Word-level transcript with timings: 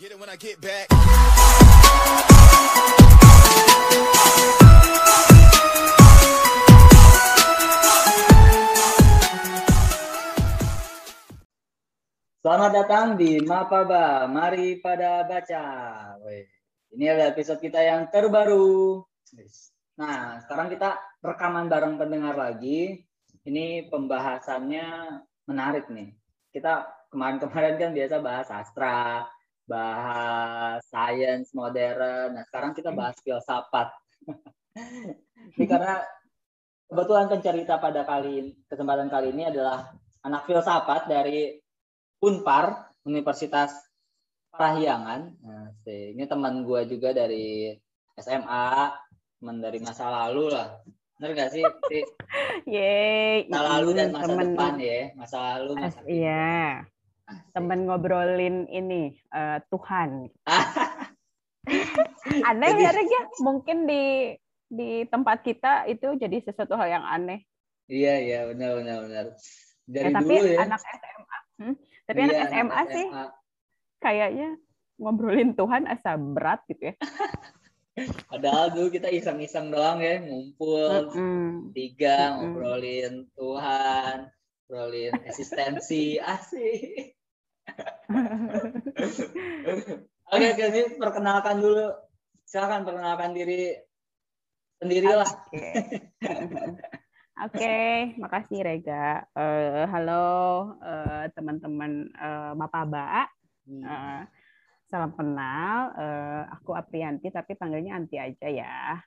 Selamat 0.00 0.32
datang 12.72 13.20
di 13.20 13.44
Mapaba, 13.44 14.24
mari 14.24 14.80
pada 14.80 15.28
baca. 15.28 15.64
Ini 16.96 17.04
adalah 17.12 17.36
episode 17.36 17.60
kita 17.60 17.84
yang 17.84 18.08
terbaru. 18.08 19.04
Nah, 20.00 20.40
sekarang 20.40 20.72
kita 20.72 20.96
rekaman 21.20 21.68
bareng 21.68 22.00
pendengar 22.00 22.40
lagi. 22.40 23.04
Ini 23.44 23.92
pembahasannya 23.92 25.20
menarik 25.44 25.92
nih. 25.92 26.16
Kita 26.56 26.88
kemarin-kemarin 27.12 27.76
kan 27.76 27.92
biasa 27.92 28.16
bahas 28.24 28.48
sastra, 28.48 29.28
bahas 29.70 30.82
sains 30.90 31.54
modern. 31.54 32.34
Nah, 32.34 32.42
sekarang 32.50 32.74
kita 32.74 32.90
bahas 32.90 33.14
filsafat. 33.22 33.94
ini 35.54 35.66
karena 35.70 36.02
kebetulan 36.90 37.30
pencerita 37.30 37.78
pada 37.78 38.02
kali 38.02 38.58
kesempatan 38.66 39.06
kali 39.06 39.30
ini 39.30 39.46
adalah 39.46 39.94
anak 40.26 40.50
filsafat 40.50 41.06
dari 41.06 41.54
Unpar 42.18 42.90
Universitas 43.06 43.70
Parahyangan. 44.50 45.20
Nah, 45.46 45.70
ini 45.86 46.26
teman 46.26 46.66
gue 46.66 46.90
juga 46.90 47.14
dari 47.14 47.70
SMA, 48.18 48.90
teman 49.38 49.56
dari 49.62 49.78
masa 49.78 50.10
lalu 50.10 50.50
lah. 50.50 50.82
Bener 51.16 51.36
gak 51.36 51.52
sih? 51.54 51.62
Si? 51.62 52.00
Yeay. 52.74 53.46
Masa 53.46 53.78
lalu 53.78 53.88
dan 53.94 54.08
masa 54.10 54.26
temen- 54.34 54.52
depan 54.52 54.72
ya. 54.80 55.00
Masa 55.14 55.36
lalu, 55.54 55.70
As- 55.78 55.80
masa 55.80 55.98
depan. 56.02 56.10
Iya, 56.10 56.48
Asik. 56.82 56.99
Temen 57.50 57.84
ngobrolin 57.84 58.64
ini 58.66 59.14
eh, 59.30 59.58
Tuhan. 59.68 60.30
Aneh 62.48 62.68
Jadi- 62.72 62.84
ya, 62.84 62.90
ya? 62.94 63.22
Mungkin 63.40 63.84
di 63.84 64.34
di 64.70 64.90
tempat 65.06 65.42
kita 65.42 65.86
itu 65.86 66.14
jadi 66.14 66.36
sesuatu 66.40 66.74
hal 66.74 67.00
yang 67.00 67.04
aneh. 67.04 67.42
Iya, 67.90 68.14
iya, 68.22 68.38
benar, 68.46 68.78
benar, 68.78 68.98
benar. 69.02 69.24
Dari 69.82 70.06
Ya, 70.06 70.14
tapi 70.14 70.30
dulu 70.30 70.46
ya. 70.46 70.58
anak 70.62 70.80
SMA, 70.86 71.38
hmm? 71.58 71.74
tapi 72.06 72.18
Iya, 72.18 72.26
anak 72.30 72.48
SMA 72.48 72.82
sih 72.86 73.06
SMA. 73.10 73.24
kayaknya 73.98 74.48
ngobrolin 74.94 75.50
Tuhan 75.58 75.82
asa 75.90 76.14
berat 76.14 76.62
gitu 76.70 76.82
ya. 76.90 76.94
Padahal 78.30 78.70
dulu 78.70 78.94
kita 78.94 79.10
iseng-iseng 79.10 79.74
doang 79.74 79.98
ya, 79.98 80.22
ngumpul 80.22 81.10
tiga, 81.74 82.38
ngobrolin 82.38 83.26
Tuhan, 83.34 84.30
ngobrolin 84.70 85.12
eksistensi, 85.26 86.14
asik. 86.22 87.18
Oke, 90.30 90.46
oke, 90.54 90.64
ini 90.70 90.82
perkenalkan 90.94 91.58
dulu. 91.58 91.90
Silakan 92.46 92.86
perkenalkan 92.86 93.34
diri 93.34 93.74
sendirilah. 94.78 95.26
Oke. 95.26 95.68
Oke, 97.40 97.78
makasih 98.20 98.60
Rega. 98.60 99.24
Eh, 99.32 99.84
halo 99.88 100.26
eh, 100.84 101.24
teman-teman 101.32 102.12
Mapaba. 102.52 103.26
Hmm. 103.64 103.80
Eh, 103.80 104.22
salam 104.90 105.14
kenal. 105.14 105.94
Eh, 105.94 106.42
aku 106.52 106.74
Aprianti, 106.74 107.30
tapi 107.30 107.54
panggilnya 107.54 107.96
Anti 107.96 108.18
aja 108.18 108.48
ya. 108.50 108.98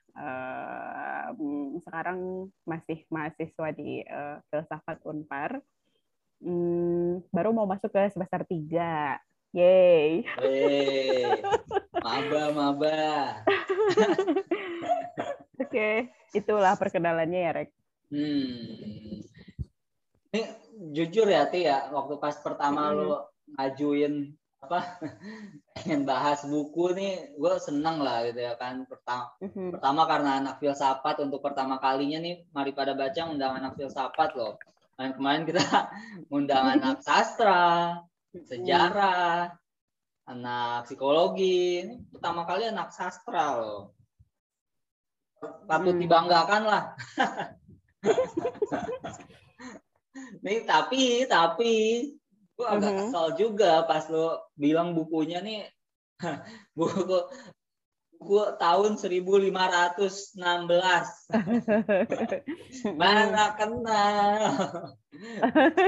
Mm, 1.34 1.78
sekarang 1.84 2.48
masih 2.64 3.04
mahasiswa 3.12 3.68
di 3.76 4.00
eh, 4.02 4.36
filsafat 4.48 4.98
Unpar. 5.04 5.60
Hmm, 6.44 7.24
baru 7.32 7.56
mau 7.56 7.64
masuk 7.64 7.88
ke 7.88 8.12
semester 8.12 8.44
3. 8.44 9.16
Yeay. 9.56 10.28
Maba, 12.04 12.42
maba. 12.52 13.00
Oke, 15.64 16.12
itulah 16.36 16.76
perkenalannya 16.76 17.40
ya, 17.40 17.50
Rek. 17.56 17.70
Hmm. 18.12 19.24
Ini 20.34 20.42
jujur 20.92 21.32
ya, 21.32 21.48
Ti 21.48 21.64
ya, 21.64 21.88
waktu 21.88 22.20
pas 22.20 22.36
pertama 22.44 22.92
Hmm. 22.92 22.96
lu 23.00 23.08
ngajuin 23.56 24.14
apa 24.60 25.00
pengen 25.76 26.04
bahas 26.04 26.44
buku 26.44 26.92
nih, 26.92 27.32
gue 27.40 27.52
seneng 27.56 28.04
lah 28.04 28.20
gitu 28.28 28.44
ya 28.44 28.52
kan. 28.60 28.84
Pertama, 28.84 29.32
Mhm. 29.40 29.80
pertama 29.80 30.02
karena 30.04 30.30
anak 30.44 30.60
filsafat 30.60 31.24
untuk 31.24 31.40
pertama 31.40 31.80
kalinya 31.80 32.20
nih, 32.20 32.44
mari 32.52 32.76
pada 32.76 32.92
baca 32.92 33.32
undang 33.32 33.56
anak 33.56 33.80
filsafat 33.80 34.36
loh. 34.36 34.60
Kemarin 34.94 35.12
kemarin 35.18 35.42
kita 35.42 35.64
undang 36.36 36.64
anak 36.78 37.02
sastra, 37.06 37.98
sejarah, 38.30 39.50
anak 40.30 40.86
psikologi. 40.86 41.82
Ini 41.82 41.94
pertama 42.14 42.46
kali 42.46 42.70
anak 42.70 42.94
sastra 42.94 43.58
loh. 43.58 43.98
Patut 45.66 45.98
Hmm. 45.98 46.02
dibanggakan 46.02 46.62
lah. 46.62 46.84
nih 50.46 50.62
tapi 50.62 51.26
tapi 51.26 51.74
gue 52.54 52.66
agak 52.70 52.92
Mhm. 52.94 52.98
kesal 53.02 53.34
juga 53.34 53.82
pas 53.82 54.06
lo 54.06 54.46
bilang 54.54 54.94
bukunya 54.94 55.42
nih 55.42 55.66
buku 56.78 57.18
buku 58.16 58.36
tahun 58.56 58.96
1516 58.96 60.32
mana 63.00 63.44
kenal 63.54 64.40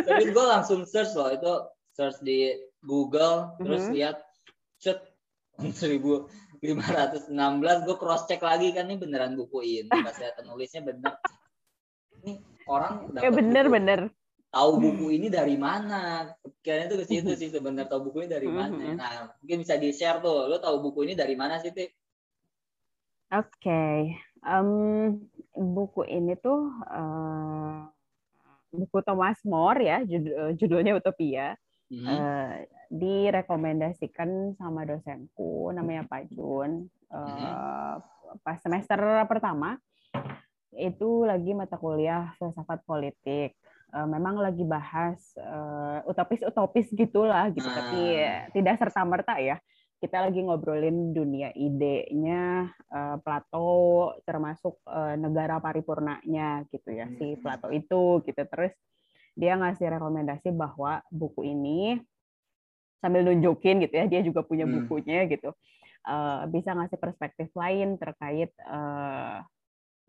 tapi 0.03 0.25
gue 0.26 0.44
langsung 0.44 0.84
search 0.84 1.12
loh 1.12 1.31
itu 1.31 1.53
search 1.92 2.20
di 2.20 2.53
Google 2.81 3.56
terus 3.59 3.87
Mhm. 3.87 3.94
lihat 3.94 4.16
set 4.76 5.00
1516 5.56 6.28
gue 7.82 7.97
cross 7.97 8.26
check 8.26 8.41
lagi 8.41 8.70
kan 8.70 8.87
ini 8.87 8.97
beneran 8.97 9.32
buku 9.34 9.58
ini 9.62 9.88
pas 9.88 10.14
lihat 10.14 10.37
penulisnya 10.37 10.82
bener 10.82 11.16
ini 12.19 12.37
orang 12.66 13.08
Ya 13.14 13.28
dapat 13.28 13.34
bener 13.34 13.64
buku- 13.64 13.75
bener. 13.75 14.00
tahu 14.48 14.70
buku 14.78 15.06
ini 15.12 15.28
dari 15.28 15.56
mana 15.56 16.28
kayaknya 16.60 16.87
tuh 16.88 16.98
ke 16.98 17.06
situ 17.06 17.31
sih 17.34 17.48
sebenarnya 17.48 17.87
tahu 17.87 18.08
buku 18.08 18.25
ini 18.25 18.31
dari 18.31 18.48
mana 18.48 18.72
Mhm. 18.72 18.94
nah 18.94 19.10
mungkin 19.34 19.58
bisa 19.60 19.76
di 19.76 19.91
share 19.91 20.20
tuh 20.20 20.47
lo 20.47 20.56
tahu 20.56 20.81
buku 20.82 21.04
ini 21.04 21.14
dari 21.14 21.32
mana 21.32 21.56
sih 21.56 21.70
Ti? 21.70 21.84
Oke, 23.26 24.14
em, 24.47 24.70
buku 25.50 26.06
ini 26.06 26.38
tuh 26.38 26.70
eh, 26.87 27.76
buku 28.70 29.03
Thomas 29.03 29.42
More 29.42 29.82
ya, 29.82 29.98
jud- 30.06 30.31
eh, 30.31 30.53
judulnya 30.54 30.94
Utopia. 30.94 31.59
Mhm. 31.91 32.06
Eh, 32.06 32.54
direkomendasikan 32.87 34.54
sama 34.54 34.87
dosenku, 34.87 35.75
namanya 35.75 36.06
Pak 36.06 36.31
Jun. 36.31 36.87
Eh, 37.10 37.94
Pas 38.42 38.59
semester 38.60 38.98
pertama 39.31 39.78
itu 40.76 41.25
lagi 41.25 41.56
mata 41.56 41.78
kuliah 41.81 42.34
filsafat 42.37 42.82
politik. 42.84 43.56
Memang 43.94 44.37
lagi 44.37 44.60
bahas 44.66 45.16
utopis-utopis 46.04 46.91
gitulah 46.93 47.48
gitu, 47.54 47.64
tapi 47.64 48.19
eh, 48.19 48.44
tidak 48.53 48.76
serta 48.76 49.00
merta 49.08 49.41
ya 49.41 49.56
kita 49.97 50.29
lagi 50.29 50.45
ngobrolin 50.45 51.17
dunia 51.17 51.51
idenya 51.57 52.69
eh, 52.93 53.17
Plato 53.25 54.12
termasuk 54.29 54.79
eh, 54.84 55.17
negara 55.17 55.57
paripurnanya 55.57 56.69
gitu 56.69 56.93
ya 56.93 57.09
si. 57.17 57.41
Plato 57.41 57.73
itu 57.73 58.21
gitu 58.25 58.43
terus 58.45 58.73
dia 59.37 59.56
ngasih 59.56 59.93
rekomendasi 59.97 60.53
bahwa 60.53 61.01
buku 61.12 61.45
ini 61.49 62.01
sambil 63.01 63.25
nunjukin 63.25 63.85
gitu 63.85 63.95
ya 63.97 64.05
dia 64.09 64.21
juga 64.25 64.41
punya 64.45 64.65
Hmm. 64.69 64.85
bukunya 64.85 65.25
gitu 65.29 65.53
eh, 66.09 66.43
bisa 66.53 66.77
ngasih 66.77 66.99
perspektif 67.01 67.49
lain 67.56 67.97
terkait 67.97 68.53
eh, 68.53 69.37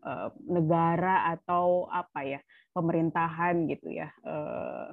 eh, 0.04 0.28
negara 0.48 1.32
atau 1.32 1.88
apa 1.88 2.28
ya 2.28 2.40
pemerintahan 2.76 3.64
gitu 3.72 3.88
ya 3.88 4.12
eh, 4.24 4.88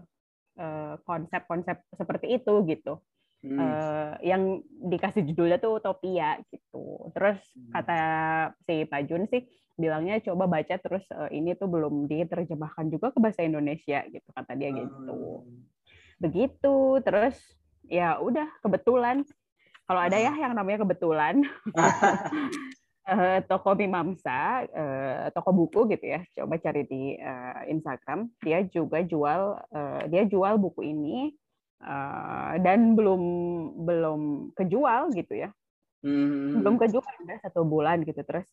konsep-konsep 1.03 1.83
seperti 1.99 2.39
itu 2.39 2.63
gitu 2.71 3.03
Hmm. 3.45 3.61
eh, 3.61 4.13
yang 4.25 4.41
dikasih 4.65 5.21
judulnya 5.29 5.61
tuh 5.61 5.77
Utopia 5.77 6.41
gitu. 6.49 7.13
Terus 7.13 7.37
Hmm. 7.53 7.71
kata 7.77 7.99
si 8.65 8.89
Pak 8.89 9.01
Jun 9.05 9.29
sih 9.29 9.45
bilangnya 9.77 10.17
coba 10.25 10.49
baca 10.49 10.75
terus 10.81 11.05
eh, 11.13 11.37
ini 11.37 11.53
tuh 11.53 11.69
belum 11.69 12.09
diterjemahkan 12.09 12.89
juga 12.89 13.13
ke 13.13 13.21
bahasa 13.21 13.45
Indonesia 13.45 14.01
gitu 14.09 14.29
kata 14.33 14.57
dia 14.57 14.73
gitu. 14.73 15.45
Begitu. 16.17 16.75
Terus 17.05 17.37
ya 17.85 18.17
udah 18.17 18.49
kebetulan 18.65 19.21
kalau 19.85 20.01
ada 20.01 20.17
ya 20.17 20.33
yang 20.33 20.57
namanya 20.57 20.81
kebetulan 20.81 21.45
eh, 23.05 23.39
toko 23.45 23.77
Mimamsa, 23.77 24.65
eh, 24.65 25.25
toko 25.29 25.53
buku 25.53 25.85
gitu 25.93 26.05
ya. 26.17 26.25
Coba 26.33 26.57
cari 26.57 26.81
di 26.89 27.13
eh, 27.13 27.61
Instagram. 27.69 28.33
Dia 28.41 28.65
juga 28.65 29.05
jual 29.05 29.61
eh, 29.69 30.03
dia 30.09 30.23
jual 30.25 30.57
buku 30.57 30.81
ini 30.81 31.29
eh, 31.79 32.53
dan 32.59 32.93
belum 32.93 33.21
belum 33.83 34.21
kejual 34.53 35.11
gitu 35.11 35.33
ya. 35.35 35.49
Hmm. 36.01 36.61
Belum 36.61 36.75
kejual 36.77 37.01
udah 37.01 37.37
satu 37.41 37.63
bulan 37.63 38.03
gitu 38.03 38.21
terus. 38.21 38.45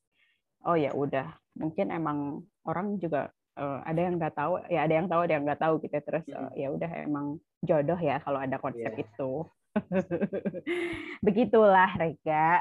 Oh 0.63 0.75
ya 0.75 0.95
udah, 0.95 1.27
mungkin 1.55 1.91
emang 1.91 2.19
orang 2.63 2.97
juga 2.97 3.29
eh, 3.53 3.79
ada 3.85 4.01
yang 4.01 4.17
nggak 4.17 4.33
tahu, 4.33 4.53
ya 4.67 4.87
ada 4.87 4.95
yang 4.95 5.07
tahu, 5.07 5.21
ada 5.23 5.33
yang 5.37 5.45
nggak 5.45 5.61
tahu 5.61 5.75
gitu. 5.81 5.93
ya. 5.93 6.03
Terus 6.03 6.25
Hmm. 6.25 6.49
eh, 6.49 6.65
ya 6.65 6.69
udah 6.71 6.91
emang 7.05 7.27
jodoh 7.61 7.99
ya 7.99 8.17
kalau 8.19 8.41
ada 8.41 8.57
konsep 8.57 8.89
Iya. 8.89 9.05
itu. 9.05 9.31
Begitulah 11.25 11.91
Rega. 11.97 12.61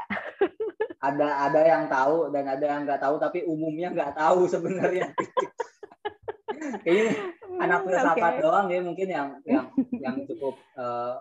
ada 1.01 1.27
ada 1.49 1.61
yang 1.65 1.89
tahu 1.89 2.29
dan 2.29 2.45
ada 2.45 2.61
yang 2.61 2.81
nggak 2.85 3.01
tahu 3.01 3.17
tapi 3.17 3.41
umumnya 3.43 3.89
nggak 3.89 4.13
tahu 4.13 4.45
sebenarnya. 4.45 5.09
Kayaknya 6.61 7.13
anak 7.57 7.79
Hmm, 7.81 7.87
filsafat 7.89 8.33
oke. 8.37 8.41
doang 8.41 8.65
ya 8.69 8.79
mungkin 8.79 9.07
yang 9.07 9.27
yang 9.43 9.65
yang 9.91 10.15
cukup 10.25 10.55
eh, 10.73 11.13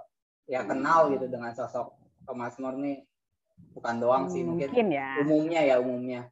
ya 0.46 0.60
kenal 0.62 1.08
gitu 1.10 1.26
dengan 1.26 1.50
sosok 1.50 1.96
Thomas 2.22 2.54
More 2.56 2.76
nih 2.76 3.02
bukan 3.72 3.96
doang 3.98 4.24
sih 4.28 4.40
mungkin 4.40 4.68
Mungkin 4.68 4.88
ya. 4.90 5.08
umumnya 5.20 5.60
ya 5.62 5.76
umumnya 5.78 6.22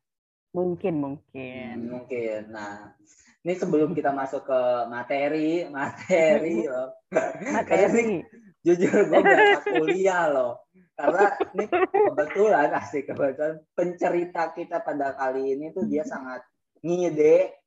Mungkin, 0.48 0.94
Hmm, 0.96 1.04
mungkin. 1.04 1.76
mungkin. 1.92 2.40
Nah, 2.48 2.96
ini 3.44 3.52
sebelum 3.52 3.92
kita 3.92 4.16
masuk 4.16 4.48
ke 4.48 4.60
materi, 4.88 5.68
materi 5.68 6.64
loh. 6.72 6.96
Materi. 7.44 8.24
Jujur 8.64 8.90
gue 9.06 9.20
berangkat 9.20 9.64
kuliah 9.68 10.24
loh. 10.26 10.64
Karena 10.96 11.36
ini 11.52 11.64
kebetulan 11.68 12.68
asik 12.74 13.04
kebetulan 13.06 13.60
pencerita 13.76 14.50
kita 14.50 14.80
pada 14.80 15.12
kali 15.14 15.52
ini 15.52 15.68
tuh 15.70 15.84
dia 15.84 16.02
sangat 16.02 16.40
ngide 16.80 17.57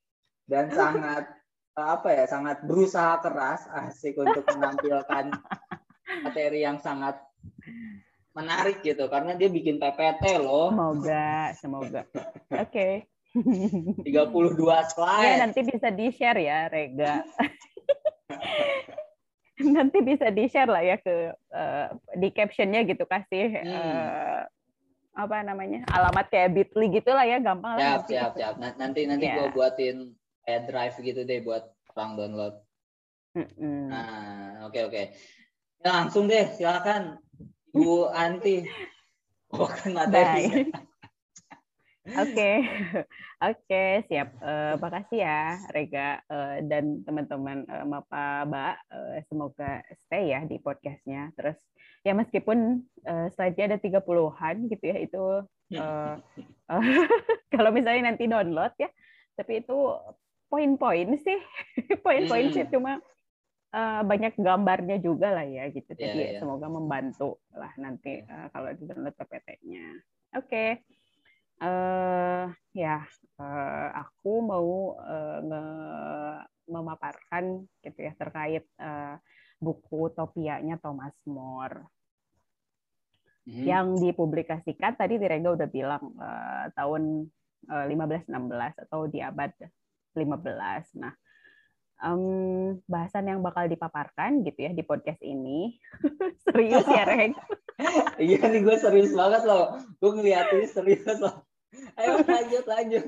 dan 0.46 0.70
sangat 0.70 1.24
eh, 1.72 1.88
apa 1.90 2.10
ya 2.10 2.26
sangat 2.26 2.58
berusaha 2.62 3.20
keras 3.20 3.62
asik 3.84 4.16
untuk 4.16 4.46
menampilkan 4.48 5.32
materi 6.22 6.62
yang 6.62 6.78
sangat 6.78 7.18
menarik 8.32 8.80
gitu 8.80 9.06
karena 9.06 9.34
dia 9.34 9.48
bikin 9.48 9.76
PPT 9.76 10.40
loh 10.40 10.72
Semoga, 10.72 11.32
semoga. 11.54 12.02
Oke. 12.54 13.08
32 13.32 14.04
Ya, 14.04 14.84
slide 14.86 15.40
nanti 15.42 15.60
bisa 15.62 15.88
di-share 15.90 16.40
ya, 16.42 16.68
Rega. 16.68 17.24
nanti 19.62 20.02
bisa 20.02 20.28
di-share 20.28 20.68
lah 20.68 20.82
ya 20.82 20.98
ke 20.98 21.16
eh, 21.32 21.88
di 22.16 22.30
captionnya 22.30 22.82
gitu 22.84 23.06
kasih 23.06 23.62
Hmm. 23.62 23.70
eh, 23.70 24.42
apa 25.14 25.44
namanya 25.44 25.84
alamat 25.88 26.28
kayak 26.28 26.50
Bitly 26.52 26.88
gitu 26.94 27.12
lah 27.12 27.24
ya 27.24 27.38
gampang 27.38 27.76
lah 27.76 27.80
siap 27.80 28.00
nanti. 28.00 28.12
siap 28.12 28.32
siap 28.34 28.54
Na- 28.58 28.76
nanti 28.76 29.02
nanti 29.06 29.26
Ya. 29.26 29.36
gue 29.38 29.48
buatin 29.52 29.98
kayak 30.46 30.70
drive 30.70 30.98
gitu 31.02 31.22
deh 31.26 31.40
buat 31.46 31.64
orang 31.96 32.12
download 32.18 32.56
Mm-mm. 33.38 33.88
nah 33.90 34.68
oke 34.68 34.80
oke 34.92 35.04
Ya, 35.82 35.98
langsung 35.98 36.30
deh 36.30 36.46
silakan 36.54 37.18
Bu 37.74 38.06
Anti 38.14 38.62
bukan 39.50 39.98
materi. 39.98 40.46
Oke, 42.02 42.66
oke 43.54 43.84
siap. 44.10 44.34
Eh, 44.42 44.74
makasih 44.82 45.22
ya 45.22 45.54
Rega 45.70 46.18
eh, 46.34 46.66
dan 46.66 47.06
teman-teman 47.06 47.62
eh, 47.70 47.86
Mapa 47.86 48.42
Mbak. 48.50 48.76
Eh, 48.90 49.18
semoga 49.30 49.86
stay 49.94 50.34
ya 50.34 50.42
di 50.42 50.58
podcastnya. 50.58 51.30
Terus 51.38 51.62
ya 52.02 52.18
meskipun 52.18 52.82
eh, 53.06 53.28
slide-nya 53.38 53.78
ada 53.78 53.80
30-an 53.80 54.56
gitu 54.66 54.82
ya 54.90 54.98
itu 54.98 55.24
eh, 55.78 56.16
eh, 56.74 57.06
kalau 57.54 57.70
misalnya 57.70 58.10
nanti 58.10 58.26
download 58.26 58.74
ya, 58.82 58.90
tapi 59.38 59.62
itu 59.62 59.78
poin-poin 60.52 61.16
sih, 61.16 61.40
poin-poin 62.06 62.52
sih 62.52 62.68
Hmm. 62.68 62.74
cuma 62.76 62.92
eh, 63.72 64.02
banyak 64.04 64.36
gambarnya 64.36 65.00
juga 65.00 65.32
lah 65.32 65.48
ya 65.48 65.72
gitu. 65.72 65.96
Jadi 65.96 66.36
iya. 66.36 66.40
semoga 66.44 66.68
membantu 66.68 67.40
lah 67.56 67.72
nanti 67.80 68.20
eh, 68.20 68.48
kalau 68.52 68.70
di 68.76 68.84
download 68.84 69.16
PPT-nya. 69.16 69.86
Oke 70.36 70.84
eh 71.62 72.46
ya 72.74 72.98
eh, 73.38 73.90
aku 73.94 74.34
mau 74.42 74.98
eh, 74.98 75.40
nge- 75.46 76.46
memaparkan 76.74 77.44
gitu 77.86 78.00
ya 78.02 78.14
terkait 78.18 78.66
eh, 78.82 79.16
buku 79.62 80.10
Topianya 80.18 80.82
Thomas 80.82 81.14
More 81.30 81.86
Hmm. 83.42 83.66
yang 83.66 83.98
dipublikasikan 83.98 84.94
tadi 85.02 85.18
Tirega 85.18 85.50
udah 85.58 85.66
bilang 85.66 86.14
eh, 86.14 86.66
tahun 86.78 87.26
eh, 87.74 87.86
1516 87.90 88.74
atau 88.86 89.10
di 89.10 89.18
abad 89.18 89.50
15. 90.14 90.98
Nah, 91.00 91.14
em, 92.02 92.22
bahasan 92.90 93.30
yang 93.30 93.40
bakal 93.46 93.70
dipaparkan 93.70 94.42
gitu 94.42 94.66
ya 94.68 94.72
di 94.74 94.82
podcast 94.82 95.22
ini 95.22 95.78
serius 96.44 96.86
ya 96.90 97.06
Reg. 97.06 97.38
iya 98.22 98.42
nih 98.46 98.62
gue 98.62 98.76
serius 98.78 99.14
banget 99.14 99.42
loh 99.46 99.78
gue 100.02 100.12
ngeliatin 100.14 100.70
serius 100.70 101.18
loh 101.22 101.46
ayo 101.98 102.22
lanjut 102.26 102.66
lanjut 102.68 103.06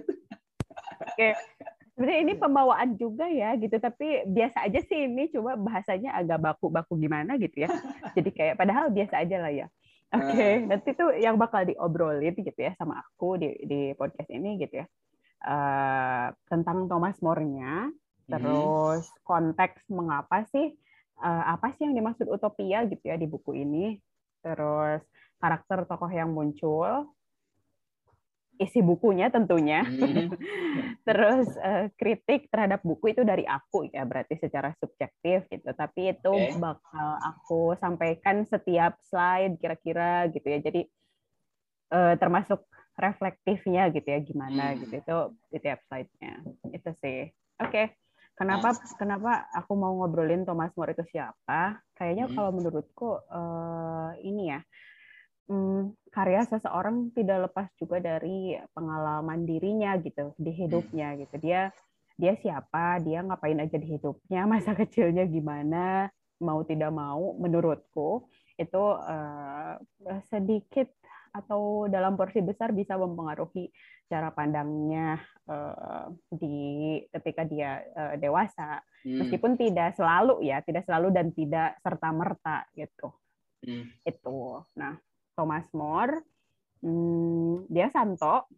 Sebenarnya 1.93 2.19
ini 2.25 2.33
pembawaan 2.41 2.97
juga 2.97 3.29
ya 3.29 3.53
gitu, 3.53 3.77
tapi 3.77 4.25
biasa 4.25 4.65
aja 4.65 4.81
sih 4.81 5.05
ini 5.05 5.29
coba 5.29 5.53
bahasanya 5.53 6.17
agak 6.17 6.41
baku-baku 6.41 6.97
gimana 6.97 7.37
gitu 7.37 7.69
ya. 7.69 7.69
Jadi 8.17 8.33
kayak 8.33 8.57
padahal 8.57 8.89
biasa 8.89 9.21
aja 9.21 9.37
lah 9.37 9.53
ya. 9.53 9.67
Oke, 10.09 10.65
nanti 10.65 10.89
tuh 10.97 11.13
yang 11.13 11.37
bakal 11.37 11.69
diobrolin 11.69 12.33
gitu 12.33 12.57
ya 12.57 12.73
sama 12.81 12.97
aku 12.97 13.37
di 13.37 13.53
di 13.69 13.79
podcast 13.93 14.25
ini 14.33 14.57
gitu 14.57 14.81
ya. 14.81 14.85
Eh, 15.43 16.27
tentang 16.47 16.87
Thomas 16.87 17.19
More-nya, 17.19 17.91
terus 18.31 19.03
konteks 19.27 19.83
mengapa 19.91 20.47
sih 20.47 20.71
eh, 21.19 21.43
apa 21.43 21.75
sih 21.75 21.83
yang 21.83 21.99
dimaksud 21.99 22.31
utopia 22.31 22.87
gitu 22.87 23.03
ya 23.11 23.19
di 23.19 23.27
buku 23.27 23.51
ini, 23.51 23.99
terus 24.39 25.03
karakter 25.43 25.83
tokoh 25.83 26.07
yang 26.07 26.31
muncul, 26.31 27.11
isi 28.55 28.79
bukunya 28.79 29.27
tentunya. 29.27 29.83
Hmm. 29.83 30.31
Terus 31.07 31.51
eh, 31.59 31.91
kritik 31.99 32.47
terhadap 32.47 32.79
buku 32.79 33.11
itu 33.11 33.27
dari 33.27 33.43
aku 33.43 33.91
ya, 33.91 34.07
berarti 34.07 34.39
secara 34.39 34.71
subjektif 34.79 35.43
gitu. 35.51 35.67
Tapi 35.75 36.15
itu 36.15 36.31
Oke. 36.31 36.55
bakal 36.55 37.09
aku 37.19 37.75
sampaikan 37.83 38.47
setiap 38.47 38.95
slide 39.11 39.59
kira-kira 39.59 40.31
gitu 40.31 40.47
ya. 40.47 40.63
Jadi 40.63 40.87
eh, 41.91 42.15
termasuk 42.15 42.63
reflektifnya 42.93 43.89
gitu 43.89 44.07
ya 44.07 44.19
gimana 44.21 44.73
Hmm. 44.73 44.79
gitu 44.85 44.93
itu 45.01 45.17
di 45.49 45.57
tiap 45.61 45.79
slide-nya. 45.89 46.33
Itu 46.69 46.89
sih. 47.01 47.29
Oke. 47.61 47.93
Kenapa 48.33 48.73
kenapa 48.97 49.45
aku 49.53 49.77
mau 49.77 49.93
ngobrolin 50.01 50.41
Thomas 50.41 50.73
More 50.73 50.97
itu 50.97 51.05
siapa? 51.13 51.77
Kayaknya 51.93 52.25
Hmm. 52.29 52.35
kalau 52.35 52.51
menurutku 52.53 53.09
eh, 53.29 54.09
ini 54.25 54.49
ya 54.49 54.59
hmm, 55.49 55.93
karya 56.09 56.41
seseorang 56.47 57.11
tidak 57.13 57.49
lepas 57.49 57.67
juga 57.77 57.99
dari 57.99 58.55
pengalaman 58.73 59.43
dirinya 59.43 59.95
gitu 59.99 60.31
di 60.39 60.51
hidupnya 60.55 61.19
gitu 61.19 61.35
dia 61.41 61.69
dia 62.15 62.33
siapa 62.39 63.01
dia 63.01 63.25
ngapain 63.25 63.57
aja 63.59 63.77
di 63.77 63.97
hidupnya 63.97 64.45
masa 64.51 64.73
kecilnya 64.77 65.27
gimana 65.27 66.09
mau 66.41 66.63
tidak 66.65 66.91
mau 66.91 67.35
menurutku 67.37 68.27
itu 68.55 68.83
eh, 69.09 69.73
sedikit 70.29 70.89
atau 71.33 71.89
dalam 71.89 72.13
porsi 72.13 72.39
besar 72.45 72.69
bisa 72.71 72.93
mempengaruhi 72.93 73.73
cara 74.05 74.29
pandangnya 74.29 75.17
eh, 75.49 76.05
di 76.29 76.57
ketika 77.09 77.43
dia 77.43 77.81
eh, 77.83 78.15
dewasa 78.21 78.79
Hmm. 79.03 79.19
meskipun 79.19 79.59
tidak 79.59 79.99
selalu 79.99 80.47
ya 80.47 80.63
tidak 80.63 80.87
selalu 80.87 81.11
dan 81.11 81.35
tidak 81.35 81.75
serta 81.83 82.07
merta 82.15 82.63
gitu 82.71 83.11
Hmm. 83.63 83.87
itu. 84.03 84.59
Nah, 84.75 84.99
Thomas 85.39 85.63
More, 85.71 86.19
hmm, 86.83 87.71
dia 87.71 87.87
Santo, 87.89 88.51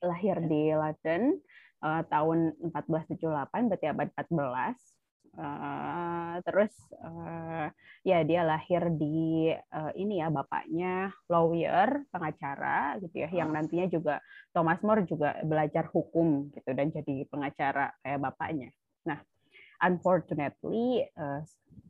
lahir 0.00 0.40
di 0.48 0.72
London 0.72 1.36
eh, 1.84 2.02
tahun 2.08 2.56
1478, 2.72 3.68
berarti 3.68 3.86
abad 3.92 4.08
14. 4.16 4.93
Eh, 5.34 6.36
terus 6.46 6.70
eh, 6.94 7.66
ya 8.06 8.22
dia 8.22 8.46
lahir 8.46 8.86
di 8.94 9.50
eh, 9.50 9.92
ini 9.98 10.22
ya 10.22 10.30
bapaknya 10.30 11.10
lawyer 11.26 12.06
pengacara 12.14 13.02
gitu 13.02 13.26
ya 13.26 13.42
yang 13.42 13.50
nantinya 13.50 13.90
juga 13.90 14.22
Thomas 14.54 14.78
More 14.86 15.02
juga 15.02 15.34
belajar 15.42 15.90
hukum 15.90 16.54
gitu 16.54 16.70
dan 16.70 16.94
jadi 16.94 17.26
pengacara 17.26 17.90
kayak 18.06 18.22
bapaknya. 18.22 18.70
Nah, 19.10 19.18
unfortunately 19.82 21.02
eh, 21.02 21.40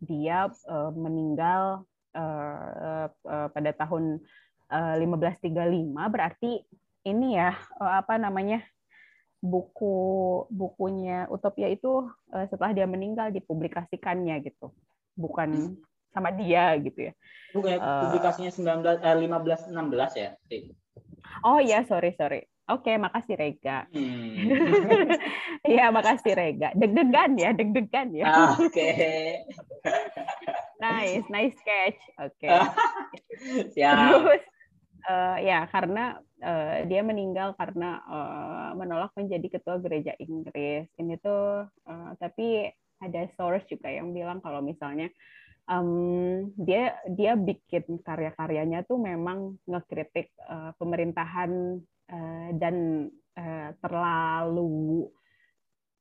dia 0.01 0.49
eh, 0.49 0.91
meninggal 0.97 1.85
eh, 2.17 3.07
eh, 3.13 3.49
pada 3.53 3.71
tahun 3.77 4.25
eh, 4.73 5.05
1535 5.05 5.53
berarti 6.09 6.65
ini 7.05 7.37
ya 7.37 7.53
eh, 7.53 7.95
apa 8.01 8.17
namanya 8.17 8.65
buku 9.45 9.95
bukunya 10.49 11.29
Utopia 11.29 11.69
itu 11.69 12.01
eh, 12.33 12.49
setelah 12.49 12.73
dia 12.73 12.89
meninggal 12.89 13.29
dipublikasikannya 13.29 14.41
gitu 14.41 14.73
bukan 15.15 15.77
sama 16.11 16.33
dia 16.33 16.73
gitu 16.81 17.11
ya 17.11 17.15
Bukannya 17.53 17.77
Eh. 17.77 18.01
publikasinya 18.09 18.51
19 18.51 19.05
eh, 19.05 19.17
15 19.21 19.69
16 19.69 20.17
ya? 20.17 20.31
Oh 21.45 21.61
ya 21.61 21.85
sorry 21.85 22.17
sorry 22.17 22.41
oke 22.65 22.89
makasih 22.89 23.37
Rega 23.37 23.85
Hmm. 23.93 24.49
Iya 25.65 25.89
makasih 25.89 26.33
Rega 26.33 26.73
deg-degan 26.73 27.37
ya 27.37 27.53
deg-degan 27.53 28.09
ya 28.13 28.25
Ah, 28.25 28.53
Oke. 28.57 28.89
nice 30.81 31.25
nice 31.29 31.57
catch 31.61 32.01
oke 32.19 32.49
Siap. 33.75 33.93
Terus 33.93 34.43
eh, 35.09 35.39
ya 35.49 35.69
karena 35.69 36.19
eh, 36.41 36.89
dia 36.89 37.01
meninggal 37.05 37.57
karena 37.57 38.01
eh, 38.05 38.71
menolak 38.79 39.13
menjadi 39.17 39.61
ketua 39.61 39.77
gereja 39.81 40.13
Inggris. 40.21 40.89
Ini 40.97 41.15
tuh 41.21 41.69
eh, 41.69 42.11
tapi 42.21 42.69
ada 43.03 43.29
source 43.37 43.69
juga 43.69 43.93
yang 43.93 44.17
bilang 44.17 44.41
kalau 44.41 44.65
misalnya 44.65 45.13
um, 45.69 46.49
dia 46.57 46.97
dia 47.09 47.37
bikin 47.37 48.01
karya-karyanya 48.01 48.85
tuh 48.89 49.01
memang 49.01 49.57
ngekritik 49.69 50.33
uh, 50.49 50.73
pemerintahan 50.77 51.81
uh, 52.09 52.49
dan 52.57 53.09
uh, 53.37 53.71
terlalu 53.81 55.09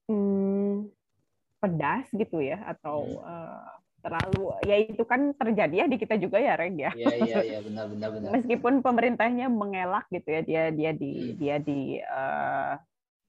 um, 0.08 0.88
pedas 1.60 2.08
gitu 2.12 2.44
ya 2.44 2.60
atau 2.68 3.24
uh, 3.24 3.83
terlalu 4.04 4.52
ya 4.68 4.76
itu 4.84 5.04
kan 5.08 5.32
terjadi 5.32 5.76
ya 5.84 5.86
di 5.88 5.96
kita 5.96 6.20
juga 6.20 6.36
ya 6.36 6.60
Reng 6.60 6.76
ya. 6.76 6.92
Iya 6.92 7.16
iya 7.24 7.40
iya 7.56 7.60
benar 7.64 7.88
benar 7.88 8.10
benar. 8.12 8.30
Meskipun 8.36 8.84
pemerintahnya 8.84 9.48
mengelak 9.48 10.06
gitu 10.12 10.28
ya 10.28 10.42
dia 10.44 10.64
dia 10.76 10.92
di 10.92 11.12
hmm. 11.16 11.36
dia 11.40 11.56
di 11.64 11.80
uh, 12.04 12.76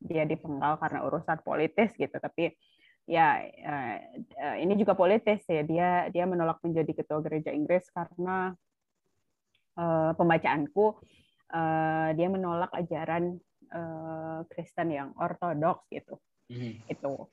dia 0.03 0.27
dipenggal 0.27 0.77
karena 0.83 1.07
urusan 1.07 1.39
politis 1.47 1.95
gitu 1.95 2.13
tapi 2.19 2.53
ya 3.07 3.39
uh, 3.39 4.57
ini 4.59 4.75
juga 4.75 4.99
politis 4.99 5.47
ya 5.47 5.63
dia 5.63 5.89
dia 6.11 6.25
menolak 6.27 6.59
menjadi 6.67 6.91
ketua 6.91 7.23
gereja 7.23 7.55
Inggris 7.55 7.87
karena 7.95 8.53
uh, 9.79 10.11
pembacaanku 10.19 10.99
uh, 11.55 12.09
dia 12.19 12.29
menolak 12.29 12.75
ajaran 12.75 13.39
uh, 13.71 14.43
Kristen 14.51 14.91
yang 14.91 15.15
ortodoks 15.15 15.87
gitu. 15.89 16.19
Hmm. 16.51 16.83
Itu. 16.91 17.31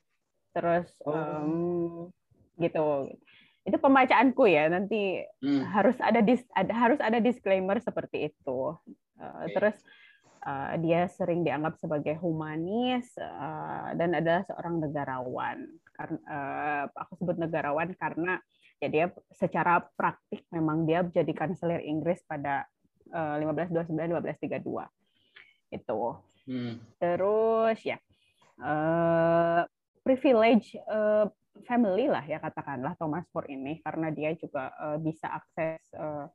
Terus 0.52 0.92
um, 1.08 2.12
gitu 2.60 3.12
itu 3.62 3.76
pembacaanku 3.78 4.50
ya 4.50 4.66
nanti 4.66 5.22
hmm. 5.38 5.62
harus 5.70 5.94
ada 6.02 6.18
dis, 6.18 6.42
ada 6.50 6.72
harus 6.74 6.98
ada 6.98 7.22
disclaimer 7.22 7.78
seperti 7.78 8.34
itu 8.34 8.74
uh, 9.22 9.22
okay. 9.46 9.54
terus 9.54 9.76
uh, 10.42 10.74
dia 10.82 11.06
sering 11.06 11.46
dianggap 11.46 11.78
sebagai 11.78 12.18
humanis 12.18 13.06
uh, 13.22 13.94
dan 13.94 14.18
adalah 14.18 14.42
seorang 14.50 14.82
negarawan 14.82 15.58
karena 15.94 16.18
uh, 16.26 16.84
aku 16.90 17.22
sebut 17.22 17.36
negarawan 17.38 17.94
karena 17.94 18.42
ya 18.82 18.88
dia 18.90 19.06
secara 19.38 19.78
praktik 19.94 20.42
memang 20.50 20.82
dia 20.82 21.06
menjadi 21.06 21.30
kanselir 21.30 21.86
Inggris 21.86 22.18
pada 22.26 22.66
uh, 23.14 23.38
1529 23.38 23.94
1532 23.94 25.78
itu 25.78 26.00
hmm. 26.50 26.74
terus 26.98 27.78
ya 27.86 28.02
uh, 28.58 29.62
privilege 30.02 30.74
uh, 30.90 31.30
family 31.64 32.10
lah 32.10 32.22
ya 32.26 32.42
katakanlah 32.42 32.94
Thomas 32.98 33.26
More 33.32 33.48
ini 33.48 33.80
karena 33.82 34.10
dia 34.10 34.34
juga 34.36 34.70
uh, 34.76 34.98
bisa 34.98 35.30
akses 35.30 35.80
uh, 35.96 36.26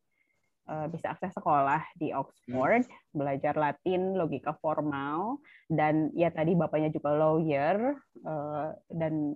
uh, 0.67 0.88
bisa 0.91 1.15
akses 1.15 1.31
sekolah 1.34 1.81
di 1.96 2.12
Oxford, 2.12 2.86
hmm. 2.86 3.15
belajar 3.15 3.55
Latin, 3.55 4.15
logika 4.19 4.55
formal 4.60 5.39
dan 5.72 6.12
ya 6.13 6.29
tadi 6.29 6.53
bapaknya 6.53 6.91
juga 6.91 7.15
lawyer 7.15 7.96
uh, 8.27 8.75
dan 8.91 9.34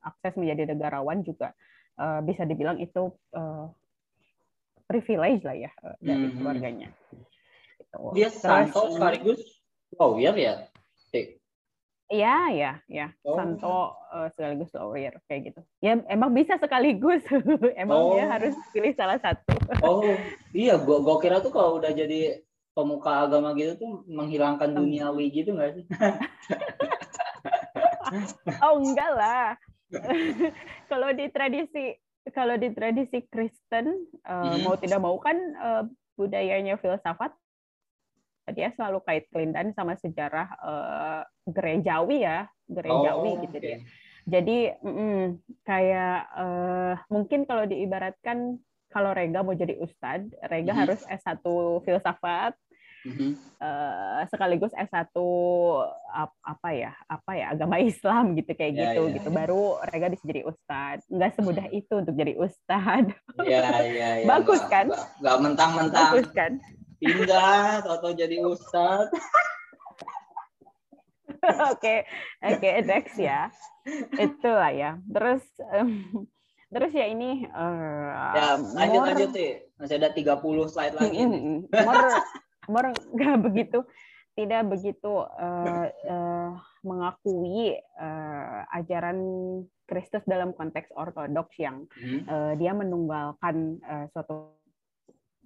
akses 0.00 0.36
menjadi 0.40 0.72
negarawan 0.72 1.20
juga 1.20 1.52
uh, 2.00 2.24
bisa 2.24 2.48
dibilang 2.48 2.80
itu 2.80 3.12
uh, 3.36 3.68
privilege 4.88 5.44
lah 5.44 5.56
ya 5.56 5.70
uh, 5.84 5.96
dari 6.00 6.32
hmm. 6.32 6.36
keluarganya. 6.40 6.88
Gitu. 7.12 7.98
Dia 8.16 8.28
Santo 8.32 8.96
sekaligus 8.96 9.40
lawyer 9.94 10.34
ya? 10.36 10.54
Iya, 12.10 12.36
iya, 12.50 12.72
ya. 12.90 13.06
Oh. 13.22 13.38
Santo 13.38 13.94
uh, 14.10 14.26
sekaligus 14.34 14.74
lawyer 14.74 15.14
kayak 15.30 15.54
gitu. 15.54 15.60
Ya 15.78 15.94
emang 16.10 16.34
bisa 16.34 16.58
sekaligus. 16.58 17.22
emang 17.82 17.98
oh. 18.02 18.18
dia 18.18 18.26
harus 18.26 18.58
pilih 18.74 18.90
salah 18.98 19.22
satu. 19.22 19.54
oh, 19.86 20.02
iya, 20.50 20.74
gua 20.74 20.98
gua 21.06 21.22
kira 21.22 21.38
tuh 21.38 21.54
kalau 21.54 21.78
udah 21.78 21.94
jadi 21.94 22.42
pemuka 22.74 23.30
agama 23.30 23.54
gitu 23.54 23.78
tuh 23.78 23.92
menghilangkan 24.10 24.74
duniawi 24.74 25.30
gitu 25.30 25.54
nggak 25.54 25.70
sih? 25.78 25.84
oh, 28.66 28.82
enggak 28.82 29.10
lah. 29.14 29.54
kalau 30.90 31.14
di 31.14 31.30
tradisi 31.30 31.94
kalau 32.34 32.58
di 32.58 32.74
tradisi 32.74 33.22
Kristen 33.30 34.06
uh, 34.26 34.50
hmm. 34.50 34.66
mau 34.66 34.74
tidak 34.78 34.98
mau 34.98 35.14
kan 35.22 35.38
uh, 35.62 35.82
budayanya 36.18 36.74
filsafat 36.78 37.30
dia 38.52 38.68
selalu 38.74 38.98
kait 39.06 39.24
kelindan 39.30 39.72
sama 39.74 39.96
sejarah 39.98 40.48
uh, 40.60 41.22
gerejawi 41.48 42.26
ya, 42.26 42.46
gerejawi 42.70 43.30
oh, 43.34 43.40
gitu 43.46 43.56
okay. 43.56 43.64
dia. 43.64 43.78
Jadi 44.30 44.58
mm, 44.78 45.24
kayak 45.64 46.20
uh, 46.36 46.94
mungkin 47.08 47.48
kalau 47.48 47.64
diibaratkan 47.66 48.60
kalau 48.90 49.14
Rega 49.14 49.46
mau 49.46 49.54
jadi 49.54 49.78
ustadz, 49.78 50.34
Rega 50.50 50.70
mm 50.70 50.74
-hmm. 50.74 50.80
harus 50.82 51.00
S1 51.06 51.46
filsafat, 51.86 52.52
mm 53.06 53.12
-hmm. 53.14 53.30
uh, 53.62 54.22
sekaligus 54.28 54.74
S1 54.74 55.14
apa 56.42 56.68
ya 56.74 56.92
apa 57.06 57.32
ya 57.38 57.46
agama 57.54 57.78
Islam 57.90 58.36
gitu 58.36 58.52
kayak 58.52 58.72
yeah, 58.74 58.82
gitu 58.92 59.02
yeah, 59.08 59.14
gitu 59.16 59.28
yeah. 59.30 59.38
baru 59.40 59.62
Rega 59.88 60.12
bisa 60.12 60.24
jadi 60.26 60.42
ustadz 60.44 61.06
nggak 61.08 61.32
semudah 61.38 61.66
itu 61.70 61.92
untuk 61.96 62.14
jadi 62.18 62.34
ustadz 62.36 63.14
yeah, 63.46 63.80
yeah, 63.80 64.12
yeah. 64.20 64.28
bagus 64.32 64.60
kan 64.68 64.90
nggak 65.22 65.36
mentang-mentang 65.38 66.02
bagus 66.12 66.28
kan 66.34 66.52
pindah 67.00 67.82
atau 67.82 68.12
jadi 68.12 68.44
ustad 68.44 69.08
Oke, 71.72 72.04
oke 72.44 72.70
next 72.84 73.16
ya. 73.16 73.48
Itulah 74.12 74.76
ya. 74.76 74.90
Terus 75.08 75.40
um, 75.72 76.28
terus 76.68 76.92
ya 76.92 77.08
ini 77.08 77.48
uh, 77.48 78.36
ya 78.36 78.60
lanjut 78.76 79.00
more, 79.00 79.08
lanjut 79.08 79.30
sih. 79.32 79.50
Masih 79.80 79.96
ada 79.96 80.12
30 80.12 80.36
slide 80.68 80.94
lagi. 81.00 81.16
More, 81.72 82.06
more 82.68 82.88
nggak 83.16 83.38
begitu 83.40 83.88
tidak 84.38 84.62
begitu 84.72 85.26
uh, 85.26 85.88
uh, 85.90 86.50
mengakui 86.86 87.76
uh, 87.98 88.64
ajaran 88.72 89.18
Kristus 89.84 90.22
dalam 90.24 90.54
konteks 90.54 90.88
ortodoks 90.94 91.56
yang 91.58 91.84
hmm. 91.98 92.24
uh, 92.30 92.52
dia 92.56 92.72
menunggalkan 92.72 93.82
uh, 93.84 94.06
suatu 94.14 94.59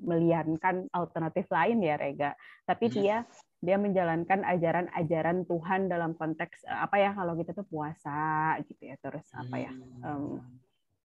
melihatkan 0.00 0.90
alternatif 0.90 1.46
lain 1.50 1.78
ya 1.82 1.94
Rega. 1.94 2.30
Tapi 2.66 2.86
hmm. 2.90 2.94
dia 2.94 3.16
dia 3.64 3.80
menjalankan 3.80 4.44
ajaran-ajaran 4.44 5.48
Tuhan 5.48 5.88
dalam 5.88 6.12
konteks 6.12 6.68
eh, 6.68 6.80
apa 6.84 7.00
ya 7.00 7.10
kalau 7.16 7.32
kita 7.40 7.56
tuh 7.56 7.64
puasa 7.64 8.60
gitu 8.68 8.92
ya 8.92 8.96
terus 9.00 9.24
apa 9.32 9.56
ya 9.56 9.72
um, 10.04 10.36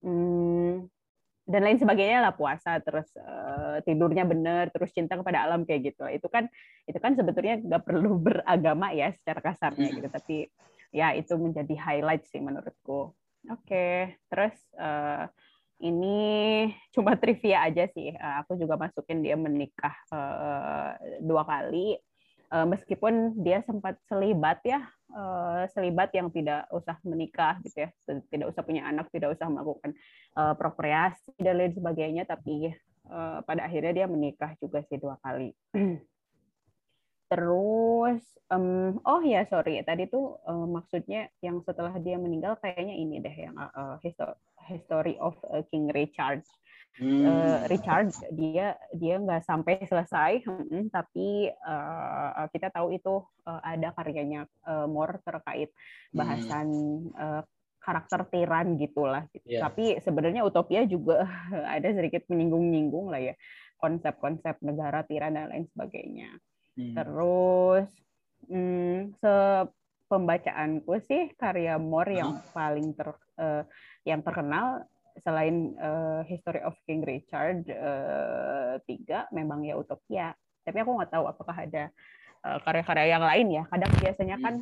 um, 0.02 0.90
dan 1.49 1.64
lain 1.64 1.78
sebagainya 1.78 2.18
lah 2.18 2.35
puasa 2.35 2.83
terus 2.83 3.09
uh, 3.14 3.78
tidurnya 3.87 4.26
benar 4.26 4.75
terus 4.75 4.90
cinta 4.90 5.14
kepada 5.14 5.47
alam 5.47 5.62
kayak 5.62 5.95
gitu 5.95 6.04
itu 6.11 6.26
kan 6.26 6.50
itu 6.85 6.99
kan 6.99 7.14
sebetulnya 7.14 7.62
nggak 7.62 7.87
perlu 7.87 8.18
beragama 8.26 8.90
ya 8.90 9.14
secara 9.14 9.40
kasarnya 9.40 9.95
gitu 9.95 10.09
tapi 10.11 10.50
ya 10.90 11.14
itu 11.14 11.38
menjadi 11.38 11.78
highlight 11.78 12.26
sih 12.26 12.42
menurutku 12.42 13.14
oke 13.14 13.64
okay. 13.64 14.18
terus 14.28 14.52
uh, 14.76 15.30
ini 15.79 16.19
cuma 16.95 17.15
trivia 17.15 17.67
aja 17.67 17.87
sih. 17.95 18.13
Eh, 18.13 18.35
aku 18.43 18.59
juga 18.59 18.79
masukin 18.79 19.23
dia 19.23 19.39
menikah 19.39 19.95
uh, 20.11 20.95
dua 21.23 21.47
kali, 21.47 21.99
uh, 22.53 22.67
meskipun 22.67 23.39
dia 23.43 23.63
sempat 23.65 23.97
selibat 24.11 24.59
ya, 24.67 24.83
uh, 25.15 25.65
selibat 25.73 26.11
yang 26.15 26.29
tidak 26.35 26.67
usah 26.75 26.99
menikah 27.07 27.59
gitu 27.65 27.87
ya, 27.87 27.91
tidak 28.31 28.47
usah 28.51 28.63
punya 28.67 28.87
anak, 28.89 29.09
tidak 29.15 29.39
usah 29.39 29.47
melakukan 29.47 29.95
uh, 30.35 30.55
prokreasi 30.59 31.35
dan 31.41 31.59
lain 31.59 31.73
sebagainya, 31.75 32.27
tapi 32.27 32.75
uh, 33.09 33.41
pada 33.47 33.67
akhirnya 33.67 34.05
dia 34.05 34.07
menikah 34.11 34.55
juga 34.59 34.83
sih 34.87 34.99
dua 34.99 35.17
kali. 35.23 35.55
Terus, 37.29 38.25
um, 38.49 38.97
oh 39.05 39.21
ya 39.21 39.45
sorry, 39.53 39.85
tadi 39.85 40.09
tuh 40.09 40.41
uh, 40.49 40.65
maksudnya 40.65 41.29
yang 41.45 41.61
setelah 41.61 41.93
dia 42.01 42.17
meninggal 42.17 42.57
kayaknya 42.57 42.97
ini 42.97 43.21
deh 43.21 43.37
yang 43.37 43.57
uh, 43.57 44.01
history 44.65 45.21
of 45.21 45.37
uh, 45.53 45.61
King 45.69 45.93
Richard. 45.93 46.41
Hmm. 46.97 47.23
Uh, 47.29 47.59
Richard 47.69 48.11
dia 48.33 48.75
dia 48.97 49.21
nggak 49.21 49.45
sampai 49.45 49.85
selesai, 49.85 50.41
hmm, 50.43 50.89
tapi 50.89 51.53
uh, 51.53 52.49
kita 52.49 52.73
tahu 52.73 52.97
itu 52.97 53.23
uh, 53.45 53.61
ada 53.61 53.93
karyanya 53.93 54.49
uh, 54.65 54.89
more 54.89 55.21
terkait 55.23 55.69
bahasan 56.11 56.67
hmm. 56.73 57.15
uh, 57.15 57.43
karakter 57.85 58.25
tiran 58.33 58.81
gitulah. 58.81 59.29
Gitu. 59.37 59.61
Yeah. 59.61 59.69
Tapi 59.69 60.01
sebenarnya 60.01 60.49
utopia 60.49 60.89
juga 60.89 61.29
ada 61.77 61.93
sedikit 61.93 62.25
menyinggung-nyinggung 62.33 63.13
lah 63.13 63.21
ya 63.21 63.35
konsep-konsep 63.79 64.59
negara 64.65 65.07
tiran 65.07 65.39
dan 65.39 65.55
lain 65.55 65.71
sebagainya. 65.71 66.35
Hmm. 66.79 66.95
Terus 66.95 67.87
hmm, 68.47 69.19
se 69.19 69.35
pembacaanku 70.09 70.95
sih 71.05 71.35
karya 71.37 71.77
Moore 71.77 72.17
yang 72.17 72.41
paling 72.55 72.97
ter 72.97 73.13
uh, 73.37 73.67
yang 74.07 74.25
terkenal 74.25 74.87
selain 75.21 75.75
uh, 75.77 76.23
History 76.25 76.63
of 76.63 76.79
King 76.87 77.03
Richard 77.03 77.67
uh, 77.69 78.79
tiga 78.87 79.27
memang 79.35 79.67
ya 79.67 79.75
Utopia. 79.75 80.33
Tapi 80.63 80.79
aku 80.79 80.97
nggak 80.97 81.13
tahu 81.13 81.25
apakah 81.27 81.67
ada 81.67 81.91
uh, 82.47 82.59
karya-karya 82.63 83.19
yang 83.19 83.25
lain 83.27 83.47
ya. 83.59 83.63
Kadang 83.69 83.93
biasanya 83.99 84.37
kan 84.39 84.55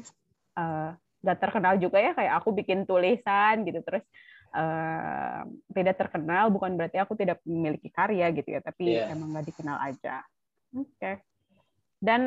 uh, 0.56 0.90
nggak 1.20 1.38
terkenal 1.38 1.74
juga 1.76 1.98
ya 2.00 2.16
kayak 2.16 2.32
aku 2.42 2.48
bikin 2.56 2.88
tulisan 2.88 3.66
gitu 3.66 3.82
terus 3.82 4.04
uh, 4.54 5.42
tidak 5.74 5.98
terkenal 5.98 6.48
bukan 6.54 6.78
berarti 6.78 7.02
aku 7.02 7.18
tidak 7.18 7.42
memiliki 7.42 7.90
karya 7.90 8.30
gitu 8.30 8.56
ya 8.56 8.60
tapi 8.62 8.98
yeah. 8.98 9.12
emang 9.12 9.36
nggak 9.36 9.46
dikenal 9.52 9.76
aja. 9.78 10.24
Oke. 10.72 10.90
Okay. 10.96 11.14
Dan 12.06 12.22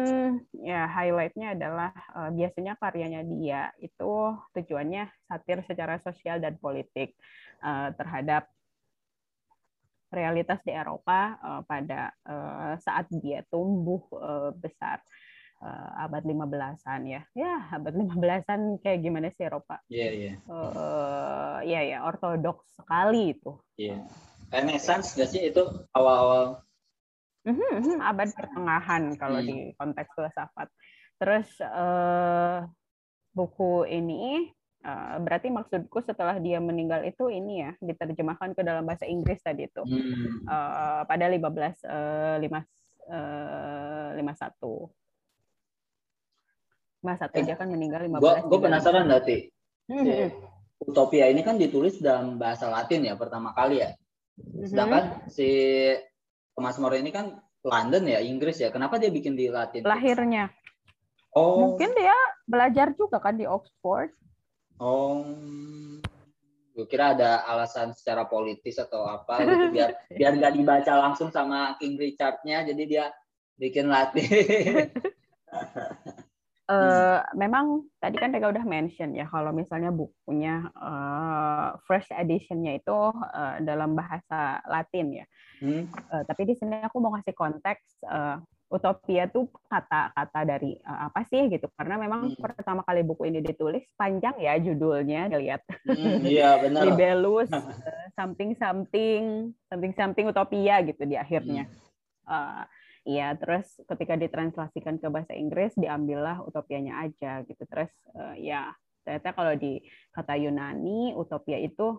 ya 0.60 0.92
highlightnya 0.92 1.56
adalah 1.56 1.96
uh, 2.12 2.28
biasanya 2.36 2.76
karyanya 2.76 3.24
dia 3.24 3.72
itu 3.80 4.36
tujuannya 4.52 5.08
satir 5.32 5.64
secara 5.64 5.96
sosial 6.04 6.44
dan 6.44 6.60
politik 6.60 7.16
uh, 7.64 7.96
terhadap 7.96 8.52
realitas 10.12 10.60
di 10.68 10.76
Eropa 10.76 11.40
uh, 11.40 11.62
pada 11.64 12.12
uh, 12.28 12.76
saat 12.84 13.08
dia 13.08 13.48
tumbuh 13.48 14.04
uh, 14.20 14.52
besar 14.52 15.00
uh, 15.64 16.04
abad 16.04 16.28
15-an 16.28 17.02
ya. 17.08 17.22
Ya, 17.32 17.72
abad 17.72 17.96
15-an 17.96 18.84
kayak 18.84 19.00
gimana 19.00 19.32
sih 19.32 19.48
Eropa? 19.48 19.80
Iya, 19.88 20.02
yeah, 20.04 20.12
iya. 20.12 20.28
Yeah. 20.28 20.38
Uh, 20.52 21.58
ya 21.64 21.82
ya, 21.88 21.98
ortodoks 22.04 22.68
sekali 22.76 23.38
itu. 23.38 23.56
Iya. 23.80 24.04
Yeah. 24.04 24.04
Renaissance 24.50 25.14
nggak 25.14 25.30
sih 25.30 25.42
itu 25.54 25.62
awal-awal? 25.94 26.66
Mm-hmm, 27.48 28.04
abad 28.04 28.30
pertengahan 28.36 29.04
kalau 29.16 29.40
hmm. 29.40 29.48
di 29.48 29.58
konteks 29.80 30.12
filsafat. 30.12 30.68
Terus 31.20 31.48
uh, 31.64 32.68
buku 33.32 33.88
ini 33.88 34.52
uh, 34.84 35.18
berarti 35.24 35.48
maksudku 35.48 36.04
setelah 36.04 36.36
dia 36.40 36.60
meninggal 36.60 37.04
itu 37.08 37.32
ini 37.32 37.64
ya 37.64 37.72
diterjemahkan 37.80 38.56
ke 38.56 38.62
dalam 38.64 38.84
bahasa 38.84 39.08
Inggris 39.08 39.40
tadi 39.40 39.68
itu 39.68 39.84
hmm. 39.84 40.48
uh, 40.48 41.04
pada 41.08 41.26
15 41.32 41.40
uh, 41.88 42.38
5 42.44 42.44
uh, 42.44 44.20
51 44.20 44.92
Mas 47.00 47.16
satu 47.16 47.40
aja 47.40 47.56
kan 47.56 47.72
meninggal 47.72 48.04
15. 48.04 48.20
Gua, 48.20 48.44
gua 48.44 48.60
penasaran 48.60 49.08
nanti. 49.08 49.48
Hmm. 49.88 50.04
Si 50.04 50.28
Utopia 50.84 51.32
ini 51.32 51.44
kan 51.44 51.56
ditulis 51.56 51.96
dalam 52.04 52.36
bahasa 52.36 52.68
Latin 52.68 53.08
ya 53.08 53.16
pertama 53.16 53.56
kali 53.56 53.80
ya. 53.80 53.96
Hmm. 54.36 54.68
Sedangkan 54.68 55.04
hmm. 55.08 55.32
si 55.32 55.48
Thomas 56.60 56.76
More 56.76 57.00
ini 57.00 57.16
kan 57.16 57.40
London 57.64 58.04
ya, 58.04 58.20
Inggris 58.20 58.60
ya. 58.60 58.68
Kenapa 58.68 59.00
dia 59.00 59.08
bikin 59.08 59.40
di 59.40 59.48
Latin? 59.48 59.88
Lahirnya. 59.88 60.52
Oh. 61.32 61.72
Mungkin 61.72 61.96
dia 61.96 62.12
belajar 62.44 62.92
juga 63.00 63.24
kan 63.24 63.40
di 63.40 63.48
Oxford. 63.48 64.12
Oh. 64.76 65.24
Gue 66.76 66.84
kira 66.92 67.16
ada 67.16 67.48
alasan 67.48 67.96
secara 67.96 68.28
politis 68.28 68.76
atau 68.76 69.08
apa 69.08 69.40
gitu 69.48 69.72
biar 69.80 69.96
biar 70.12 70.32
nggak 70.36 70.54
dibaca 70.60 70.94
langsung 71.00 71.32
sama 71.32 71.80
King 71.80 71.96
Richardnya, 71.96 72.68
jadi 72.68 72.84
dia 72.84 73.06
bikin 73.56 73.88
Latin. 73.88 74.28
Uh, 76.70 77.26
memang 77.34 77.90
tadi 77.98 78.22
kan 78.22 78.30
Rega 78.30 78.54
udah 78.54 78.62
mention 78.62 79.18
ya 79.18 79.26
kalau 79.26 79.50
misalnya 79.50 79.90
bukunya 79.90 80.70
uh, 80.78 81.74
first 81.90 82.14
editionnya 82.14 82.78
itu 82.78 82.94
uh, 82.94 83.58
dalam 83.58 83.98
bahasa 83.98 84.62
Latin 84.70 85.18
ya. 85.18 85.26
Hmm. 85.66 85.90
Uh, 86.14 86.22
tapi 86.30 86.46
di 86.46 86.54
sini 86.54 86.78
aku 86.86 87.02
mau 87.02 87.10
kasih 87.18 87.34
konteks 87.34 88.06
uh, 88.06 88.38
utopia 88.70 89.26
tuh 89.26 89.50
kata-kata 89.66 90.46
dari 90.46 90.78
uh, 90.86 91.10
apa 91.10 91.26
sih 91.26 91.50
gitu 91.50 91.66
karena 91.74 91.98
memang 91.98 92.38
hmm. 92.38 92.38
pertama 92.38 92.86
kali 92.86 93.02
buku 93.02 93.26
ini 93.34 93.42
ditulis 93.42 93.82
panjang 93.98 94.38
ya 94.38 94.54
judulnya 94.62 95.26
lihat. 95.34 95.66
Hmm, 95.90 96.22
iya 96.38 96.62
benar. 96.62 96.86
Libellus 96.86 97.50
uh, 97.58 97.66
something 98.14 98.54
something 98.62 99.58
something 99.74 99.94
something 99.98 100.30
utopia 100.30 100.86
gitu 100.86 101.02
di 101.10 101.18
akhirnya. 101.18 101.66
Hmm. 101.66 102.30
Uh, 102.30 102.64
Iya, 103.10 103.34
terus 103.42 103.66
ketika 103.90 104.14
ditranslasikan 104.14 105.02
ke 105.02 105.10
bahasa 105.10 105.34
Inggris 105.34 105.74
diambillah 105.74 106.46
utopianya 106.46 107.10
aja 107.10 107.42
gitu. 107.50 107.66
Terus 107.66 107.90
uh, 108.14 108.38
ya 108.38 108.70
ternyata 109.02 109.34
kalau 109.34 109.58
di 109.58 109.82
kata 110.14 110.38
Yunani 110.38 111.18
utopia 111.18 111.58
itu 111.58 111.98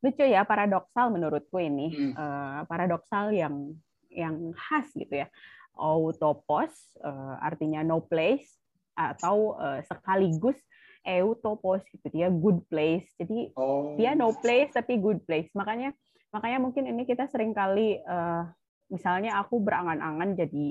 lucu 0.00 0.24
ya 0.24 0.48
paradoksal 0.48 1.12
menurutku 1.12 1.60
ini 1.60 1.92
hmm. 1.92 2.12
uh, 2.16 2.60
paradoksal 2.64 3.28
yang 3.36 3.76
yang 4.08 4.56
khas 4.56 4.88
gitu 4.96 5.20
ya. 5.20 5.28
Autopos 5.76 6.72
uh, 7.04 7.36
artinya 7.44 7.84
no 7.84 8.00
place 8.00 8.48
atau 8.96 9.52
uh, 9.60 9.84
sekaligus 9.84 10.56
eutopos 11.04 11.84
gitu 11.92 12.08
dia 12.08 12.32
good 12.32 12.64
place. 12.72 13.04
Jadi 13.20 13.52
oh. 13.52 14.00
dia 14.00 14.16
no 14.16 14.32
place 14.32 14.72
tapi 14.72 14.96
good 14.96 15.20
place. 15.28 15.52
Makanya 15.52 15.92
makanya 16.32 16.56
mungkin 16.56 16.88
ini 16.88 17.04
kita 17.04 17.28
sering 17.28 17.52
kali 17.52 18.00
uh, 18.08 18.48
misalnya 18.88 19.40
aku 19.40 19.60
berangan-angan 19.60 20.36
jadi 20.36 20.66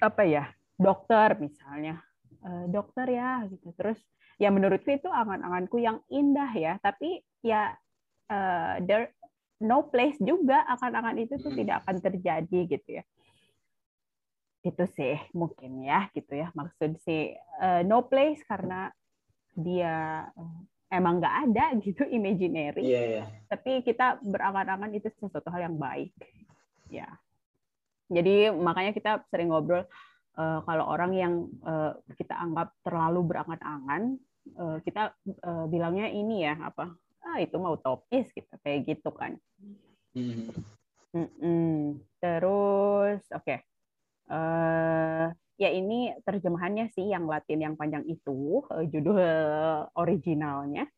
apa 0.00 0.22
ya 0.24 0.44
dokter 0.76 1.36
misalnya. 1.40 2.00
Uh, 2.44 2.68
dokter 2.68 3.08
ya 3.08 3.48
gitu. 3.48 3.72
Terus 3.72 3.96
ya 4.36 4.52
menurutku 4.52 4.92
itu 4.92 5.08
angan-anganku 5.08 5.80
yang 5.80 6.04
indah 6.12 6.52
ya. 6.52 6.76
Tapi 6.84 7.24
ya 7.40 7.72
uh, 8.28 8.76
there 8.84 9.16
no 9.64 9.88
place 9.88 10.20
juga 10.20 10.66
angan-angan 10.68 11.16
itu 11.24 11.34
tuh 11.40 11.52
hmm. 11.54 11.58
tidak 11.64 11.76
akan 11.84 11.96
terjadi 12.04 12.58
gitu 12.68 12.88
ya. 13.00 13.04
Itu 14.64 14.84
sih 14.92 15.16
mungkin 15.32 15.84
ya 15.84 16.08
gitu 16.12 16.36
ya 16.36 16.52
maksud 16.52 17.00
si 17.04 17.32
uh, 17.60 17.80
no 17.84 18.04
place 18.04 18.44
karena 18.44 18.92
dia 19.54 20.28
emang 20.92 21.22
nggak 21.22 21.36
ada 21.48 21.64
gitu 21.84 22.04
imaginary. 22.12 22.84
Yeah, 22.84 23.24
yeah. 23.24 23.26
tapi 23.48 23.80
kita 23.80 24.20
berangan-angan 24.20 24.92
itu 24.92 25.08
sesuatu 25.16 25.48
hal 25.48 25.72
yang 25.72 25.76
baik 25.80 26.12
ya 26.90 27.08
jadi 28.12 28.52
makanya 28.52 28.92
kita 28.92 29.24
sering 29.32 29.48
ngobrol 29.50 29.84
uh, 30.36 30.60
kalau 30.64 30.84
orang 30.86 31.12
yang 31.16 31.34
uh, 31.64 31.96
kita 32.14 32.36
anggap 32.36 32.74
terlalu 32.84 33.24
berangan-angan 33.24 34.20
uh, 34.58 34.78
kita 34.84 35.16
uh, 35.42 35.64
bilangnya 35.70 36.12
ini 36.12 36.44
ya 36.44 36.54
apa 36.60 36.92
ah 37.24 37.40
itu 37.40 37.56
mau 37.56 37.80
utopis 37.80 38.28
gitu 38.36 38.52
kayak 38.60 38.84
gitu 38.84 39.08
kan. 39.16 39.40
Mm 40.14 40.52
-mm. 41.14 41.74
terus 42.18 43.22
oke 43.30 43.42
okay. 43.42 43.58
uh, 44.30 45.30
ya 45.58 45.70
ini 45.70 46.10
terjemahannya 46.26 46.90
sih 46.90 47.06
yang 47.06 47.30
Latin 47.30 47.62
yang 47.62 47.74
panjang 47.78 48.02
itu 48.06 48.62
uh, 48.66 48.84
judul 48.86 49.18
originalnya 49.94 50.90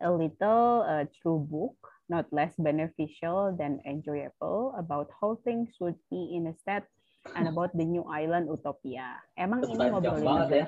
a 0.00 0.12
little 0.12 0.84
uh, 0.84 1.04
true 1.08 1.40
book 1.40 1.95
not 2.06 2.26
less 2.30 2.54
beneficial 2.58 3.54
than 3.58 3.82
enjoyable 3.82 4.74
about 4.78 5.10
how 5.18 5.38
things 5.42 5.74
would 5.82 5.98
be 6.10 6.34
in 6.34 6.46
a 6.46 6.54
state 6.58 6.86
and 7.34 7.50
about 7.50 7.74
the 7.74 7.82
new 7.82 8.06
island 8.06 8.46
utopia. 8.46 9.18
Emang 9.34 9.66
ini 9.66 9.82
ngobrolin 9.90 10.46
negara. 10.46 10.54
Ya. 10.54 10.66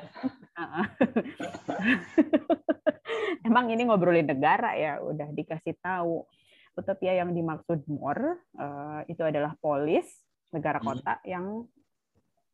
Emang 3.47 3.71
ini 3.71 3.83
ngobrolin 3.87 4.27
negara 4.27 4.75
ya, 4.75 4.99
udah 4.99 5.31
dikasih 5.31 5.79
tahu. 5.79 6.27
Utopia 6.75 7.15
yang 7.23 7.31
dimaksud 7.35 7.87
more 7.87 8.43
uh, 8.59 9.03
itu 9.07 9.23
adalah 9.23 9.55
polis 9.63 10.07
negara 10.51 10.83
hmm. 10.83 10.87
kota 10.87 11.15
hmm. 11.23 11.27
yang 11.27 11.47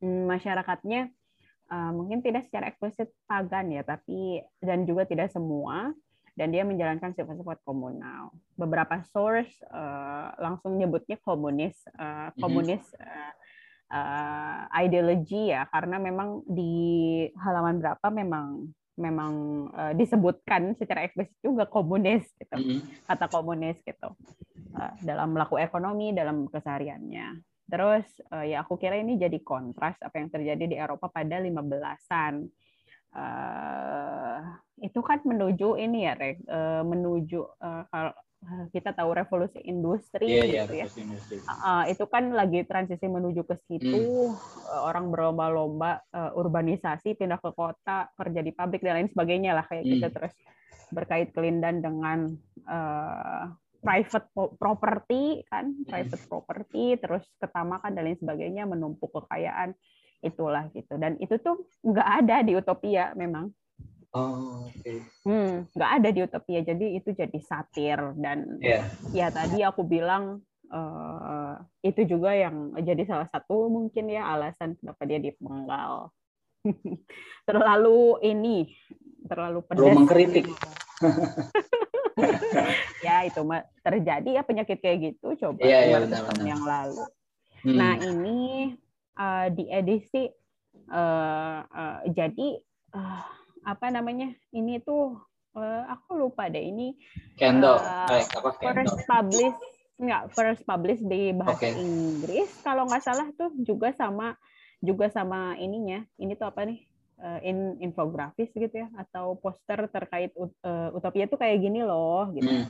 masyarakatnya 0.05 1.09
uh, 1.73 1.93
mungkin 1.97 2.21
tidak 2.21 2.45
secara 2.45 2.69
eksplisit 2.73 3.13
pagan 3.25 3.73
ya, 3.73 3.83
tapi 3.85 4.45
dan 4.61 4.85
juga 4.85 5.09
tidak 5.09 5.33
semua 5.33 5.93
dan 6.35 6.51
dia 6.51 6.67
menjalankan 6.67 7.15
sifat-sifat 7.15 7.63
komunal. 7.63 8.35
Beberapa 8.59 9.03
source 9.15 9.55
uh, 9.71 10.35
langsung 10.43 10.75
nyebutnya 10.75 11.19
komunis, 11.23 11.79
uh, 11.95 12.35
komunis 12.43 12.83
uh, 12.99 13.33
uh, 13.95 14.67
ideologi 14.83 15.55
ya, 15.55 15.71
karena 15.71 16.03
memang 16.03 16.43
di 16.47 17.27
halaman 17.39 17.79
berapa 17.79 18.07
memang 18.11 18.67
memang 18.95 19.35
uh, 19.75 19.93
disebutkan 19.95 20.79
secara 20.79 21.03
eksplisit 21.07 21.35
juga 21.43 21.67
komunis 21.67 22.31
gitu, 22.39 22.55
mm-hmm. 22.55 23.11
kata 23.11 23.27
komunis 23.27 23.79
gitu 23.83 24.15
uh, 24.79 24.93
dalam 25.03 25.35
melaku 25.35 25.59
ekonomi, 25.59 26.15
dalam 26.15 26.47
kesehariannya. 26.47 27.43
Terus 27.65 28.07
uh, 28.31 28.47
ya 28.47 28.63
aku 28.63 28.79
kira 28.79 29.01
ini 29.01 29.19
jadi 29.19 29.41
kontras 29.43 29.99
apa 29.99 30.21
yang 30.21 30.31
terjadi 30.31 30.65
di 30.69 30.77
Eropa 30.79 31.11
pada 31.11 31.43
15-an 31.43 32.47
uh, 33.15 34.39
itu 34.83 35.01
kan 35.01 35.23
menuju 35.23 35.79
ini 35.79 36.07
ya 36.11 36.15
Rek, 36.19 36.45
uh, 36.51 36.83
menuju 36.83 37.41
uh, 37.63 37.83
kalau 37.89 38.15
kita 38.71 38.93
tahu 38.93 39.17
revolusi 39.17 39.57
industri 39.65 40.29
yeah, 40.29 40.69
gitu 40.69 40.75
yeah, 40.77 40.89
ya. 40.89 41.09
Uh, 41.49 41.85
itu 41.89 42.05
kan 42.05 42.29
lagi 42.33 42.61
transisi 42.69 43.09
menuju 43.09 43.41
ke 43.49 43.57
situ, 43.65 44.29
hmm. 44.31 44.85
orang 44.85 45.09
berlomba-lomba 45.09 46.05
uh, 46.13 46.37
urbanisasi, 46.37 47.17
pindah 47.17 47.41
ke 47.41 47.51
kota, 47.57 48.13
kerja 48.13 48.41
di 48.45 48.53
pabrik 48.53 48.85
dan 48.85 49.01
lain 49.01 49.11
sebagainya 49.11 49.57
lah 49.57 49.65
kayak 49.65 49.85
gitu. 49.89 49.97
hmm. 49.97 50.03
gitu 50.05 50.09
terus 50.13 50.35
berkait 50.93 51.33
kelindan 51.33 51.81
dengan 51.81 52.29
uh, 52.69 53.49
private 53.81 54.29
property 54.61 55.45
kan, 55.49 55.73
hmm. 55.73 55.89
private 55.89 56.25
property, 56.29 57.01
terus 57.01 57.25
ketamakan 57.41 57.97
dan 57.97 58.03
lain 58.05 58.19
sebagainya, 58.21 58.69
menumpuk 58.69 59.13
kekayaan 59.13 59.73
itulah 60.25 60.73
gitu 60.73 60.97
dan 60.97 61.21
itu 61.21 61.37
tuh 61.39 61.63
nggak 61.85 62.09
ada 62.25 62.37
di 62.41 62.57
utopia 62.57 63.13
memang 63.13 63.53
oh, 64.17 64.67
okay. 64.73 65.05
hmm, 65.29 65.69
nggak 65.77 65.91
ada 66.01 66.09
di 66.09 66.21
utopia 66.25 66.61
jadi 66.65 66.87
itu 66.97 67.13
jadi 67.13 67.39
satir 67.45 67.99
dan 68.17 68.59
yeah. 68.65 68.89
ya 69.13 69.29
tadi 69.29 69.61
aku 69.61 69.85
bilang 69.85 70.41
uh, 70.73 71.61
itu 71.85 72.09
juga 72.09 72.33
yang 72.33 72.73
jadi 72.81 73.05
salah 73.05 73.29
satu 73.29 73.69
mungkin 73.69 74.09
ya 74.09 74.25
alasan 74.33 74.79
kenapa 74.81 75.03
dia 75.05 75.21
dipenggal 75.21 76.09
terlalu 77.49 78.19
ini 78.25 78.73
terlalu 79.29 79.61
pedas 79.65 79.79
terlalu 79.85 79.99
mengkritik 80.01 80.47
ya 83.07 83.27
itu 83.27 83.41
terjadi 83.83 84.31
ya 84.41 84.43
penyakit 84.47 84.79
kayak 84.81 84.99
gitu 85.13 85.35
coba 85.37 85.61
yeah, 85.61 85.83
yeah, 85.91 86.01
benar, 86.01 86.23
benar. 86.31 86.45
yang 86.47 86.63
lalu 86.63 87.05
hmm. 87.67 87.77
nah 87.77 87.95
ini 88.01 88.39
uh, 89.19 89.47
di 89.51 89.65
edisi 89.71 90.31
uh, 90.91 91.59
uh, 91.65 91.99
jadi 92.11 92.49
uh, 92.95 93.25
apa 93.65 93.87
namanya 93.89 94.31
ini 94.53 94.79
tuh 94.83 95.17
uh, 95.57 95.83
aku 95.89 96.19
lupa 96.19 96.51
deh 96.53 96.63
ini 96.63 96.95
Kendall 97.35 97.81
uh, 97.81 98.21
eh, 98.21 98.25
apa 98.35 98.49
first 98.61 98.99
publish 99.07 99.59
Enggak, 99.95 100.35
first 100.35 100.63
publish 100.67 100.99
di 101.07 101.31
bahasa 101.31 101.71
Oke. 101.71 101.71
Inggris. 101.71 102.51
Kalau 102.67 102.91
nggak 102.91 103.07
salah 103.07 103.31
tuh 103.39 103.55
juga 103.63 103.95
sama 103.95 104.35
juga 104.83 105.07
sama 105.07 105.55
ininya. 105.55 106.03
Ini 106.19 106.35
tuh 106.35 106.51
apa 106.51 106.67
nih? 106.67 106.83
Eh, 107.15 107.41
in 107.47 107.79
infografis 107.79 108.51
gitu 108.51 108.75
ya 108.75 108.91
atau 108.99 109.39
poster 109.39 109.87
terkait 109.87 110.35
ut- 110.35 110.59
eh, 110.67 110.91
utopia 110.91 111.31
tuh 111.31 111.39
kayak 111.39 111.63
gini 111.63 111.87
loh 111.87 112.27
gitu. 112.35 112.51
Hmm. 112.51 112.67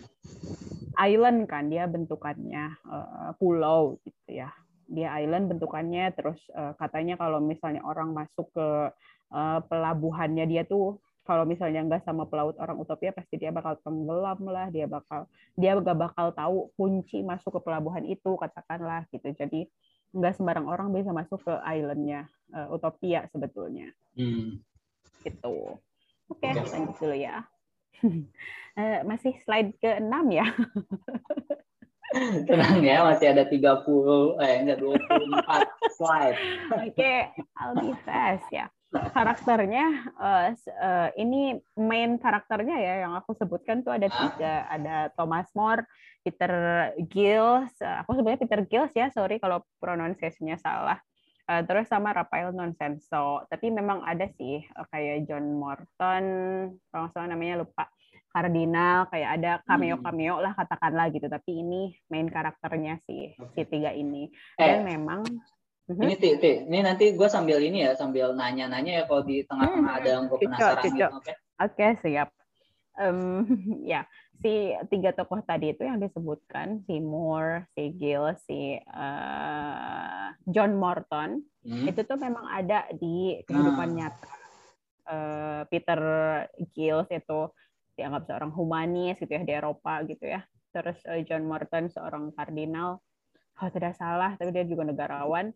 Island 1.01 1.49
kan 1.49 1.73
dia 1.73 1.89
bentukannya 1.89 2.77
eh, 2.77 3.31
pulau 3.41 3.97
gitu 4.05 4.45
ya. 4.45 4.53
Dia 4.95 5.11
island 5.19 5.51
bentukannya 5.51 6.15
terus 6.15 6.39
eh, 6.55 6.73
katanya 6.79 7.19
kalau 7.19 7.43
misalnya 7.43 7.83
orang 7.83 8.15
masuk 8.15 8.47
ke 8.55 8.69
eh, 9.35 9.61
pelabuhannya 9.67 10.47
dia 10.47 10.63
tuh 10.63 11.03
kalau 11.25 11.49
misalnya 11.49 11.81
nggak 11.89 12.05
sama 12.05 12.29
pelaut 12.29 12.55
orang 12.61 12.77
utopia 12.77 13.09
pasti 13.11 13.41
dia 13.41 13.49
bakal 13.49 13.81
tenggelam 13.81 14.45
lah 14.45 14.69
dia 14.69 14.85
bakal 14.85 15.25
dia 15.57 15.73
gak 15.81 15.97
bakal 15.97 16.27
tahu 16.37 16.69
kunci 16.77 17.25
masuk 17.25 17.59
ke 17.59 17.61
pelabuhan 17.65 18.05
itu 18.07 18.31
katakanlah 18.39 19.09
gitu. 19.11 19.33
Jadi 19.35 19.67
nggak 20.15 20.39
sembarang 20.39 20.71
orang 20.71 20.95
bisa 20.95 21.11
masuk 21.11 21.43
ke 21.43 21.55
islandnya 21.75 22.31
eh, 22.55 22.69
utopia 22.71 23.27
sebetulnya. 23.35 23.91
Hmm. 24.15 24.63
gitu. 25.25 25.81
Oke 26.31 26.47
Oke. 26.47 26.71
lanjut 26.71 26.97
dulu 27.03 27.17
ya. 27.19 27.43
Eh, 28.75 29.07
masih 29.07 29.39
slide 29.47 29.71
ke 29.79 30.03
6 30.03 30.35
ya 30.35 30.51
Tenang 32.49 32.85
ya, 32.85 33.03
masih 33.03 33.33
ada 33.33 33.45
30, 33.49 34.39
eh 34.43 34.55
enggak 34.63 34.79
24 34.79 35.97
slide. 35.99 36.39
Oke, 36.85 37.15
I'll 37.59 37.75
be 37.75 37.93
fast 38.07 38.47
ya. 38.53 38.71
Karakternya 38.95 39.87
eh, 40.23 41.09
ini 41.19 41.59
main 41.75 42.15
karakternya 42.15 42.79
ya 42.79 42.95
yang 43.09 43.19
aku 43.19 43.35
sebutkan 43.35 43.83
tuh 43.83 43.91
ada 43.91 44.07
tiga, 44.07 44.71
ada 44.71 45.11
Thomas 45.19 45.51
More, 45.59 45.83
Peter 46.23 46.53
Giles, 47.11 47.75
eh, 47.83 47.97
aku 48.01 48.15
sebenarnya 48.15 48.41
Peter 48.47 48.61
Giles 48.71 48.95
ya, 48.95 49.11
sorry 49.11 49.43
kalau 49.43 49.67
pronunciation-nya 49.83 50.63
salah. 50.63 51.03
Eh, 51.45 51.61
terus 51.69 51.93
sama 51.93 52.17
Rafael 52.17 52.57
Nonsenso. 52.57 53.45
Tapi 53.53 53.69
memang 53.69 54.01
ada 54.01 54.25
sih 54.33 54.65
eh, 54.65 54.87
kayak 54.89 55.29
John 55.29 55.61
Morton, 55.61 56.25
kalau 56.89 57.01
nggak 57.05 57.13
salah 57.13 57.29
namanya 57.29 57.61
lupa. 57.61 57.85
Kardinal 58.35 59.07
kayak 59.15 59.31
ada 59.39 59.53
cameo-cameo 59.63 60.43
lah 60.43 60.59
katakanlah 60.59 61.07
gitu. 61.15 61.31
Tapi 61.31 61.63
ini 61.63 61.95
main 62.11 62.27
karakternya 62.27 62.99
sih 63.07 63.31
si 63.55 63.63
tiga 63.63 63.95
ini. 63.95 64.27
Eh, 64.59 64.67
Dan 64.67 64.83
memang 64.83 65.23
Mhm. 65.85 66.01
ini 66.01 66.15
Ti, 66.17 66.29
Ti, 66.41 66.53
ini 66.65 66.81
nanti 66.81 67.13
gue 67.13 67.29
sambil 67.29 67.61
ini 67.61 67.85
ya, 67.85 67.93
sambil 67.93 68.33
nanya-nanya 68.33 68.93
ya 68.99 69.05
kalau 69.05 69.21
di 69.21 69.45
tengah-tengah 69.45 69.85
Hmm, 69.87 69.99
ada 70.01 70.09
yang 70.11 70.25
gue 70.27 70.39
penasaran 70.41 70.81
gitu. 70.89 71.13
Oke. 71.13 71.33
Oke, 71.61 71.87
siap. 72.01 72.29
Em, 72.97 73.45
ya, 73.93 74.09
si 74.41 74.73
tiga 74.89 75.13
tokoh 75.13 75.45
tadi 75.45 75.71
itu 75.71 75.85
yang 75.85 76.01
disebutkan, 76.01 76.83
si 76.89 76.99
Moore, 76.99 77.69
si 77.77 77.93
Gill, 77.95 78.33
si 78.43 78.81
eh, 78.81 80.27
John 80.49 80.75
Morton, 80.75 81.45
Hmm. 81.63 81.85
itu 81.85 82.01
tuh 82.03 82.17
memang 82.17 82.45
ada 82.45 82.89
di 82.91 83.45
kehidupan 83.45 83.89
Nah. 83.89 83.97
nyata. 84.09 84.29
Eh, 85.05 85.63
Peter 85.69 86.01
Gill 86.73 87.05
itu 87.09 87.41
dianggap 87.95 88.27
seorang 88.27 88.51
humanis 88.51 89.17
gitu 89.19 89.31
ya 89.31 89.43
di 89.43 89.53
Eropa 89.55 90.03
gitu 90.05 90.27
ya. 90.27 90.43
Terus 90.71 90.99
eh, 91.07 91.23
John 91.23 91.47
Morton 91.47 91.87
seorang 91.89 92.35
kardinal, 92.35 92.99
kalau 93.55 93.71
tidak 93.71 93.95
salah, 93.95 94.35
tapi 94.35 94.51
dia 94.51 94.67
juga 94.67 94.83
negarawan. 94.87 95.55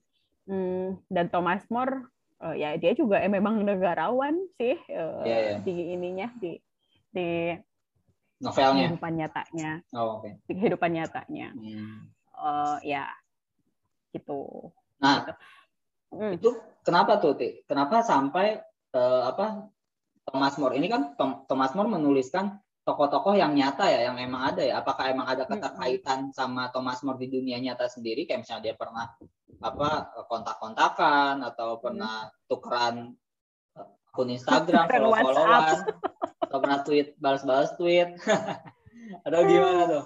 Hmm, 0.48 0.96
dan 1.11 1.29
Thomas 1.29 1.66
More, 1.68 2.09
eh, 2.40 2.55
ya 2.57 2.68
dia 2.79 2.94
juga 2.94 3.18
eh, 3.20 3.29
memang 3.29 3.61
negarawan 3.62 4.38
sih 4.57 4.79
eh, 4.79 5.22
Iya, 5.27 5.37
iya. 5.38 5.57
di 5.61 5.74
ininya 5.92 6.29
di 6.38 6.55
di 7.09 7.53
Novelnya. 8.38 8.87
kehidupan 8.87 9.12
nyatanya, 9.18 9.70
Oh, 9.98 10.22
oke. 10.22 10.31
di 10.46 10.53
kehidupan 10.55 10.90
nyatanya. 10.94 11.51
Hmm. 11.53 12.07
Eh, 12.38 12.77
ya, 12.94 13.11
gitu. 14.14 14.70
Nah, 15.03 15.27
Hmm. 16.09 16.33
itu 16.33 16.48
kenapa 16.81 17.20
tuh, 17.20 17.37
Ti? 17.37 17.68
Kenapa 17.68 18.01
sampai 18.01 18.57
eh, 18.88 19.22
apa 19.29 19.68
Thomas 20.28 20.54
More 20.60 20.76
ini 20.76 20.86
kan 20.92 21.16
Tom- 21.16 21.48
Thomas 21.48 21.72
More 21.72 21.88
menuliskan 21.88 22.60
tokoh-tokoh 22.84 23.36
yang 23.36 23.52
nyata 23.52 23.84
ya, 23.88 24.08
yang 24.08 24.16
emang 24.16 24.52
ada 24.52 24.64
ya. 24.64 24.80
Apakah 24.80 25.12
emang 25.12 25.28
ada 25.28 25.44
keterkaitan 25.44 26.32
sama 26.32 26.72
Thomas 26.72 27.04
More 27.04 27.20
di 27.20 27.28
dunia 27.28 27.60
nyata 27.60 27.88
sendiri? 27.88 28.24
Kayak 28.24 28.48
misalnya 28.48 28.72
dia 28.72 28.74
pernah 28.76 29.04
apa 29.58 29.88
kontak-kontakan 30.28 31.44
atau 31.44 31.82
pernah 31.82 32.32
tukeran 32.48 33.12
eh, 33.76 33.88
akun 34.08 34.32
Instagram, 34.32 34.88
Tukeran 34.88 35.04
follow-followan, 35.04 35.76
atau 36.44 36.58
pernah 36.60 36.78
tweet 36.80 37.16
balas-balas 37.20 37.76
tweet, 37.76 38.16
atau 39.26 39.40
gimana 39.44 39.82
tuh? 39.84 40.04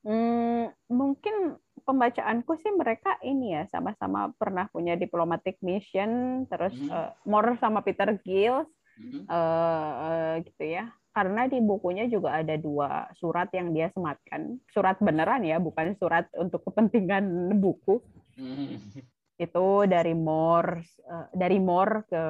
Hmm, 0.00 0.72
mungkin 0.88 1.60
pembacaanku 1.82 2.52
sih 2.56 2.72
mereka 2.72 3.16
ini 3.20 3.52
ya 3.52 3.62
sama-sama 3.68 4.30
pernah 4.34 4.68
punya 4.68 4.94
diplomatic 4.94 5.58
mission 5.60 6.44
terus 6.46 6.72
Mhm. 6.72 6.88
eh, 6.88 7.10
Moore 7.24 7.56
sama 7.56 7.80
Peter 7.80 8.12
Gill 8.20 8.64
Mhm. 8.96 9.20
eh, 9.26 9.90
eh, 10.04 10.34
gitu 10.44 10.64
ya 10.66 10.84
karena 11.10 11.44
di 11.44 11.58
bukunya 11.58 12.06
juga 12.06 12.38
ada 12.38 12.54
dua 12.54 13.10
surat 13.14 13.50
yang 13.50 13.74
dia 13.74 13.90
sematkan 13.90 14.62
surat 14.70 14.94
beneran 15.02 15.42
ya 15.42 15.58
bukan 15.58 15.98
surat 15.98 16.30
untuk 16.38 16.62
kepentingan 16.64 17.26
buku 17.58 17.98
Mhm. 18.38 19.02
itu 19.36 19.66
dari 19.84 20.14
Moore 20.14 20.80
eh, 20.84 21.26
dari 21.32 21.58
Moore 21.58 22.06
ke 22.06 22.22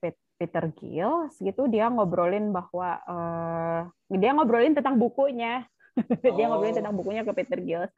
Pet- 0.00 0.24
Peter 0.36 0.68
Gill 0.76 1.32
gitu 1.38 1.64
dia 1.64 1.88
ngobrolin 1.88 2.52
bahwa 2.52 3.00
eh, 3.00 3.80
dia 4.12 4.32
ngobrolin 4.32 4.74
tentang 4.74 4.96
bukunya 4.96 5.64
dia 6.36 6.44
ngobrolin 6.44 6.76
Oh. 6.76 6.78
tentang 6.84 6.96
bukunya 6.96 7.22
ke 7.24 7.32
Peter 7.32 7.56
Gill 7.56 7.88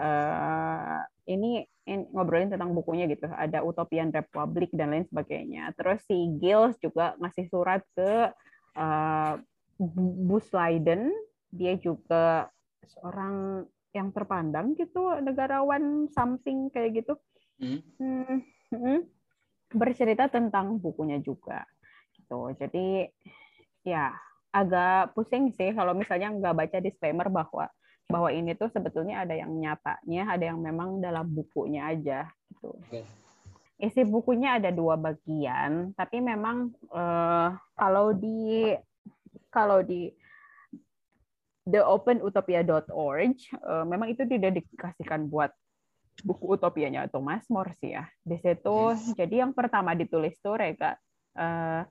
Eh, 0.00 1.00
ini, 1.28 1.60
ini 1.84 2.02
ngobrolin 2.08 2.48
tentang 2.48 2.72
bukunya 2.72 3.04
gitu. 3.04 3.28
Ada 3.28 3.60
Utopian 3.60 4.08
Republic 4.08 4.72
dan 4.72 4.96
lain 4.96 5.04
sebagainya. 5.04 5.76
Terus 5.76 6.00
si 6.08 6.16
Gill 6.40 6.72
juga 6.80 7.14
ngasih 7.20 7.46
surat 7.52 7.84
ke 7.92 8.32
eh, 8.80 9.34
Bus 10.24 10.48
Leiden 10.52 11.12
dia 11.50 11.74
juga 11.76 12.48
seorang 12.86 13.66
yang 13.90 14.14
terpandang 14.14 14.78
gitu 14.78 15.18
negarawan 15.20 16.08
something 16.14 16.72
kayak 16.72 17.04
gitu. 17.04 17.14
Mhm. 17.60 17.80
Hmm, 18.00 18.38
hmm. 18.72 19.00
bercerita 19.70 20.26
tentang 20.26 20.82
bukunya 20.82 21.22
juga 21.22 21.62
gitu. 22.18 22.50
Jadi 22.58 23.06
ya 23.86 24.10
agak 24.50 25.14
pusing 25.14 25.54
sih 25.54 25.70
kalau 25.70 25.94
misalnya 25.94 26.34
nggak 26.34 26.56
baca 26.58 26.78
disclaimer 26.82 27.30
bahwa 27.30 27.70
bahwa 28.10 28.28
ini 28.34 28.52
tuh 28.58 28.68
sebetulnya 28.74 29.22
ada 29.22 29.34
yang 29.38 29.54
nyatanya 29.54 30.22
ada 30.26 30.44
yang 30.50 30.58
memang 30.58 30.98
dalam 30.98 31.26
bukunya 31.30 31.88
aja 31.88 32.26
gitu 32.50 32.74
Oke. 32.74 33.06
isi 33.80 34.02
bukunya 34.04 34.58
ada 34.58 34.68
dua 34.74 34.98
bagian 34.98 35.94
tapi 35.94 36.20
memang 36.20 36.74
eh, 36.90 37.48
kalau 37.78 38.12
di 38.12 38.74
kalau 39.50 39.82
di 39.82 40.10
theopenutopia.org 41.70 43.36
eh, 43.38 43.84
memang 43.86 44.08
itu 44.10 44.26
didedikasikan 44.26 45.30
buat 45.30 45.54
buku 46.20 46.56
utopianya 46.58 47.08
Thomas 47.08 47.46
More 47.48 47.72
sih 47.80 47.96
ya. 47.96 48.04
Di 48.20 48.36
situ 48.40 48.92
Yes. 48.92 49.16
jadi 49.16 49.46
yang 49.46 49.52
pertama 49.56 49.96
ditulis 49.96 50.36
tuh 50.40 50.58
Reka 50.58 50.96
eh, 51.38 51.82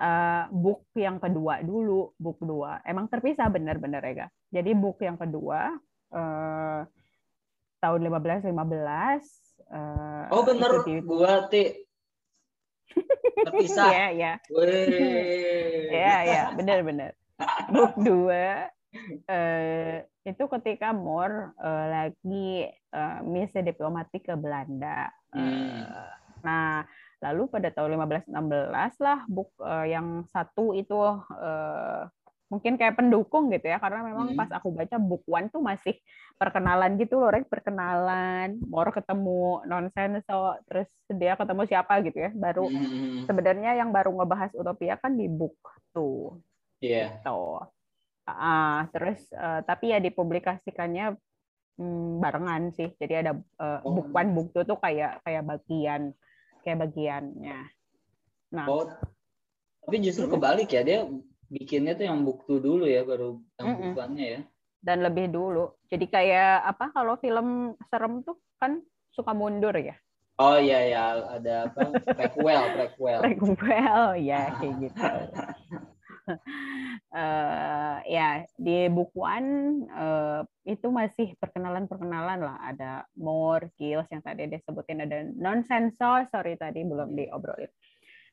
eh, 0.00 0.44
book 0.50 0.90
yang 0.96 1.18
kedua 1.22 1.62
dulu, 1.62 2.14
book 2.18 2.40
dua. 2.42 2.82
Emang 2.82 3.06
terpisah 3.06 3.46
benar-benar 3.50 4.02
Reka. 4.02 4.26
Jadi 4.56 4.72
book 4.72 5.04
yang 5.04 5.20
kedua 5.20 5.76
eh, 6.10 6.80
tahun 7.76 8.00
1515 8.08 8.48
eh, 9.68 10.26
Oh 10.32 10.42
bener, 10.42 10.70
di- 10.80 11.04
gua 11.04 11.44
Ti 11.46 11.64
terpisah. 13.44 13.86
Iya, 13.92 14.06
iya. 14.16 14.32
Iya, 15.86 16.16
iya, 16.24 16.42
benar-benar. 16.56 17.12
Book 17.68 17.92
dua 18.00 18.72
eh, 19.28 20.08
itu 20.24 20.44
ketika 20.58 20.96
Moore 20.96 21.52
eh, 21.60 21.86
lagi 21.92 22.48
eh, 22.72 23.18
misi 23.22 23.60
diplomatik 23.60 24.24
ke 24.24 24.34
Belanda. 24.34 25.12
Eh, 25.36 25.36
Hmm. 25.36 25.84
Nah, 26.40 26.86
lalu 27.20 27.50
pada 27.50 27.68
tahun 27.68 27.98
1516 27.98 28.30
lah 29.02 29.18
book 29.26 29.52
eh, 29.60 29.92
yang 29.92 30.24
satu 30.30 30.72
itu 30.72 30.96
eh, 31.36 32.02
mungkin 32.46 32.78
kayak 32.78 32.94
pendukung 32.94 33.50
gitu 33.50 33.66
ya 33.66 33.82
karena 33.82 34.06
memang 34.06 34.32
Hmm. 34.32 34.38
pas 34.38 34.50
aku 34.54 34.70
baca 34.70 34.96
book 35.02 35.26
one 35.26 35.50
tuh 35.50 35.58
masih 35.58 35.98
perkenalan 36.36 37.00
gitu 37.00 37.16
loh, 37.18 37.32
Rek, 37.32 37.48
perkenalan, 37.48 38.60
Moore 38.60 38.92
ketemu 38.92 39.64
Nonsenso, 39.64 40.60
terus 40.68 40.86
dia 41.08 41.32
ketemu 41.34 41.62
siapa 41.64 41.98
gitu 42.04 42.18
ya, 42.22 42.30
baru 42.30 42.68
Hmm. 42.70 43.24
sebenarnya 43.24 43.80
yang 43.80 43.90
baru 43.90 44.12
ngebahas 44.14 44.52
utopia 44.54 44.94
kan 45.00 45.16
di 45.16 45.26
book 45.26 45.56
tuh 45.90 46.38
Iya. 46.78 47.18
gitu. 47.24 47.64
Ah, 48.28 48.84
terus 48.92 49.32
eh, 49.32 49.60
tapi 49.64 49.94
ya 49.94 49.98
dipublikasikannya 49.98 51.16
hmm, 51.78 52.20
barengan 52.20 52.68
sih. 52.74 52.92
Jadi 53.00 53.14
ada 53.26 53.32
eh, 53.38 53.80
Oh. 53.82 53.90
book 53.96 54.12
one, 54.12 54.30
book 54.36 54.48
two 54.52 54.62
tuh 54.62 54.76
kayak 54.76 55.24
kayak 55.24 55.42
bagian 55.42 56.12
kayak 56.62 56.78
bagiannya. 56.84 57.58
Nah, 58.52 58.66
Oh, 58.68 58.84
tapi 59.82 59.96
justru 60.02 60.26
kebalik 60.26 60.68
ya 60.68 60.82
dia 60.82 61.00
bikinnya 61.50 61.94
tuh 61.94 62.06
yang 62.10 62.20
buktu 62.26 62.58
dulu 62.58 62.84
ya 62.86 63.02
baru 63.06 63.38
yang 63.58 63.66
Mm-mm. 63.70 63.82
bukannya 63.92 64.26
ya. 64.26 64.40
dan 64.86 65.02
lebih 65.02 65.26
dulu. 65.34 65.74
Jadi 65.90 66.06
kayak 66.06 66.62
apa 66.62 66.94
kalau 66.94 67.18
film 67.18 67.74
serem 67.90 68.22
tuh 68.22 68.38
kan 68.62 68.78
suka 69.10 69.34
mundur 69.34 69.74
ya. 69.74 69.98
Oh 70.36 70.60
iya 70.60 70.80
ya, 70.92 71.02
ada 71.32 71.72
apa? 71.72 71.96
Prequel, 72.16 72.62
prequel. 72.76 73.20
Prequel, 73.56 74.20
ya 74.20 74.52
kayak 74.60 74.74
gitu. 74.84 75.00
uh, 77.16 77.96
ya 78.20 78.44
di 78.60 78.92
bukuan 78.92 79.44
uh, 79.90 80.44
itu 80.68 80.92
masih 80.92 81.32
perkenalan-perkenalan 81.40 82.44
lah. 82.44 82.60
Ada 82.68 83.08
more, 83.16 83.72
kills 83.80 84.06
yang 84.12 84.20
tadi 84.20 84.44
disebutin 84.44 85.08
ada 85.08 85.24
nonsenso, 85.34 86.28
sorry 86.28 86.60
tadi 86.60 86.84
belum 86.84 87.16
diobrolin. 87.16 87.72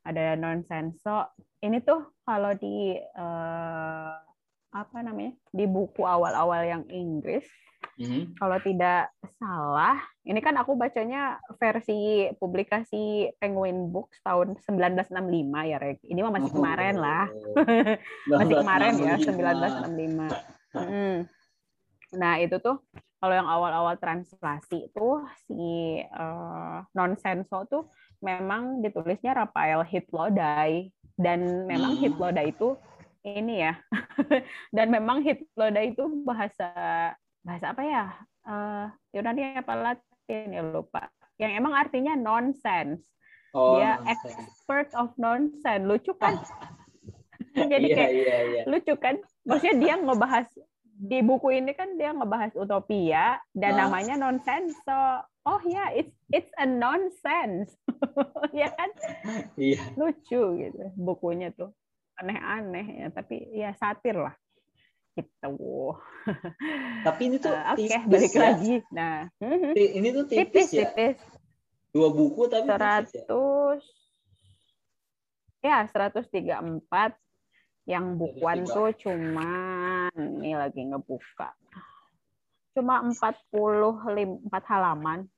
Ada 0.03 0.35
nonsenso. 0.35 1.31
Ini 1.63 1.79
tuh 1.83 2.19
kalau 2.27 2.51
di 2.59 2.95
uh, 2.95 4.13
apa 4.73 4.97
namanya 5.05 5.37
di 5.53 5.65
buku 5.69 6.03
awal-awal 6.03 6.65
yang 6.65 6.83
Inggris 6.89 7.45
Mm-hmm. 7.93 8.41
Kalau 8.41 8.57
tidak 8.63 9.13
salah, 9.37 10.01
ini 10.25 10.41
kan 10.41 10.57
aku 10.57 10.73
bacanya 10.73 11.37
versi 11.61 12.25
publikasi 12.41 13.29
Penguin 13.37 13.93
Books 13.93 14.17
tahun 14.25 14.57
1965 14.65 15.69
ya, 15.69 15.77
Rek. 15.77 16.01
Ini 16.01 16.19
mah 16.25 16.33
masih 16.33 16.51
kemarin 16.57 16.95
lah. 16.97 17.29
masih 18.33 18.55
kemarin 18.65 18.93
ya, 18.97 19.13
1965. 19.21 20.73
Hmm. 20.73 21.17
Nah, 22.17 22.33
itu 22.41 22.57
tuh 22.57 22.81
kalau 23.21 23.33
yang 23.37 23.47
awal-awal 23.47 23.95
translasi 24.01 24.89
itu 24.89 25.07
si 25.45 26.01
uh, 26.01 26.81
nonsenso 26.97 27.63
tuh 27.69 27.93
memang 28.23 28.79
ditulisnya 28.79 29.35
Rafael 29.35 29.83
Hitlodai 29.83 30.87
dan 31.19 31.67
memang 31.67 31.99
hmm. 31.99 32.01
Hitlodai 32.07 32.55
itu 32.55 32.79
ini 33.27 33.67
ya. 33.67 33.75
dan 34.75 34.87
memang 34.87 35.21
Hitlodai 35.21 35.91
itu 35.91 36.07
bahasa 36.23 36.71
bahasa 37.43 37.75
apa 37.75 37.83
ya? 37.83 38.05
Uh, 38.43 38.87
Yunani 39.11 39.59
apa 39.59 39.75
Latin 39.75 40.55
ya 40.55 40.63
lupa. 40.63 41.11
Yang 41.35 41.51
emang 41.59 41.75
artinya 41.75 42.15
nonsense. 42.15 43.03
Oh, 43.51 43.77
dia 43.77 43.99
nonsense. 43.99 44.39
expert 44.39 44.89
of 44.95 45.11
nonsense. 45.19 45.83
Lucu 45.83 46.15
kan? 46.15 46.39
Jadi 47.71 47.87
yeah, 47.91 47.97
kayak 47.99 48.11
yeah, 48.15 48.39
yeah. 48.49 48.65
lucu 48.65 48.95
kan? 48.97 49.19
Maksudnya 49.45 49.75
dia 49.77 49.93
ngebahas 49.99 50.47
di 50.93 51.19
buku 51.19 51.59
ini 51.59 51.75
kan 51.75 51.99
dia 51.99 52.15
ngebahas 52.15 52.55
utopia 52.55 53.37
dan 53.51 53.75
oh. 53.75 53.79
namanya 53.85 54.15
nonsense. 54.17 54.73
So, 54.81 54.95
oh 55.45 55.61
ya, 55.67 55.71
yeah, 55.71 55.89
it's 56.03 56.15
it's 56.31 56.53
a 56.59 56.65
nonsense. 56.67 57.71
ya 58.55 58.71
kan? 58.73 58.89
Iya. 59.59 59.81
Lucu 59.95 60.41
gitu 60.59 60.83
bukunya 60.95 61.51
tuh. 61.53 61.71
Aneh-aneh 62.19 63.03
ya, 63.03 63.07
tapi 63.09 63.41
ya 63.51 63.73
satir 63.73 64.15
lah 64.15 64.35
gitu. 65.13 65.93
Tapi 67.05 67.21
ini 67.29 67.37
tuh 67.37 67.53
uh, 67.53 67.77
Oke, 67.77 67.85
okay, 67.85 68.01
balik 68.09 68.33
ya. 68.33 68.41
lagi. 68.41 68.75
Nah, 68.89 69.29
hmm. 69.37 69.73
ini 69.77 70.07
tuh 70.09 70.25
tipis, 70.25 70.69
tipis 70.69 70.69
ya. 70.73 70.89
Tipis. 70.89 71.17
Dua 71.93 72.09
buku 72.09 72.49
tapi 72.49 72.65
100 72.65 73.13
ya. 75.61 75.85
ya 75.85 75.85
134 75.85 77.13
yang 77.85 78.17
bukuan 78.17 78.65
tuh 78.65 78.89
cuma 78.97 79.45
ini 80.17 80.57
lagi 80.57 80.81
ngebuka. 80.89 81.53
Cuma 82.73 83.05
45 83.05 84.49
4 84.49 84.71
halaman. 84.73 85.29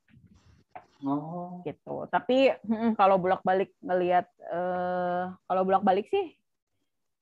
Oh. 1.06 1.62
Gitu. 1.62 1.96
Tapi 2.10 2.50
hmm, 2.65 2.98
kalau 2.98 3.22
bolak-balik 3.22 3.70
ngelihat 3.86 4.26
eh, 4.50 5.24
kalau 5.46 5.62
bolak-balik 5.62 6.10
sih 6.10 6.34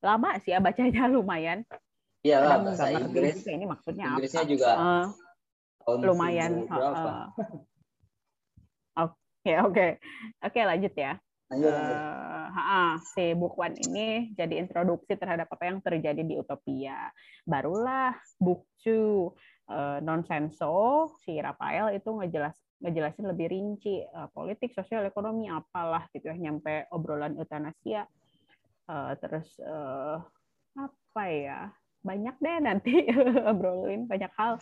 lama 0.04 0.40
sih 0.44 0.56
ya 0.56 0.64
bacanya 0.64 1.04
lumayan. 1.14 1.68
Iya 2.24 2.40
lah, 2.40 2.64
bahasa 2.64 2.88
Inggris. 2.96 3.44
Juga 3.44 3.52
ini 3.52 3.66
maksudnya 3.68 4.16
Inggrisnya 4.16 4.44
apa? 4.48 4.52
juga 4.52 4.70
uh, 4.80 5.06
lumayan. 6.00 6.52
Oke, 8.96 9.52
oke. 9.60 9.88
Oke, 10.40 10.60
lanjut 10.64 10.96
ya. 10.96 11.20
Lanjut, 11.52 11.68
lanjut. 11.68 12.00
Uh, 12.54 12.96
si 13.12 13.36
book 13.36 13.60
one 13.60 13.76
ini 13.76 14.32
jadi 14.40 14.56
introduksi 14.64 15.20
terhadap 15.20 15.52
apa 15.52 15.64
yang 15.68 15.84
terjadi 15.84 16.24
di 16.24 16.40
Utopia. 16.40 17.12
Barulah 17.44 18.16
book 18.40 18.64
two 18.80 19.36
uh, 19.68 20.00
Nonsenso 20.00 21.12
si 21.28 21.36
Rafael 21.44 21.92
itu 22.00 22.08
ngejelas 22.08 22.56
ngejelasin 22.84 23.26
lebih 23.32 23.48
rinci 23.48 24.04
uh, 24.04 24.28
politik, 24.36 24.76
sosial, 24.76 25.08
ekonomi 25.08 25.48
apalah 25.48 26.06
gitu 26.12 26.28
ya 26.28 26.36
nyampe 26.36 26.92
obrolan 26.92 27.40
eutanasia. 27.40 28.06
Uh, 28.84 29.16
terus 29.24 29.48
uh, 29.64 30.20
apa 30.76 31.24
ya? 31.32 31.72
banyak 32.04 32.36
deh 32.44 32.58
nanti 32.60 32.94
obrolin 33.50 34.06
banyak 34.06 34.30
hal 34.36 34.60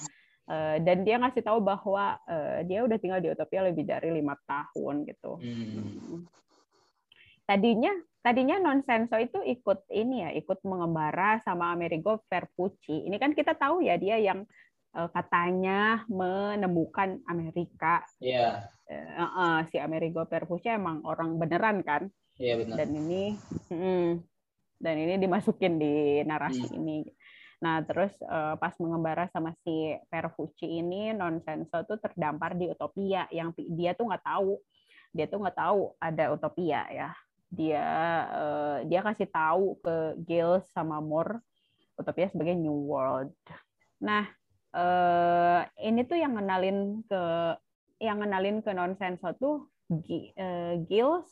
uh, 0.48 0.78
dan 0.86 1.02
dia 1.02 1.18
ngasih 1.18 1.42
tahu 1.42 1.60
bahwa 1.60 2.22
uh, 2.30 2.62
dia 2.64 2.86
udah 2.86 2.98
tinggal 3.02 3.20
di 3.20 3.34
Utopia 3.34 3.66
lebih 3.66 3.84
dari 3.90 4.14
lima 4.14 4.38
tahun 4.46 5.10
gitu 5.10 5.42
hmm. 5.42 6.30
tadinya 7.50 7.92
tadinya 8.22 8.62
Nonsenso 8.62 9.18
itu 9.18 9.42
ikut 9.42 9.90
ini 9.90 10.22
ya 10.22 10.30
ikut 10.38 10.62
mengembara 10.62 11.42
sama 11.42 11.74
Amerigo 11.74 12.22
Vespucci 12.30 13.10
ini 13.10 13.18
kan 13.18 13.34
kita 13.34 13.58
tahu 13.58 13.82
ya 13.82 13.98
dia 13.98 14.22
yang 14.22 14.46
katanya 14.92 16.04
menemukan 16.12 17.24
Amerika 17.32 18.04
yeah. 18.20 18.68
uh, 18.92 19.24
uh, 19.24 19.58
si 19.72 19.80
Amerigo 19.80 20.28
Vespucci 20.28 20.68
emang 20.68 21.00
orang 21.08 21.40
beneran 21.40 21.80
kan 21.80 22.12
Iya 22.42 22.54
benar. 22.58 22.76
Dan 22.82 22.90
ini, 22.98 23.24
hmm, 23.70 24.10
dan 24.82 24.96
ini 24.98 25.14
dimasukin 25.22 25.78
di 25.78 26.26
narasi 26.26 26.66
hmm. 26.66 26.78
ini. 26.82 26.98
Nah, 27.62 27.86
terus 27.86 28.10
uh, 28.26 28.58
pas 28.58 28.74
mengembara 28.82 29.30
sama 29.30 29.54
si 29.62 29.94
Perfucci 30.10 30.66
ini, 30.66 31.14
Nonsenso 31.14 31.86
tuh 31.86 32.02
terdampar 32.02 32.58
di 32.58 32.66
Utopia 32.66 33.30
yang 33.30 33.54
dia 33.54 33.94
tuh 33.94 34.10
nggak 34.10 34.26
tahu. 34.26 34.58
Dia 35.14 35.30
tuh 35.30 35.46
nggak 35.46 35.58
tahu 35.62 35.94
ada 36.02 36.34
Utopia 36.34 36.82
ya. 36.90 37.10
Dia 37.54 37.86
uh, 38.34 38.78
dia 38.90 39.06
kasih 39.06 39.30
tahu 39.30 39.78
ke 39.86 40.18
Gil 40.26 40.66
sama 40.74 40.98
Moore 40.98 41.38
Utopia 41.94 42.26
sebagai 42.34 42.58
New 42.58 42.90
World. 42.90 43.38
Nah, 44.02 44.26
uh, 44.76 45.62
ini 45.80 46.02
tuh 46.08 46.18
yang 46.20 46.36
ngenalin 46.36 47.04
ke 47.08 47.24
yang 48.02 48.18
ngenalin 48.20 48.66
ke 48.66 48.72
Nonsenso 48.74 49.30
tuh 49.38 49.70
Gilles 50.88 51.30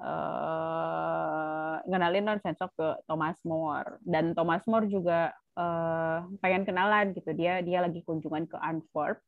uh, 0.00 1.76
ngenalin 1.84 2.24
non 2.24 2.40
sensor 2.40 2.70
ke 2.74 2.88
Thomas 3.06 3.38
More. 3.46 4.00
Dan 4.02 4.32
Thomas 4.32 4.64
More 4.66 4.86
juga 4.88 5.34
uh, 5.58 6.24
pengen 6.40 6.64
kenalan 6.66 7.12
gitu. 7.14 7.30
Dia 7.36 7.60
dia 7.60 7.84
lagi 7.84 8.00
kunjungan 8.02 8.48
ke 8.48 8.56
Antwerp. 8.58 9.20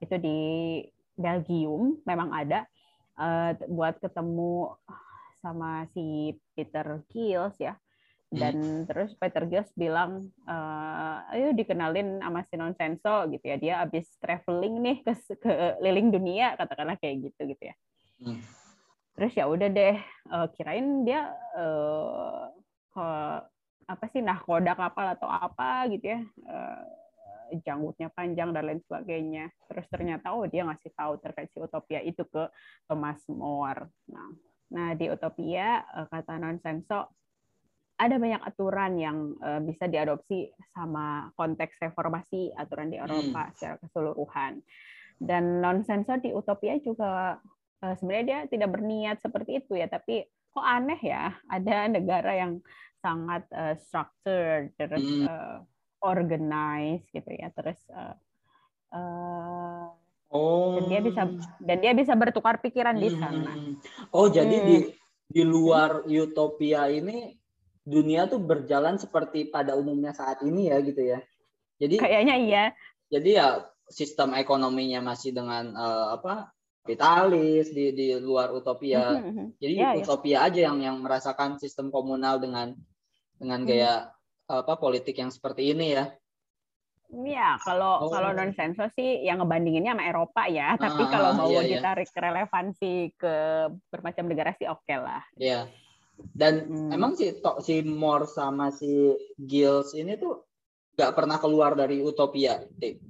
Itu 0.00 0.16
di 0.18 0.40
Belgium 1.16 2.00
memang 2.04 2.32
ada. 2.34 2.66
Uh, 3.20 3.52
buat 3.68 4.00
ketemu 4.00 4.72
sama 5.44 5.84
si 5.92 6.32
Peter 6.56 7.04
Gills 7.12 7.52
ya 7.60 7.76
dan 8.30 8.54
hmm. 8.62 8.86
terus 8.86 9.10
Peter 9.18 9.42
Gills 9.50 9.74
bilang 9.74 10.30
ayo 11.34 11.50
dikenalin 11.50 12.22
sama 12.22 12.46
si 12.46 12.54
Nonsenso 12.54 13.26
gitu 13.26 13.42
ya. 13.42 13.56
Dia 13.58 13.74
abis 13.82 14.06
traveling 14.22 14.78
nih 14.78 14.96
ke 15.02 15.12
ke 15.34 15.52
liling 15.82 16.14
dunia 16.14 16.54
katakanlah 16.54 16.94
kayak 17.02 17.26
gitu 17.26 17.50
gitu 17.50 17.62
ya. 17.70 17.74
Hmm. 18.22 18.38
Terus 19.18 19.32
ya 19.34 19.44
udah 19.50 19.68
deh 19.68 19.98
uh, 20.30 20.46
kirain 20.54 21.02
dia 21.02 21.34
uh, 21.58 22.54
ke 22.94 23.08
apa 23.90 24.04
sih 24.14 24.22
nah 24.22 24.38
koda 24.38 24.78
kapal 24.78 25.10
atau 25.18 25.26
apa 25.26 25.90
gitu 25.90 26.14
ya. 26.14 26.22
Uh, 26.46 26.82
janggutnya 27.66 28.14
panjang 28.14 28.54
dan 28.54 28.62
lain 28.62 28.80
sebagainya. 28.86 29.50
Terus 29.66 29.90
ternyata 29.90 30.38
oh 30.38 30.46
dia 30.46 30.62
ngasih 30.62 30.94
tahu 30.94 31.18
terkait 31.18 31.50
si 31.50 31.58
utopia 31.58 31.98
itu 31.98 32.22
ke 32.30 32.46
Thomas 32.86 33.18
More. 33.26 33.90
Nah 34.06 34.30
nah 34.70 34.94
di 34.94 35.10
utopia 35.10 35.82
uh, 35.82 36.06
kata 36.06 36.38
nonsenso 36.38 37.10
ada 38.00 38.16
banyak 38.16 38.40
aturan 38.40 38.96
yang 38.96 39.36
uh, 39.44 39.60
bisa 39.60 39.84
diadopsi 39.84 40.48
sama 40.72 41.28
konteks 41.36 41.76
reformasi 41.84 42.48
aturan 42.56 42.88
di 42.88 42.96
Eropa 42.96 43.44
hmm. 43.44 43.52
secara 43.52 43.76
keseluruhan 43.76 44.64
dan 45.20 45.60
nonsenso 45.60 46.16
di 46.16 46.32
utopia 46.32 46.80
juga 46.80 47.36
uh, 47.84 47.94
sebenarnya 48.00 48.24
dia 48.24 48.40
tidak 48.48 48.72
berniat 48.72 49.20
seperti 49.20 49.60
itu 49.60 49.76
ya, 49.76 49.84
tapi 49.84 50.24
kok 50.50 50.64
aneh 50.64 50.98
ya 51.04 51.36
ada 51.52 51.86
negara 51.92 52.32
yang 52.34 52.64
sangat 53.04 53.44
uh, 53.52 53.76
structured 53.76 54.72
terus 54.80 55.04
uh, 55.28 55.60
organized 56.00 57.04
gitu 57.12 57.28
ya, 57.36 57.52
terus 57.52 57.76
uh, 57.92 58.16
uh, 58.96 59.92
oh. 60.32 60.80
dan 60.80 60.84
dia 60.88 61.00
bisa 61.04 61.22
dan 61.60 61.76
dia 61.84 61.92
bisa 61.92 62.16
bertukar 62.16 62.56
pikiran 62.64 62.96
di 62.96 63.12
sana. 63.12 63.52
Oh 64.16 64.32
jadi 64.32 64.56
hmm. 64.56 64.66
di 64.66 64.76
di 65.30 65.42
luar 65.44 66.08
utopia 66.08 66.88
ini 66.88 67.39
dunia 67.84 68.28
tuh 68.28 68.40
berjalan 68.40 69.00
seperti 69.00 69.48
pada 69.48 69.74
umumnya 69.76 70.12
saat 70.12 70.44
ini 70.44 70.68
ya 70.68 70.78
gitu 70.84 71.00
ya. 71.00 71.20
Jadi 71.80 71.96
kayaknya 72.00 72.36
iya. 72.36 72.64
Jadi 73.10 73.30
ya 73.40 73.66
sistem 73.90 74.36
ekonominya 74.38 75.02
masih 75.02 75.34
dengan 75.34 75.74
uh, 75.74 76.14
apa 76.14 76.54
kapitalis 76.90 77.70
di 77.70 77.92
di 77.94 78.06
luar 78.18 78.50
utopia. 78.50 79.14
Mm 79.14 79.30
-hmm. 79.30 79.46
Jadi 79.62 79.74
yeah, 79.76 79.92
ya. 79.94 80.00
utopia 80.02 80.32
yeah. 80.32 80.46
aja 80.46 80.60
yang 80.70 80.78
yang 80.82 80.96
merasakan 80.98 81.60
sistem 81.62 81.92
komunal 81.94 82.42
dengan 82.42 82.74
dengan 83.38 83.62
gaya 83.62 84.10
mm. 84.50 84.64
apa 84.66 84.74
politik 84.80 85.14
yang 85.20 85.30
seperti 85.30 85.70
ini 85.70 85.94
ya. 85.94 86.10
Ya, 87.10 87.58
kalau 87.66 88.06
Oh. 88.06 88.10
kalau 88.10 88.30
non 88.30 88.54
senso 88.54 88.86
sih 88.94 89.26
yang 89.26 89.42
ngebandinginnya 89.42 89.98
sama 89.98 90.06
Eropa 90.06 90.42
ya. 90.46 90.78
Tapi 90.78 91.02
Ah, 91.02 91.10
kalau 91.10 91.30
mau 91.34 91.50
iya, 91.50 91.62
iya. 91.66 91.70
ditarik 91.82 92.10
relevansi 92.14 92.94
ke 93.18 93.34
bermacam 93.90 94.30
negara 94.30 94.54
sih 94.54 94.70
oke 94.70 94.94
lah. 94.94 95.22
Iya. 95.34 95.66
Dan 96.30 96.68
Hmm. 96.68 96.90
emang 96.92 97.12
si 97.16 97.30
to, 97.40 97.60
si 97.60 97.80
Moore 97.84 98.28
sama 98.28 98.70
si 98.72 99.14
Gills 99.36 99.92
ini 99.92 100.16
tuh 100.16 100.44
nggak 100.96 101.14
pernah 101.16 101.40
keluar 101.40 101.72
dari 101.74 102.00
Utopia. 102.00 102.60
Dik. 102.66 103.00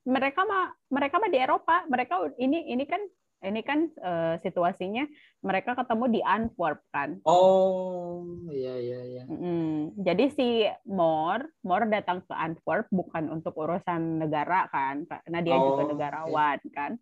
Mereka 0.00 0.48
mah 0.48 0.72
mereka 0.88 1.20
mah 1.20 1.28
di 1.28 1.38
Eropa. 1.38 1.84
Mereka 1.86 2.40
ini 2.40 2.72
ini 2.72 2.88
kan 2.88 3.04
ini 3.40 3.60
kan 3.64 3.88
eh, 3.88 4.34
situasinya 4.40 5.04
mereka 5.40 5.72
ketemu 5.76 6.04
di 6.08 6.20
Antwerp 6.24 6.80
kan. 6.92 7.20
Oh, 7.24 8.24
iya 8.52 8.76
iya 8.80 9.00
iya. 9.04 9.22
Mm, 9.24 9.96
Jadi 10.00 10.24
si 10.32 10.48
Moore, 10.88 11.48
Moore 11.64 11.88
datang 11.88 12.20
ke 12.24 12.32
Antwerp 12.36 12.88
bukan 12.92 13.32
untuk 13.32 13.56
urusan 13.56 14.20
negara 14.20 14.68
kan, 14.68 15.08
karena 15.08 15.38
dia 15.40 15.56
Oh, 15.56 15.72
juga 15.72 15.82
negarawan 15.88 16.60
kan. 16.72 17.00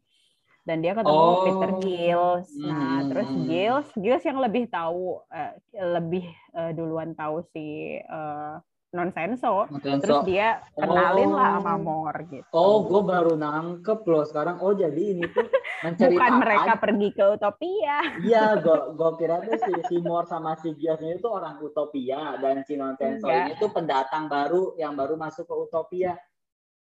Dan 0.68 0.84
dia 0.84 0.92
ketemu 0.92 1.16
Oh. 1.16 1.40
Peter 1.48 1.70
Gills. 1.80 2.48
Nah, 2.60 3.00
Hmm, 3.00 3.08
terus 3.08 3.24
hmm, 3.24 3.38
hmm. 3.40 3.48
Gills, 3.48 3.88
Gills 3.96 4.24
yang 4.28 4.38
lebih 4.38 4.68
tahu, 4.68 5.16
eh, 5.32 5.52
lebih 5.80 6.24
eh, 6.28 6.70
duluan 6.76 7.16
tahu 7.16 7.40
si 7.48 7.96
eh, 7.96 8.54
Nonsenso. 8.88 9.68
Nonsenso. 9.68 10.00
Terus 10.00 10.20
dia 10.24 10.64
kenalin 10.72 11.28
lah 11.28 11.60
sama 11.60 11.72
Oh. 11.72 11.80
Moore 11.80 12.20
gitu. 12.26 12.48
Oh, 12.52 12.76
gue 12.84 13.00
baru 13.00 13.32
nangkep 13.36 14.00
loh 14.02 14.24
sekarang. 14.24 14.60
Oh, 14.60 14.72
jadi 14.72 15.02
ini 15.12 15.24
tuh 15.24 15.44
menceritakan. 15.84 16.12
Bukan 16.16 16.32
mereka 16.40 16.72
pergi 16.76 17.08
ke 17.12 17.24
Utopia. 17.32 17.96
Iya, 18.20 18.44
gue 18.96 19.10
kira 19.16 19.40
tuh 19.40 19.56
si, 19.60 19.72
si 19.88 19.96
Moore 20.00 20.24
sama 20.24 20.56
si 20.60 20.72
Gills 20.72 21.00
ini 21.00 21.16
tuh 21.16 21.32
orang 21.32 21.60
Utopia 21.60 22.36
dan 22.40 22.64
si 22.64 22.76
Nonsenso 22.76 23.24
Enggak. 23.24 23.40
ini 23.44 23.52
tuh 23.56 23.70
pendatang 23.72 24.24
baru 24.24 24.72
yang 24.76 24.92
baru 24.92 25.16
masuk 25.16 25.44
ke 25.44 25.54
Utopia. 25.68 26.12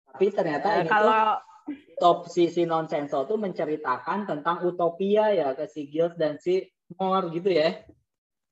Tapi 0.06 0.26
ternyata 0.30 0.82
ini 0.82 0.86
tuh 0.86 0.90
kalau 0.90 1.38
top 1.98 2.26
si 2.26 2.50
si 2.50 2.66
Nonsenso 2.66 3.24
tuh 3.24 3.38
menceritakan 3.38 4.26
tentang 4.26 4.62
Utopia 4.66 5.30
ya 5.30 5.54
ke 5.54 5.70
si 5.70 5.86
Gills 5.86 6.18
dan 6.18 6.38
si 6.42 6.66
Moore 6.98 7.32
gitu 7.32 7.50
ya. 7.50 7.82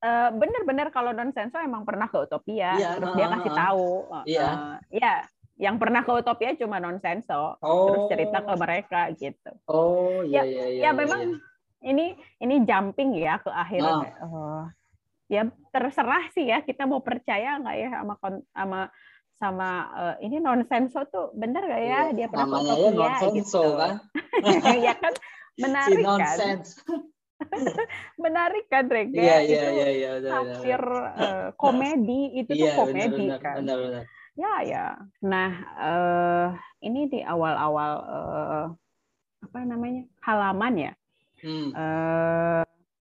Eh, 0.01 0.29
bener-bener 0.33 0.88
kalau 0.88 1.12
Nonsenso 1.12 1.61
emang 1.61 1.85
pernah 1.85 2.09
ke 2.09 2.16
Utopia, 2.25 2.73
Iya, 2.73 2.96
terus 2.96 3.12
dia 3.12 3.27
ah, 3.29 3.33
kasih 3.37 3.53
ah. 3.53 3.59
tahu. 3.68 3.88
Iya. 4.25 4.49
Eh, 4.49 4.77
Iya, 4.96 5.14
yang 5.61 5.77
pernah 5.77 6.01
ke 6.01 6.12
Utopia 6.16 6.57
cuma 6.57 6.81
Nonsenso, 6.81 7.61
Oh. 7.61 7.85
terus 7.92 8.03
cerita 8.09 8.38
ke 8.40 8.53
mereka 8.57 9.01
gitu. 9.12 9.53
Oh, 9.68 10.25
iya 10.25 10.40
iya 10.49 10.64
iya. 10.73 10.83
ya 10.88 10.90
memang 10.96 11.37
ini 11.85 12.16
ini 12.40 12.64
jumping 12.64 13.12
ya 13.12 13.44
ke 13.44 13.53
akhir. 13.53 13.85
Ah. 13.85 14.01
Eh, 14.09 14.64
ya 15.37 15.42
terserah 15.68 16.33
sih 16.33 16.49
ya 16.49 16.64
kita 16.64 16.88
mau 16.88 17.05
percaya 17.05 17.61
nggak 17.61 17.77
ya 17.77 17.88
sama 18.01 18.14
sama 18.57 18.81
sama 19.40 19.70
eh, 19.96 20.29
ini 20.29 20.37
Nonsenso 20.38 21.00
tuh 21.09 21.33
bener 21.33 21.64
nggak 21.64 21.83
ya 21.83 22.00
dia 22.12 22.26
pernah 22.29 22.44
Iya, 22.46 22.53
namanya 22.61 22.74
ya 22.76 22.90
Nonsenso 22.92 23.40
gitu. 23.40 23.62
kan. 23.74 23.94
ya 24.87 24.94
kan 24.94 25.12
Si 25.50 25.61
menarik 25.64 25.96
kan, 25.98 26.07
nonsense. 26.07 26.68
menarik 28.22 28.64
kan 28.68 28.85
Rega. 28.87 29.16
Iya 29.16 29.37
iya 29.40 29.61
Itu 29.64 29.72
iya 29.72 29.88
iya. 29.88 30.11
benar, 30.12 30.20
benar. 30.20 30.33
hampir 30.37 30.81
eh, 31.16 31.48
komedi 31.57 32.20
itu 32.37 32.53
Iya, 32.53 32.62
tuh 32.62 32.76
komedi 32.85 33.24
benar, 33.26 33.40
kan. 33.40 33.55
benar, 33.64 33.76
benar. 33.81 34.03
Ya 34.37 34.53
ya. 34.62 34.85
Nah 35.24 35.50
eh 35.81 36.46
ini 36.85 37.09
di 37.09 37.20
awal-awal 37.20 37.92
eh, 38.05 38.64
apa 39.40 39.59
namanya 39.64 40.05
halaman 40.20 40.74
ya. 40.76 40.92
Hmm. 41.40 41.72
Eh, 41.72 42.62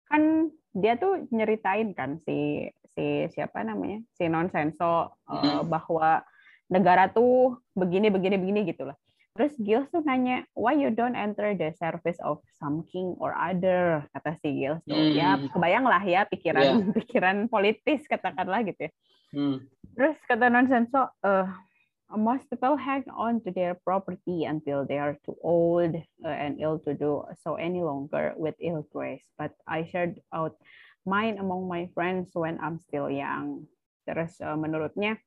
kan 0.07 0.23
dia 0.71 0.95
tuh 0.95 1.27
nyeritain 1.27 1.91
kan 1.91 2.23
si 2.23 2.67
si 3.01 3.33
siapa 3.33 3.65
namanya 3.65 4.05
si 4.13 4.29
Nonsenso 4.29 5.17
eh, 5.25 5.41
Hmm. 5.41 5.65
bahwa 5.65 6.21
negara 6.69 7.09
tuh 7.09 7.57
begini 7.73 8.13
begini 8.13 8.37
begini 8.37 8.61
gitulah. 8.69 8.93
Terus 9.31 9.55
Gilles 9.63 9.87
tuh 9.89 10.03
nanya, 10.03 10.43
why 10.53 10.75
you 10.75 10.91
don't 10.91 11.15
enter 11.15 11.55
the 11.55 11.71
service 11.79 12.19
of 12.19 12.43
some 12.59 12.83
king 12.91 13.15
or 13.17 13.31
other? 13.33 14.03
Kata 14.13 14.35
si 14.43 14.53
Gilles 14.61 14.83
tuh. 14.85 15.01
Ya 15.17 15.39
Hmm. 15.39 15.49
kebayang 15.49 15.87
lah 15.87 16.03
ya 16.05 16.27
pikiran 16.29 16.61
pikiran 16.97 17.47
politis 17.49 18.05
katakanlah 18.05 18.61
gitu 18.69 18.85
ya. 18.85 18.91
Hmm. 19.33 19.57
Terus 19.97 20.19
kata 20.27 20.51
Nonsenso, 20.51 21.07
uh, 21.23 21.47
most 22.11 22.43
people 22.51 22.75
hang 22.75 23.07
on 23.07 23.39
to 23.47 23.55
their 23.55 23.79
property 23.87 24.43
until 24.43 24.83
they 24.83 24.99
are 24.99 25.15
too 25.23 25.35
old 25.39 25.95
uh, 26.27 26.35
and 26.35 26.59
ill 26.59 26.75
to 26.83 26.91
do 26.91 27.23
so 27.39 27.55
any 27.55 27.79
longer 27.79 28.35
with 28.35 28.55
ill 28.59 28.83
grace. 28.91 29.23
But 29.39 29.55
I 29.63 29.87
shared 29.87 30.19
out 30.35 30.59
mine 31.07 31.37
among 31.41 31.65
my 31.65 31.89
friends 31.93 32.31
when 32.37 32.57
I'm 32.61 32.77
still 32.81 33.09
young. 33.09 33.65
Terus 34.05 34.37
uh, 34.41 34.57
menurutnya 34.57 35.17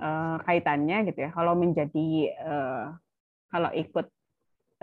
uh, 0.00 0.40
kaitannya 0.44 1.08
gitu 1.08 1.28
ya, 1.28 1.30
kalau 1.32 1.56
menjadi 1.56 2.08
uh, 2.42 2.84
kalau 3.48 3.70
ikut 3.72 4.06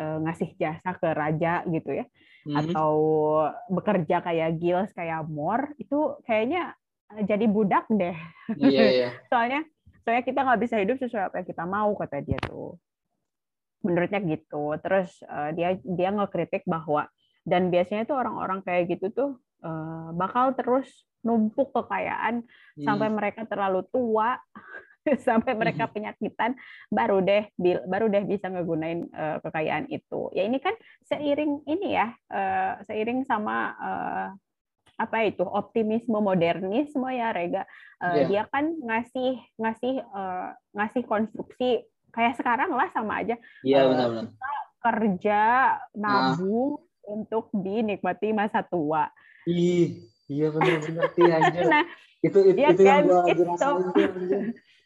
uh, 0.02 0.18
ngasih 0.26 0.58
jasa 0.58 0.98
ke 0.98 1.10
raja 1.14 1.62
gitu 1.70 2.02
ya, 2.02 2.06
Hmm. 2.46 2.62
atau 2.62 2.94
bekerja 3.74 4.22
kayak 4.22 4.62
Gilles 4.62 4.94
kayak 4.94 5.26
Moore 5.26 5.74
itu 5.82 6.14
kayaknya 6.30 6.78
uh, 7.10 7.26
jadi 7.26 7.50
budak 7.50 7.90
deh 7.90 8.14
Iya 8.62 8.86
iya. 9.02 9.10
soalnya 9.34 9.66
soalnya 10.06 10.22
kita 10.22 10.46
nggak 10.46 10.62
bisa 10.62 10.78
hidup 10.78 11.02
sesuai 11.02 11.34
apa 11.34 11.36
yang 11.42 11.50
kita 11.50 11.66
mau 11.66 11.90
kata 11.98 12.22
dia 12.22 12.38
tuh 12.46 12.78
menurutnya 13.82 14.22
gitu 14.22 14.78
terus 14.78 15.10
eh, 15.26 15.58
dia 15.58 15.70
dia 15.82 16.10
ngekritik 16.14 16.70
bahwa 16.70 17.10
dan 17.42 17.74
biasanya 17.74 18.06
tuh 18.06 18.14
orang-orang 18.14 18.62
kayak 18.62 18.94
gitu 18.94 19.10
tuh 19.10 19.30
eh, 19.66 20.08
bakal 20.14 20.54
terus 20.54 20.88
numpuk 21.22 21.74
kekayaan 21.74 22.46
Hmm. 22.76 22.86
sampai 22.86 23.10
mereka 23.10 23.42
terlalu 23.44 23.82
tua 23.90 24.38
sampai 25.26 25.54
mereka 25.54 25.86
penyakitan 25.86 26.54
baru 26.88 27.20
deh 27.20 27.50
baru 27.86 28.06
deh 28.08 28.24
bisa 28.24 28.46
ngegunain 28.48 29.06
eh, 29.08 29.38
kekayaan 29.40 29.86
itu 29.88 30.30
ya 30.32 30.44
ini 30.44 30.58
kan 30.58 30.74
seiring 31.04 31.66
ini 31.66 31.94
ya 31.94 32.08
eh, 32.28 32.74
seiring 32.84 33.24
sama 33.24 33.56
eh, 33.76 34.28
apa 34.96 35.18
itu 35.24 35.44
optimisme 35.44 36.16
modernisme 36.16 37.10
ya 37.10 37.32
Rega 37.32 37.66
Eh, 37.96 38.12
Iya. 38.12 38.24
dia 38.28 38.44
kan 38.46 38.76
ngasih 38.76 39.32
ngasih 39.56 39.94
eh, 40.00 40.48
ngasih 40.72 41.04
konstruksi 41.04 41.80
kayak 42.12 42.36
sekarang 42.36 42.70
lah 42.70 42.92
sama 42.92 43.24
aja 43.24 43.40
Iya 43.62 43.82
Eh, 43.82 43.88
benar-benar. 43.88 44.26
kerja 44.80 45.42
Ah. 45.42 45.76
nabung 45.96 46.80
untuk 47.02 47.50
dinikmati 47.52 48.30
masa 48.32 48.62
tua 48.62 49.08
Ih, 49.46 49.88
iya 50.28 50.48
benar-benar 50.50 51.06
sih 51.12 51.24
anjir. 51.24 51.64
nah 51.66 51.86
itu 52.20 52.40
itu, 52.44 52.58
Iya 52.58 52.70
itu 52.72 52.82
yang 52.82 52.96
kan? 52.96 53.04
gua 53.04 53.20
lagi 53.20 53.32
It's 53.32 53.42
rasain 53.44 53.60
so- 53.60 53.78
tuh 53.86 54.04
anjir. 54.04 54.42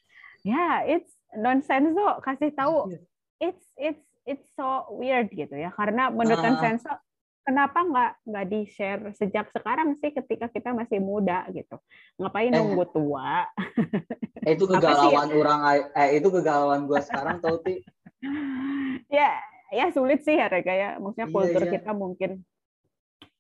ya 0.51 0.65
it's 0.85 1.11
nonsense 1.33 1.91
kasih 2.21 2.51
tahu 2.51 2.75
it's 3.37 3.65
it's 3.75 3.99
it's 4.23 4.47
so 4.53 4.67
weird 4.93 5.27
gitu 5.29 5.51
ya 5.51 5.69
karena 5.69 6.07
menurut 6.09 6.37
Ah. 6.37 6.43
Vincenzo 6.49 6.91
kenapa 7.41 7.79
nggak 7.81 8.11
nggak 8.23 8.45
di 8.47 8.61
share 8.65 9.03
sejak 9.13 9.47
sekarang 9.49 9.95
sih 9.95 10.11
ketika 10.11 10.47
kita 10.47 10.71
masih 10.71 10.99
muda 10.99 11.43
gitu 11.49 11.75
ngapain 12.15 12.49
Eh. 12.49 12.55
nunggu 12.55 12.85
tua 12.89 13.47
Eh, 14.47 14.55
itu 14.55 14.63
sih 14.63 14.71
kegalauan 14.71 15.27
orang 15.29 15.59
eh 15.91 16.15
itu 16.15 16.27
kegalauan 16.29 16.83
gua 16.83 16.99
sekarang 16.99 17.39
tau 17.39 17.59
ti. 17.59 17.83
ya 19.11 19.35
ya 19.69 19.91
sulit 19.91 20.21
sih 20.21 20.33
ya 20.33 20.47
Rega 20.47 20.71
ya 20.71 20.89
maksudnya 20.97 21.27
Iya, 21.27 21.33
kultur 21.33 21.61
iya. 21.61 21.71
kita 21.73 21.91
mungkin 21.91 22.31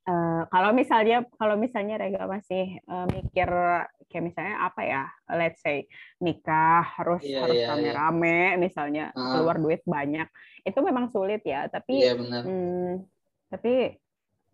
eh, 0.09 0.41
kalau 0.49 0.69
misalnya 0.71 1.17
kalau 1.37 1.53
misalnya 1.55 1.95
Rega 1.95 2.25
masih 2.25 2.81
eh, 2.81 3.05
mikir 3.07 3.49
kayak 4.05 4.25
misalnya 4.25 4.55
apa 4.59 4.81
ya 4.81 5.03
let's 5.31 5.61
say 5.61 5.85
nikah 6.17 6.81
harus 6.97 7.21
Iya, 7.21 7.45
harus 7.45 7.55
iya, 7.55 7.61
iya. 7.61 7.69
rame-rame 7.69 8.37
misalnya 8.57 9.13
Ah. 9.13 9.37
keluar 9.37 9.55
duit 9.55 9.85
banyak 9.85 10.25
itu 10.61 10.79
memang 10.81 11.13
sulit 11.13 11.45
ya 11.45 11.69
tapi 11.69 12.01
Iya 12.01 12.17
benar. 12.17 12.41
Hmm, 12.41 13.05
tapi 13.47 14.01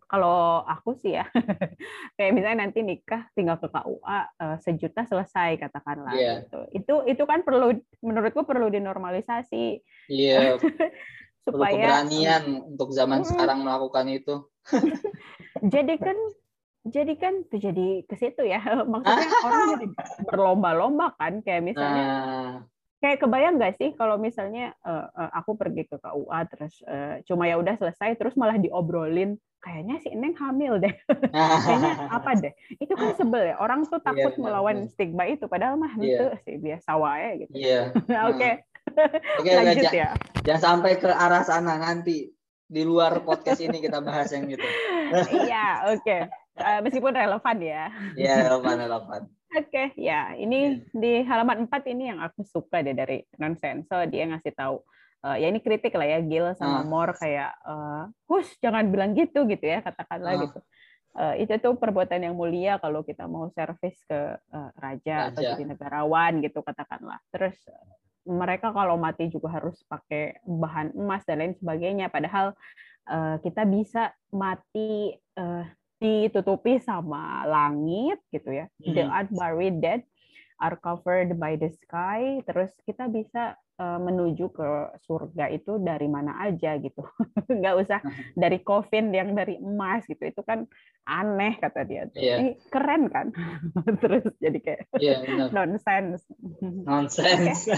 kalau 0.06 0.62
aku 0.62 0.94
sih 1.02 1.18
ya, 1.18 1.26
kayak 2.14 2.30
misalnya 2.30 2.62
nanti 2.62 2.78
nikah 2.78 3.26
tinggal 3.34 3.58
ke 3.58 3.66
KUA 3.66 4.18
eh, 4.38 4.56
sejuta 4.62 5.02
selesai 5.02 5.58
katakanlah 5.58 6.14
Iya. 6.14 6.32
gitu. 6.46 6.60
Itu 6.70 6.94
itu 7.10 7.22
kan 7.24 7.42
perlu 7.42 7.74
menurutku 8.04 8.46
perlu 8.46 8.70
dinormalisasi 8.70 9.82
Iya, 10.06 10.36
perlu 10.54 10.56
supaya 11.46 11.70
keberanian 11.70 12.44
untuk 12.74 12.88
zaman 12.90 13.22
Mm-mm. 13.22 13.30
sekarang 13.30 13.58
melakukan 13.62 14.06
itu. 14.10 14.34
jadi 15.74 15.94
kan 15.98 16.18
jadi 16.86 17.12
kan 17.18 17.34
terjadi 17.50 18.06
ke 18.06 18.14
situ 18.18 18.42
ya. 18.46 18.58
Maksudnya 18.92 19.30
orang 19.42 19.62
jadi 19.78 19.86
berlomba-lomba 20.26 21.14
kan 21.18 21.42
kayak 21.42 21.62
misalnya 21.62 22.04
Nah, 22.06 22.52
kayak 22.98 23.18
kebayang 23.22 23.54
nggak 23.60 23.74
sih 23.78 23.90
kalau 23.94 24.16
misalnya 24.16 24.72
eh, 24.82 25.06
eh, 25.06 25.30
aku 25.36 25.54
pergi 25.54 25.84
ke 25.86 25.96
KUA 26.00 26.40
terus 26.48 26.74
eh, 26.86 27.20
cuma 27.28 27.44
ya 27.46 27.60
udah 27.60 27.74
selesai 27.76 28.16
terus 28.16 28.34
malah 28.34 28.56
diobrolin 28.56 29.36
kayaknya 29.60 29.98
si 29.98 30.14
Neng 30.14 30.38
hamil 30.38 30.78
deh. 30.78 30.94
kayaknya 31.66 31.92
apa 32.08 32.30
deh 32.38 32.52
itu 32.78 32.92
kan 32.94 33.10
sebel 33.18 33.50
ya 33.50 33.56
orang 33.58 33.82
tuh 33.84 33.98
takut 33.98 34.30
Iya, 34.30 34.38
benar, 34.38 34.42
melawan 34.46 34.76
benar. 34.86 34.92
stigma 34.94 35.24
itu 35.26 35.44
padahal 35.50 35.74
mah 35.76 35.92
Iya. 35.98 36.06
itu 36.06 36.24
sih 36.46 36.56
biasa 36.62 36.90
wae 36.96 37.30
gitu 37.44 37.54
Iya. 37.58 37.80
oke 38.30 38.50
Oke, 39.42 39.50
lanjut 39.50 39.92
ya 39.92 40.14
Jangan 40.46 40.62
sampai 40.62 40.96
ke 40.96 41.10
arah 41.10 41.42
sana 41.42 41.76
nanti 41.76 42.30
di 42.66 42.82
luar 42.82 43.22
podcast 43.22 43.62
ini 43.62 43.78
kita 43.78 44.02
bahas 44.02 44.30
yang 44.34 44.50
gitu. 44.50 44.66
iya 45.46 45.86
oke 45.94 46.30
Eh, 46.56 46.80
meskipun 46.80 47.12
relevan 47.12 47.56
ya 47.60 47.92
Iya, 48.16 48.48
relevan, 48.48 48.76
relevan. 48.80 49.22
Oke, 49.56 49.72
okay, 49.72 49.86
ya 49.96 50.32
ini 50.36 50.80
yeah. 50.82 50.96
di 50.96 51.12
halaman 51.24 51.68
4 51.68 51.92
ini 51.92 52.12
yang 52.12 52.20
aku 52.20 52.44
suka 52.44 52.82
deh 52.82 52.96
dari 52.96 53.24
Nonsenso 53.40 54.04
dia 54.08 54.24
ngasih 54.28 54.52
tahu 54.56 54.80
uh, 55.24 55.36
ya 55.36 55.48
ini 55.48 55.62
kritik 55.62 55.94
lah 55.96 56.08
ya 56.08 56.18
Gil 56.24 56.52
sama 56.58 56.82
uh. 56.82 56.84
Mor 56.84 57.14
kayak 57.16 57.56
uh, 57.64 58.10
hush 58.28 58.58
jangan 58.60 58.88
bilang 58.88 59.16
gitu 59.16 59.44
gitu 59.48 59.64
ya 59.64 59.84
katakanlah 59.84 60.32
uh. 60.36 60.40
gitu. 60.48 60.60
Uh, 61.16 61.34
itu 61.40 61.56
tuh 61.56 61.72
perbuatan 61.80 62.20
yang 62.20 62.36
mulia 62.36 62.76
kalau 62.76 63.00
kita 63.00 63.24
mau 63.24 63.48
servis 63.56 63.96
ke 64.04 64.36
uh, 64.36 64.70
raja, 64.76 65.32
raja 65.32 65.32
atau 65.32 65.40
jadi 65.40 65.64
negarawan 65.76 66.44
gitu 66.44 66.60
katakanlah. 66.60 67.16
Terus 67.32 67.56
mereka 68.26 68.74
kalau 68.74 68.98
mati 68.98 69.30
juga 69.30 69.54
harus 69.56 69.78
pakai 69.86 70.42
bahan 70.42 70.92
emas 70.98 71.22
dan 71.24 71.40
lain 71.40 71.54
sebagainya. 71.56 72.10
Padahal 72.10 72.52
uh, 73.06 73.38
kita 73.40 73.62
bisa 73.64 74.10
mati 74.34 75.14
uh, 75.38 75.64
ditutupi 75.96 76.76
sama 76.82 77.46
langit 77.48 78.20
gitu 78.34 78.52
ya. 78.52 78.66
Hmm. 78.82 78.92
The 78.92 79.04
unburied 79.06 79.78
dead 79.80 80.02
are 80.60 80.76
covered 80.80 81.36
by 81.36 81.56
the 81.56 81.72
sky. 81.84 82.40
Terus 82.44 82.72
kita 82.84 83.08
bisa 83.08 83.56
uh, 83.80 83.98
menuju 84.00 84.52
ke 84.52 84.68
surga 85.04 85.52
itu 85.52 85.78
dari 85.80 86.08
mana 86.08 86.36
aja 86.44 86.76
gitu. 86.80 87.04
Nggak 87.60 87.74
usah 87.86 88.00
dari 88.36 88.58
coffin 88.64 89.12
yang 89.12 89.36
dari 89.36 89.60
emas 89.60 90.04
gitu. 90.08 90.24
Itu 90.24 90.42
kan 90.42 90.66
aneh 91.06 91.56
kata 91.60 91.86
dia. 91.86 92.08
Yeah. 92.16 92.40
Ini 92.40 92.50
keren 92.68 93.08
kan? 93.12 93.32
Terus 94.02 94.24
jadi 94.40 94.58
kayak 94.60 94.82
yeah, 94.98 95.20
iya, 95.24 95.46
nonsense. 95.52 96.24
Nonsense. 96.62 97.70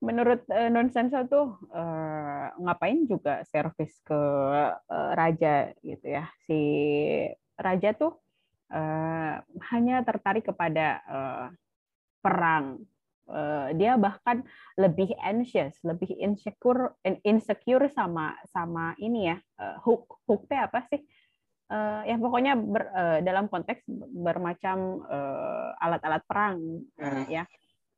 menurut 0.00 0.48
uh, 0.48 0.66
eh, 0.66 0.70
Nonsensa 0.72 1.28
tuh 1.28 1.60
uh, 1.76 2.48
ngapain 2.56 3.04
juga 3.04 3.44
servis 3.44 4.00
ke 4.00 4.16
uh, 4.16 5.12
raja 5.12 5.76
gitu 5.84 6.06
ya 6.08 6.24
si 6.48 6.60
raja 7.60 7.92
tuh 7.92 8.16
uh, 8.70 9.34
hanya 9.74 10.02
tertarik 10.06 10.46
kepada 10.46 10.86
uh, 11.06 11.46
perang. 12.22 12.82
Uh, 13.30 13.70
dia 13.78 13.94
bahkan 13.94 14.42
lebih 14.74 15.14
anxious 15.22 15.78
lebih 15.86 16.10
insecure 16.18 16.98
insecure 17.22 17.86
sama 17.94 18.34
sama 18.50 18.98
ini 18.98 19.30
ya 19.30 19.38
uh, 19.62 19.78
hook 19.86 20.18
hook 20.26 20.50
apa 20.50 20.82
sih? 20.90 20.98
Uh, 21.70 22.02
ya 22.02 22.18
pokoknya 22.18 22.58
ber, 22.58 22.90
uh, 22.90 23.18
dalam 23.22 23.46
konteks 23.46 23.86
bermacam 24.18 25.06
alat-alat 25.78 26.22
uh, 26.22 26.26
perang 26.26 26.58
uh, 26.98 27.26
ya. 27.30 27.46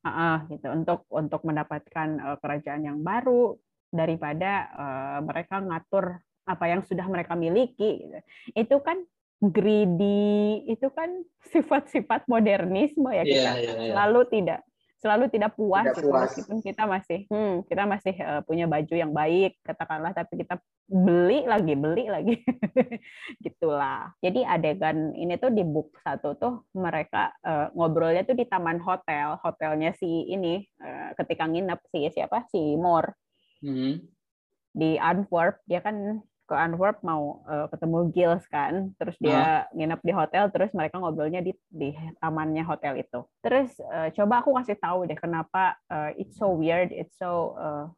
Uh, 0.05 0.45
gitu. 0.53 0.69
Untuk 0.69 1.09
untuk 1.09 1.41
mendapatkan 1.49 2.09
uh, 2.21 2.37
kerajaan 2.37 2.85
yang 2.85 3.01
baru 3.01 3.57
daripada 3.89 4.69
uh, 4.77 5.19
mereka 5.25 5.65
ngatur 5.65 6.21
apa 6.43 6.65
yang 6.67 6.83
sudah 6.83 7.07
mereka 7.07 7.39
miliki 7.39 8.03
gitu. 8.03 8.19
itu 8.59 8.77
kan 8.83 8.99
greedy 9.43 10.63
itu 10.71 10.87
kan 10.95 11.11
sifat-sifat 11.51 12.31
modernisme 12.31 13.11
ya 13.11 13.27
kita 13.27 13.43
yeah, 13.43 13.57
yeah, 13.59 13.75
yeah. 13.75 13.91
selalu 13.91 14.21
tidak 14.31 14.61
selalu 15.03 15.27
tidak 15.35 15.59
puas, 15.59 15.83
tidak 15.83 15.99
gitu, 15.99 16.09
puas. 16.15 16.23
meskipun 16.31 16.59
kita 16.63 16.83
masih 16.87 17.21
hmm, 17.27 17.55
kita 17.67 17.83
masih 17.91 18.15
uh, 18.23 18.41
punya 18.47 18.71
baju 18.71 18.95
yang 18.95 19.11
baik 19.11 19.59
katakanlah 19.67 20.15
tapi 20.15 20.39
kita 20.39 20.63
beli 20.87 21.43
lagi 21.43 21.75
beli 21.75 22.07
lagi 22.07 22.39
gitulah 23.45 24.15
jadi 24.23 24.47
adegan 24.47 25.11
ini 25.19 25.35
tuh 25.43 25.51
di 25.51 25.67
book 25.67 25.99
satu 26.07 26.39
tuh 26.39 26.71
mereka 26.79 27.35
uh, 27.43 27.75
ngobrolnya 27.75 28.23
tuh 28.23 28.39
di 28.39 28.47
taman 28.47 28.79
hotel 28.79 29.43
hotelnya 29.43 29.91
si 29.99 30.31
ini 30.31 30.63
uh, 30.79 31.19
ketika 31.19 31.51
nginep 31.51 31.83
si 31.91 32.07
siapa 32.15 32.47
si 32.47 32.79
Moore 32.79 33.11
hmm. 33.67 34.07
di 34.71 35.03
Antwerp 35.03 35.67
dia 35.67 35.83
kan 35.83 36.23
ke 36.53 36.57
Antwerp 36.61 37.01
mau 37.01 37.41
uh, 37.49 37.65
ketemu 37.73 37.99
Gilles 38.13 38.45
kan 38.53 38.93
terus 39.01 39.17
dia 39.17 39.65
nginep 39.73 40.01
di 40.05 40.13
hotel 40.13 40.53
terus 40.53 40.69
mereka 40.77 41.01
ngobrolnya 41.01 41.41
di 41.41 41.57
di 41.73 41.97
tamannya 42.21 42.61
hotel 42.61 43.01
itu. 43.01 43.25
Terus 43.41 43.81
uh, 43.81 44.13
coba 44.13 44.45
aku 44.45 44.53
kasih 44.61 44.77
tahu 44.77 45.09
deh 45.09 45.17
kenapa 45.17 45.81
uh, 45.89 46.13
it's 46.21 46.37
so 46.37 46.53
weird 46.53 46.93
it's 46.93 47.17
so 47.17 47.57
uh, 47.57 47.89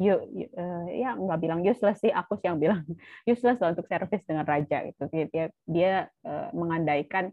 you, 0.00 0.16
you 0.32 0.48
uh, 0.56 0.88
ya 0.88 1.12
nggak 1.12 1.40
bilang 1.44 1.60
useless 1.60 2.00
sih 2.00 2.08
aku 2.08 2.40
sih 2.40 2.48
yang 2.48 2.56
bilang 2.56 2.80
useless 3.28 3.60
lah 3.60 3.76
untuk 3.76 3.84
service 3.84 4.24
dengan 4.24 4.48
raja 4.48 4.80
gitu. 4.88 5.04
Dia 5.12 5.52
dia 5.68 5.92
uh, 6.24 6.48
mengandaikan 6.56 7.28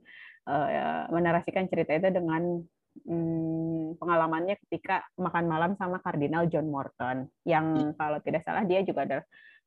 uh, 0.51 1.07
menarasikan 1.15 1.71
cerita 1.71 1.95
itu 1.95 2.11
dengan 2.11 2.59
hmm, 3.07 3.95
pengalamannya 4.03 4.59
ketika 4.67 5.07
makan 5.15 5.47
malam 5.47 5.71
sama 5.79 6.03
Kardinal 6.03 6.51
John 6.51 6.67
Morton 6.67 7.31
yang 7.47 7.95
kalau 7.95 8.19
tidak 8.19 8.43
salah 8.43 8.67
dia 8.67 8.83
juga 8.83 9.07
ada 9.07 9.17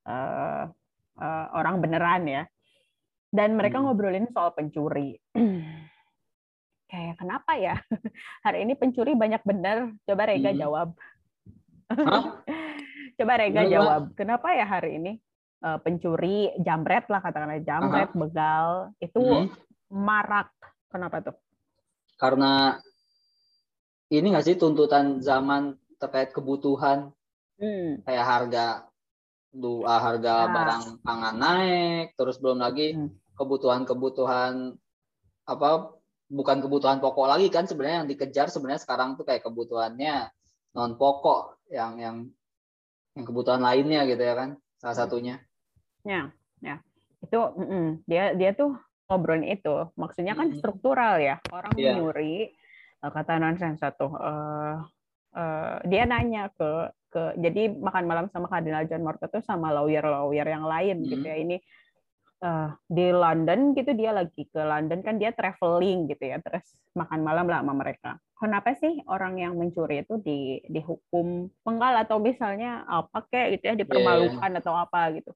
uh, 0.05 0.65
uh, 1.21 1.47
orang 1.55 1.85
beneran 1.85 2.25
ya. 2.27 2.43
Dan 3.31 3.55
mereka 3.55 3.79
hmm. 3.79 3.87
ngobrolin 3.87 4.27
soal 4.33 4.57
pencuri. 4.57 5.15
Kayak 6.91 7.23
kenapa 7.23 7.53
ya? 7.55 7.79
Hari 8.45 8.67
ini 8.67 8.75
pencuri 8.75 9.15
banyak 9.15 9.45
bener. 9.47 9.95
Coba 10.03 10.27
Rega 10.27 10.51
hmm. 10.51 10.59
jawab. 10.59 10.89
Coba 13.21 13.33
Rega 13.39 13.63
jawab. 13.69 14.03
Kenapa 14.19 14.57
ya 14.57 14.65
hari 14.65 14.97
ini 14.97 15.13
uh, 15.61 15.79
pencuri 15.79 16.51
jamret 16.65 17.05
lah 17.13 17.21
katakanlah 17.21 17.61
jamret, 17.61 18.11
Aha. 18.11 18.19
begal 18.19 18.69
itu 18.99 19.21
hmm. 19.21 19.53
marak. 19.93 20.51
Kenapa 20.91 21.23
tuh? 21.23 21.37
Karena 22.17 22.81
ini 24.11 24.27
nggak 24.35 24.47
sih 24.47 24.57
tuntutan 24.59 25.23
zaman 25.23 25.79
terkait 26.01 26.35
kebutuhan 26.35 27.15
hmm. 27.61 28.03
kayak 28.09 28.27
harga 28.27 28.90
dua 29.51 29.99
harga 29.99 30.47
nah. 30.47 30.51
barang 30.55 30.85
pangan 31.03 31.37
naik, 31.37 32.07
terus 32.15 32.39
belum 32.39 32.63
lagi 32.63 32.95
hmm. 32.95 33.35
kebutuhan-kebutuhan 33.35 34.79
apa 35.51 35.69
bukan 36.31 36.59
kebutuhan 36.63 37.03
pokok 37.03 37.27
lagi 37.27 37.51
kan 37.51 37.67
sebenarnya 37.67 38.07
yang 38.07 38.11
dikejar 38.11 38.47
sebenarnya 38.47 38.87
sekarang 38.87 39.19
tuh 39.19 39.27
kayak 39.27 39.43
kebutuhannya 39.43 40.31
non 40.79 40.95
pokok 40.95 41.59
yang 41.75 41.99
yang 41.99 42.17
yang 43.19 43.25
kebutuhan 43.27 43.59
lainnya 43.59 44.07
gitu 44.07 44.23
ya 44.23 44.35
kan 44.39 44.51
salah 44.79 44.95
hmm. 44.95 45.03
satunya. 45.03 45.37
Ya, 46.07 46.31
ya. 46.63 46.81
Itu 47.21 47.37
mm 47.37 47.67
-mm. 47.67 47.87
dia 48.09 48.33
dia 48.39 48.55
tuh 48.55 48.79
ngobrolin 49.11 49.51
itu. 49.51 49.91
Maksudnya 49.99 50.39
kan 50.39 50.55
struktural 50.55 51.19
ya. 51.19 51.43
Orang 51.51 51.75
yeah. 51.77 51.99
nyuri 51.99 52.55
eh, 53.03 53.11
kata 53.11 53.43
nonsense 53.43 53.83
satu 53.83 54.15
uh, 54.15 54.81
uh, 55.35 55.77
dia 55.85 56.07
nanya 56.07 56.49
ke 56.55 56.95
ke 57.11 57.35
jadi 57.37 57.75
makan 57.75 58.05
malam 58.07 58.27
sama 58.31 58.47
Kardinal 58.47 58.87
John 58.87 59.03
Morton 59.03 59.29
tuh 59.29 59.43
sama 59.43 59.75
lawyer-lawyer 59.75 60.47
yang 60.47 60.65
lain 60.65 61.03
hmm. 61.03 61.09
gitu 61.11 61.27
ya. 61.27 61.37
Ini 61.43 61.57
uh, 62.47 62.69
di 62.89 63.07
London 63.13 63.77
gitu 63.77 63.93
dia 63.93 64.15
lagi 64.15 64.49
ke 64.49 64.61
London 64.61 65.03
kan 65.05 65.21
dia 65.21 65.35
traveling 65.35 66.09
gitu 66.09 66.25
ya 66.31 66.41
terus 66.41 66.65
makan 66.97 67.21
malam 67.23 67.47
lah 67.47 67.61
sama 67.61 67.75
mereka. 67.77 68.17
Kenapa 68.41 68.73
sih 68.73 69.05
orang 69.05 69.37
yang 69.37 69.53
mencuri 69.59 70.01
itu 70.01 70.17
di 70.23 70.65
dihukum 70.65 71.53
penggal 71.61 72.01
atau 72.01 72.17
misalnya 72.17 72.89
apa 72.89 73.29
kayak 73.29 73.61
gitu 73.61 73.65
ya 73.69 73.75
dipermalukan 73.77 74.51
yeah. 74.57 74.61
atau 74.65 74.73
apa 74.73 75.01
gitu. 75.21 75.33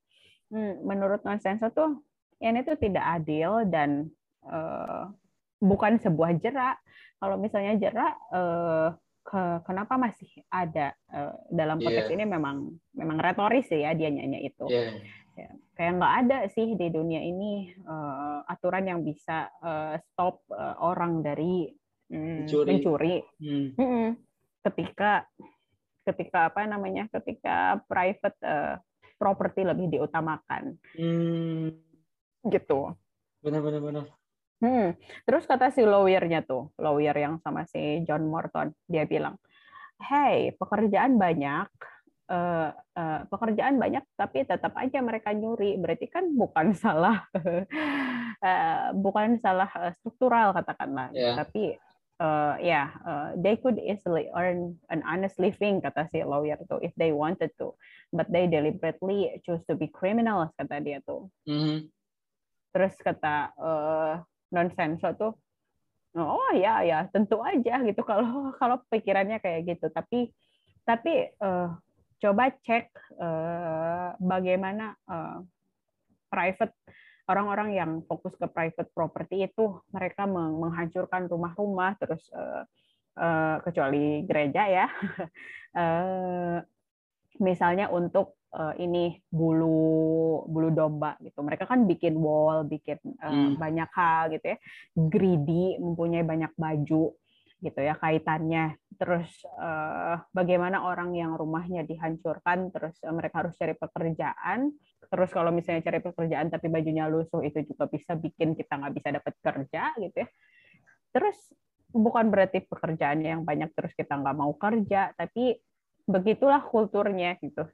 Hmm, 0.49 0.81
menurut 0.87 1.21
Nonsense 1.27 1.69
tuh 1.77 2.01
ini 2.41 2.65
tuh 2.65 2.81
tidak 2.81 3.05
adil 3.21 3.69
dan 3.69 4.09
uh, 4.49 5.13
bukan 5.61 6.01
sebuah 6.01 6.41
jerak. 6.41 6.81
Kalau 7.21 7.37
misalnya 7.41 7.77
jerak 7.77 8.13
uh, 8.33 8.93
ke, 9.25 9.65
kenapa 9.65 9.97
masih 9.97 10.29
ada 10.53 10.93
uh, 11.09 11.33
dalam 11.49 11.81
konteks 11.81 12.13
yeah. 12.13 12.17
ini 12.21 12.25
memang 12.29 12.77
memang 12.93 13.17
retoris 13.19 13.67
sih 13.73 13.81
ya 13.81 13.97
dia 13.97 14.13
nyanyi 14.13 14.53
itu. 14.53 14.69
Yeah. 14.69 15.01
Ya, 15.35 15.51
kayak 15.75 15.93
nggak 15.99 16.15
ada 16.23 16.39
sih 16.53 16.79
di 16.79 16.87
dunia 16.93 17.19
ini 17.19 17.75
uh, 17.89 18.47
aturan 18.47 18.87
yang 18.87 19.01
bisa 19.03 19.51
uh, 19.65 19.99
stop 19.99 20.47
uh, 20.53 20.79
orang 20.79 21.25
dari 21.25 21.73
um, 22.13 22.45
mencuri. 22.47 22.69
mencuri. 22.71 23.17
Hmm. 23.43 23.69
Hmm. 23.75 24.09
Ketika 24.63 25.27
ketika 26.05 26.53
apa 26.53 26.69
namanya? 26.69 27.09
Ketika 27.11 27.83
private 27.89 28.39
uh, 28.45 28.77
property 29.19 29.67
lebih 29.67 29.99
diutamakan. 29.99 30.79
Hmm. 30.95 31.75
Gitu. 32.45 32.81
Benar-benar 33.43 33.81
benar. 33.81 34.05
Hmm. 34.65 34.97
Terus 35.29 35.45
kata 35.45 35.69
si 35.69 35.85
lawyernya 35.85 36.41
tuh, 36.49 36.73
lawyer 36.81 37.13
yang 37.13 37.37
sama 37.45 37.69
si 37.69 38.01
John 38.09 38.25
Morton, 38.25 38.73
dia 38.89 39.05
bilang, 39.05 39.37
hey, 40.01 40.57
pekerjaan 40.57 41.21
banyak, 41.21 41.69
uh, 42.33 42.73
uh, 42.73 43.21
pekerjaan 43.29 43.77
banyak, 43.77 44.05
tapi 44.17 44.49
tetap 44.49 44.73
aja 44.81 45.05
mereka 45.05 45.37
nyuri. 45.37 45.77
Berarti 45.77 46.09
kan 46.09 46.33
bukan 46.33 46.73
salah, 46.83 47.29
uh, 47.37 48.89
bukan 48.97 49.37
salah 49.45 49.69
struktural 50.01 50.57
katakanlah, 50.57 51.13
yeah. 51.13 51.37
tapi 51.37 51.77
uh, 52.25 52.57
ya 52.57 52.65
yeah, 52.65 52.89
uh, 53.05 53.29
they 53.37 53.61
could 53.61 53.77
easily 53.77 54.33
earn 54.33 54.81
an 54.89 55.05
honest 55.05 55.37
living 55.37 55.85
kata 55.85 56.09
si 56.09 56.25
lawyer 56.25 56.59
tuh 56.71 56.81
if 56.81 56.95
they 56.97 57.13
wanted 57.13 57.53
to, 57.61 57.77
but 58.17 58.29
they 58.33 58.49
deliberately 58.49 59.35
choose 59.45 59.63
to 59.69 59.77
be 59.77 59.91
criminals 59.93 60.53
kata 60.57 60.81
dia 60.81 61.05
tuh. 61.05 61.29
Mm 61.45 61.61
-hmm. 61.61 61.79
Terus 62.75 62.95
kata 62.99 63.55
uh, 63.55 64.15
non 64.53 64.69
sensor 64.75 65.17
tuh 65.17 65.33
oh 66.15 66.51
ya 66.55 66.87
ya 66.87 67.07
tentu 67.11 67.43
aja 67.43 67.83
gitu 67.83 68.03
kalau 68.11 68.55
kalau 68.57 68.77
pikirannya 68.91 69.39
kayak 69.43 69.75
gitu. 69.75 69.91
Tapi 69.91 70.31
tapi 70.85 71.33
uh, 71.41 71.75
coba 72.21 72.45
cek 72.63 72.93
uh, 73.19 74.15
bagaimana 74.21 74.95
uh, 75.09 75.41
private 76.29 76.75
orang-orang 77.25 77.73
yang 77.73 77.91
fokus 78.05 78.37
ke 78.37 78.45
private 78.53 78.91
property 78.93 79.49
itu 79.49 79.81
mereka 79.89 80.29
menghancurkan 80.29 81.25
rumah-rumah 81.25 81.97
terus 81.97 82.29
uh, 82.37 82.63
uh, 83.17 83.57
kecuali 83.65 84.23
gereja 84.29 84.63
ya. 84.69 84.87
Uh, 85.75 86.61
misalnya 87.35 87.91
untuk 87.91 88.39
uh, 88.55 88.75
ini 88.79 89.19
bulu 89.27 90.47
bulu 90.47 90.71
domba 90.71 91.19
gitu. 91.21 91.43
Mereka 91.43 91.67
kan 91.67 91.85
bikin 91.85 92.15
wall 92.15 92.65
bikin 92.65 93.03
uh, 93.19 93.29
hmm. 93.29 93.59
banyak 93.59 93.91
hal 93.91 94.31
gitu 94.31 94.55
ya. 94.55 94.59
Greedy 94.95 95.77
mempunyai 95.83 96.23
banyak 96.23 96.55
baju 96.55 97.13
gitu 97.61 97.81
ya 97.83 97.99
kaitannya. 97.99 98.79
Terus 98.95 99.31
uh, 99.59 100.23
bagaimana 100.31 100.87
orang 100.87 101.13
yang 101.19 101.35
rumahnya 101.35 101.83
dihancurkan 101.83 102.71
terus 102.71 102.95
uh, 103.03 103.13
mereka 103.13 103.43
harus 103.45 103.59
cari 103.59 103.75
pekerjaan. 103.75 104.71
Terus 105.05 105.31
kalau 105.35 105.51
misalnya 105.51 105.83
cari 105.85 106.01
pekerjaan 106.01 106.49
tapi 106.49 106.71
bajunya 106.71 107.11
lusuh 107.11 107.43
itu 107.43 107.61
juga 107.67 107.91
bisa 107.91 108.15
bikin 108.15 108.55
kita 108.55 108.79
nggak 108.79 108.95
bisa 108.95 109.09
dapat 109.11 109.35
kerja 109.43 109.83
gitu 109.99 110.17
ya. 110.23 110.29
Terus 111.15 111.39
bukan 111.95 112.27
berarti 112.31 112.67
pekerjaan 112.67 113.23
yang 113.23 113.47
banyak 113.47 113.71
terus 113.71 113.95
kita 113.95 114.19
nggak 114.19 114.35
mau 114.35 114.51
kerja 114.59 115.15
tapi 115.15 115.55
begitulah 116.05 116.61
kulturnya 116.67 117.39
gitu 117.39 117.71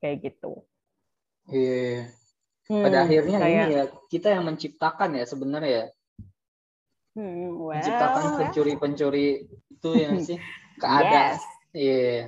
kayak 0.00 0.16
gitu 0.26 0.64
iya 1.52 2.08
yeah. 2.68 2.82
pada 2.82 2.98
hmm, 3.02 3.06
akhirnya 3.06 3.38
kayak, 3.38 3.52
ini 3.52 3.72
ya 3.76 3.84
kita 4.08 4.28
yang 4.34 4.44
menciptakan 4.48 5.10
ya 5.14 5.24
sebenarnya 5.28 5.82
Hmm, 7.18 7.58
well, 7.58 7.74
menciptakan 7.74 8.38
pencuri-pencuri 8.38 9.50
itu 9.50 9.90
yang 9.98 10.22
sih 10.22 10.38
keadaan. 10.82 11.36
Yes. 11.36 11.42
Yeah. 11.74 12.20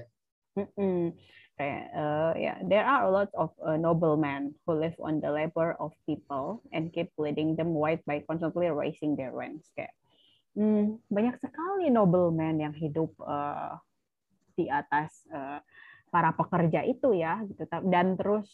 Mm-mm. 0.58 1.14
Uh, 1.62 2.34
yeah, 2.34 2.58
there 2.66 2.82
are 2.82 3.06
a 3.06 3.12
lot 3.12 3.30
of 3.38 3.54
uh, 3.62 3.78
noblemen 3.78 4.50
who 4.66 4.74
live 4.74 4.98
on 4.98 5.22
the 5.22 5.30
labor 5.30 5.78
of 5.78 5.94
people 6.10 6.58
and 6.74 6.90
keep 6.90 7.14
leading 7.14 7.54
them 7.54 7.70
white 7.70 8.02
by 8.02 8.18
constantly 8.26 8.66
raising 8.66 9.14
their 9.14 9.30
rents. 9.30 9.70
Kayak, 9.78 9.94
hmm, 10.58 10.98
banyak 11.06 11.38
sekali 11.38 11.86
noblemen 11.86 12.58
yang 12.58 12.74
hidup 12.74 13.14
uh, 13.22 13.78
di 14.58 14.66
atas 14.66 15.22
uh, 15.30 15.62
para 16.12 16.36
pekerja 16.36 16.84
itu 16.84 17.16
ya, 17.16 17.40
gitu. 17.48 17.64
Dan 17.88 18.20
terus 18.20 18.46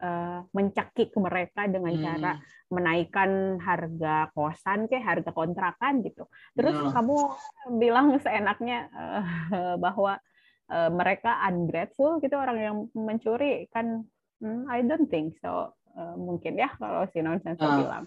uh, 0.00 0.40
mencekik 0.56 1.12
mereka 1.20 1.68
dengan 1.68 1.92
hmm. 1.94 2.02
cara 2.02 2.32
menaikkan 2.72 3.60
harga 3.60 4.30
kosan 4.32 4.88
kayak 4.88 5.04
harga 5.04 5.30
kontrakan 5.30 6.00
gitu. 6.02 6.26
Terus 6.56 6.74
hmm. 6.80 6.90
kamu 6.96 7.16
bilang 7.78 8.16
seenaknya 8.18 8.88
uh, 8.96 9.76
bahwa 9.84 10.18
uh, 10.72 10.90
mereka 10.90 11.36
ungrateful 11.46 12.18
gitu 12.24 12.34
orang 12.40 12.58
yang 12.58 12.76
mencuri 12.96 13.68
kan 13.70 14.06
hmm, 14.40 14.66
I 14.66 14.82
don't 14.82 15.06
think 15.12 15.36
so. 15.38 15.76
Uh, 15.90 16.14
mungkin 16.14 16.54
ya 16.54 16.70
kalau 16.78 17.04
si 17.12 17.20
nonsense 17.20 17.60
uh. 17.60 17.78
bilang. 17.78 18.06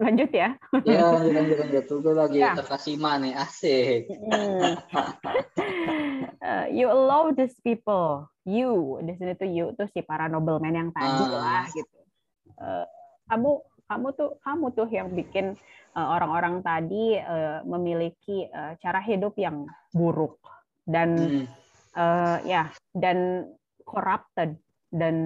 Lanjut 0.00 0.30
ya. 0.32 0.56
Ya, 0.88 1.04
lanjut, 1.12 1.56
lanjut. 1.60 1.84
Tunggu 1.84 2.10
lagi 2.16 2.40
ya. 2.40 2.56
nih, 2.56 3.32
asik. 3.36 4.08
Hmm. 4.08 4.80
uh, 6.48 6.66
you 6.72 6.88
allow 6.88 7.28
these 7.28 7.52
people, 7.60 8.24
you, 8.48 8.96
di 9.04 9.12
sini 9.20 9.36
tuh 9.36 9.48
you 9.48 9.76
tuh 9.76 9.92
si 9.92 10.00
para 10.00 10.24
nobleman 10.24 10.72
yang 10.72 10.88
tadi 10.96 11.24
uh. 11.28 11.30
lah 11.36 11.64
gitu. 11.68 12.00
Uh, 12.56 12.84
kamu 13.28 13.60
kamu 13.90 14.06
tuh 14.16 14.30
kamu 14.40 14.66
tuh 14.72 14.88
yang 14.88 15.08
bikin 15.12 15.58
orang-orang 15.94 16.62
uh, 16.62 16.64
tadi 16.64 17.18
uh, 17.18 17.60
memiliki 17.66 18.46
uh, 18.50 18.78
cara 18.78 19.02
hidup 19.02 19.34
yang 19.36 19.66
buruk 19.90 20.38
dan 20.86 21.18
hmm. 21.18 21.46
uh, 21.98 22.38
ya 22.46 22.70
dan 22.94 23.50
corrupted 23.82 24.54
dan 24.90 25.16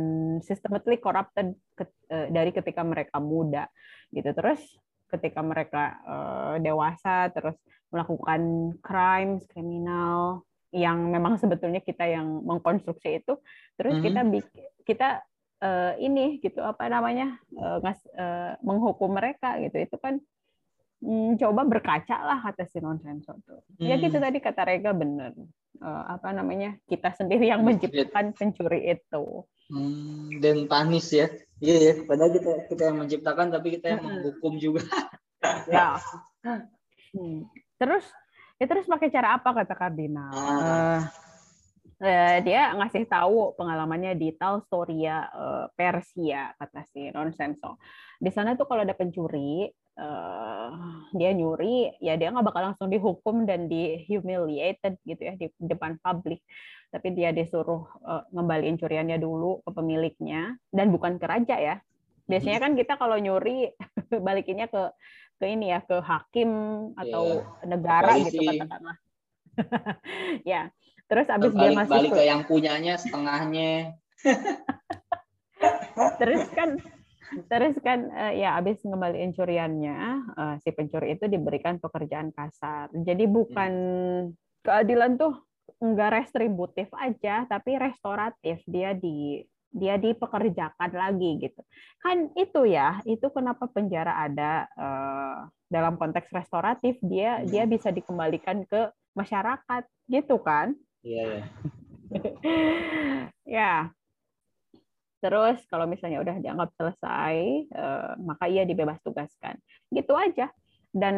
systematically 0.45 1.01
corrupted 1.01 1.57
ke, 1.73 1.85
uh, 2.13 2.29
dari 2.29 2.53
ketika 2.53 2.85
mereka 2.85 3.17
muda 3.19 3.67
gitu 4.13 4.31
terus 4.37 4.61
ketika 5.09 5.41
mereka 5.41 5.99
uh, 6.05 6.55
dewasa 6.61 7.33
terus 7.33 7.57
melakukan 7.89 8.75
crimes 8.85 9.47
kriminal 9.49 10.45
yang 10.75 11.09
memang 11.09 11.39
sebetulnya 11.39 11.79
kita 11.79 12.03
yang 12.05 12.43
mengkonstruksi 12.43 13.23
itu 13.23 13.39
terus 13.79 13.95
mm 13.97 14.01
-hmm. 14.03 14.07
kita 14.11 14.21
kita 14.85 15.09
uh, 15.63 15.93
ini 15.97 16.43
gitu 16.43 16.61
apa 16.61 16.91
namanya 16.91 17.39
uh, 17.57 17.79
ngas, 17.81 18.01
uh, 18.19 18.59
menghukum 18.61 19.15
mereka 19.15 19.57
gitu 19.63 19.81
itu 19.81 19.97
kan 19.97 20.19
um, 21.01 21.39
coba 21.39 21.63
berkaca 21.65 22.17
lah 22.21 22.39
kata 22.43 22.67
si 22.69 22.83
nonsenso 22.83 23.39
tuh 23.47 23.63
mm. 23.79 23.87
ya 23.87 23.97
gitu 24.03 24.19
tadi 24.19 24.39
kata 24.43 24.63
Rega 24.67 24.91
bener 24.91 25.33
apa 25.83 26.31
namanya 26.31 26.79
kita 26.87 27.11
sendiri 27.13 27.51
yang 27.51 27.67
menciptakan 27.67 28.31
pencuri 28.37 28.95
itu 28.95 29.45
Hmm, 29.73 30.45
dan 30.45 30.69
panis 30.69 31.09
ya. 31.09 31.27
Iya 31.63 31.77
ya, 31.81 31.95
padahal 32.05 32.31
kita 32.37 32.51
kita 32.69 32.83
yang 32.93 32.99
menciptakan 33.01 33.49
tapi 33.49 33.81
kita 33.81 33.97
yang 33.97 34.03
menghukum 34.05 34.61
juga. 34.61 34.85
ya. 35.73 35.97
Hmm. 36.45 37.49
Terus 37.81 38.05
ya 38.61 38.67
terus 38.69 38.85
pakai 38.85 39.09
cara 39.09 39.41
apa 39.41 39.49
kata 39.57 39.75
kardinal? 39.77 40.33
Ah. 40.35 41.03
Uh, 41.95 42.37
dia 42.45 42.75
ngasih 42.75 43.07
tahu 43.09 43.55
pengalamannya 43.57 44.19
di 44.19 44.35
Talstoria 44.37 45.31
uh, 45.31 45.67
Persia 45.73 46.53
kata 46.61 46.85
si 46.93 47.09
Nonsenso. 47.09 47.81
Di 48.21 48.29
sana 48.29 48.59
tuh 48.59 48.69
kalau 48.69 48.85
ada 48.85 48.93
pencuri 48.93 49.71
uh, 49.99 50.71
dia 51.15 51.31
nyuri 51.35 51.95
ya 52.03 52.15
dia 52.19 52.31
nggak 52.31 52.47
bakal 52.47 52.73
langsung 52.73 52.89
dihukum 52.91 53.47
dan 53.47 53.67
di 53.67 54.03
humiliated 54.09 54.99
gitu 55.07 55.23
ya 55.23 55.35
di 55.39 55.47
depan 55.59 55.99
publik 56.03 56.43
tapi 56.95 57.11
dia 57.11 57.35
disuruh 57.35 57.83
uh, 58.07 58.23
ngembaliin 58.31 58.79
curiannya 58.79 59.19
dulu 59.19 59.67
ke 59.67 59.71
pemiliknya 59.75 60.55
dan 60.71 60.95
bukan 60.95 61.19
ke 61.19 61.27
raja 61.27 61.59
ya. 61.59 61.77
Biasanya 62.31 62.63
kan 62.63 62.79
kita 62.79 62.95
kalau 62.95 63.19
nyuri 63.19 63.75
balikinnya 64.27 64.71
ke 64.71 64.95
ke 65.43 65.51
ini 65.51 65.75
ya 65.75 65.83
ke 65.83 65.99
hakim 65.99 66.51
atau 66.95 67.43
yeah. 67.43 67.67
negara 67.67 68.15
Polisi. 68.15 68.39
gitu 68.39 68.43
katakanlah. 68.47 68.97
ya. 70.55 70.71
Terus 71.11 71.27
abis 71.27 71.53
balik, 71.53 71.59
dia 71.59 71.79
masuk 71.83 71.95
balik 71.99 72.11
ke 72.15 72.23
yang 72.23 72.43
punyanya 72.47 72.95
setengahnya. 72.95 73.73
terus 76.23 76.47
kan 76.55 76.79
terus 77.51 77.75
kan 77.81 78.11
uh, 78.13 78.33
ya 78.33 78.59
abis 78.61 78.85
ngembaliin 78.85 79.33
curiannya 79.33 79.99
uh, 80.37 80.55
si 80.63 80.71
pencuri 80.71 81.17
itu 81.17 81.27
diberikan 81.29 81.81
pekerjaan 81.81 82.31
kasar. 82.31 82.93
Jadi 82.93 83.25
bukan 83.27 83.73
hmm. 84.31 84.65
keadilan 84.65 85.17
tuh 85.17 85.35
enggak 85.81 86.25
restributif 86.25 86.89
aja 86.97 87.45
tapi 87.49 87.77
restoratif 87.77 88.63
dia 88.69 88.97
di 88.97 89.43
dia 89.75 89.99
dipekerjakan 89.99 90.91
lagi 90.95 91.43
gitu 91.43 91.61
kan 91.99 92.31
itu 92.39 92.63
ya 92.71 93.03
itu 93.11 93.27
kenapa 93.35 93.67
penjara 93.67 94.23
ada 94.23 94.71
uh, 94.79 95.51
dalam 95.67 95.99
konteks 95.99 96.31
restoratif 96.31 96.95
dia 97.03 97.43
hmm. 97.43 97.51
dia 97.51 97.67
bisa 97.67 97.91
dikembalikan 97.91 98.63
ke 98.71 98.95
masyarakat 99.19 99.83
gitu 100.07 100.39
kan 100.39 100.79
iya 101.03 101.43
yeah, 102.15 102.35
ya 103.59 103.73
terus 105.25 105.57
kalau 105.73 105.89
misalnya 105.89 106.21
udah 106.21 106.37
dianggap 106.37 106.69
selesai 106.77 107.35
uh, 107.73 108.13
maka 108.21 108.45
ia 108.53 108.69
dibebas 108.69 109.01
tugaskan. 109.01 109.57
Gitu 109.89 110.13
aja. 110.13 110.53
Dan 110.93 111.17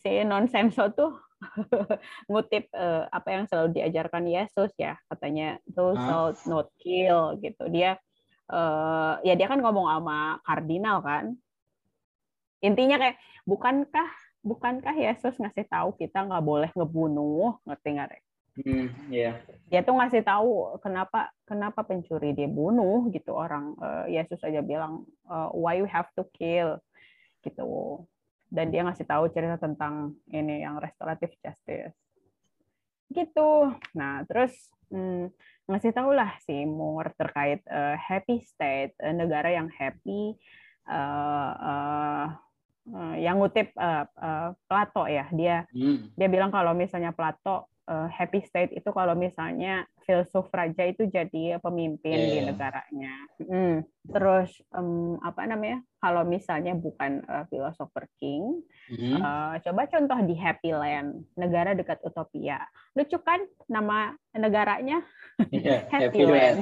si 0.00 0.24
nonsenso 0.24 0.88
tuh 0.96 1.12
ngutip 2.32 2.72
uh, 2.72 3.04
apa 3.12 3.28
yang 3.36 3.44
selalu 3.44 3.76
diajarkan 3.76 4.24
Yesus 4.24 4.72
ya. 4.80 4.96
Katanya 5.12 5.60
thou 5.68 5.92
shalt 5.92 6.40
not 6.48 6.72
kill 6.80 7.36
gitu. 7.44 7.68
Dia 7.68 8.00
uh, 8.48 9.20
ya 9.20 9.36
dia 9.36 9.52
kan 9.52 9.60
ngomong 9.60 9.84
sama 9.84 10.40
kardinal 10.40 11.04
kan. 11.04 11.36
Intinya 12.64 12.96
kayak 12.96 13.20
bukankah 13.44 14.08
bukankah 14.40 14.96
Yesus 14.96 15.36
ngasih 15.36 15.68
tahu 15.68 15.92
kita 16.00 16.24
nggak 16.24 16.40
boleh 16.40 16.72
ngebunuh? 16.72 17.60
Ngerti 17.68 17.88
nggak 18.00 18.10
Hmm, 18.56 18.88
yeah. 19.12 19.36
Dia 19.68 19.84
tuh 19.84 20.00
ngasih 20.00 20.24
tahu 20.24 20.80
kenapa 20.80 21.28
kenapa 21.44 21.84
pencuri 21.84 22.32
dia 22.32 22.48
bunuh 22.48 23.12
gitu 23.12 23.36
orang. 23.36 23.76
Uh, 23.76 24.08
Yesus 24.08 24.40
aja 24.40 24.64
bilang 24.64 25.04
uh, 25.28 25.52
why 25.52 25.76
you 25.76 25.84
have 25.84 26.08
to 26.16 26.24
kill? 26.32 26.80
gitu. 27.46 28.02
Dan 28.50 28.74
dia 28.74 28.82
ngasih 28.82 29.06
tahu 29.06 29.30
cerita 29.30 29.58
tentang 29.58 30.18
ini 30.30 30.66
yang 30.66 30.82
restoratif 30.82 31.34
justice. 31.38 31.94
Gitu. 33.06 33.50
Nah 33.94 34.26
terus 34.26 34.54
hmm, 34.90 35.30
ngasih 35.70 35.94
tahu 35.94 36.10
lah 36.14 36.34
si 36.42 36.66
Moore 36.66 37.14
terkait 37.14 37.62
uh, 37.70 37.94
happy 37.94 38.42
state 38.42 38.98
uh, 38.98 39.14
negara 39.14 39.54
yang 39.54 39.70
happy 39.70 40.34
uh, 40.90 41.52
uh, 41.54 42.26
uh, 42.90 43.14
yang 43.18 43.38
ngutip 43.38 43.70
uh, 43.78 44.06
uh, 44.18 44.50
Plato 44.66 45.06
ya. 45.06 45.30
Dia 45.30 45.66
hmm. 45.70 46.18
dia 46.18 46.28
bilang 46.30 46.50
kalau 46.50 46.74
misalnya 46.74 47.14
Plato 47.14 47.70
uh, 47.86 48.08
happy 48.10 48.42
state 48.42 48.74
itu 48.74 48.90
kalau 48.90 49.14
misalnya 49.14 49.86
filsuf 50.06 50.46
raja 50.54 50.86
itu 50.86 51.06
jadi 51.10 51.58
pemimpin 51.58 52.14
yeah. 52.14 52.30
di 52.30 52.38
negaranya. 52.46 53.14
Hmm. 53.42 53.76
Terus 54.06 54.50
um, 54.70 55.18
apa 55.22 55.46
namanya? 55.46 55.82
Kalau 55.98 56.22
misalnya 56.22 56.78
bukan 56.78 57.26
uh, 57.26 57.42
philosopher 57.50 58.06
king, 58.22 58.62
mm-hmm. 58.86 59.18
uh, 59.18 59.58
coba 59.58 59.90
contoh 59.90 60.18
di 60.22 60.38
Happy 60.38 60.70
Land, 60.70 61.26
negara 61.34 61.74
dekat 61.74 61.98
utopia. 62.06 62.62
Lucu 62.94 63.18
kan 63.26 63.42
nama 63.66 64.14
negaranya? 64.30 65.02
Yeah, 65.50 65.82
Happy, 65.92 66.22
Happy 66.22 66.22
Land. 66.22 66.58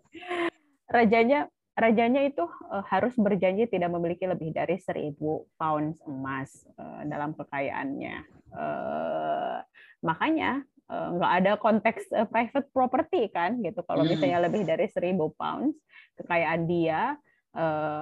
Rajanya 0.94 1.46
rajanya 1.78 2.26
itu 2.26 2.44
uh, 2.44 2.84
harus 2.86 3.14
berjanji 3.14 3.70
tidak 3.70 3.90
memiliki 3.94 4.26
lebih 4.26 4.50
dari 4.50 4.76
seribu 4.82 5.46
pounds 5.56 6.00
emas 6.04 6.66
uh, 6.76 7.02
dalam 7.06 7.32
kekayaannya. 7.34 8.16
Uh, 8.50 9.58
makanya 10.02 10.64
nggak 10.90 11.32
ada 11.38 11.52
konteks 11.54 12.10
private 12.34 12.66
property 12.74 13.30
kan 13.30 13.62
gitu. 13.62 13.78
Kalau 13.86 14.02
hmm. 14.02 14.10
misalnya 14.10 14.50
lebih 14.50 14.66
dari 14.66 14.90
seribu 14.90 15.30
pounds 15.38 15.78
kekayaan 16.18 16.66
dia, 16.66 17.14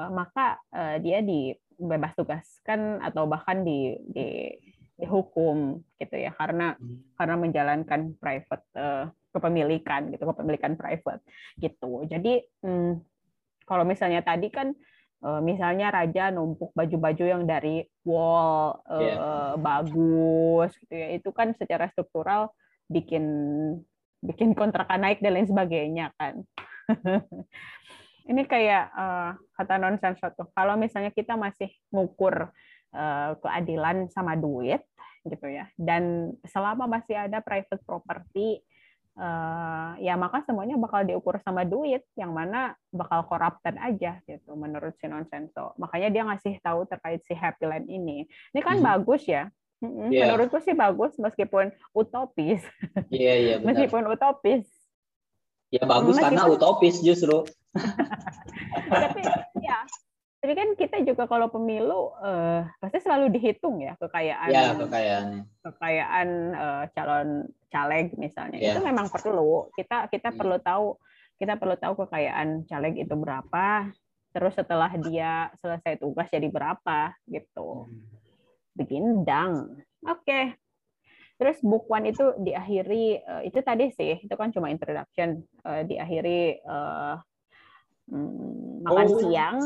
maka 0.09 0.57
dia 1.05 1.21
dibebas 1.21 2.17
tugaskan 2.17 2.97
atau 3.05 3.29
bahkan 3.29 3.61
di, 3.61 3.93
di 4.09 4.57
dihukum 4.97 5.85
gitu 6.01 6.17
ya 6.17 6.33
karena 6.33 6.81
hmm. 6.81 7.13
karena 7.21 7.37
menjalankan 7.37 8.01
private 8.17 8.65
kepemilikan 9.37 10.09
gitu 10.09 10.25
kepemilikan 10.25 10.73
private 10.81 11.21
gitu 11.61 12.09
jadi 12.09 12.41
hmm, 12.65 13.05
kalau 13.69 13.85
misalnya 13.85 14.25
tadi 14.25 14.49
kan 14.49 14.73
uh, 15.23 15.41
misalnya 15.45 15.93
raja 15.93 16.33
numpuk 16.33 16.73
baju-baju 16.73 17.25
yang 17.29 17.43
dari 17.45 17.85
wall 18.09 18.81
yeah. 18.89 18.99
Iya. 18.99 19.61
bagus 19.61 20.71
gitu 20.81 20.95
ya 20.97 21.09
itu 21.15 21.31
kan 21.37 21.53
secara 21.55 21.93
struktural 21.93 22.51
bikin 22.89 23.25
bikin 24.25 24.57
kontrakan 24.57 25.05
naik 25.05 25.21
dan 25.21 25.37
lain 25.37 25.47
sebagainya 25.47 26.11
kan 26.17 26.43
ini 28.31 28.43
kayak 28.45 28.91
uh, 28.97 29.37
kata 29.55 29.75
non 29.77 30.01
tuh 30.01 30.49
kalau 30.57 30.75
misalnya 30.75 31.13
kita 31.13 31.37
masih 31.37 31.71
ngukur 31.93 32.51
uh, 32.97 33.31
keadilan 33.41 34.09
sama 34.11 34.35
duit 34.35 34.83
gitu 35.29 35.47
ya 35.49 35.69
dan 35.77 36.33
selama 36.49 36.89
masih 36.89 37.29
ada 37.29 37.45
private 37.45 37.83
property 37.85 38.65
uh, 39.19 39.99
ya 39.99 40.15
maka 40.15 40.47
semuanya 40.47 40.79
bakal 40.79 41.03
diukur 41.03 41.37
sama 41.43 41.67
duit 41.67 42.07
yang 42.15 42.31
mana 42.31 42.79
bakal 42.95 43.27
corrupted 43.27 43.75
aja 43.77 44.23
gitu 44.25 44.55
menurut 44.55 44.95
si 45.03 45.11
Nonsenso 45.11 45.75
makanya 45.77 46.09
dia 46.09 46.23
ngasih 46.25 46.55
tahu 46.63 46.87
terkait 46.87 47.21
si 47.27 47.35
Happy 47.35 47.67
Land 47.67 47.91
ini. 47.91 48.25
Ini 48.55 48.61
kan 48.63 48.79
hmm. 48.79 48.87
bagus 48.87 49.27
ya? 49.27 49.51
Yeah. 49.79 50.27
menurutku 50.27 50.59
sih 50.59 50.75
bagus 50.75 51.15
meskipun 51.23 51.71
utopis. 51.95 52.67
Iya 53.15 53.23
yeah, 53.23 53.37
iya 53.39 53.51
yeah, 53.55 53.59
meskipun 53.63 54.11
utopis. 54.11 54.67
Ya 55.71 55.87
bagus 55.87 56.19
meskipun... 56.19 56.35
karena 56.35 56.43
utopis 56.51 56.99
justru. 56.99 57.47
Tapi 58.91 59.23
ya 59.63 59.79
tapi 60.39 60.53
kan 60.55 60.69
kita 60.79 61.03
juga 61.03 61.27
kalau 61.27 61.51
pemilu 61.51 62.15
uh, 62.23 62.63
pasti 62.79 63.03
selalu 63.03 63.35
dihitung 63.35 63.83
ya 63.83 63.99
kekayaan 63.99 64.49
ya, 64.55 64.71
kekayaan 64.79 65.27
kekayaan 65.67 66.29
uh, 66.55 66.85
calon 66.95 67.29
caleg 67.75 68.15
misalnya 68.15 68.59
ya. 68.63 68.79
itu 68.79 68.81
memang 68.87 69.11
perlu 69.11 69.67
kita 69.75 70.07
kita 70.07 70.31
hmm. 70.31 70.39
perlu 70.39 70.57
tahu 70.63 70.87
kita 71.43 71.59
perlu 71.59 71.75
tahu 71.75 72.07
kekayaan 72.07 72.71
caleg 72.71 73.03
itu 73.03 73.15
berapa 73.19 73.91
terus 74.31 74.55
setelah 74.55 74.95
dia 75.03 75.51
selesai 75.59 75.99
tugas 75.99 76.31
jadi 76.31 76.47
berapa 76.47 77.19
gitu 77.27 77.91
hmm. 77.91 77.99
begindang 78.79 79.75
oke 80.07 80.23
okay. 80.23 80.55
terus 81.35 81.59
book 81.67 81.91
one 81.91 82.15
itu 82.15 82.39
diakhiri 82.39 83.27
uh, 83.27 83.43
itu 83.43 83.59
tadi 83.59 83.91
sih 83.91 84.23
itu 84.23 84.35
kan 84.39 84.55
cuma 84.55 84.71
introduction 84.71 85.43
uh, 85.67 85.83
diakhiri 85.83 86.63
uh, 86.63 87.19
makan 88.87 89.09
oh. 89.11 89.19
siang 89.19 89.59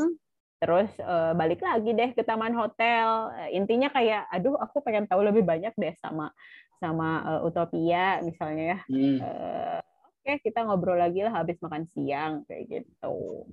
terus 0.63 0.87
uh, 1.03 1.35
balik 1.35 1.59
lagi 1.59 1.91
deh 1.91 2.15
ke 2.15 2.23
taman 2.23 2.55
hotel. 2.55 3.35
Uh, 3.35 3.51
intinya 3.51 3.91
kayak 3.91 4.31
aduh 4.31 4.55
aku 4.55 4.79
pengen 4.79 5.03
tahu 5.11 5.19
lebih 5.19 5.43
banyak 5.43 5.75
deh 5.75 5.91
sama 5.99 6.31
sama 6.79 7.19
uh, 7.27 7.39
Utopia 7.43 8.23
misalnya 8.23 8.63
ya. 8.63 8.79
Hmm. 8.87 9.17
uh, 9.19 9.79
oke 9.83 10.23
okay, 10.23 10.39
kita 10.39 10.63
ngobrol 10.63 10.95
lagi 10.95 11.19
lah 11.19 11.35
habis 11.35 11.59
makan 11.59 11.83
siang 11.91 12.47
kayak 12.47 12.63
gitu. 12.71 13.43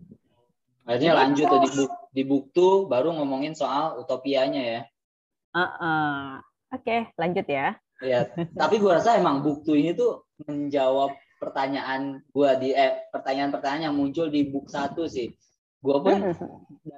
Akhirnya 0.86 1.18
lanjut 1.18 1.50
tuh 1.50 1.60
di 1.66 1.70
buk 1.74 1.90
di 2.14 2.22
buktu 2.22 2.66
baru 2.86 3.10
ngomongin 3.18 3.58
soal 3.58 3.98
utopianya 3.98 4.62
ya. 4.62 4.80
Uh 5.50 5.66
-uh. 5.66 6.26
oke 6.70 6.86
okay, 6.86 7.10
lanjut 7.18 7.46
ya. 7.50 7.74
Ya 7.98 8.30
tapi 8.54 8.78
gua 8.78 9.02
rasa 9.02 9.18
emang 9.18 9.42
buktu 9.42 9.74
ini 9.74 9.98
tuh 9.98 10.30
menjawab 10.46 11.10
pertanyaan 11.42 12.22
gua 12.30 12.54
di 12.54 12.70
eh 12.70 13.02
pertanyaan-pertanyaan 13.10 13.90
yang 13.90 13.98
muncul 13.98 14.30
di 14.30 14.46
buk 14.46 14.70
satu 14.70 15.10
sih 15.10 15.34
gue 15.80 15.96
pun 15.96 16.16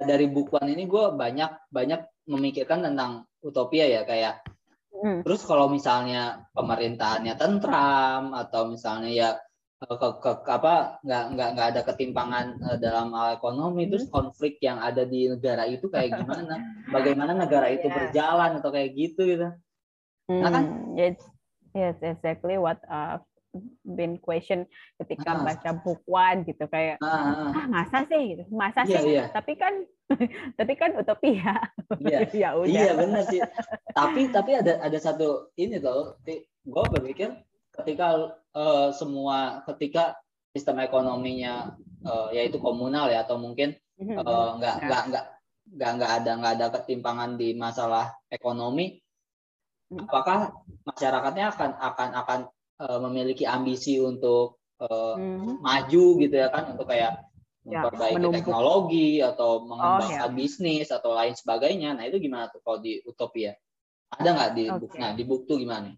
dari 0.03 0.27
bukuan 0.27 0.67
ini 0.67 0.83
gue 0.87 1.05
banyak 1.15 1.71
banyak 1.71 2.03
memikirkan 2.27 2.83
tentang 2.83 3.23
utopia 3.39 3.87
ya 3.87 4.03
kayak 4.03 4.43
mm. 4.91 5.23
terus 5.23 5.43
kalau 5.47 5.71
misalnya 5.71 6.47
pemerintahannya 6.51 7.33
tentram 7.39 8.35
atau 8.35 8.67
misalnya 8.67 9.11
ya 9.11 9.29
ke, 9.83 9.95
ke, 9.99 10.31
ke 10.47 10.51
apa 10.51 11.03
nggak 11.03 11.23
nggak 11.35 11.49
nggak 11.55 11.67
ada 11.75 11.81
ketimpangan 11.83 12.45
uh, 12.63 12.77
dalam 12.79 13.11
hal 13.11 13.35
ekonomi 13.35 13.91
terus 13.91 14.07
konflik 14.07 14.59
yang 14.63 14.79
ada 14.79 15.03
di 15.03 15.27
negara 15.27 15.67
itu 15.67 15.91
kayak 15.91 16.15
gimana? 16.23 16.55
Bagaimana 16.87 17.35
negara 17.35 17.67
itu 17.67 17.91
yeah. 17.91 17.95
berjalan 17.99 18.51
atau 18.63 18.69
kayak 18.71 18.95
gitu 18.95 19.21
gitu. 19.27 19.47
Nah 20.31 20.49
kan? 20.49 20.63
Yes, 20.95 21.19
yes 21.75 21.99
exactly 21.99 22.55
what 22.55 22.79
uh, 22.87 23.19
been 23.85 24.17
question 24.17 24.65
ketika 24.97 25.37
ah. 25.37 25.45
baca 25.45 25.71
bukuan 25.85 26.41
gitu 26.43 26.65
kayak 26.65 26.97
ah, 27.05 27.53
ah. 27.53 27.65
Masa 27.69 28.05
sih? 28.09 28.21
gitu. 28.33 28.43
Masa 28.49 28.81
iya, 28.89 28.99
sih? 28.99 29.11
iya. 29.13 29.25
tapi 29.29 29.53
kan 29.55 29.73
tapi 30.59 30.73
kan 30.73 30.97
utopia. 30.97 31.61
Iya. 32.01 32.19
Ya 32.43 32.49
udah. 32.57 32.69
Iya 32.69 32.91
benar 32.97 33.23
sih. 33.29 33.41
Tapi 33.93 34.33
tapi 34.33 34.51
ada 34.57 34.81
ada 34.81 34.97
satu 34.97 35.53
ini 35.55 35.77
tuh 35.77 36.17
gue 36.63 36.83
berpikir 36.97 37.29
ketika 37.73 38.37
uh, 38.53 38.89
semua 38.93 39.61
ketika 39.69 40.17
sistem 40.53 40.81
ekonominya 40.85 41.73
uh, 42.05 42.29
yaitu 42.29 42.61
komunal 42.61 43.09
ya 43.09 43.25
atau 43.25 43.41
mungkin 43.41 43.73
uh, 43.99 44.57
nggak 44.61 44.75
ya. 44.81 44.85
nggak 44.85 45.03
nggak 45.09 45.25
nggak 45.73 45.91
nggak 45.97 46.11
ada 46.21 46.31
nggak 46.37 46.53
ada 46.59 46.67
ketimpangan 46.77 47.33
di 47.33 47.57
masalah 47.57 48.13
ekonomi 48.29 49.01
hmm. 49.89 50.05
apakah 50.05 50.53
masyarakatnya 50.85 51.45
akan 51.49 51.71
akan 51.81 52.09
akan 52.21 52.39
uh, 52.83 52.99
memiliki 53.07 53.47
ambisi 53.47 53.97
untuk 54.03 54.59
uh, 54.83 55.15
hmm. 55.15 55.63
maju 55.63 56.05
gitu 56.19 56.35
ya 56.35 56.51
kan 56.51 56.75
untuk 56.75 56.91
kayak 56.91 57.23
ya, 57.63 57.87
memperbaiki 57.87 58.15
menumpuk. 58.19 58.37
teknologi 58.43 59.09
atau 59.23 59.63
mengembangkan 59.63 60.27
oh, 60.27 60.31
ya. 60.31 60.35
bisnis 60.35 60.87
atau 60.91 61.15
lain 61.15 61.33
sebagainya. 61.33 61.95
Nah 61.95 62.03
itu 62.07 62.19
gimana 62.19 62.51
tuh 62.51 62.59
kalau 62.61 62.83
di 62.83 62.99
utopia? 63.07 63.55
Ada 64.13 64.29
nggak 64.29 64.51
di 64.53 64.65
okay. 64.69 64.79
buku? 64.79 64.95
Nah 64.99 65.11
di 65.15 65.23
buku 65.23 65.53
gimana? 65.57 65.89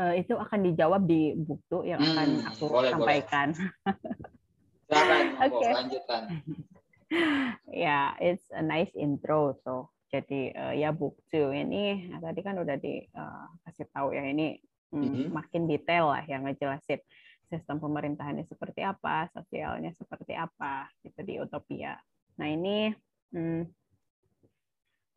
Uh, 0.00 0.16
itu 0.16 0.32
akan 0.32 0.64
dijawab 0.64 1.04
di 1.04 1.36
buku 1.36 1.84
yang 1.84 2.00
hmm, 2.00 2.08
akan 2.16 2.28
aku 2.56 2.64
boleh, 2.72 2.90
sampaikan. 2.94 3.48
Silakan, 4.88 5.24
okay. 5.44 5.72
lanjutkan. 5.76 6.22
ya, 7.12 7.36
yeah, 7.68 8.06
it's 8.16 8.48
a 8.54 8.64
nice 8.64 8.88
intro. 8.96 9.60
So, 9.60 9.92
jadi 10.08 10.56
uh, 10.56 10.72
ya 10.72 10.90
buku 10.96 11.52
ini 11.52 12.10
nah, 12.10 12.22
tadi 12.22 12.40
kan 12.40 12.56
udah 12.58 12.80
dikasih 12.80 13.86
uh, 13.86 13.92
tahu 13.92 14.16
ya 14.16 14.24
ini 14.24 14.56
hmm, 14.90 15.30
makin 15.30 15.66
detail 15.70 16.10
lah 16.10 16.22
yang 16.26 16.46
ngejelasin 16.46 17.00
sistem 17.50 17.82
pemerintahannya 17.82 18.46
seperti 18.46 18.86
apa, 18.86 19.26
sosialnya 19.34 19.90
seperti 19.98 20.38
apa 20.38 20.86
gitu 21.02 21.20
di 21.26 21.34
Utopia. 21.42 21.98
Nah 22.38 22.46
ini 22.46 22.94
hmm, 23.34 23.66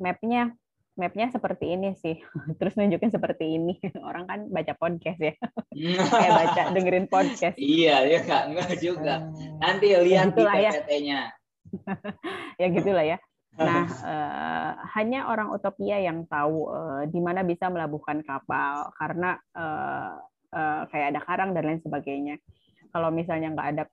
mapnya 0.02 0.50
mapnya 0.98 1.30
seperti 1.30 1.78
ini 1.78 1.94
sih. 1.98 2.18
Terus 2.60 2.74
nunjukin 2.78 3.14
seperti 3.14 3.58
ini. 3.58 3.78
Orang 4.10 4.26
kan 4.26 4.50
baca 4.50 4.74
podcast 4.74 5.22
ya. 5.22 5.34
Kayak 6.12 6.34
baca 6.34 6.64
dengerin 6.74 7.08
podcast. 7.10 7.56
Iya 7.62 8.02
ya 8.10 8.20
nggak 8.26 8.82
juga. 8.82 9.30
Hmm. 9.30 9.62
nanti 9.62 9.94
lihat 9.94 10.34
ya, 10.34 10.38
di 10.38 10.44
PPT-nya 10.44 11.20
ya. 11.22 11.22
ya 12.62 12.68
gitulah 12.70 13.06
ya 13.06 13.18
Nah, 13.54 13.86
uh, 13.86 14.72
hanya 14.98 15.30
orang 15.30 15.54
utopia 15.54 16.02
yang 16.02 16.26
tahu 16.26 16.74
uh, 16.74 17.06
di 17.06 17.22
mana 17.22 17.46
bisa 17.46 17.70
melabuhkan 17.70 18.26
kapal 18.26 18.90
karena 18.98 19.38
uh, 19.54 20.18
uh, 20.50 20.82
kayak 20.90 21.14
ada 21.14 21.22
karang 21.22 21.54
dan 21.54 21.70
lain 21.70 21.82
sebagainya. 21.86 22.42
Kalau 22.90 23.14
misalnya 23.14 23.54
nggak 23.54 23.70
ada 23.78 23.84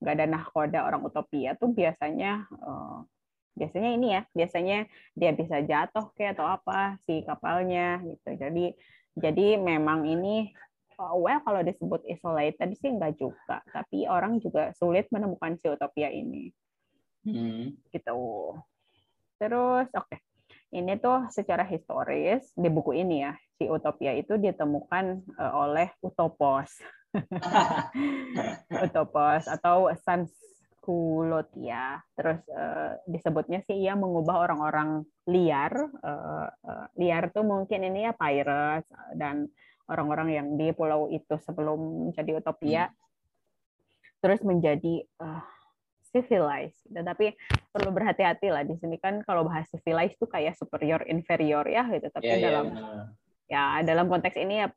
nggak 0.00 0.14
uh, 0.14 0.16
ada 0.16 0.26
nahkoda 0.28 0.80
orang 0.88 1.04
utopia 1.04 1.56
tuh 1.60 1.72
biasanya 1.76 2.48
uh, 2.64 3.04
biasanya 3.52 3.90
ini 3.92 4.06
ya, 4.16 4.22
biasanya 4.32 4.78
dia 5.12 5.30
bisa 5.36 5.60
jatuh 5.60 6.08
kayak 6.16 6.40
atau 6.40 6.48
apa 6.48 6.96
si 7.04 7.20
kapalnya 7.28 8.00
gitu. 8.00 8.32
Jadi 8.32 8.72
jadi 9.18 9.60
memang 9.60 10.08
ini 10.08 10.48
well 10.96 11.40
kalau 11.44 11.60
disebut 11.60 12.00
isolated 12.08 12.72
sih 12.80 12.96
nggak 12.96 13.20
juga, 13.20 13.60
tapi 13.76 14.08
orang 14.08 14.40
juga 14.40 14.72
sulit 14.72 15.04
menemukan 15.12 15.60
si 15.60 15.68
utopia 15.68 16.08
ini. 16.08 16.48
Hmm. 17.26 17.74
Gitu. 17.90 18.18
Terus 19.38 19.86
oke. 19.94 20.10
Okay. 20.10 20.20
Ini 20.68 21.00
tuh 21.00 21.32
secara 21.32 21.64
historis 21.64 22.52
di 22.52 22.68
buku 22.68 22.92
ini 22.92 23.24
ya, 23.24 23.32
si 23.56 23.64
Utopia 23.72 24.12
itu 24.12 24.36
ditemukan 24.36 25.24
uh, 25.40 25.52
oleh 25.64 25.88
Utopos. 26.04 26.68
Utopos 28.86 29.48
atau 29.48 29.88
Sanskulotia. 30.04 32.04
Terus 32.12 32.44
uh, 32.52 33.00
disebutnya 33.08 33.64
sih 33.64 33.80
ia 33.80 33.96
mengubah 33.96 34.44
orang-orang 34.44 35.08
liar. 35.24 35.72
Uh, 36.04 36.52
uh, 36.52 36.86
liar 37.00 37.32
tuh 37.32 37.48
mungkin 37.48 37.88
ini 37.88 38.04
ya 38.04 38.12
pirates 38.12 38.92
dan 39.16 39.48
orang-orang 39.88 40.28
yang 40.36 40.46
di 40.60 40.68
pulau 40.76 41.08
itu 41.08 41.40
sebelum 41.48 42.12
jadi 42.12 42.44
Utopia. 42.44 42.92
Hmm. 42.92 42.96
Terus 44.20 44.44
menjadi 44.44 45.00
uh, 45.16 45.40
civilized. 46.10 46.80
Tapi 46.90 47.36
perlu 47.72 47.92
berhati-hati 47.92 48.48
lah 48.50 48.64
di 48.64 48.74
sini 48.80 48.96
kan 48.96 49.20
kalau 49.24 49.46
bahas 49.46 49.68
civilized 49.68 50.16
itu 50.16 50.26
kayak 50.26 50.56
superior 50.56 51.04
inferior 51.06 51.64
ya 51.68 51.84
gitu. 51.92 52.08
Tapi 52.08 52.28
yeah, 52.28 52.40
dalam 52.40 52.66
yeah, 53.48 53.78
ya 53.80 53.86
dalam 53.86 54.06
konteks 54.12 54.36
ini 54.36 54.64
ya 54.64 54.68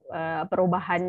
perubahan 0.48 1.04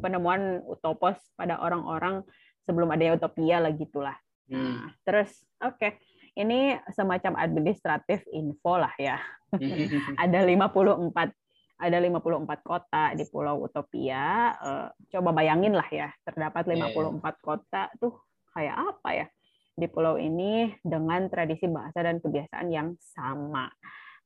penemuan 0.00 0.60
utopos 0.68 1.16
pada 1.36 1.60
orang-orang 1.60 2.24
sebelum 2.64 2.88
adanya 2.92 3.16
utopia 3.18 3.58
lah 3.58 3.72
gitulah. 3.74 4.16
Hmm. 4.48 4.58
Nah, 4.58 4.90
terus 5.06 5.30
oke, 5.62 5.78
okay. 5.78 5.92
ini 6.38 6.76
semacam 6.92 7.38
administratif 7.40 8.24
info 8.30 8.78
lah 8.78 8.92
ya. 8.98 9.16
ada 10.22 10.38
54 10.44 11.32
ada 11.82 11.98
54 11.98 12.62
kota 12.62 13.04
di 13.18 13.24
Pulau 13.26 13.66
Utopia. 13.66 14.54
Uh, 14.62 14.88
coba 15.10 15.34
bayangin 15.34 15.74
lah 15.74 15.88
ya, 15.90 16.08
terdapat 16.22 16.62
54 16.70 16.78
yeah, 16.78 16.94
yeah. 16.94 17.34
kota 17.42 17.82
tuh 17.98 18.14
kayak 18.52 18.76
apa 18.76 19.10
ya 19.12 19.26
di 19.72 19.86
pulau 19.88 20.20
ini 20.20 20.68
dengan 20.84 21.26
tradisi 21.32 21.64
bahasa 21.68 22.04
dan 22.04 22.20
kebiasaan 22.20 22.68
yang 22.68 22.92
sama. 23.00 23.72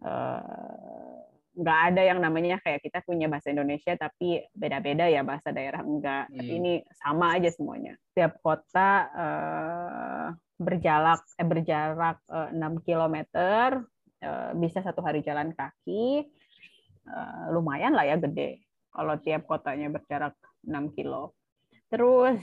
Uh, 0.03 1.22
nggak 1.57 1.81
ada 1.89 2.03
yang 2.05 2.20
namanya 2.20 2.61
kayak 2.61 2.85
kita 2.85 3.01
punya 3.01 3.33
bahasa 3.33 3.49
Indonesia 3.49 3.97
tapi 3.97 4.45
beda-beda 4.53 5.09
ya 5.09 5.24
bahasa 5.24 5.55
daerah 5.55 5.81
enggak. 5.81 6.29
Hmm. 6.29 6.43
Ini 6.43 6.85
sama 6.93 7.33
aja 7.39 7.49
semuanya. 7.55 7.97
Tiap 8.12 8.43
kota 8.43 9.09
uh, 9.14 10.29
berjarak 10.61 11.22
eh, 11.39 11.47
berjarak 11.47 12.18
uh, 12.29 12.51
6 12.53 12.85
km 12.85 13.16
bisa 14.59 14.83
satu 14.83 15.07
hari 15.07 15.22
jalan 15.22 15.55
kaki. 15.55 16.27
Lumayan 17.55 17.95
lah 17.95 18.03
ya 18.11 18.18
gede 18.18 18.66
kalau 18.91 19.14
tiap 19.22 19.47
kotanya 19.47 19.87
berjarak 19.87 20.35
6 20.66 20.97
kilo. 20.99 21.39
Terus 21.87 22.43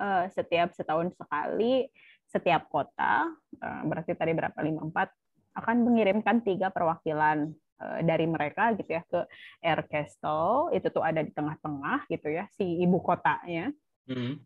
uh, 0.00 0.24
setiap 0.32 0.72
setahun 0.72 1.12
sekali 1.12 1.84
setiap 2.32 2.72
kota 2.72 3.28
uh, 3.60 3.82
berarti 3.84 4.16
tadi 4.16 4.32
berapa 4.32 4.56
54 4.56 5.60
akan 5.60 5.76
mengirimkan 5.84 6.40
tiga 6.40 6.72
perwakilan 6.72 7.52
Eh, 7.80 8.04
dari 8.04 8.28
mereka 8.28 8.76
gitu 8.76 8.92
ya 8.92 9.00
ke 9.08 9.24
Air 9.64 9.88
Castle 9.88 10.68
itu 10.76 10.84
tuh 10.92 11.00
ada 11.00 11.24
di 11.24 11.32
tengah-tengah 11.32 12.04
gitu 12.12 12.28
ya 12.28 12.44
si 12.52 12.84
ibu 12.84 13.00
kotanya 13.00 13.72
hmm. 14.04 14.36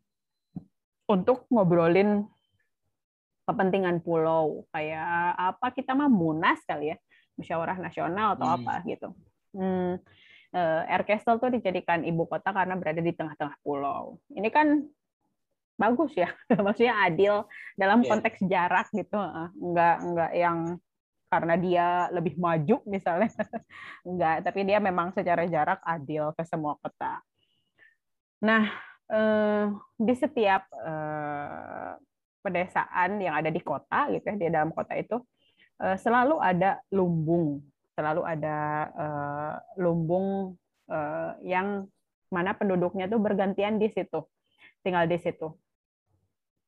untuk 1.11 1.43
ngobrolin 1.51 2.31
kepentingan 3.43 4.07
pulau 4.07 4.63
kayak 4.71 5.35
apa 5.35 5.75
kita 5.75 5.99
mah 5.99 6.07
munas 6.07 6.63
kali 6.63 6.95
ya 6.95 6.97
musyawarah 7.35 7.75
nasional 7.83 8.39
atau 8.39 8.47
hmm. 8.47 8.57
apa 8.63 8.75
gitu 8.87 9.09
hmm, 9.59 9.99
Air 10.87 11.03
Castle 11.03 11.43
tuh 11.43 11.51
dijadikan 11.59 12.07
ibu 12.07 12.31
kota 12.31 12.55
karena 12.55 12.79
berada 12.79 13.03
di 13.03 13.11
tengah-tengah 13.19 13.59
pulau 13.67 14.23
ini 14.31 14.47
kan 14.47 14.79
bagus 15.75 16.15
ya 16.15 16.31
maksudnya 16.65 16.95
adil 17.03 17.47
dalam 17.75 18.03
yeah. 18.03 18.11
konteks 18.15 18.39
jarak 18.47 18.87
gitu 18.95 19.19
enggak 19.59 19.97
enggak 20.03 20.33
yang 20.35 20.59
karena 21.35 21.55
dia 21.59 21.87
lebih 22.15 22.39
maju 22.39 22.79
misalnya. 22.87 23.27
Enggak, 24.09 24.47
tapi 24.47 24.63
dia 24.63 24.79
memang 24.79 25.11
secara 25.11 25.43
jarak 25.51 25.83
adil 25.83 26.31
ke 26.39 26.47
semua 26.47 26.79
kota. 26.79 27.19
Nah, 28.47 28.71
eh, 29.11 29.67
di 29.99 30.15
setiap 30.15 30.71
eh, 30.71 31.93
pedesaan 32.39 33.19
yang 33.19 33.35
ada 33.35 33.51
di 33.51 33.59
kota 33.59 34.15
gitu 34.15 34.23
ya, 34.23 34.37
di 34.39 34.47
dalam 34.47 34.71
kota 34.71 34.95
itu 34.95 35.19
eh, 35.83 35.99
selalu 35.99 36.39
ada 36.39 36.79
lumbung, 36.95 37.59
selalu 37.99 38.23
ada 38.23 38.59
lumbung 39.79 40.55
yang 41.41 41.89
mana 42.29 42.53
penduduknya 42.53 43.09
tuh 43.09 43.17
bergantian 43.17 43.81
di 43.81 43.89
situ, 43.89 44.21
tinggal 44.85 45.09
di 45.09 45.17
situ 45.17 45.57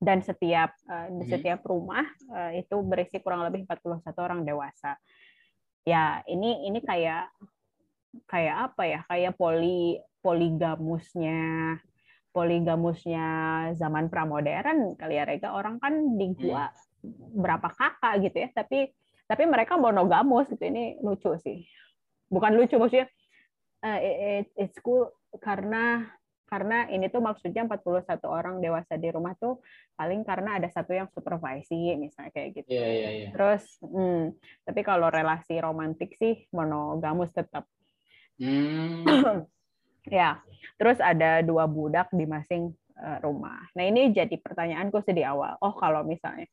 dan 0.06 0.22
setiap 0.22 0.70
uh, 0.86 1.10
di 1.10 1.26
setiap 1.26 1.66
rumah 1.66 2.06
uh, 2.30 2.54
itu 2.54 2.78
berisi 2.86 3.18
kurang 3.18 3.42
lebih 3.42 3.66
41 3.66 4.06
orang 4.22 4.46
dewasa. 4.46 4.94
Ya, 5.82 6.22
ini 6.30 6.70
ini 6.70 6.78
kayak 6.78 7.26
kayak 8.30 8.70
apa 8.70 8.82
ya? 8.86 9.00
Kayak 9.10 9.34
poli 9.34 9.98
poligamusnya 10.22 11.74
poligamusnya 12.30 13.28
zaman 13.78 14.12
pramodern 14.12 14.92
kali 15.00 15.16
ya 15.16 15.24
Rega 15.24 15.56
orang 15.56 15.80
kan 15.80 16.18
di 16.20 16.36
gua 16.36 16.68
hmm. 16.68 17.40
berapa 17.40 17.68
kakak 17.72 18.14
gitu 18.28 18.36
ya 18.44 18.48
tapi 18.52 18.92
tapi 19.24 19.42
mereka 19.48 19.80
monogamus 19.80 20.52
gitu 20.52 20.60
ini 20.68 21.00
lucu 21.00 21.32
sih 21.40 21.64
bukan 22.28 22.58
lucu 22.58 22.76
maksudnya 22.76 23.08
uh, 23.86 23.98
it, 24.02 24.52
it's 24.58 24.76
cool 24.84 25.08
karena 25.40 26.10
karena 26.46 26.86
ini 26.86 27.10
tuh 27.10 27.18
maksudnya 27.18 27.66
41 27.66 28.22
orang 28.22 28.62
dewasa 28.62 28.94
di 28.94 29.10
rumah 29.10 29.34
tuh 29.34 29.58
paling 29.98 30.22
karena 30.22 30.62
ada 30.62 30.70
satu 30.70 30.94
yang 30.94 31.10
supervisi 31.10 31.98
misalnya 31.98 32.30
kayak 32.30 32.62
gitu. 32.62 32.70
Yeah, 32.70 32.86
yeah, 32.86 33.12
yeah. 33.26 33.30
Terus, 33.34 33.64
hmm, 33.82 34.34
tapi 34.62 34.80
kalau 34.86 35.10
relasi 35.10 35.58
romantik 35.58 36.14
sih 36.14 36.46
monogamus 36.54 37.34
tetap. 37.34 37.66
Mm. 38.38 39.02
ya, 40.22 40.38
terus 40.78 41.02
ada 41.02 41.42
dua 41.42 41.66
budak 41.66 42.14
di 42.14 42.24
masing 42.30 42.70
uh, 43.00 43.18
rumah. 43.20 43.66
Nah 43.74 43.84
ini 43.84 44.14
jadi 44.14 44.38
pertanyaanku 44.38 45.02
sih 45.02 45.18
di 45.18 45.26
awal. 45.26 45.58
Oh 45.60 45.74
kalau 45.74 46.06
misalnya 46.06 46.46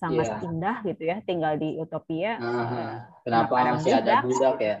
sangat 0.00 0.26
yeah. 0.32 0.46
indah 0.48 0.76
gitu 0.88 1.02
ya 1.04 1.16
tinggal 1.28 1.60
di 1.60 1.76
utopia. 1.76 2.40
Uh-huh. 2.40 2.56
Uh, 2.56 2.94
kenapa, 3.28 3.52
kenapa 3.52 3.76
masih 3.76 3.92
budak? 3.92 4.00
ada 4.00 4.14
budak 4.24 4.56
ya? 4.58 4.76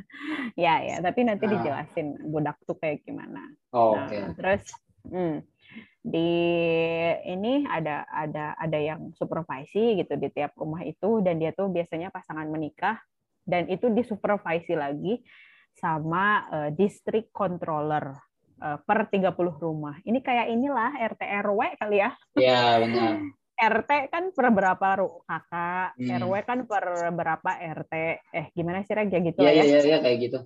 ya 0.64 0.74
ya, 0.80 0.96
tapi 1.04 1.20
nanti 1.28 1.44
uh. 1.44 1.50
dijelasin 1.52 2.08
budak 2.32 2.56
tuh 2.64 2.76
kayak 2.80 3.04
gimana. 3.04 3.44
Oh, 3.76 3.92
nah, 3.92 4.08
Oke. 4.08 4.16
Okay. 4.16 4.22
Terus 4.40 4.62
hmm, 5.12 5.36
di 6.00 6.30
ini 7.28 7.68
ada 7.68 8.08
ada 8.08 8.56
ada 8.56 8.78
yang 8.80 9.12
supervisi 9.20 10.00
gitu 10.00 10.16
di 10.16 10.32
tiap 10.32 10.56
rumah 10.56 10.80
itu 10.80 11.20
dan 11.20 11.36
dia 11.36 11.52
tuh 11.52 11.68
biasanya 11.68 12.08
pasangan 12.08 12.48
menikah 12.48 12.96
dan 13.44 13.68
itu 13.68 13.92
disupervisi 13.92 14.72
lagi 14.72 15.20
sama 15.76 16.48
uh, 16.48 16.70
distrik 16.72 17.28
controller 17.36 18.16
uh, 18.64 18.80
per 18.80 19.12
30 19.12 19.36
rumah. 19.60 20.00
Ini 20.08 20.24
kayak 20.24 20.48
inilah 20.48 20.96
RT 21.12 21.22
RW 21.44 21.60
kali 21.76 22.00
ya. 22.00 22.10
Iya, 22.32 22.62
benar. 22.80 23.12
RT 23.54 23.90
kan 24.10 24.34
per 24.34 24.50
berapa 24.50 24.88
kakak, 25.30 25.94
hmm. 25.94 26.10
RW 26.18 26.34
kan 26.42 26.58
per 26.66 26.84
berapa 27.14 27.50
RT. 27.78 27.94
Eh 28.34 28.46
gimana 28.50 28.82
sih 28.82 28.94
ya 28.98 29.04
gitu 29.06 29.40
ya? 29.40 29.50
Iya 29.54 29.64
iya 29.64 29.80
iya 29.86 29.98
kayak 30.02 30.18
gitu. 30.26 30.38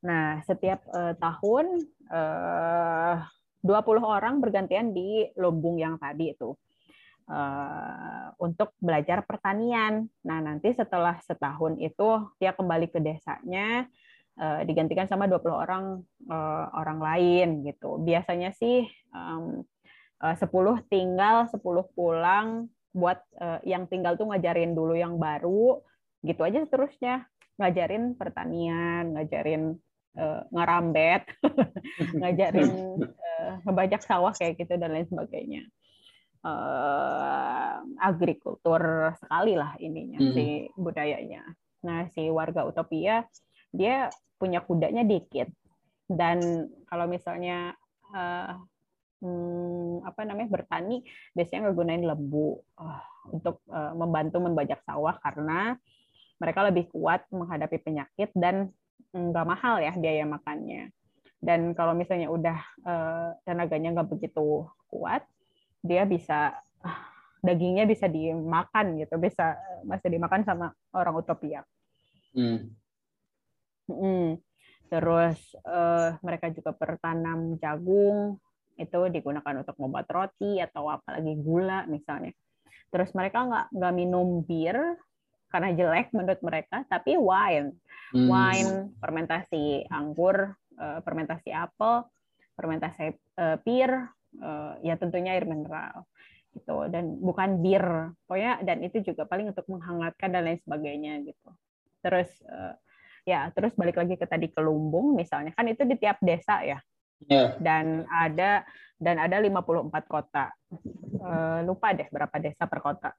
Nah, 0.00 0.40
setiap 0.48 0.80
uh, 0.90 1.12
tahun 1.20 1.84
eh, 2.08 3.16
uh, 3.20 3.28
20 3.60 4.00
orang 4.00 4.40
bergantian 4.40 4.96
di 4.96 5.28
lumbung 5.36 5.76
yang 5.76 6.00
tadi 6.00 6.32
itu. 6.32 6.56
Uh, 7.30 8.34
untuk 8.42 8.74
belajar 8.82 9.22
pertanian. 9.22 10.10
Nah, 10.26 10.42
nanti 10.42 10.74
setelah 10.74 11.14
setahun 11.22 11.78
itu 11.78 12.26
dia 12.42 12.50
kembali 12.50 12.90
ke 12.90 12.98
desanya 12.98 13.86
uh, 14.34 14.66
digantikan 14.66 15.06
sama 15.06 15.30
20 15.30 15.46
orang 15.46 16.02
uh, 16.26 16.66
orang 16.74 16.98
lain 16.98 17.48
gitu. 17.62 18.02
Biasanya 18.02 18.50
sih 18.58 18.82
um, 19.14 19.62
Eh, 20.20 20.36
sepuluh 20.36 20.76
tinggal, 20.92 21.48
sepuluh 21.48 21.88
pulang, 21.96 22.68
buat 22.92 23.24
uh, 23.40 23.56
yang 23.64 23.88
tinggal 23.88 24.20
tuh 24.20 24.28
ngajarin 24.28 24.76
dulu 24.76 24.92
yang 24.92 25.16
baru, 25.16 25.80
gitu 26.20 26.44
aja 26.44 26.60
seterusnya. 26.60 27.24
Ngajarin 27.56 28.20
pertanian, 28.20 29.16
ngajarin 29.16 29.80
uh, 30.20 30.44
ngerambet, 30.52 31.24
ngajarin 32.20 33.00
uh, 33.00 33.52
ngebajak 33.64 34.04
sawah 34.04 34.36
kayak 34.36 34.60
gitu 34.60 34.76
dan 34.76 34.92
lain 34.92 35.08
sebagainya. 35.08 35.64
Uh, 36.40 37.80
agrikultur 38.00 39.12
sekali 39.20 39.56
lah 39.56 39.76
ininya 39.80 40.20
hmm. 40.20 40.32
si 40.36 40.68
budayanya. 40.76 41.44
Nah 41.84 42.08
si 42.12 42.28
warga 42.32 42.64
Utopia 42.64 43.24
dia 43.72 44.08
punya 44.40 44.64
kudanya 44.64 45.04
dikit 45.04 45.52
dan 46.08 46.40
kalau 46.88 47.04
misalnya 47.04 47.76
uh, 48.16 48.56
hmm, 49.20 50.04
apa 50.04 50.20
namanya 50.24 50.48
bertani 50.50 51.04
biasanya 51.36 51.70
ngegunain 51.70 52.04
lembu 52.04 52.60
uh, 52.80 53.00
untuk 53.30 53.60
uh, 53.68 53.92
membantu 53.94 54.40
membajak 54.40 54.80
sawah 54.84 55.16
karena 55.20 55.76
mereka 56.40 56.64
lebih 56.64 56.88
kuat 56.88 57.28
menghadapi 57.28 57.78
penyakit 57.84 58.32
dan 58.32 58.72
nggak 59.12 59.46
mahal 59.46 59.76
ya 59.78 59.92
biaya 59.92 60.24
makannya. 60.24 60.88
Dan 61.40 61.72
kalau 61.72 61.96
misalnya 61.96 62.28
udah 62.28 62.58
uh, 62.84 63.28
tenaganya 63.44 63.96
nggak 63.96 64.12
begitu 64.12 64.68
kuat, 64.92 65.24
dia 65.80 66.04
bisa 66.04 66.56
uh, 66.84 67.00
dagingnya 67.40 67.88
bisa 67.88 68.08
dimakan 68.08 69.00
gitu, 69.00 69.16
bisa 69.16 69.56
masih 69.84 70.12
dimakan 70.12 70.44
sama 70.44 70.66
orang 70.92 71.16
utopia. 71.16 71.64
Hmm. 72.36 72.72
Hmm. 73.88 74.36
Terus 74.90 75.38
uh, 75.64 76.16
mereka 76.20 76.52
juga 76.52 76.76
bertanam 76.76 77.56
jagung, 77.56 78.36
itu 78.80 79.12
digunakan 79.12 79.54
untuk 79.60 79.76
membuat 79.76 80.08
roti 80.08 80.56
atau 80.58 80.88
apalagi 80.88 81.36
gula 81.36 81.84
misalnya. 81.84 82.32
Terus 82.90 83.12
mereka 83.12 83.44
nggak 83.46 83.66
nggak 83.76 83.94
minum 83.94 84.42
bir 84.42 84.76
karena 85.50 85.74
jelek 85.74 86.14
menurut 86.14 86.40
mereka, 86.46 86.86
tapi 86.86 87.18
wine, 87.18 87.74
hmm. 88.14 88.26
wine, 88.30 88.74
fermentasi 89.02 89.84
anggur, 89.90 90.54
eh, 90.78 90.98
fermentasi 91.02 91.50
apel, 91.50 92.06
fermentasi 92.54 93.18
eh, 93.18 93.58
pir, 93.64 93.90
uh, 94.38 94.78
ya 94.84 94.94
tentunya 94.94 95.34
air 95.34 95.48
mineral 95.48 96.06
gitu. 96.54 96.86
Dan 96.90 97.18
bukan 97.18 97.62
bir 97.62 98.14
pokoknya 98.26 98.62
dan 98.62 98.82
itu 98.82 99.02
juga 99.02 99.26
paling 99.26 99.50
untuk 99.50 99.66
menghangatkan 99.70 100.30
dan 100.30 100.42
lain 100.46 100.60
sebagainya 100.62 101.22
gitu. 101.26 101.50
Terus 102.02 102.30
ya 103.28 103.52
terus 103.54 103.74
balik 103.76 104.00
lagi 104.00 104.14
ke 104.18 104.26
tadi 104.26 104.50
ke 104.50 104.60
lumbung 104.62 105.14
misalnya. 105.14 105.54
Kan 105.54 105.70
itu 105.70 105.82
di 105.86 105.98
tiap 105.98 106.18
desa 106.22 106.62
ya 106.62 106.78
yeah. 107.26 107.56
dan 107.58 108.06
ada 108.08 108.64
dan 109.00 109.16
ada 109.16 109.40
54 109.40 109.90
kota 110.08 110.52
uh, 111.20 111.60
lupa 111.64 111.96
deh 111.96 112.08
berapa 112.12 112.36
desa 112.40 112.68
per 112.68 112.80
kota 112.84 113.10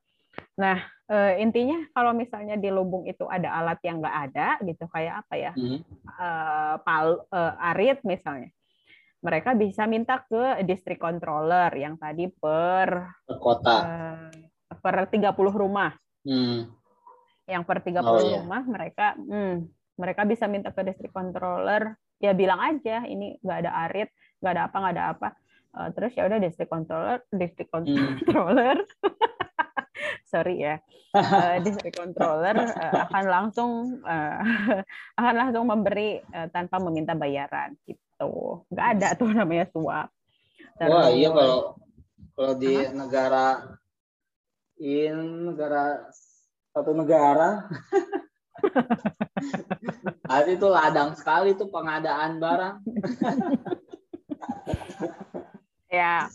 nah 0.55 0.79
uh, 1.11 1.33
intinya 1.37 1.83
kalau 1.91 2.15
misalnya 2.15 2.55
di 2.55 2.71
lumbung 2.71 3.03
itu 3.03 3.27
ada 3.27 3.51
alat 3.59 3.81
yang 3.83 3.99
nggak 3.99 4.17
ada 4.31 4.47
gitu 4.63 4.87
kayak 4.87 5.25
apa 5.27 5.33
ya 5.35 5.51
mm. 5.53 5.79
uh, 6.07 6.75
pal 6.81 7.27
uh, 7.29 7.69
arit 7.73 7.99
misalnya 8.07 8.49
mereka 9.21 9.53
bisa 9.53 9.85
minta 9.85 10.17
ke 10.25 10.65
distrik 10.65 10.97
controller 10.97 11.69
yang 11.77 11.93
tadi 12.01 12.25
per, 12.25 13.21
per 13.21 13.37
kota 13.37 13.75
uh, 13.85 14.29
per 14.81 15.05
30 15.07 15.29
rumah. 15.53 15.93
Hmm. 16.25 16.69
Yang 17.45 17.63
per 17.69 17.77
30 17.85 18.01
oh, 18.01 18.17
iya. 18.17 18.41
rumah 18.41 18.61
mereka 18.65 19.13
hmm, 19.17 19.69
mereka 19.99 20.23
bisa 20.23 20.47
minta 20.47 20.71
ke 20.71 20.81
distrik 20.85 21.11
controller 21.11 21.95
ya 22.21 22.37
bilang 22.37 22.61
aja 22.61 23.03
ini 23.09 23.35
nggak 23.41 23.59
ada 23.65 23.71
arit, 23.89 24.09
nggak 24.39 24.53
ada 24.53 24.63
apa, 24.69 24.75
nggak 24.77 24.93
ada 24.95 25.05
apa. 25.17 25.29
Uh, 25.71 25.87
terus 25.95 26.11
ya 26.19 26.27
udah 26.27 26.39
distrik 26.39 26.69
controller, 26.69 27.23
distrik 27.31 27.71
hmm. 27.71 27.79
controller 28.27 28.77
hmm. 28.77 29.15
sorry 30.31 30.61
ya, 30.61 30.75
uh, 31.15 31.55
distrik 31.63 31.95
controller 31.95 32.55
uh, 32.59 33.07
akan 33.09 33.25
langsung 33.27 33.71
uh, 34.03 34.39
akan 35.19 35.33
langsung 35.35 35.63
memberi 35.65 36.19
uh, 36.31 36.47
tanpa 36.51 36.77
meminta 36.79 37.15
bayaran 37.15 37.75
gitu. 37.87 38.63
Nggak 38.69 38.87
ada 38.97 39.07
tuh 39.15 39.31
namanya 39.31 39.65
suap. 39.71 40.11
Terus, 40.77 40.91
Wah 40.93 41.09
iya 41.09 41.29
kalau 41.33 41.77
kalau 42.35 42.53
di 42.57 42.73
huh? 42.73 42.93
negara 42.93 43.45
in 44.81 45.45
negara 45.51 46.09
satu 46.71 46.95
negara 46.95 47.69
Hari 50.31 50.55
itu 50.55 50.67
ladang 50.67 51.17
sekali 51.17 51.57
tuh 51.57 51.69
pengadaan 51.69 52.37
barang. 52.37 52.75
ya, 56.01 56.29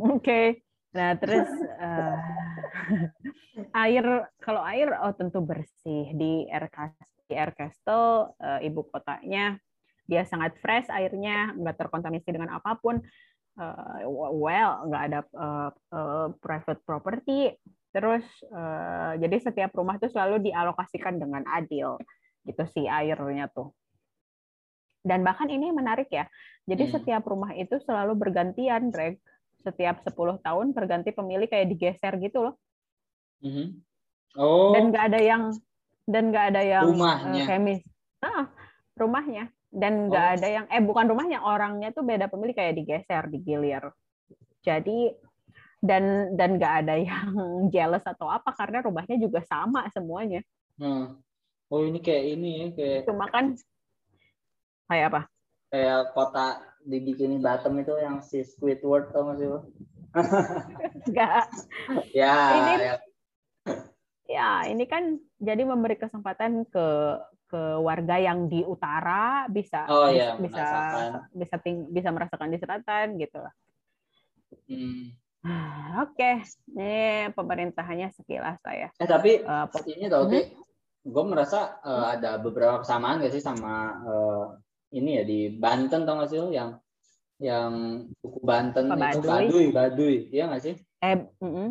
oke. 0.00 0.22
Okay. 0.22 0.46
Nah 0.92 1.16
terus 1.16 1.48
uh, 1.80 2.16
air 3.84 4.04
kalau 4.44 4.62
air 4.68 4.92
oh 5.00 5.12
tentu 5.16 5.40
bersih 5.40 6.12
di 6.12 6.44
Castle, 6.68 7.08
di 7.28 7.34
uh, 8.44 8.60
ibu 8.60 8.84
kotanya 8.92 9.56
dia 10.04 10.28
sangat 10.28 10.52
fresh 10.60 10.92
airnya 10.92 11.56
nggak 11.56 11.80
terkontaminasi 11.80 12.28
dengan 12.28 12.52
apa 12.52 12.76
pun 12.76 13.00
uh, 13.56 14.04
well 14.36 14.84
nggak 14.84 15.02
ada 15.08 15.20
uh, 15.32 15.70
uh, 15.94 16.28
private 16.44 16.84
property 16.84 17.56
terus 17.92 18.24
uh, 18.50 19.14
jadi 19.20 19.36
setiap 19.38 19.76
rumah 19.76 20.00
itu 20.00 20.08
selalu 20.08 20.40
dialokasikan 20.42 21.20
dengan 21.20 21.44
adil 21.46 22.00
gitu 22.48 22.64
sih 22.72 22.88
airnya 22.88 23.46
tuh. 23.52 23.70
Dan 25.02 25.26
bahkan 25.26 25.50
ini 25.50 25.74
menarik 25.74 26.08
ya 26.10 26.26
jadi 26.66 26.86
hmm. 26.86 26.92
setiap 26.94 27.22
rumah 27.26 27.52
itu 27.58 27.74
selalu 27.82 28.14
bergantian 28.14 28.94
Greg 28.94 29.18
setiap 29.62 30.02
10 30.02 30.42
tahun 30.42 30.66
berganti 30.74 31.10
pemilik 31.14 31.46
kayak 31.46 31.70
digeser 31.74 32.14
gitu 32.22 32.50
loh. 32.50 32.54
Hmm. 33.42 33.82
oh. 34.38 34.70
Dan 34.74 34.94
nggak 34.94 35.04
ada 35.10 35.20
yang 35.22 35.42
dan 36.06 36.34
nggak 36.34 36.46
ada 36.54 36.62
yang 36.62 36.86
rumahnya. 36.94 37.42
uh, 37.42 37.46
kemis 37.46 37.82
nah, 38.22 38.46
rumahnya. 38.94 39.44
Dan 39.72 40.06
nggak 40.06 40.26
oh. 40.26 40.34
ada 40.38 40.48
yang 40.50 40.64
eh 40.70 40.82
bukan 40.82 41.06
rumahnya 41.10 41.42
orangnya 41.42 41.90
tuh 41.90 42.06
beda 42.06 42.30
pemilik 42.30 42.54
kayak 42.54 42.78
digeser 42.78 43.26
digilir. 43.26 43.90
Jadi 44.62 45.10
dan 45.82 46.32
dan 46.38 46.56
nggak 46.56 46.74
ada 46.86 46.94
yang 46.94 47.34
jealous 47.74 48.06
atau 48.06 48.30
apa 48.30 48.54
karena 48.54 48.80
rumahnya 48.86 49.18
juga 49.18 49.42
sama 49.42 49.84
semuanya 49.90 50.40
hmm. 50.78 51.18
oh 51.68 51.82
ini 51.82 51.98
kayak 51.98 52.24
ini 52.38 52.50
ya 52.54 52.66
kayak 52.70 53.00
cuma 53.10 53.26
kan 53.26 53.58
kayak 54.86 55.06
apa 55.10 55.20
kayak 55.74 56.00
kota 56.14 56.62
di 56.86 56.98
bikini 57.02 57.42
Bottom 57.42 57.82
itu 57.82 57.94
yang 57.98 58.22
si 58.22 58.46
Squidward 58.46 59.10
tau 59.10 59.34
gak 59.34 59.38
sih 59.42 59.48
lo 59.50 59.60
Enggak. 61.08 61.48
ya 62.12 62.36
ini 62.52 62.72
ya. 62.84 62.96
ya 64.28 64.50
ini 64.68 64.84
kan 64.84 65.16
jadi 65.40 65.64
memberi 65.64 65.96
kesempatan 65.96 66.68
ke 66.68 67.16
ke 67.52 67.62
warga 67.80 68.16
yang 68.16 68.48
di 68.48 68.64
utara 68.64 69.44
bisa 69.52 69.84
oh, 69.92 70.08
iya, 70.08 70.40
bisa 70.40 70.56
merasakan. 70.56 71.10
bisa 71.36 71.56
ting, 71.60 71.76
bisa 71.92 72.08
merasakan 72.08 72.48
di 72.48 72.56
selatan 72.56 73.06
gitu 73.20 73.38
lah. 73.44 73.54
Hmm. 74.72 75.12
Oke, 76.02 76.14
okay. 76.14 76.34
ini 76.72 76.94
pemerintahannya 77.34 78.08
sekilas 78.14 78.58
saya. 78.62 78.88
Eh 78.96 79.08
tapi 79.10 79.42
uh, 79.42 79.66
ini 79.90 80.06
tau 80.06 80.30
hmm? 80.30 80.46
gue 81.02 81.24
merasa 81.26 81.82
uh, 81.82 82.14
ada 82.14 82.38
beberapa 82.38 82.80
kesamaan 82.86 83.18
gak 83.18 83.34
sih 83.34 83.42
sama 83.42 83.98
uh, 84.06 84.44
ini 84.94 85.18
ya 85.18 85.24
di 85.26 85.40
Banten 85.58 86.06
tau 86.06 86.22
gak 86.22 86.30
sih 86.30 86.38
lo 86.38 86.54
yang 86.54 86.78
yang 87.42 88.06
suku 88.22 88.38
Banten 88.38 88.86
Baduy. 88.86 89.10
itu 89.10 89.26
Baduy, 89.26 89.66
Baduy, 89.74 90.16
iya 90.30 90.46
gak 90.46 90.62
sih? 90.62 90.74
Eh, 91.02 91.18
mm 91.18 91.50
-hmm. 91.50 91.68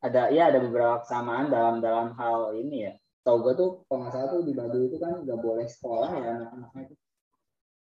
ada 0.00 0.32
ya 0.32 0.48
ada 0.48 0.64
beberapa 0.64 1.04
kesamaan 1.04 1.52
dalam 1.52 1.84
dalam 1.84 2.16
hal 2.16 2.56
ini 2.56 2.88
ya 2.88 2.92
tau 3.20 3.44
gue 3.44 3.52
tuh 3.52 3.84
kalau 3.84 4.08
nggak 4.08 4.12
salah 4.16 4.28
tuh 4.32 4.42
di 4.48 4.52
Baduy 4.56 4.88
itu 4.88 4.96
kan 4.96 5.20
nggak 5.20 5.40
boleh 5.44 5.66
sekolah 5.68 6.08
ya 6.16 6.30
anak-anaknya 6.40 6.82
itu 6.88 6.94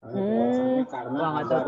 hmm, 0.04 0.80
karena 0.92 1.20
agar, 1.40 1.64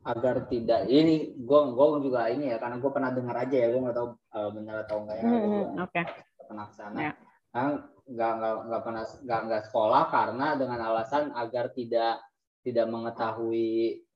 agar 0.00 0.48
tidak 0.48 0.88
ini 0.88 1.36
gue 1.36 1.60
gue 1.76 1.86
juga 2.00 2.32
ini 2.32 2.52
ya 2.52 2.56
karena 2.56 2.80
gue 2.80 2.90
pernah 2.90 3.10
dengar 3.12 3.36
aja 3.36 3.56
ya 3.56 3.68
gue 3.68 3.80
nggak 3.84 3.96
tahu 3.96 4.08
uh, 4.16 4.50
benar 4.56 4.76
atau 4.88 4.96
enggak 5.04 5.16
ya 5.20 5.24
hmm, 5.24 5.40
hmm 5.40 5.64
oke 5.76 5.92
okay. 5.92 6.04
pernah 6.48 6.66
sana 6.72 6.98
yeah. 6.98 7.14
Nah, 7.50 7.82
nggak 8.06 8.32
nggak 8.38 8.54
nggak 8.70 8.82
pernah 8.86 9.04
nggak 9.04 9.40
nggak 9.50 9.62
sekolah 9.68 10.02
karena 10.08 10.46
dengan 10.54 10.80
alasan 10.86 11.34
agar 11.34 11.74
tidak 11.74 12.22
tidak 12.62 12.86
mengetahui 12.86 14.06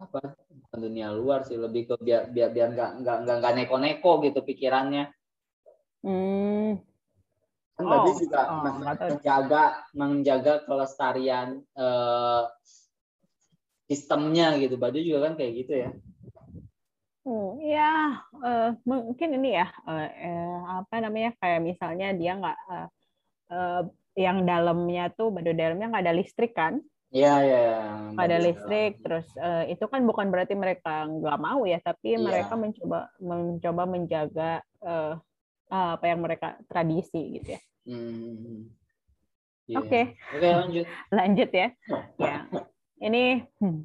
apa 0.00 0.32
dunia 0.80 1.12
luar 1.12 1.44
sih 1.44 1.60
lebih 1.60 1.92
ke 1.92 1.94
biar 2.00 2.32
biar 2.32 2.50
biar 2.56 2.68
nggak 2.72 2.90
nggak 3.04 3.36
nggak 3.36 3.52
neko-neko 3.52 4.24
gitu 4.24 4.40
pikirannya. 4.40 5.12
Hmm 6.00 6.80
kan 7.80 8.04
oh, 8.04 8.16
juga 8.16 8.40
oh, 8.52 8.60
menjaga 8.76 9.64
menjaga 9.96 10.54
kelestarian 10.68 11.64
uh, 11.76 12.44
sistemnya 13.90 14.54
gitu 14.62 14.78
Baduy 14.78 15.02
juga 15.02 15.26
kan 15.26 15.34
kayak 15.34 15.52
gitu 15.66 15.74
ya 15.74 15.90
Hmm, 17.20 17.60
ya 17.60 18.16
uh, 18.40 18.72
mungkin 18.88 19.36
ini 19.36 19.52
ya 19.52 19.68
uh, 19.84 20.08
uh, 20.08 20.60
apa 20.80 21.04
namanya 21.04 21.36
kayak 21.36 21.60
misalnya 21.60 22.16
dia 22.16 22.32
nggak 22.32 22.58
uh, 22.64 22.88
uh, 23.52 23.82
yang 24.16 24.48
dalamnya 24.48 25.12
tuh 25.12 25.28
baduy 25.28 25.52
dalamnya 25.52 25.92
nggak 25.92 26.04
ada 26.08 26.16
listrik 26.16 26.56
kan 26.56 26.80
Iya, 27.10 27.34
iya. 27.42 27.62
Nggak 28.14 28.26
ada 28.30 28.38
listrik, 28.38 28.92
terus 29.02 29.26
uh, 29.34 29.66
itu 29.66 29.82
kan 29.90 30.06
bukan 30.06 30.30
berarti 30.30 30.54
mereka 30.54 31.10
nggak 31.10 31.42
mau 31.42 31.66
ya, 31.66 31.82
tapi 31.82 32.14
ya. 32.14 32.22
mereka 32.22 32.54
mencoba 32.54 33.10
mencoba 33.18 33.82
menjaga 33.82 34.50
uh, 34.78 35.18
apa 35.66 36.06
yang 36.06 36.22
mereka 36.22 36.54
tradisi 36.70 37.42
gitu 37.42 37.58
ya. 37.58 37.60
Hmm. 37.82 38.70
Yeah. 39.66 39.82
Oke. 39.82 39.90
Okay. 39.90 40.04
Oke 40.14 40.38
okay, 40.38 40.52
lanjut. 40.54 40.86
lanjut 41.18 41.50
ya. 41.50 41.68
ya. 42.30 42.36
Ini 43.00 43.48
hmm, 43.64 43.80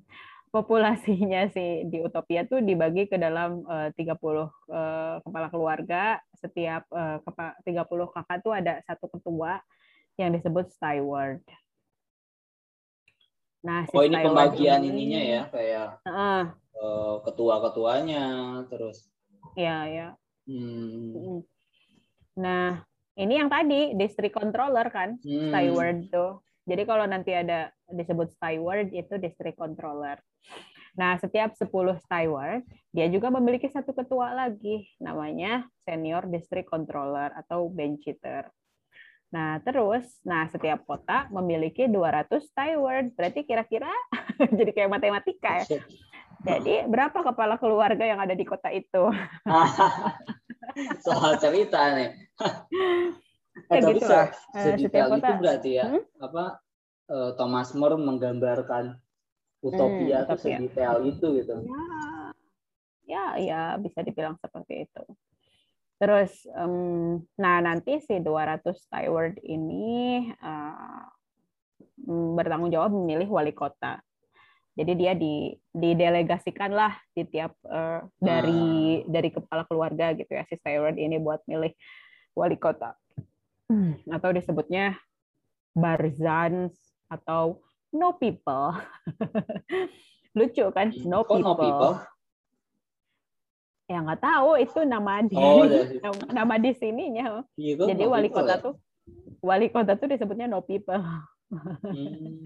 populasinya 0.51 1.47
sih 1.55 1.87
di 1.87 2.03
Utopia 2.03 2.43
tuh 2.43 2.59
dibagi 2.59 3.07
ke 3.07 3.15
dalam 3.15 3.63
uh, 3.63 3.89
30 3.95 4.11
uh, 4.11 4.47
kepala 5.23 5.47
keluarga. 5.47 6.19
Setiap 6.35 6.83
uh, 6.91 7.23
kepa 7.23 7.55
30 7.63 8.13
kakak 8.15 8.37
tuh 8.43 8.53
ada 8.53 8.83
satu 8.83 9.07
ketua 9.07 9.63
yang 10.19 10.35
disebut 10.35 10.71
steward. 10.71 11.43
Nah, 13.65 13.83
si 13.89 13.97
oh 13.97 14.05
ini 14.05 14.21
pembagian 14.21 14.85
ini, 14.85 14.93
ininya 14.93 15.21
ya 15.25 15.41
kayak 15.49 15.87
uh, 16.05 16.45
uh, 16.77 17.13
ketua-ketuanya 17.25 18.23
terus. 18.69 19.09
Iya, 19.57 19.77
ya. 19.89 20.07
Hmm. 20.45 21.41
Nah, 22.37 22.85
ini 23.17 23.33
yang 23.41 23.49
tadi 23.49 23.97
district 23.97 24.37
controller 24.37 24.85
kan, 24.93 25.17
hmm. 25.17 25.49
steward 25.49 25.97
tuh. 26.13 26.44
Jadi 26.65 26.83
kalau 26.83 27.05
nanti 27.05 27.31
ada 27.31 27.69
disebut 27.85 28.33
steward 28.33 28.89
itu 28.89 29.21
district 29.21 29.61
controller. 29.61 30.17
Nah, 30.95 31.19
setiap 31.19 31.53
10 31.53 31.69
steward, 32.01 32.63
dia 32.95 33.07
juga 33.11 33.27
memiliki 33.29 33.67
satu 33.67 33.91
ketua 33.91 34.31
lagi, 34.31 34.87
namanya 34.97 35.67
senior 35.83 36.25
district 36.25 36.71
controller 36.71 37.35
atau 37.35 37.67
benchiter. 37.67 38.47
Nah, 39.35 39.59
terus, 39.59 40.07
nah 40.23 40.47
setiap 40.47 40.87
kota 40.87 41.27
memiliki 41.27 41.91
200 41.91 42.47
steward. 42.47 43.11
Berarti 43.13 43.43
kira-kira 43.43 43.91
jadi 44.57 44.71
kayak 44.71 44.91
matematika 44.95 45.67
ya. 45.67 45.83
Jadi, 46.45 46.87
berapa 46.87 47.25
kepala 47.25 47.59
keluarga 47.59 48.05
yang 48.07 48.21
ada 48.23 48.31
di 48.31 48.45
kota 48.47 48.71
itu? 48.71 49.11
soal 51.05 51.35
cerita 51.41 51.91
nih. 51.91 52.09
eh, 53.55 53.81
tapi 53.81 53.97
gitu 53.97 54.05
lah. 54.07 54.27
Sedetail 54.51 55.07
itu 55.15 55.31
berarti 55.39 55.69
ya 55.79 55.85
hmm? 55.87 56.03
apa 56.19 56.43
uh, 57.11 57.29
Thomas 57.39 57.71
More 57.73 57.95
menggambarkan 57.95 58.99
utopia 59.65 60.21
hmm, 60.21 60.25
itu 60.29 60.35
sedetail 60.37 60.95
itu 61.07 61.27
gitu. 61.41 61.53
Ya. 61.65 61.81
ya 63.05 63.23
ya 63.41 63.61
bisa 63.81 64.05
dibilang 64.05 64.37
seperti 64.37 64.85
itu 64.85 65.03
terus 65.95 66.43
um, 66.51 67.23
nah 67.39 67.63
nanti 67.63 68.03
si 68.03 68.19
200 68.19 68.61
steward 68.75 69.39
ini 69.47 70.27
uh, 70.43 71.07
bertanggung 72.35 72.69
jawab 72.69 72.91
memilih 72.91 73.31
wali 73.31 73.55
kota 73.55 74.03
jadi 74.75 74.91
dia 74.91 75.13
di 75.15 75.55
didelegasikan 75.71 76.75
lah 76.75 76.91
di 77.15 77.23
tiap 77.23 77.55
uh, 77.63 78.03
dari 78.19 79.01
hmm. 79.01 79.07
dari 79.07 79.29
kepala 79.31 79.63
keluarga 79.71 80.11
gitu 80.11 80.35
ya 80.35 80.43
si 80.51 80.59
steward 80.59 80.99
ini 80.99 81.15
buat 81.15 81.39
milih 81.47 81.71
wali 82.35 82.59
kota 82.59 82.91
atau 84.09 84.29
disebutnya 84.29 84.97
barzans 85.73 86.77
atau 87.09 87.61
no 87.91 88.15
people 88.15 88.75
lucu 90.37 90.65
kan 90.71 90.91
no 91.07 91.23
people, 91.25 91.41
no 91.41 91.53
people? 91.57 91.93
ya 93.85 94.01
nggak 94.01 94.21
tahu 94.21 94.49
itu 94.57 94.79
nama 94.83 95.21
di 95.21 95.37
oh, 95.37 95.65
nama 96.37 96.55
di 96.57 96.71
sininya 96.73 97.45
gitu, 97.55 97.85
jadi 97.85 98.03
wali 98.09 98.29
kota 98.33 98.57
ya? 98.57 98.63
tuh 98.63 98.75
wali 99.45 99.69
kota 99.69 99.93
tuh 99.93 100.09
disebutnya 100.09 100.49
no 100.49 100.65
people 100.65 100.97
hmm. 101.53 102.41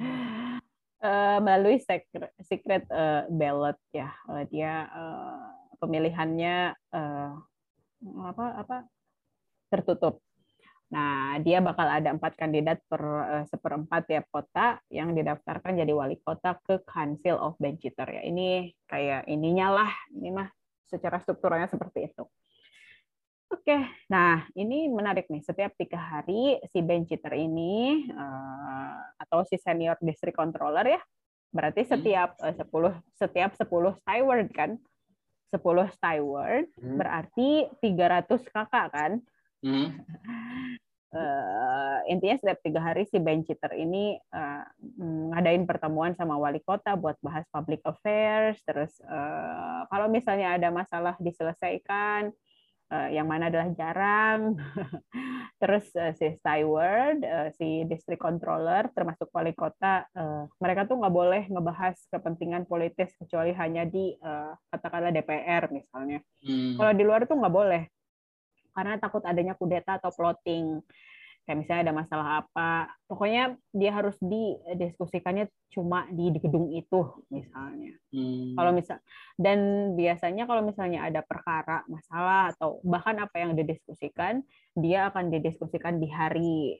uh, 0.99 1.39
melalui 1.45 1.80
secret, 1.80 2.36
secret 2.43 2.84
uh, 2.91 3.24
ballot 3.32 3.80
ya 3.95 4.11
uh, 4.28 4.43
dia 4.51 4.88
uh, 4.91 5.47
pemilihannya 5.80 6.76
uh, 6.91 7.32
apa 8.20 8.45
apa 8.63 8.78
tertutup. 9.72 10.20
Nah 10.89 11.37
dia 11.45 11.61
bakal 11.61 11.85
ada 11.85 12.09
empat 12.09 12.33
kandidat 12.33 12.81
per 12.89 13.01
uh, 13.01 13.45
seperempat 13.45 14.09
tiap 14.09 14.25
kota 14.33 14.81
yang 14.89 15.13
didaftarkan 15.13 15.77
jadi 15.77 15.93
wali 15.93 16.17
kota 16.21 16.57
ke 16.65 16.81
Council 16.85 17.37
of 17.37 17.53
Benchiter 17.61 18.09
ya. 18.09 18.21
Ini 18.25 18.73
kayak 18.89 19.29
ininya 19.29 19.83
lah, 19.83 19.91
ini 20.17 20.33
mah 20.33 20.49
secara 20.89 21.21
strukturalnya 21.21 21.69
seperti 21.69 22.09
itu. 22.09 22.25
Oke, 23.49 23.81
nah 24.05 24.45
ini 24.53 24.85
menarik 24.89 25.25
nih. 25.25 25.41
Setiap 25.41 25.73
tiga 25.73 25.97
hari 25.97 26.61
si 26.69 26.85
benchiter 26.85 27.33
ini 27.33 28.05
uh, 28.13 28.97
atau 29.17 29.41
si 29.41 29.57
senior 29.57 29.97
district 30.05 30.37
controller 30.37 30.85
ya, 30.85 31.01
berarti 31.49 31.81
hmm. 31.81 31.89
setiap 31.89 32.29
uh, 32.45 32.53
10 32.53 32.69
setiap 33.17 33.51
10 33.57 33.65
steward 34.05 34.47
kan, 34.53 34.77
10 35.49 35.65
steward 35.97 36.65
hmm. 36.77 36.97
berarti 37.01 37.49
300 37.81 38.53
kakak 38.53 38.87
kan. 38.93 39.11
Hmm. 39.60 39.99
Uh, 41.10 41.99
intinya 42.12 42.38
setiap 42.38 42.60
tiga 42.62 42.80
hari 42.82 43.05
si 43.10 43.18
benchiter 43.18 43.74
ini 43.76 44.18
uh, 44.34 44.64
ngadain 45.34 45.66
pertemuan 45.66 46.14
sama 46.16 46.38
wali 46.38 46.62
kota 46.64 46.95
buat 46.95 47.18
bahas 47.20 47.45
public 47.49 47.84
affairs. 47.84 48.62
Terus 48.64 48.97
uh, 49.03 49.86
kalau 49.89 50.07
misalnya 50.07 50.55
ada 50.55 50.70
masalah 50.72 51.20
diselesaikan 51.20 52.32
uh, 52.89 53.10
yang 53.10 53.30
mana 53.30 53.47
adalah 53.47 53.70
jarang. 53.74 54.57
Terus 55.62 55.86
uh, 55.95 56.12
si 56.18 56.34
steward, 56.39 57.22
uh, 57.24 57.49
si 57.55 57.86
district 57.86 58.22
controller, 58.22 58.89
termasuk 58.93 59.30
wali 59.32 59.53
kota, 59.53 60.05
uh, 60.16 60.49
mereka 60.57 60.89
tuh 60.89 60.97
nggak 60.97 61.16
boleh 61.16 61.43
ngebahas 61.49 61.95
kepentingan 62.10 62.66
politis 62.66 63.14
kecuali 63.18 63.53
hanya 63.55 63.86
di 63.86 64.16
uh, 64.20 64.53
katakanlah 64.74 65.14
DPR 65.14 65.70
misalnya. 65.70 66.20
Hmm. 66.41 66.76
Kalau 66.78 66.93
di 66.95 67.03
luar 67.05 67.28
tuh 67.30 67.38
nggak 67.38 67.55
boleh 67.55 67.84
karena 68.80 68.95
takut 68.95 69.19
adanya 69.27 69.59
kudeta 69.59 69.99
atau 69.99 70.07
plotting. 70.15 70.80
Kayak 71.43 71.57
misalnya 71.65 71.82
ada 71.89 71.95
masalah 71.97 72.27
apa 72.45 72.93
pokoknya 73.09 73.57
dia 73.73 73.91
harus 73.91 74.13
didiskusikannya 74.21 75.49
cuma 75.73 76.05
di, 76.13 76.30
di 76.30 76.39
gedung 76.39 76.69
itu 76.71 77.25
misalnya. 77.27 77.97
Hmm. 78.13 78.53
kalau 78.53 78.71
misal 78.73 79.01
dan 79.34 79.59
biasanya 79.97 80.45
kalau 80.45 80.61
misalnya 80.61 81.09
ada 81.09 81.25
perkara 81.25 81.82
masalah 81.89 82.53
atau 82.53 82.77
bahkan 82.86 83.17
apa 83.17 83.41
yang 83.41 83.57
didiskusikan 83.57 84.45
dia 84.77 85.09
akan 85.09 85.34
didiskusikan 85.34 85.97
di 85.97 86.07
hari 86.13 86.77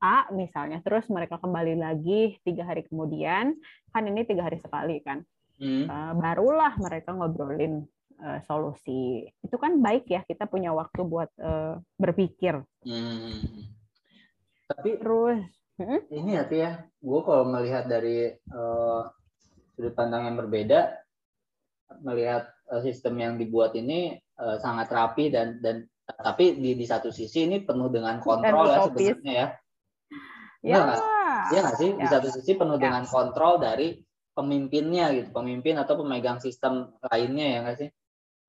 A 0.00 0.28
misalnya. 0.32 0.80
Terus 0.80 1.08
mereka 1.12 1.36
kembali 1.36 1.76
lagi 1.76 2.40
tiga 2.44 2.64
hari 2.64 2.84
kemudian 2.88 3.56
kan 3.92 4.02
ini 4.04 4.24
tiga 4.28 4.48
hari 4.48 4.60
sekali 4.60 5.00
kan? 5.00 5.24
Hmm. 5.60 5.84
uh, 5.84 6.12
barulah 6.16 6.72
mereka 6.80 7.12
ngobrolin 7.12 7.84
uh, 8.20 8.40
solusi 8.46 9.26
itu 9.42 9.56
kan 9.56 9.80
baik 9.80 10.06
ya 10.06 10.22
kita 10.28 10.46
punya 10.46 10.70
waktu 10.70 11.00
buat 11.02 11.30
uh, 11.40 11.80
berpikir 11.96 12.60
hmm 12.84 13.80
tapi 14.70 14.90
terus 15.02 15.42
hmm? 15.82 16.00
ini 16.14 16.38
ya 16.38 16.44
ya, 16.46 16.70
gue 16.86 17.20
kalau 17.26 17.44
melihat 17.50 17.90
dari 17.90 18.30
uh, 18.54 19.02
sudut 19.74 19.94
pandang 19.98 20.30
yang 20.30 20.36
berbeda, 20.38 20.94
melihat 22.06 22.54
uh, 22.70 22.78
sistem 22.78 23.18
yang 23.18 23.34
dibuat 23.34 23.74
ini 23.74 24.14
uh, 24.38 24.62
sangat 24.62 24.86
rapi 24.94 25.34
dan 25.34 25.58
dan 25.58 25.90
tapi 26.06 26.58
di 26.58 26.78
di 26.78 26.86
satu 26.86 27.10
sisi 27.10 27.50
ini 27.50 27.62
penuh 27.66 27.90
dengan 27.90 28.22
kontrol 28.22 28.66
ya 28.70 28.78
sebenarnya 28.86 29.34
ya. 29.34 29.48
Ya, 30.60 30.76
nggak? 30.84 31.00
ya 31.56 31.58
nggak 31.64 31.78
sih? 31.80 31.90
Ya. 31.96 32.00
Di 32.04 32.06
satu 32.06 32.28
sisi 32.30 32.52
penuh 32.54 32.76
ya. 32.78 32.82
dengan 32.86 33.04
kontrol 33.08 33.58
dari 33.58 33.98
pemimpinnya 34.36 35.10
gitu, 35.16 35.34
pemimpin 35.34 35.74
atau 35.80 35.98
pemegang 35.98 36.38
sistem 36.38 36.94
lainnya 37.10 37.46
ya 37.46 37.58
nggak 37.66 37.78
sih? 37.80 37.88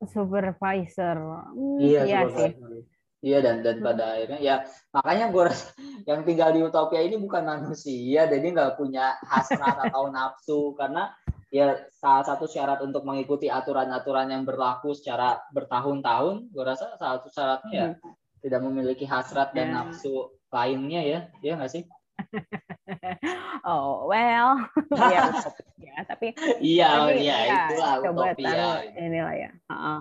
Supervisor. 0.01 1.17
Hmm, 1.53 1.77
iya, 1.77 2.01
iya 2.05 2.21
supervisor. 2.25 2.69
sih. 2.73 2.81
Iya 3.21 3.37
dan 3.45 3.61
dan 3.61 3.77
hmm. 3.77 3.85
pada 3.85 4.03
akhirnya 4.17 4.39
ya 4.41 4.55
makanya 4.89 5.25
gue 5.29 5.43
rasa 5.45 5.69
yang 6.09 6.25
tinggal 6.25 6.49
di 6.49 6.61
utopia 6.65 7.05
ini 7.05 7.21
bukan 7.21 7.45
manusia 7.45 8.25
jadi 8.25 8.41
nggak 8.41 8.81
punya 8.81 9.13
hasrat 9.29 9.77
atau 9.93 10.09
nafsu 10.09 10.73
karena 10.73 11.13
ya 11.53 11.77
salah 12.01 12.25
satu 12.25 12.49
syarat 12.49 12.81
untuk 12.81 13.05
mengikuti 13.05 13.45
aturan-aturan 13.45 14.33
yang 14.33 14.41
berlaku 14.41 14.97
secara 14.97 15.37
bertahun-tahun 15.53 16.49
gue 16.49 16.63
rasa 16.65 16.97
salah 16.97 17.21
satu 17.21 17.29
syaratnya 17.29 17.69
ya 17.77 17.87
hmm. 17.93 18.11
tidak 18.41 18.61
memiliki 18.65 19.05
hasrat 19.05 19.53
dan 19.53 19.69
yeah. 19.69 19.75
nafsu 19.85 20.33
lainnya 20.49 21.01
ya 21.05 21.19
ya 21.45 21.61
nggak 21.61 21.69
sih 21.69 21.85
oh 23.67 24.07
well 24.09 24.57
ya, 25.13 25.23
ya. 25.85 25.95
Tapi 26.07 26.33
iya 26.61 26.89
tapi, 27.07 27.21
iya 27.25 27.37
ya, 27.45 27.59
itulah 27.71 27.93
coba 28.01 28.21
utopia 28.31 28.45
taruh 28.51 28.77
inilah 28.97 29.35
ya. 29.35 29.51
Uh 29.67 29.73
-uh. 29.73 29.99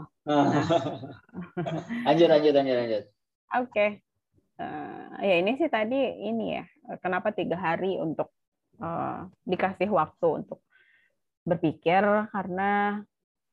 lanjut 2.07 2.29
lanjut 2.29 2.53
lanjut 2.55 2.77
lanjut. 2.77 3.05
Oke. 3.05 3.71
Okay. 3.71 3.91
uh, 4.63 5.19
ya 5.25 5.35
ini 5.41 5.57
sih 5.59 5.69
tadi 5.69 5.99
ini 6.27 6.61
ya 6.61 6.65
kenapa 7.01 7.33
tiga 7.35 7.57
hari 7.59 7.99
untuk 7.99 8.31
uh, 8.81 9.27
dikasih 9.45 9.91
waktu 9.91 10.45
untuk 10.45 10.63
berpikir? 11.45 12.03
Karena 12.31 13.01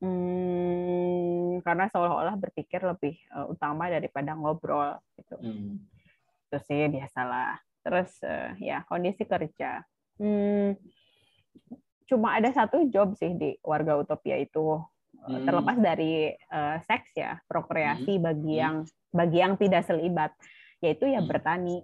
hmm, 0.04 1.66
karena 1.66 1.90
seolah-olah 1.90 2.36
berpikir 2.38 2.86
lebih 2.86 3.18
uh, 3.34 3.50
utama 3.50 3.90
daripada 3.90 4.38
ngobrol 4.38 4.98
gitu. 5.18 5.36
Hmm. 5.42 5.82
itu 6.48 6.64
sih 6.64 6.88
biasalah 6.88 7.60
terus 7.88 8.12
uh, 8.28 8.52
ya 8.60 8.84
kondisi 8.84 9.24
kerja 9.24 9.80
hmm, 10.20 10.76
cuma 12.04 12.36
ada 12.36 12.52
satu 12.52 12.92
job 12.92 13.16
sih 13.16 13.32
di 13.32 13.56
warga 13.64 13.96
utopia 13.96 14.36
itu 14.36 14.84
hmm. 15.24 15.48
terlepas 15.48 15.80
dari 15.80 16.36
uh, 16.52 16.84
seks 16.84 17.16
ya 17.16 17.40
prokreasi 17.48 18.20
hmm. 18.20 18.24
bagi 18.28 18.54
hmm. 18.60 18.64
yang 18.64 18.76
bagi 19.16 19.38
yang 19.40 19.54
tidak 19.56 19.88
selibat 19.88 20.36
yaitu 20.84 21.08
ya 21.08 21.24
hmm. 21.24 21.32
bertani 21.32 21.78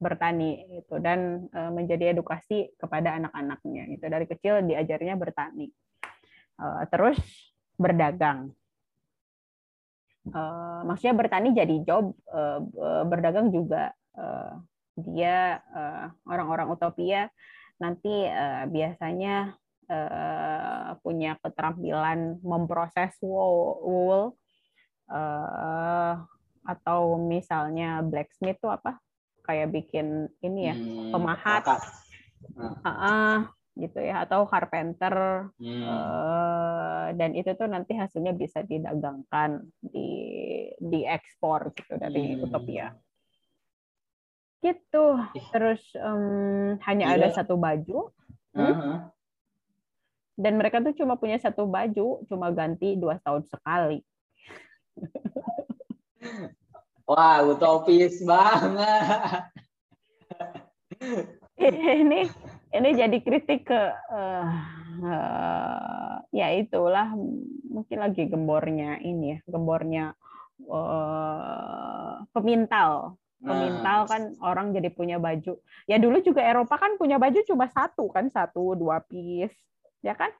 bertani 0.00 0.80
itu 0.80 0.94
dan 1.02 1.50
uh, 1.52 1.74
menjadi 1.74 2.16
edukasi 2.16 2.72
kepada 2.80 3.18
anak-anaknya 3.20 3.84
itu 3.92 4.04
dari 4.08 4.24
kecil 4.30 4.64
diajarnya 4.64 5.12
bertani 5.18 5.68
uh, 6.56 6.88
terus 6.88 7.18
berdagang 7.76 8.54
uh, 10.32 10.86
maksudnya 10.88 11.14
bertani 11.18 11.50
jadi 11.50 11.76
job 11.82 12.14
uh, 12.30 12.62
berdagang 13.10 13.50
juga 13.50 13.90
uh, 14.14 14.54
dia 14.98 15.62
orang-orang 16.26 16.68
utopia 16.74 17.30
nanti 17.78 18.26
uh, 18.26 18.66
biasanya 18.66 19.54
uh, 19.86 20.98
punya 21.00 21.38
keterampilan 21.40 22.42
memproses 22.42 23.14
wool, 23.22 24.34
uh, 25.08 26.14
atau 26.66 27.16
misalnya 27.16 28.04
blacksmith 28.04 28.58
itu 28.58 28.68
apa? 28.68 28.98
Kayak 29.46 29.72
bikin 29.72 30.28
ini 30.44 30.68
ya 30.68 30.76
hmm, 30.76 31.10
pemahat. 31.14 31.62
uh, 31.64 32.90
uh, 32.90 33.36
gitu 33.78 34.02
ya 34.02 34.26
atau 34.26 34.44
carpenter. 34.44 35.48
Hmm. 35.56 35.82
uh, 35.86 37.06
dan 37.16 37.32
itu 37.32 37.56
tuh 37.56 37.70
nanti 37.70 37.96
hasilnya 37.96 38.36
bisa 38.36 38.60
didagangkan 38.60 39.64
di 39.80 40.12
diekspor 40.76 41.72
gitu 41.72 41.96
dari 41.96 42.36
hmm. 42.36 42.44
Utopia 42.44 42.92
gitu. 44.60 45.06
Terus 45.54 45.82
um, 45.98 46.76
hanya 46.86 47.12
iya. 47.12 47.16
ada 47.20 47.28
satu 47.34 47.54
baju. 47.56 48.10
Hmm? 48.52 48.62
uh 48.64 48.74
-huh 48.74 48.98
dan 50.38 50.54
mereka 50.54 50.78
tuh 50.78 50.94
cuma 50.94 51.18
punya 51.18 51.34
satu 51.42 51.66
baju 51.66 52.22
cuma 52.30 52.54
ganti 52.54 52.94
dua 52.94 53.18
tahun 53.26 53.42
sekali. 53.50 54.06
Wah 57.10 57.42
utopis 57.42 58.22
banget. 58.22 59.50
Ini 61.58 62.30
ini 62.68 62.88
jadi 62.94 63.18
kritik 63.18 63.66
ke 63.66 63.82
uh, 64.14 64.46
uh, 65.02 66.14
ya 66.30 66.54
itulah 66.54 67.10
mungkin 67.66 67.98
lagi 67.98 68.30
gembornya 68.30 69.02
ini 69.02 69.34
ya 69.34 69.38
gembornya 69.48 70.14
uh, 70.70 72.22
pemintal 72.30 73.18
pemintal 73.38 74.00
nah. 74.04 74.08
kan 74.10 74.22
orang 74.42 74.74
jadi 74.74 74.90
punya 74.90 75.16
baju 75.22 75.62
ya 75.86 75.96
dulu 75.96 76.18
juga 76.26 76.42
Eropa 76.42 76.74
kan 76.74 76.98
punya 76.98 77.22
baju 77.22 77.38
cuma 77.46 77.70
satu 77.70 78.10
kan 78.10 78.26
satu 78.30 78.74
dua 78.74 78.98
piece 79.06 79.54
ya 80.02 80.18
kan 80.18 80.34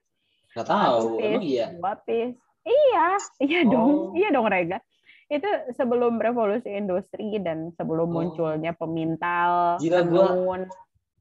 nggak 0.54 0.66
tahu 0.66 1.22
piece, 1.22 1.42
iya 1.46 1.66
dua 1.78 1.94
piece 2.02 2.38
iya 2.66 3.06
iya 3.38 3.60
oh. 3.62 3.70
dong 3.70 3.92
iya 4.18 4.28
dong 4.34 4.50
Rega 4.50 4.82
itu 5.28 5.46
sebelum 5.76 6.18
revolusi 6.18 6.72
industri 6.72 7.38
dan 7.38 7.70
sebelum 7.78 8.10
oh. 8.10 8.14
munculnya 8.18 8.74
pemintal 8.74 9.78
Gila, 9.78 10.02
tenun 10.02 10.60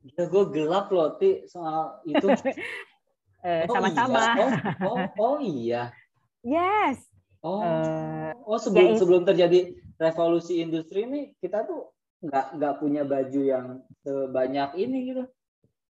Gila, 0.07 0.23
gue 0.32 0.43
gelap 0.55 0.88
loh, 0.93 1.19
Ti, 1.19 1.43
soal 1.49 1.99
itu. 2.07 2.28
Eh, 3.45 3.63
sama-sama. 3.69 4.34
Oh, 4.34 4.49
iya. 4.49 4.73
Oh, 4.82 4.97
oh, 4.97 5.07
oh, 5.21 5.38
iya. 5.39 5.84
Yes. 6.57 6.97
Oh, 7.45 7.61
uh, 7.61 8.34
oh 8.43 8.57
sebelum 8.57 8.97
ya, 8.97 8.99
sebelum 8.99 9.21
terjadi 9.23 9.78
revolusi 9.97 10.61
industri 10.61 11.05
ini 11.05 11.21
kita 11.41 11.65
tuh 11.65 11.93
nggak 12.21 12.57
nggak 12.57 12.73
punya 12.81 13.05
baju 13.05 13.41
yang 13.41 13.65
sebanyak 14.01 14.69
ini 14.77 14.97
gitu. 15.13 15.23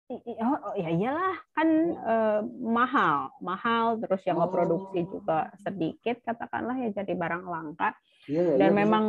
Oh, 0.08 0.72
oh 0.72 0.74
ya 0.74 0.88
iyalah 0.88 1.36
kan 1.52 1.68
uh, 2.00 2.40
mahal, 2.64 3.28
mahal 3.44 4.00
terus 4.00 4.24
yang 4.24 4.40
oh. 4.40 4.48
produksi 4.48 5.04
juga 5.04 5.52
sedikit 5.60 6.24
katakanlah 6.24 6.80
ya 6.80 6.88
jadi 6.96 7.12
barang 7.12 7.44
langka. 7.44 7.92
Iya, 8.24 8.56
Dan 8.56 8.72
iya, 8.72 8.78
memang 8.82 9.04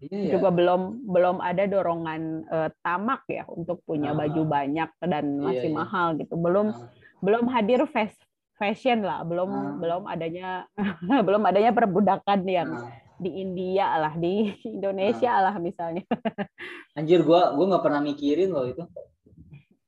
Iya, 0.00 0.40
juga 0.40 0.48
belum 0.48 1.12
belum 1.12 1.44
ada 1.44 1.68
dorongan 1.68 2.48
uh, 2.48 2.72
tamak 2.80 3.20
ya 3.28 3.44
untuk 3.52 3.84
punya 3.84 4.16
ah. 4.16 4.24
baju 4.24 4.48
banyak 4.48 4.90
dan 5.04 5.24
iya, 5.36 5.44
masih 5.44 5.68
iya, 5.68 5.76
mahal 5.76 6.06
gitu. 6.16 6.34
Belum 6.40 6.72
ah. 6.72 6.88
belum 7.20 7.44
hadir 7.52 7.84
fast 7.84 8.16
fashion 8.56 9.04
lah, 9.04 9.20
belum 9.28 9.50
ah. 9.52 9.76
belum 9.76 10.02
adanya 10.08 10.64
belum 11.28 11.44
adanya 11.44 11.76
perbudakan 11.76 12.40
yang 12.48 12.70
ah. 12.80 12.88
Di 13.20 13.30
India 13.44 14.00
lah, 14.00 14.16
di 14.16 14.48
Indonesia 14.76 15.30
ah. 15.36 15.52
lah 15.52 15.54
misalnya. 15.60 16.04
Anjir 16.98 17.20
gua 17.22 17.52
gua 17.52 17.76
nggak 17.76 17.84
pernah 17.84 18.00
mikirin 18.00 18.50
loh 18.50 18.64
itu. 18.64 18.84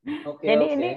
Okay, 0.03 0.47
Jadi 0.53 0.65
okay. 0.67 0.75
ini 0.77 0.89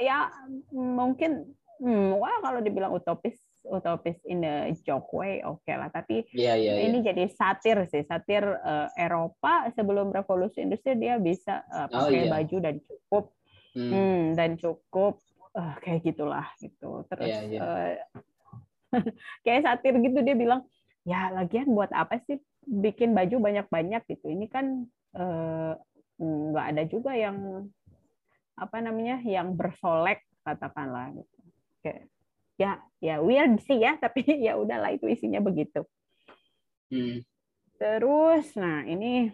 ya 0.00 0.32
mungkin 0.72 1.46
hmm, 1.78 2.16
wah 2.16 2.40
kalau 2.42 2.64
dibilang 2.64 2.90
utopis 2.96 3.36
utopis 3.62 4.18
in 4.26 4.42
a 4.42 4.74
joke 4.82 5.10
way 5.14 5.38
oke 5.46 5.62
okay 5.62 5.78
lah 5.78 5.86
tapi 5.90 6.26
yeah, 6.34 6.58
yeah, 6.58 6.82
ini 6.82 6.98
yeah. 6.98 7.14
jadi 7.14 7.24
satir 7.30 7.78
sih 7.86 8.02
satir 8.02 8.42
uh, 8.42 8.90
Eropa 8.98 9.70
sebelum 9.78 10.10
revolusi 10.10 10.66
industri 10.66 10.98
dia 10.98 11.22
bisa 11.22 11.62
uh, 11.70 11.86
pakai 11.86 12.10
oh, 12.10 12.24
yeah. 12.26 12.32
baju 12.32 12.56
dan 12.58 12.74
cukup 12.82 13.24
hmm. 13.78 13.90
Hmm, 13.90 14.22
dan 14.34 14.50
cukup 14.58 15.22
uh, 15.54 15.74
kayak 15.78 16.02
gitulah 16.02 16.46
gitu 16.58 17.06
terus 17.10 17.30
yeah, 17.30 17.42
yeah. 17.46 17.62
Uh, 18.92 19.00
kayak 19.40 19.64
satir 19.64 19.96
gitu 20.04 20.20
dia 20.20 20.36
bilang 20.36 20.68
ya 21.02 21.34
lagian 21.34 21.70
buat 21.74 21.90
apa 21.90 22.22
sih 22.26 22.38
bikin 22.62 23.14
baju 23.14 23.42
banyak-banyak 23.42 24.02
gitu? 24.06 24.26
Ini 24.30 24.46
kan 24.46 24.86
nggak 26.18 26.64
uh, 26.64 26.70
ada 26.70 26.82
juga 26.86 27.12
yang 27.14 27.68
apa 28.54 28.78
namanya 28.84 29.18
yang 29.24 29.58
bersolek 29.58 30.22
katakanlah 30.46 31.10
gitu. 31.16 31.38
Kayak 31.82 32.02
ya 32.60 32.72
ya 33.02 33.16
weird 33.18 33.58
sih 33.64 33.80
ya 33.80 33.98
tapi 33.98 34.22
ya 34.46 34.54
udahlah 34.54 34.94
itu 34.94 35.10
isinya 35.10 35.42
begitu. 35.42 35.82
Hmm. 36.92 37.24
terus 37.80 38.52
nah 38.52 38.84
ini 38.84 39.32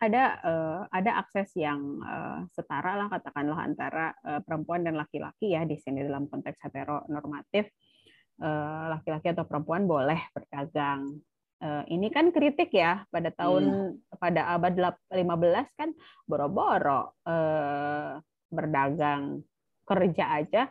ada 0.00 0.40
uh, 0.40 0.80
ada 0.88 1.20
akses 1.20 1.52
yang 1.56 2.00
uh, 2.00 2.40
setara 2.56 2.96
lah 2.96 3.12
katakanlah 3.12 3.60
antara 3.60 4.16
uh, 4.24 4.40
perempuan 4.40 4.80
dan 4.84 4.96
laki-laki 4.96 5.52
ya 5.52 5.68
di 5.68 5.76
sini 5.76 6.04
dalam 6.04 6.24
konteks 6.28 6.56
heteronormatif 6.64 7.68
laki-laki 8.92 9.32
atau 9.32 9.48
perempuan 9.48 9.88
boleh 9.88 10.20
berdagang 10.36 11.16
ini 11.88 12.12
kan 12.12 12.28
kritik 12.36 12.68
ya 12.68 13.08
pada 13.08 13.32
tahun 13.32 13.96
hmm. 13.96 14.20
pada 14.20 14.52
abad 14.52 14.92
15 15.08 15.16
kan 15.80 15.88
boro-boro 16.28 17.16
berdagang 18.52 19.40
kerja 19.88 20.24
aja 20.36 20.62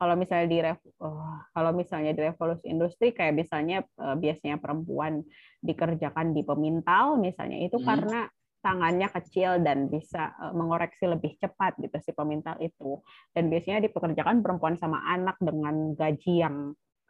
kalau 0.00 0.16
misalnya 0.16 0.46
di 0.48 0.58
uh, 0.64 1.38
kalau 1.52 1.76
misalnya 1.76 2.16
di 2.16 2.24
revolusi 2.24 2.72
industri 2.72 3.12
kayak 3.12 3.36
misalnya 3.36 3.84
biasanya 4.16 4.56
perempuan 4.56 5.20
dikerjakan 5.60 6.32
di 6.32 6.40
pemintal 6.40 7.20
misalnya 7.20 7.60
itu 7.60 7.76
hmm. 7.76 7.84
karena 7.84 8.20
tangannya 8.60 9.08
kecil 9.12 9.60
dan 9.64 9.88
bisa 9.88 10.36
mengoreksi 10.52 11.08
lebih 11.08 11.36
cepat 11.40 11.80
gitu 11.80 11.96
si 12.00 12.12
pemintal 12.12 12.60
itu 12.60 13.00
dan 13.32 13.48
biasanya 13.48 13.80
dipekerjakan 13.88 14.44
perempuan 14.44 14.76
sama 14.76 15.00
anak 15.08 15.36
dengan 15.40 15.96
gaji 15.96 16.44
yang 16.44 16.56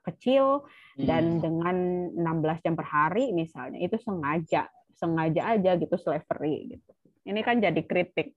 kecil 0.05 0.65
hmm. 0.97 1.05
dan 1.05 1.25
dengan 1.39 1.77
16 2.17 2.65
jam 2.65 2.75
per 2.75 2.87
hari 2.89 3.33
misalnya 3.37 3.79
itu 3.81 3.97
sengaja 4.01 4.69
sengaja 4.97 5.57
aja 5.57 5.77
gitu 5.77 5.97
slavery 5.97 6.77
gitu 6.77 6.93
ini 7.29 7.41
kan 7.45 7.61
jadi 7.61 7.81
kritik 7.85 8.37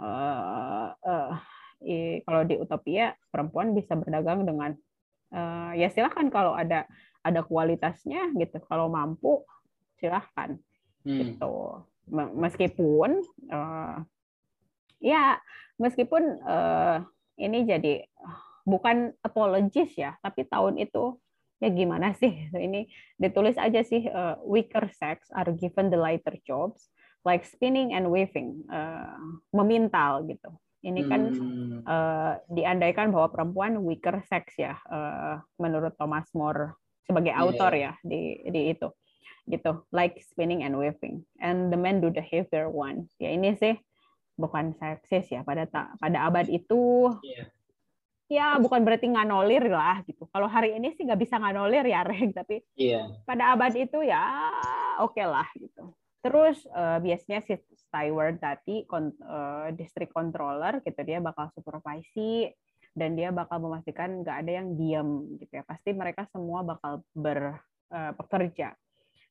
uh, 0.00 0.92
uh, 0.96 1.32
kalau 2.24 2.42
di 2.44 2.60
utopia 2.60 3.16
perempuan 3.32 3.72
bisa 3.72 3.96
berdagang 3.96 4.44
dengan 4.44 4.76
uh, 5.32 5.72
ya 5.72 5.88
silahkan 5.88 6.28
kalau 6.28 6.52
ada 6.52 6.84
ada 7.20 7.40
kualitasnya 7.44 8.32
gitu 8.36 8.60
kalau 8.68 8.88
mampu 8.88 9.44
silahkan 10.00 10.56
hmm. 11.04 11.16
gitu 11.16 11.84
meskipun 12.36 13.24
uh, 13.52 14.00
ya 15.00 15.40
meskipun 15.80 16.22
uh, 16.44 17.04
ini 17.40 17.64
jadi 17.64 18.04
bukan 18.70 19.10
apologis 19.26 19.90
ya 19.98 20.14
tapi 20.22 20.46
tahun 20.46 20.78
itu 20.78 21.18
ya 21.58 21.68
gimana 21.74 22.14
sih 22.14 22.48
ini 22.66 22.86
ditulis 23.18 23.58
aja 23.58 23.82
sih 23.82 24.06
uh, 24.06 24.38
weaker 24.46 24.86
sex 24.94 25.26
are 25.34 25.50
given 25.52 25.90
the 25.90 25.98
lighter 25.98 26.38
jobs 26.46 26.88
like 27.26 27.42
spinning 27.44 27.92
and 27.92 28.06
weaving 28.08 28.62
uh, 28.70 29.18
memintal 29.52 30.24
gitu 30.24 30.54
ini 30.80 31.04
kan 31.04 31.22
hmm. 31.28 31.84
uh, 31.84 32.40
diandaikan 32.48 33.12
bahwa 33.12 33.28
perempuan 33.28 33.76
weaker 33.84 34.24
sex 34.24 34.56
ya, 34.56 34.80
uh, 34.88 35.36
menurut 35.60 35.92
Thomas 36.00 36.24
More 36.32 36.80
sebagai 37.04 37.36
yeah. 37.36 37.42
autor 37.44 37.72
ya 37.76 37.92
di 38.00 38.40
di 38.48 38.72
itu 38.72 38.88
gitu, 39.44 39.84
like 39.92 40.16
spinning 40.24 40.64
and 40.64 40.78
weaving, 40.78 41.26
and 41.42 41.68
the 41.68 41.76
men 41.76 42.00
do 42.00 42.08
the 42.08 42.24
heavier 42.24 42.72
one. 42.72 43.12
Ya 43.20 43.34
ini 43.34 43.52
sih 43.60 43.76
bukan 44.40 44.72
seksis 44.80 45.28
ya 45.28 45.44
pada 45.44 45.68
pada 46.00 46.18
abad 46.24 46.48
itu. 46.48 47.12
Yeah. 47.20 47.52
Ya 48.30 48.54
bukan 48.62 48.86
berarti 48.86 49.10
nganolir 49.10 49.66
lah 49.66 50.06
gitu. 50.06 50.30
Kalau 50.30 50.46
hari 50.46 50.78
ini 50.78 50.94
sih 50.94 51.02
nggak 51.02 51.18
bisa 51.18 51.42
nganolir 51.42 51.82
ya 51.82 52.06
Reg, 52.08 52.30
tapi 52.30 52.62
yeah. 52.78 53.10
pada 53.26 53.58
abad 53.58 53.74
itu 53.74 54.06
ya 54.06 54.22
oke 55.02 55.18
okay 55.18 55.26
lah 55.26 55.50
gitu. 55.58 55.90
Terus 56.22 56.62
uh, 56.70 57.02
biasanya 57.02 57.42
si 57.42 57.58
steward 57.74 58.38
tadi 58.38 58.86
uh, 58.86 59.74
district 59.74 60.14
controller 60.14 60.78
gitu 60.86 61.00
dia 61.02 61.18
bakal 61.18 61.50
supervisi 61.58 62.46
dan 62.94 63.18
dia 63.18 63.34
bakal 63.34 63.58
memastikan 63.66 64.22
nggak 64.22 64.36
ada 64.46 64.52
yang 64.62 64.78
diam 64.78 65.26
gitu 65.34 65.50
ya. 65.50 65.66
Pasti 65.66 65.90
mereka 65.90 66.30
semua 66.30 66.62
bakal 66.62 67.02
berpekerja. 67.18 68.78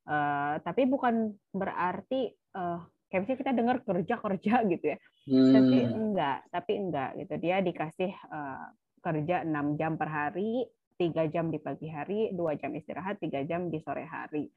Uh, 0.04 0.12
uh, 0.12 0.54
tapi 0.60 0.84
bukan 0.92 1.40
berarti 1.56 2.36
uh, 2.52 2.84
kayak 3.08 3.22
misalnya 3.24 3.42
kita 3.48 3.54
dengar 3.56 3.78
kerja 3.88 4.16
kerja 4.20 4.54
gitu 4.68 4.86
ya. 4.92 4.98
Hmm. 5.24 5.54
Tapi 5.56 5.78
enggak, 5.88 6.40
tapi 6.52 6.72
enggak 6.78 7.10
gitu. 7.16 7.34
Dia 7.40 7.58
dikasih 7.64 8.12
uh, 8.28 8.68
kerja 9.00 9.44
6 9.48 9.80
jam 9.80 9.96
per 9.96 10.10
hari, 10.12 10.68
tiga 11.00 11.24
jam 11.32 11.48
di 11.48 11.58
pagi 11.58 11.88
hari, 11.88 12.36
dua 12.36 12.60
jam 12.60 12.76
istirahat, 12.76 13.24
tiga 13.24 13.40
jam 13.48 13.72
di 13.72 13.80
sore 13.80 14.04
hari. 14.04 14.52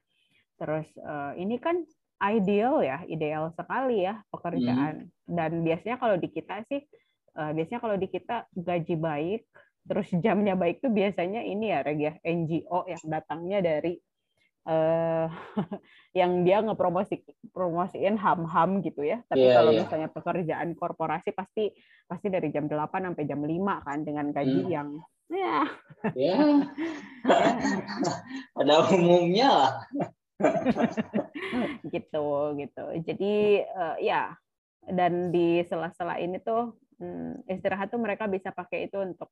Terus 0.59 0.85
uh, 0.99 1.31
ini 1.39 1.55
kan 1.55 1.79
ideal 2.19 2.83
ya, 2.83 2.99
ideal 3.07 3.55
sekali 3.55 4.03
ya 4.03 4.19
pekerjaan. 4.27 5.07
Hmm. 5.07 5.11
Dan 5.23 5.63
biasanya 5.63 5.97
kalau 5.97 6.19
di 6.19 6.27
kita 6.27 6.67
sih, 6.67 6.83
uh, 7.39 7.55
biasanya 7.55 7.79
kalau 7.79 7.95
di 7.95 8.07
kita 8.11 8.47
gaji 8.51 8.95
baik, 8.99 9.41
terus 9.87 10.07
jamnya 10.23 10.59
baik 10.59 10.83
tuh 10.83 10.91
biasanya 10.91 11.47
ini 11.47 11.71
ya, 11.71 11.79
Reg 11.79 11.99
ya, 11.99 12.13
NGO 12.23 12.91
yang 12.91 13.03
datangnya 13.07 13.59
dari 13.63 13.95
uh, 14.67 15.27
yang 16.19 16.43
dia 16.47 16.61
ngepromosi 16.63 17.23
promosiin 17.51 18.19
ham-ham 18.19 18.83
gitu 18.83 19.03
ya. 19.03 19.21
Tapi 19.27 19.43
yeah, 19.43 19.55
kalau 19.59 19.71
yeah. 19.73 19.81
misalnya 19.83 20.09
pekerjaan 20.11 20.69
korporasi 20.77 21.31
pasti 21.35 21.71
pasti 22.07 22.27
dari 22.31 22.51
jam 22.53 22.67
8 22.67 22.77
sampai 22.91 23.23
jam 23.25 23.41
5 23.41 23.85
kan 23.85 23.99
dengan 24.03 24.25
gaji 24.31 24.61
hmm. 24.63 24.71
yang 24.71 24.89
ya. 25.31 25.57
Ya. 26.13 26.37
Pada 28.55 28.73
umumnya 28.91 29.81
gitu 31.93 32.27
gitu 32.59 32.85
jadi 33.05 33.33
uh, 33.69 33.95
ya 34.01 34.35
dan 34.89 35.31
di 35.31 35.63
sela-sela 35.63 36.19
ini 36.19 36.41
tuh 36.43 36.75
hmm, 36.99 37.47
istirahat 37.47 37.87
tuh 37.93 38.01
mereka 38.01 38.27
bisa 38.27 38.51
pakai 38.51 38.91
itu 38.91 38.99
untuk 38.99 39.31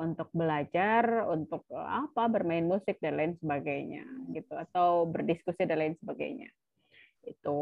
untuk 0.00 0.32
belajar, 0.32 1.28
untuk 1.28 1.68
eh, 1.68 1.90
apa 2.08 2.32
bermain 2.32 2.64
musik 2.64 2.96
dan 3.04 3.20
lain 3.20 3.34
sebagainya 3.36 4.08
gitu 4.32 4.56
atau 4.56 5.04
berdiskusi 5.04 5.68
dan 5.68 5.84
lain 5.84 5.96
sebagainya. 6.00 6.48
Itu 7.20 7.60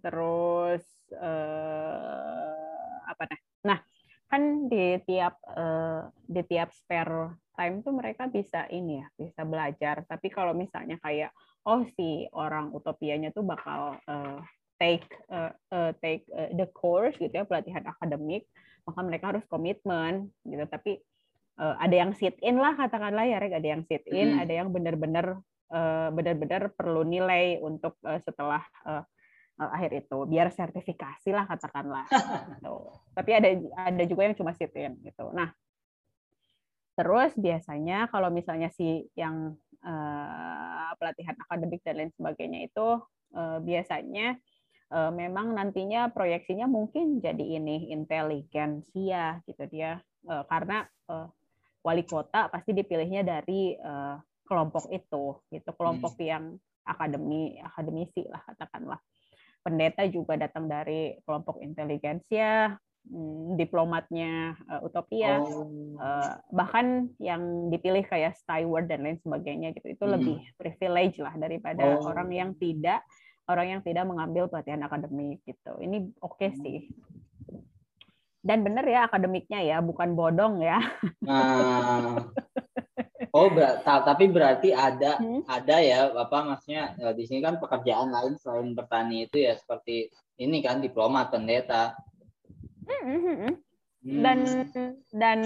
terus 0.00 0.82
uh, 1.12 2.56
apa 3.04 3.22
nah. 3.28 3.40
Nah, 3.60 3.78
kan 4.32 4.72
di 4.72 4.96
tiap 5.04 5.36
uh, 5.44 6.08
di 6.24 6.40
tiap 6.48 6.72
spare 6.72 7.36
time 7.60 7.84
tuh 7.84 7.92
mereka 7.92 8.24
bisa 8.30 8.64
ini 8.72 9.04
ya 9.04 9.06
bisa 9.18 9.44
belajar 9.44 10.06
tapi 10.08 10.32
kalau 10.32 10.56
misalnya 10.56 10.96
kayak 11.02 11.34
oh 11.68 11.84
si 11.98 12.24
orang 12.32 12.72
utopianya 12.72 13.34
tuh 13.36 13.44
bakal 13.44 14.00
uh, 14.08 14.40
take 14.80 15.04
uh, 15.28 15.52
uh, 15.74 15.92
take 16.00 16.24
uh, 16.32 16.48
the 16.56 16.64
course 16.72 17.12
gitu 17.20 17.34
ya 17.34 17.44
pelatihan 17.44 17.84
akademik 17.84 18.48
maka 18.88 19.00
mereka 19.04 19.24
harus 19.36 19.44
komitmen 19.52 20.32
gitu 20.48 20.64
tapi 20.70 21.04
uh, 21.60 21.76
ada 21.76 21.94
yang 21.94 22.16
sit 22.16 22.40
in 22.40 22.56
lah 22.56 22.72
katakanlah 22.74 23.28
ya 23.28 23.36
Rek 23.36 23.60
ada 23.60 23.68
yang 23.76 23.84
sit 23.84 24.08
in 24.08 24.34
mm. 24.34 24.42
ada 24.42 24.52
yang 24.64 24.72
benar-benar 24.72 25.38
uh, 25.68 26.08
benar-benar 26.10 26.72
perlu 26.72 27.04
nilai 27.04 27.60
untuk 27.60 28.00
uh, 28.02 28.18
setelah 28.24 28.64
uh, 28.88 29.04
uh, 29.60 29.70
akhir 29.76 30.08
itu 30.08 30.18
biar 30.24 30.48
sertifikasi 30.48 31.30
lah 31.30 31.44
katakanlah 31.44 32.08
gitu. 32.56 32.96
tapi 33.12 33.30
ada 33.36 33.48
ada 33.76 34.02
juga 34.08 34.24
yang 34.24 34.34
cuma 34.34 34.56
sit 34.56 34.72
in 34.74 34.96
gitu 35.04 35.28
nah 35.36 35.52
terus 36.96 37.32
biasanya 37.36 38.08
kalau 38.12 38.28
misalnya 38.32 38.68
si 38.72 39.08
yang 39.16 39.56
uh, 39.84 40.90
pelatihan 40.96 41.36
akademik 41.48 41.80
dan 41.84 41.96
lain 41.96 42.12
sebagainya 42.12 42.68
itu 42.68 43.00
uh, 43.36 43.58
biasanya 43.62 44.36
uh, 44.92 45.08
memang 45.08 45.56
nantinya 45.56 46.12
proyeksinya 46.12 46.68
mungkin 46.68 47.24
jadi 47.24 47.60
ini 47.60 47.88
inteligensia 47.94 49.40
gitu 49.48 49.64
dia 49.70 50.02
uh, 50.28 50.44
karena 50.44 50.84
uh, 51.08 51.30
wali 51.80 52.04
kota 52.04 52.52
pasti 52.52 52.76
dipilihnya 52.76 53.24
dari 53.24 53.76
uh, 53.76 54.20
kelompok 54.44 54.90
itu 54.92 55.38
gitu 55.48 55.70
kelompok 55.76 56.18
hmm. 56.18 56.26
yang 56.26 56.44
akademi 56.84 57.56
akademisi 57.62 58.26
lah 58.26 58.42
katakanlah 58.50 59.00
pendeta 59.60 60.08
juga 60.08 60.40
datang 60.40 60.66
dari 60.66 61.16
kelompok 61.24 61.60
inteligensia, 61.60 62.76
hmm, 63.08 63.60
diplomatnya 63.60 64.56
uh, 64.68 64.80
Utopia, 64.84 65.40
oh. 65.40 65.68
uh, 66.00 66.40
bahkan 66.52 67.12
yang 67.20 67.68
dipilih 67.68 68.04
kayak 68.08 68.36
Steward 68.40 68.88
dan 68.88 69.04
lain 69.04 69.20
sebagainya 69.20 69.76
gitu 69.76 69.92
itu 69.92 70.04
hmm. 70.04 70.12
lebih 70.16 70.38
privilege 70.56 71.16
lah 71.20 71.36
daripada 71.36 72.00
oh. 72.00 72.08
orang 72.08 72.32
yang 72.32 72.50
tidak 72.56 73.04
orang 73.50 73.78
yang 73.78 73.82
tidak 73.82 74.06
mengambil 74.06 74.46
pelatihan 74.46 74.86
akademik 74.86 75.42
gitu. 75.42 75.74
Ini 75.82 76.14
oke 76.22 76.38
okay 76.38 76.50
sih. 76.62 76.86
Dan 78.40 78.64
benar 78.64 78.88
ya 78.88 79.04
akademiknya 79.04 79.60
ya, 79.60 79.78
bukan 79.84 80.16
bodong 80.16 80.64
ya. 80.64 80.80
Nah, 81.20 82.24
Oh, 83.30 83.46
ber 83.46 83.78
tapi 83.86 84.26
berarti 84.26 84.74
ada 84.74 85.22
hmm? 85.22 85.46
ada 85.46 85.76
ya 85.78 86.10
apa 86.10 86.50
maksudnya 86.50 86.98
ya, 86.98 87.14
di 87.14 87.24
sini 87.30 87.38
kan 87.38 87.62
pekerjaan 87.62 88.10
lain 88.10 88.34
selain 88.34 88.74
bertani 88.74 89.30
itu 89.30 89.46
ya 89.46 89.54
seperti 89.54 90.10
ini 90.42 90.58
kan 90.58 90.82
diplomat 90.82 91.30
pendeta. 91.30 91.94
Hmm, 92.90 93.02
hmm, 93.06 93.20
hmm. 93.22 93.36
hmm. 93.46 93.54
Dan 94.18 94.38
dan 95.14 95.38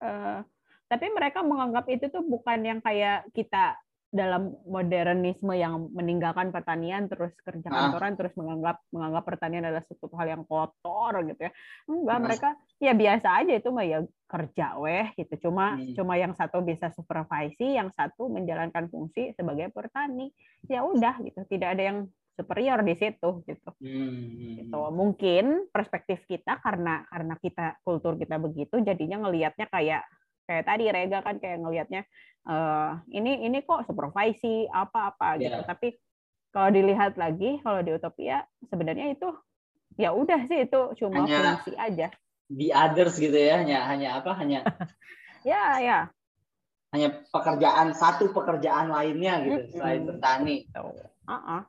uh, 0.00 0.40
tapi 0.88 1.06
mereka 1.12 1.44
menganggap 1.44 1.92
itu 1.92 2.08
tuh 2.08 2.24
bukan 2.24 2.64
yang 2.64 2.80
kayak 2.80 3.28
kita 3.36 3.76
dalam 4.10 4.58
modernisme 4.66 5.54
yang 5.54 5.86
meninggalkan 5.94 6.50
pertanian 6.50 7.06
terus 7.06 7.30
kerja 7.46 7.70
ah. 7.70 7.74
kantoran 7.86 8.12
ah. 8.14 8.18
terus 8.18 8.34
menganggap 8.34 8.76
menganggap 8.90 9.22
pertanian 9.22 9.62
adalah 9.70 9.86
suatu 9.86 10.10
hal 10.18 10.28
yang 10.34 10.42
kotor 10.50 11.14
gitu 11.30 11.40
ya 11.46 11.52
enggak 11.86 12.18
ah. 12.18 12.22
mereka 12.22 12.48
ya 12.82 12.92
biasa 12.98 13.28
aja 13.38 13.52
itu 13.54 13.68
mah 13.70 13.86
ya 13.86 13.98
kerja 14.26 14.66
weh 14.82 15.06
gitu 15.14 15.34
cuma 15.46 15.78
hmm. 15.78 15.94
cuma 15.94 16.18
yang 16.18 16.34
satu 16.34 16.58
bisa 16.58 16.90
supervisi 16.90 17.78
yang 17.78 17.94
satu 17.94 18.26
menjalankan 18.26 18.90
fungsi 18.90 19.30
sebagai 19.38 19.70
petani 19.70 20.34
ya 20.66 20.82
udah 20.82 21.14
gitu 21.22 21.46
tidak 21.46 21.78
ada 21.78 21.82
yang 21.94 21.98
superior 22.34 22.82
di 22.82 22.94
situ 22.98 23.30
gitu 23.46 23.70
hmm. 23.78 24.66
gitu 24.66 24.78
mungkin 24.90 25.70
perspektif 25.70 26.24
kita 26.26 26.58
karena 26.58 27.06
karena 27.06 27.34
kita 27.38 27.78
kultur 27.86 28.18
kita 28.18 28.42
begitu 28.42 28.82
jadinya 28.82 29.22
ngelihatnya 29.28 29.70
kayak 29.70 30.02
kayak 30.50 30.66
tadi 30.66 30.90
Rega 30.90 31.22
kan 31.22 31.38
kayak 31.38 31.62
ngelihatnya 31.62 32.02
uh, 32.50 32.98
ini 33.14 33.46
ini 33.46 33.62
kok 33.62 33.86
supervisi 33.86 34.66
apa-apa 34.66 35.38
gitu. 35.38 35.54
Yeah. 35.54 35.62
Tapi 35.62 35.94
kalau 36.50 36.74
dilihat 36.74 37.14
lagi 37.14 37.62
kalau 37.62 37.86
di 37.86 37.94
Utopia 37.94 38.42
sebenarnya 38.66 39.14
itu 39.14 39.30
ya 39.94 40.10
udah 40.10 40.50
sih 40.50 40.66
itu 40.66 40.80
cuma 40.98 41.22
hanya 41.22 41.62
fungsi 41.62 41.78
aja. 41.78 42.10
The 42.50 42.74
others 42.74 43.14
gitu 43.14 43.38
ya, 43.38 43.62
hanya 43.62 43.86
hanya 43.86 44.08
apa? 44.18 44.34
Hanya 44.34 44.66
ya 45.46 45.78
ya. 45.78 45.98
Hanya 46.90 47.22
pekerjaan 47.30 47.94
satu 47.94 48.34
pekerjaan 48.34 48.90
lainnya 48.90 49.46
gitu 49.46 49.54
mm 49.54 49.66
-hmm. 49.70 49.74
selain 49.78 50.02
bertani. 50.02 50.56
Uh 50.74 50.90
-uh. 51.30 51.62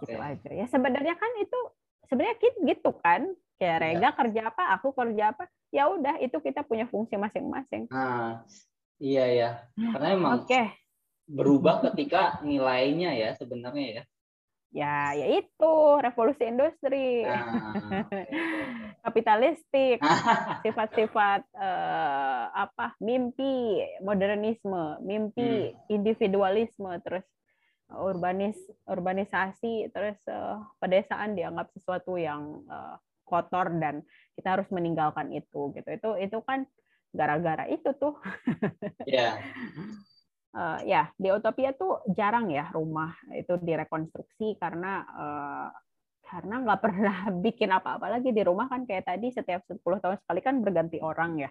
Okay. 0.00 0.16
Gitu 0.16 0.22
aja. 0.24 0.48
Ya 0.56 0.66
sebenarnya 0.72 1.14
kan 1.20 1.28
itu 1.36 1.58
sebenarnya 2.08 2.36
gitu 2.40 2.96
kan 3.04 3.28
kayak 3.62 3.78
iya. 3.78 3.82
Rega 3.94 4.10
kerja 4.18 4.40
apa 4.50 4.62
aku 4.74 4.88
kerja 4.90 5.24
apa 5.30 5.46
ya 5.70 5.86
udah 5.86 6.18
itu 6.18 6.34
kita 6.42 6.66
punya 6.66 6.90
fungsi 6.90 7.14
masing-masing 7.14 7.86
nah 7.94 8.42
iya 8.98 9.24
ya 9.30 9.50
karena 9.78 10.08
emang 10.18 10.42
okay. 10.42 10.74
berubah 11.30 11.78
ketika 11.86 12.42
nilainya 12.42 13.14
ya 13.14 13.30
sebenarnya 13.38 13.86
ya 13.86 14.02
ya 14.72 15.12
ya 15.14 15.26
itu 15.38 15.74
revolusi 16.02 16.42
industri 16.48 17.22
nah. 17.22 17.76
kapitalistik 19.06 20.02
sifat-sifat 20.66 21.46
uh, 21.54 22.44
apa 22.50 22.96
mimpi 22.98 23.84
modernisme 24.02 24.98
mimpi 25.04 25.70
hmm. 25.70 25.92
individualisme 25.92 26.90
terus 27.04 27.22
urbanis 27.92 28.56
urbanisasi 28.88 29.92
terus 29.92 30.16
uh, 30.32 30.64
pedesaan 30.80 31.36
dianggap 31.36 31.68
sesuatu 31.76 32.16
yang 32.16 32.64
uh, 32.72 32.96
kotor 33.32 33.72
dan 33.80 34.04
kita 34.36 34.60
harus 34.60 34.68
meninggalkan 34.68 35.32
itu 35.32 35.72
gitu. 35.72 35.88
Itu 35.88 36.10
itu 36.20 36.38
kan 36.44 36.68
gara-gara 37.16 37.64
itu 37.72 37.88
tuh. 37.96 38.20
Yeah. 39.08 39.40
uh, 40.52 40.78
ya 40.84 41.10
di 41.16 41.32
Utopia 41.32 41.72
tuh 41.72 42.04
jarang 42.12 42.52
ya 42.52 42.68
rumah 42.70 43.16
itu 43.32 43.56
direkonstruksi 43.58 44.60
karena 44.60 45.02
uh, 45.10 45.68
karena 46.28 46.64
nggak 46.64 46.80
pernah 46.80 47.16
bikin 47.44 47.72
apa-apa 47.72 48.20
lagi 48.20 48.36
di 48.36 48.44
rumah 48.44 48.68
kan. 48.68 48.84
Kayak 48.84 49.08
tadi 49.08 49.32
setiap 49.32 49.64
10 49.64 49.80
tahun 49.80 50.16
sekali 50.20 50.40
kan 50.44 50.60
berganti 50.60 51.00
orang 51.00 51.40
ya. 51.40 51.50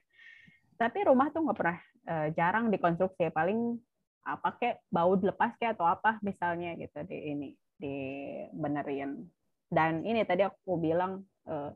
Tapi 0.78 1.06
rumah 1.06 1.34
tuh 1.34 1.50
nggak 1.50 1.58
pernah 1.58 1.80
uh, 2.10 2.28
jarang 2.38 2.70
dikonstruksi. 2.70 3.34
Paling 3.34 3.78
apa 4.22 4.54
kayak 4.62 4.78
baut 4.94 5.26
lepas 5.26 5.58
kayak 5.58 5.82
atau 5.82 5.90
apa 5.90 6.22
misalnya 6.22 6.78
gitu 6.78 7.02
di 7.10 7.18
ini 7.34 7.50
di 7.74 7.96
benerin 8.54 9.26
dan 9.72 10.06
ini 10.06 10.22
tadi 10.28 10.46
aku 10.46 10.78
bilang 10.78 11.26
uh, 11.48 11.72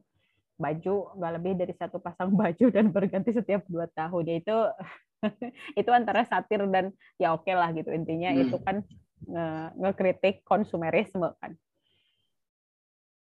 baju 0.55 0.95
nggak 1.19 1.33
lebih 1.39 1.53
dari 1.59 1.73
satu 1.75 1.99
pasang 1.99 2.31
baju 2.41 2.65
dan 2.71 2.89
berganti 2.91 3.35
setiap 3.35 3.63
dua 3.67 3.87
tahun 3.91 4.23
ya 4.27 4.35
itu 4.39 4.57
itu 5.81 5.89
antara 5.91 6.23
satir 6.27 6.63
dan 6.69 6.91
ya 7.19 7.35
oke 7.35 7.43
okay 7.43 7.55
lah 7.57 7.71
gitu 7.75 7.91
intinya 7.91 8.31
hmm. 8.31 8.41
itu 8.47 8.57
kan 8.61 8.85
nge 9.25 9.47
ngekritik 9.79 10.45
konsumerisme 10.45 11.33
kan 11.41 11.51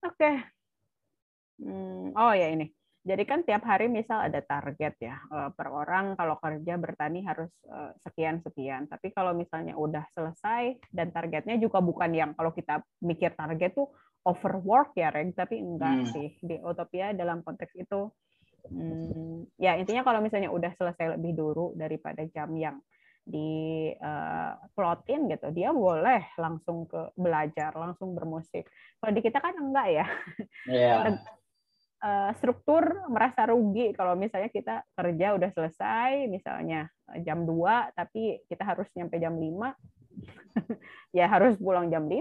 oke 0.03 0.16
okay. 0.16 0.35
hmm, 1.62 2.16
oh 2.16 2.32
ya 2.35 2.51
ini 2.53 2.73
jadi 3.07 3.23
kan 3.23 3.47
tiap 3.47 3.62
hari 3.62 3.86
misal 3.86 4.19
ada 4.19 4.43
target 4.43 4.98
ya 4.98 5.15
eh, 5.15 5.51
per 5.55 5.70
orang 5.70 6.19
kalau 6.19 6.43
kerja 6.43 6.74
bertani 6.74 7.23
harus 7.23 7.55
eh, 7.70 7.94
sekian 8.03 8.43
sekian. 8.43 8.90
Tapi 8.90 9.15
kalau 9.15 9.31
misalnya 9.31 9.78
udah 9.78 10.03
selesai 10.11 10.74
dan 10.90 11.15
targetnya 11.15 11.55
juga 11.62 11.78
bukan 11.78 12.11
yang 12.11 12.35
kalau 12.35 12.51
kita 12.51 12.82
mikir 12.98 13.31
target 13.39 13.78
tuh 13.78 13.86
overwork 14.27 14.90
ya 14.98 15.15
Reg, 15.15 15.39
tapi 15.39 15.62
enggak 15.62 15.94
hmm. 16.03 16.09
sih 16.11 16.28
di 16.43 16.59
Utopia 16.59 17.15
dalam 17.15 17.47
konteks 17.47 17.78
itu 17.78 18.11
hmm, 18.66 19.55
ya 19.62 19.78
intinya 19.78 20.03
kalau 20.03 20.19
misalnya 20.19 20.51
udah 20.51 20.74
selesai 20.74 21.15
lebih 21.15 21.39
dulu 21.39 21.73
daripada 21.78 22.27
jam 22.35 22.51
yang 22.59 22.82
di 23.27 23.90
uh, 23.98 24.55
plotin 24.70 25.27
gitu 25.27 25.51
dia 25.51 25.74
boleh 25.74 26.23
langsung 26.39 26.86
ke 26.86 27.11
belajar 27.19 27.74
langsung 27.74 28.15
bermusik 28.15 28.70
kalau 29.03 29.11
di 29.11 29.19
kita 29.19 29.43
kan 29.43 29.55
enggak 29.59 29.89
ya 29.90 30.07
yeah. 30.70 31.19
uh, 32.07 32.31
struktur 32.39 32.86
merasa 33.11 33.51
rugi 33.51 33.90
kalau 33.98 34.15
misalnya 34.15 34.47
kita 34.47 34.86
kerja 34.94 35.35
udah 35.35 35.51
selesai 35.59 36.31
misalnya 36.31 36.86
jam 37.27 37.43
2 37.43 37.98
tapi 37.98 38.47
kita 38.47 38.62
harus 38.62 38.86
nyampe 38.94 39.19
jam 39.19 39.35
5 39.35 39.95
ya 41.16 41.26
harus 41.28 41.56
pulang 41.60 41.88
jam 41.93 42.09
5 42.09 42.16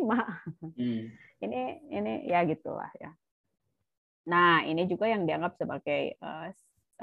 hmm 0.75 1.25
ini 1.45 1.61
ini 1.91 2.13
ya 2.29 2.43
gitulah 2.47 2.89
ya. 2.99 3.11
Nah, 4.25 4.65
ini 4.65 4.89
juga 4.89 5.05
yang 5.05 5.29
dianggap 5.29 5.59
sebagai 5.61 6.17
uh, 6.17 6.49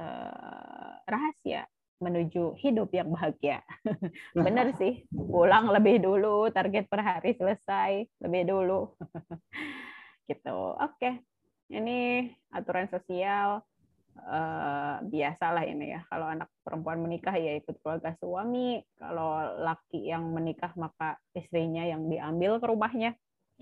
uh, 0.01 0.93
rahasia 1.07 1.69
menuju 2.03 2.59
hidup 2.59 2.91
yang 2.91 3.15
bahagia. 3.15 3.63
Benar 4.35 4.75
sih, 4.75 5.07
pulang 5.15 5.71
lebih 5.71 6.03
dulu, 6.03 6.51
target 6.51 6.91
per 6.91 6.99
hari 6.99 7.39
selesai 7.39 8.11
lebih 8.19 8.43
dulu. 8.51 8.91
gitu. 10.31 10.59
Oke. 10.83 10.99
Okay. 10.99 11.15
Ini 11.73 12.29
aturan 12.53 12.91
sosial 12.93 13.65
uh, 14.19 15.01
biasalah 15.07 15.65
ini 15.69 15.97
ya. 15.97 16.01
Kalau 16.09 16.27
anak 16.29 16.49
perempuan 16.65 17.01
menikah 17.01 17.35
ya 17.37 17.57
ikut 17.57 17.81
keluarga 17.81 18.13
suami, 18.21 18.81
kalau 19.01 19.41
laki 19.63 20.09
yang 20.13 20.29
menikah 20.33 20.73
maka 20.77 21.17
istrinya 21.33 21.85
yang 21.87 22.09
diambil 22.09 22.61
ke 22.61 22.67
rumahnya. 22.69 23.13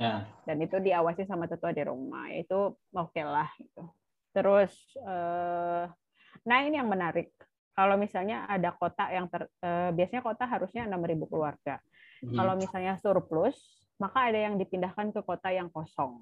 Ya. 0.00 0.24
Dan 0.48 0.64
itu 0.64 0.80
diawasi 0.80 1.28
sama 1.28 1.46
tetua 1.46 1.70
di 1.76 1.84
rumah. 1.84 2.32
Itu 2.32 2.80
oke 2.94 3.12
okay 3.12 3.24
lah. 3.26 3.48
Gitu. 3.58 3.82
Terus 4.30 4.72
uh, 5.04 5.90
Nah 6.46 6.64
ini 6.64 6.80
yang 6.80 6.88
menarik. 6.88 7.32
Kalau 7.76 7.96
misalnya 7.96 8.44
ada 8.44 8.76
kota 8.76 9.08
yang 9.08 9.30
ter, 9.30 9.48
eh, 9.64 9.90
biasanya 9.94 10.20
kota 10.20 10.44
harusnya 10.44 10.84
6.000 10.84 11.24
keluarga. 11.30 11.80
Hmm. 12.20 12.36
Kalau 12.36 12.54
misalnya 12.58 12.94
surplus, 13.00 13.56
maka 13.96 14.28
ada 14.28 14.36
yang 14.36 14.60
dipindahkan 14.60 15.12
ke 15.16 15.20
kota 15.24 15.48
yang 15.52 15.72
kosong. 15.72 16.20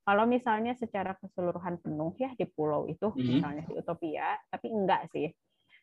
Kalau 0.00 0.24
misalnya 0.24 0.72
secara 0.74 1.14
keseluruhan 1.20 1.78
penuh 1.78 2.16
ya 2.16 2.32
di 2.34 2.48
pulau 2.48 2.88
itu, 2.88 3.12
hmm. 3.12 3.20
misalnya 3.20 3.62
di 3.68 3.74
Utopia, 3.76 4.36
tapi 4.48 4.66
enggak 4.72 5.06
sih 5.12 5.28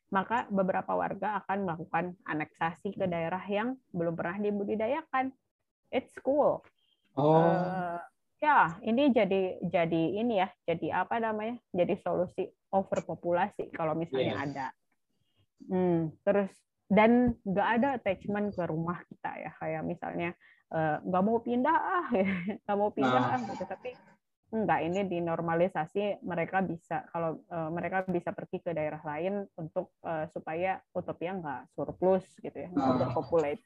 maka 0.08 0.48
beberapa 0.48 0.96
warga 0.96 1.44
akan 1.44 1.68
melakukan 1.68 2.06
aneksasi 2.24 2.96
ke 2.96 3.06
daerah 3.12 3.44
yang 3.52 3.76
belum 3.92 4.16
pernah 4.16 4.40
dibudidayakan. 4.40 5.36
It's 5.92 6.16
cool. 6.24 6.64
Oh. 7.20 7.44
Uh, 7.44 8.00
ya, 8.40 8.80
ini 8.88 9.12
jadi 9.12 9.60
jadi 9.68 10.04
ini 10.24 10.40
ya, 10.40 10.48
jadi 10.64 11.04
apa 11.04 11.20
namanya? 11.20 11.60
Jadi 11.76 12.00
solusi 12.00 12.48
overpopulasi 12.72 13.72
kalau 13.76 13.96
misalnya 14.00 14.36
yeah. 14.36 14.46
ada. 14.48 14.68
Hmm, 15.68 16.16
terus 16.24 16.52
dan 16.88 17.36
nggak 17.44 17.70
ada 17.82 17.88
attachment 18.00 18.56
ke 18.56 18.64
rumah 18.64 19.04
kita 19.12 19.32
ya, 19.44 19.52
kayak 19.60 19.84
misalnya 19.84 20.32
nggak 20.74 21.24
uh, 21.24 21.26
mau 21.26 21.40
pindah 21.40 21.78
ah, 21.78 22.08
nggak 22.64 22.78
mau 22.78 22.92
pindah 22.92 23.24
nah. 23.24 23.40
ah, 23.40 23.42
gitu. 23.56 23.64
Tapi 23.64 23.90
enggak 24.48 24.80
ini 24.88 25.02
dinormalisasi 25.08 26.24
mereka 26.24 26.64
bisa 26.64 27.04
kalau 27.12 27.44
uh, 27.52 27.68
mereka 27.68 28.08
bisa 28.08 28.32
pergi 28.32 28.64
ke 28.64 28.72
daerah 28.72 29.00
lain 29.04 29.44
untuk 29.60 29.92
uh, 30.08 30.24
supaya 30.32 30.80
utopia 30.96 31.36
enggak 31.36 31.68
surplus 31.76 32.24
gitu 32.40 32.56
ya 32.56 32.70
nggak 32.72 32.88
uh. 32.88 32.96
overpopulate. 33.00 33.64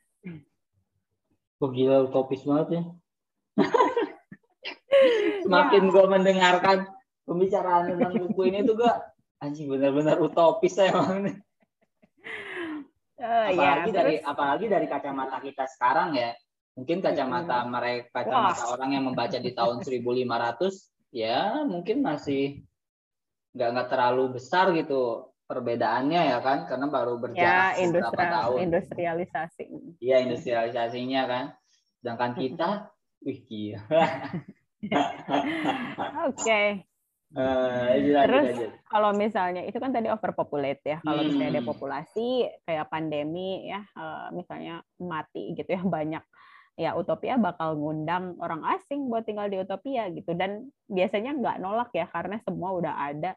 Oh, 1.61 1.69
gila 1.69 2.09
utopis 2.09 2.41
banget 2.41 2.81
ya. 2.81 2.83
Semakin 5.45 5.83
ya. 5.85 5.91
gue 5.93 6.05
mendengarkan 6.09 6.77
pembicaraan 7.25 7.93
tentang 7.93 8.13
buku 8.17 8.41
ini 8.49 8.65
tuh 8.65 8.81
gue 8.81 8.93
anjing 9.41 9.69
benar-benar 9.69 10.17
utopis 10.17 10.77
ya 10.77 10.89
emang 10.89 11.25
ini. 11.25 11.33
Uh, 13.21 13.53
apalagi 13.53 13.89
ya, 13.93 13.97
dari 14.01 14.15
apalagi 14.17 14.65
dari 14.65 14.87
kacamata 14.89 15.37
kita 15.45 15.69
sekarang 15.69 16.17
ya 16.17 16.33
Mungkin 16.71 17.03
kacamata 17.03 17.67
mereka, 17.67 18.23
kacamata 18.23 18.63
Wah. 18.63 18.71
orang 18.79 18.89
yang 18.95 19.03
membaca 19.11 19.37
di 19.37 19.51
tahun 19.51 19.83
1500, 19.87 21.11
ya 21.11 21.67
mungkin 21.67 21.99
masih 21.99 22.63
nggak 23.51 23.69
nggak 23.75 23.89
terlalu 23.91 24.39
besar 24.39 24.71
gitu 24.71 25.27
perbedaannya 25.43 26.21
ya 26.31 26.39
kan, 26.39 26.63
karena 26.63 26.87
baru 26.87 27.19
berjalan 27.19 27.75
ya, 27.75 27.87
beberapa 27.91 28.23
tahun. 28.23 28.57
Industrialisasi. 28.71 29.65
Iya 29.99 30.23
industrialisasinya 30.23 31.21
kan. 31.27 31.45
Sedangkan 31.99 32.31
kita, 32.39 32.69
wih 33.19 33.39
gila. 33.43 33.83
Oke. 36.31 36.39
Okay. 36.39 36.67
Uh, 37.31 37.95
Terus 38.27 38.75
kalau 38.91 39.15
misalnya 39.15 39.63
itu 39.63 39.79
kan 39.79 39.95
tadi 39.95 40.11
overpopulate 40.11 40.83
ya. 40.83 40.97
Kalau 40.99 41.23
misalnya 41.23 41.59
ada 41.59 41.63
populasi 41.63 42.43
kayak 42.67 42.91
pandemi 42.91 43.71
ya, 43.71 43.87
uh, 43.95 44.27
misalnya 44.35 44.83
mati 44.99 45.55
gitu 45.55 45.67
ya 45.67 45.79
banyak 45.99 46.23
ya 46.79 46.95
Utopia 46.95 47.35
bakal 47.35 47.75
ngundang 47.77 48.39
orang 48.39 48.63
asing 48.77 49.07
buat 49.11 49.27
tinggal 49.27 49.47
di 49.51 49.59
Utopia 49.59 50.07
gitu. 50.11 50.31
Dan 50.35 50.71
biasanya 50.87 51.35
nggak 51.37 51.57
nolak 51.59 51.89
ya 51.95 52.07
karena 52.09 52.39
semua 52.43 52.75
udah 52.75 52.95
ada 53.11 53.31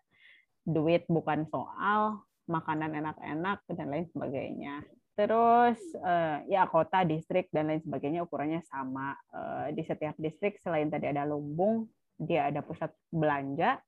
duit 0.64 1.04
bukan 1.06 1.44
soal 1.52 2.24
makanan 2.48 2.94
enak-enak 2.94 3.64
dan 3.72 3.86
lain 3.88 4.06
sebagainya. 4.12 4.84
Terus 5.14 5.78
uh, 6.02 6.42
ya 6.50 6.66
kota 6.66 7.06
distrik 7.06 7.46
dan 7.54 7.70
lain 7.70 7.82
sebagainya 7.84 8.26
ukurannya 8.26 8.66
sama. 8.66 9.14
Uh, 9.30 9.70
di 9.70 9.86
setiap 9.86 10.18
distrik 10.18 10.58
selain 10.58 10.90
tadi 10.90 11.06
ada 11.06 11.22
lumbung 11.28 11.86
dia 12.18 12.50
ada 12.50 12.62
pusat 12.62 12.94
belanja 13.10 13.78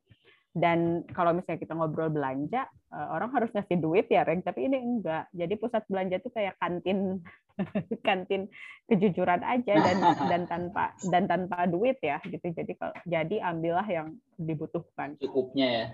dan 0.57 1.05
kalau 1.13 1.37
misalnya 1.37 1.61
kita 1.61 1.77
ngobrol 1.77 2.09
belanja 2.09 2.65
eh, 2.97 3.09
orang 3.13 3.29
harus 3.37 3.53
ngasih 3.53 3.77
duit 3.77 4.09
ya 4.09 4.25
Reng. 4.25 4.41
Tapi 4.41 4.73
ini 4.73 4.81
enggak. 4.81 5.29
Jadi 5.37 5.55
pusat 5.61 5.85
belanja 5.85 6.17
itu 6.17 6.33
kayak 6.33 6.57
kantin 6.57 7.21
kantin 8.09 8.49
kejujuran 8.89 9.45
aja 9.45 9.75
dan 9.77 9.97
dan 10.33 10.43
tanpa 10.49 10.97
dan 11.13 11.29
tanpa 11.29 11.69
duit 11.69 12.01
ya 12.01 12.17
gitu. 12.25 12.41
Jadi 12.41 12.73
kalau 12.73 12.97
jadi 13.05 13.37
ambillah 13.53 13.85
yang 13.85 14.17
dibutuhkan. 14.41 15.21
Cukupnya 15.21 15.69
ya. 15.69 15.87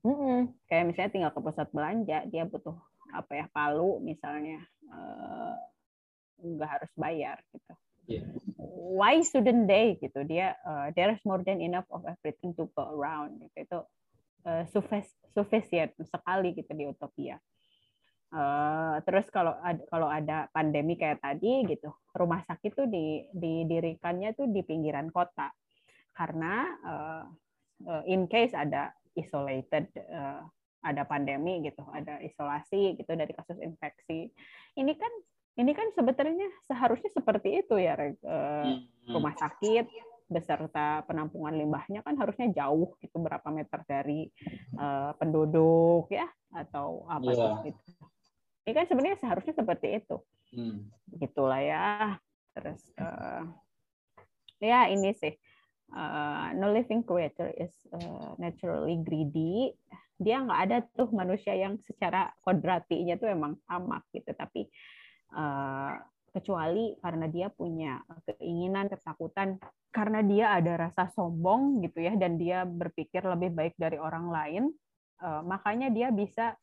Mm 0.00 0.16
-mm. 0.16 0.38
kayak 0.64 0.88
misalnya 0.88 1.12
tinggal 1.12 1.32
ke 1.36 1.40
pusat 1.44 1.68
belanja 1.76 2.24
dia 2.32 2.48
butuh 2.48 2.72
apa 3.12 3.36
ya 3.36 3.46
palu 3.52 4.00
misalnya 4.00 4.64
uh, 4.88 5.52
nggak 6.40 6.70
harus 6.72 6.92
bayar 6.96 7.36
gitu 7.52 7.76
yeah. 8.06 8.24
why 8.90 9.22
shouldn't 9.22 9.68
they? 9.70 9.96
Gitu. 10.00 10.20
Dia 10.28 10.56
uh, 10.66 10.90
there's 10.92 11.20
more 11.24 11.40
than 11.40 11.60
enough 11.60 11.86
of 11.92 12.04
everything 12.04 12.52
to 12.58 12.68
go 12.72 12.90
around. 12.96 13.40
Gitu. 13.40 13.68
Itu 13.68 13.80
uh, 14.44 14.64
sufficient 15.32 15.94
sekali 16.00 16.56
gitu 16.56 16.70
di 16.74 16.84
utopia. 16.88 17.38
Uh, 18.30 19.02
terus 19.02 19.26
kalau 19.34 19.58
ada 19.58 19.82
kalau 19.90 20.06
ada 20.06 20.46
pandemi 20.54 20.94
kayak 20.94 21.18
tadi 21.18 21.66
gitu 21.66 21.90
rumah 22.14 22.38
sakit 22.46 22.78
tuh 22.78 22.86
di, 22.86 23.26
didirikannya 23.34 24.38
tuh 24.38 24.46
di 24.50 24.62
pinggiran 24.62 25.10
kota. 25.10 25.50
Karena 26.14 26.54
uh, 26.86 27.24
in 28.06 28.30
case 28.30 28.54
ada 28.54 28.94
isolated 29.18 29.90
uh, 30.10 30.46
ada 30.80 31.04
pandemi 31.04 31.60
gitu, 31.60 31.84
ada 31.92 32.22
isolasi 32.24 32.96
gitu 32.96 33.12
dari 33.12 33.32
kasus 33.36 33.58
infeksi. 33.60 34.30
Ini 34.78 34.92
kan 34.96 35.12
ini 35.60 35.72
kan 35.76 35.92
sebetulnya 35.92 36.48
seharusnya 36.64 37.12
seperti 37.12 37.60
itu 37.60 37.76
ya 37.76 37.92
eh, 38.00 38.16
hmm. 38.16 39.12
rumah 39.12 39.36
sakit 39.36 39.86
beserta 40.30 41.02
penampungan 41.04 41.52
limbahnya 41.58 42.00
kan 42.06 42.14
harusnya 42.14 42.48
jauh 42.54 42.94
gitu 43.02 43.18
berapa 43.18 43.50
meter 43.50 43.82
dari 43.82 44.30
uh, 44.78 45.10
penduduk 45.18 46.06
ya 46.06 46.30
atau 46.54 47.02
apa 47.10 47.30
yeah. 47.34 47.58
gitu. 47.66 47.92
Ini 48.62 48.72
kan 48.78 48.86
sebenarnya 48.86 49.18
seharusnya 49.18 49.54
seperti 49.58 49.98
itu. 49.98 50.22
Hmm. 50.54 50.86
Gitulah 51.18 51.58
ya. 51.58 51.88
Terus 52.54 52.78
uh, 53.02 53.42
ya 54.62 54.86
ini 54.86 55.10
sih 55.18 55.34
uh, 55.98 56.54
no 56.54 56.70
living 56.70 57.02
creature 57.02 57.50
is 57.58 57.74
uh, 57.90 58.38
naturally 58.38 59.02
greedy. 59.02 59.74
Dia 60.14 60.46
nggak 60.46 60.60
ada 60.62 60.78
tuh 60.94 61.10
manusia 61.10 61.58
yang 61.58 61.74
secara 61.82 62.30
kodratinya 62.46 63.18
tuh 63.18 63.34
emang 63.34 63.58
tamak 63.66 64.06
gitu, 64.14 64.30
tapi 64.30 64.70
Eh, 64.70 64.99
kecuali 66.30 66.94
karena 67.02 67.26
dia 67.26 67.50
punya 67.50 67.98
keinginan, 68.26 68.86
ketakutan, 68.86 69.58
karena 69.90 70.22
dia 70.22 70.54
ada 70.54 70.88
rasa 70.88 71.10
sombong 71.10 71.82
gitu 71.82 71.98
ya, 72.06 72.14
dan 72.14 72.38
dia 72.38 72.62
berpikir 72.62 73.26
lebih 73.26 73.50
baik 73.50 73.74
dari 73.74 73.98
orang 73.98 74.30
lain, 74.30 74.64
uh, 75.22 75.42
makanya 75.42 75.90
dia 75.90 76.14
bisa, 76.14 76.54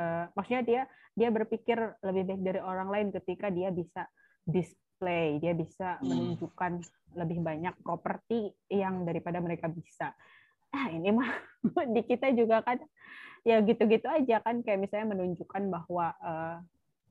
uh, 0.00 0.24
maksudnya 0.32 0.64
dia 0.64 0.82
dia 1.12 1.28
berpikir 1.28 1.76
lebih 2.00 2.22
baik 2.32 2.40
dari 2.40 2.60
orang 2.62 2.88
lain 2.88 3.08
ketika 3.12 3.52
dia 3.52 3.68
bisa 3.68 4.08
display, 4.48 5.36
dia 5.42 5.52
bisa 5.52 6.00
hmm. 6.00 6.06
menunjukkan 6.08 6.72
lebih 7.20 7.38
banyak 7.44 7.74
properti 7.84 8.54
yang 8.72 9.04
daripada 9.04 9.42
mereka 9.42 9.68
bisa. 9.68 10.16
Ah 10.70 10.88
ini 10.88 11.12
mah 11.12 11.28
di 11.94 12.02
kita 12.06 12.32
juga 12.32 12.64
kan 12.64 12.80
ya 13.44 13.60
gitu-gitu 13.64 14.04
aja 14.04 14.40
kan 14.44 14.60
kayak 14.64 14.80
misalnya 14.84 15.16
menunjukkan 15.16 15.62
bahwa 15.68 16.12
uh, 16.20 16.56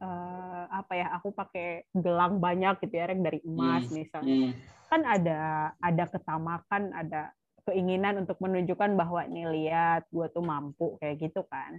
uh, 0.03 0.63
apa 0.71 0.93
ya 0.95 1.07
aku 1.15 1.31
pakai 1.35 1.87
gelang 1.91 2.39
banyak 2.39 2.79
gitu 2.83 2.95
ya 2.95 3.07
Rek 3.07 3.21
dari 3.21 3.39
emas 3.43 3.87
hmm. 3.87 3.93
misalnya 3.95 4.35
hmm. 4.35 4.51
kan 4.89 5.01
ada 5.05 5.39
ada 5.79 6.03
ketamakan 6.09 6.83
ada 6.95 7.21
keinginan 7.67 8.25
untuk 8.25 8.41
menunjukkan 8.41 8.97
bahwa 8.97 9.21
nih 9.29 9.45
lihat 9.45 10.09
gue 10.09 10.25
tuh 10.33 10.41
mampu 10.41 10.97
kayak 10.97 11.29
gitu 11.29 11.45
kan 11.45 11.77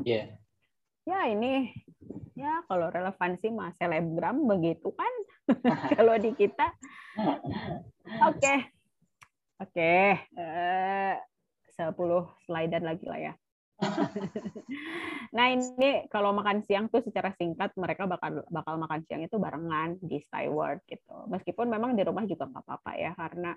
Iya 0.00 0.28
yeah. 1.04 1.26
ya 1.28 1.32
ini 1.32 1.72
ya 2.36 2.64
kalau 2.68 2.92
relevansi 2.92 3.48
mah 3.52 3.72
selebgram 3.76 4.44
begitu 4.44 4.92
kan 4.92 5.12
kalau 5.96 6.16
di 6.20 6.32
kita 6.36 6.68
oke 8.28 8.36
okay. 8.36 8.58
oke 9.60 9.72
okay. 9.72 10.20
uh, 10.36 11.16
10 11.76 11.92
slide 12.48 12.80
lagi 12.80 13.04
lah 13.04 13.20
ya 13.20 13.34
nah 15.36 15.52
ini 15.52 16.08
kalau 16.08 16.32
makan 16.32 16.64
siang 16.64 16.88
tuh 16.88 17.04
secara 17.04 17.28
singkat 17.36 17.76
mereka 17.76 18.08
bakal 18.08 18.40
bakal 18.48 18.80
makan 18.80 19.04
siang 19.04 19.20
itu 19.20 19.36
barengan 19.36 20.00
di 20.00 20.20
Skyward 20.24 20.80
gitu. 20.88 21.28
Meskipun 21.28 21.68
memang 21.68 21.92
di 21.92 22.02
rumah 22.04 22.24
juga 22.24 22.48
nggak 22.48 22.64
apa-apa 22.64 22.92
ya 22.96 23.12
karena 23.12 23.52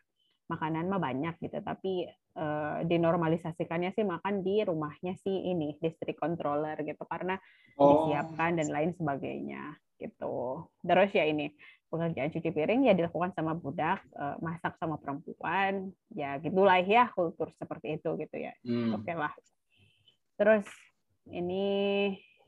makanan 0.52 0.92
mah 0.92 1.00
banyak 1.00 1.36
gitu. 1.40 1.64
Tapi 1.64 2.10
eh, 2.36 2.78
dinormalisasikannya 2.84 3.96
sih 3.96 4.04
makan 4.04 4.44
di 4.44 4.60
rumahnya 4.68 5.16
sih 5.24 5.56
ini 5.56 5.80
distrik 5.80 6.20
controller 6.20 6.76
gitu 6.84 7.04
karena 7.08 7.40
oh. 7.80 8.12
disiapkan 8.12 8.60
dan 8.60 8.68
lain 8.68 8.92
sebagainya 8.92 9.80
gitu. 9.96 10.68
Terus 10.84 11.10
ya 11.16 11.24
ini 11.32 11.48
pekerjaan 11.90 12.30
cuci 12.30 12.50
piring 12.54 12.86
ya 12.86 12.94
dilakukan 12.94 13.34
sama 13.34 13.56
budak, 13.56 14.04
eh, 14.14 14.36
masak 14.44 14.76
sama 14.78 15.00
perempuan, 15.00 15.96
ya 16.12 16.36
gitulah 16.44 16.84
ya 16.84 17.08
kultur 17.16 17.50
seperti 17.56 17.96
itu 17.98 18.20
gitu 18.20 18.36
ya. 18.36 18.52
Hmm. 18.68 19.00
Oke 19.00 19.10
okay 19.10 19.16
lah 19.16 19.32
Terus 20.40 20.64
ini 21.36 21.66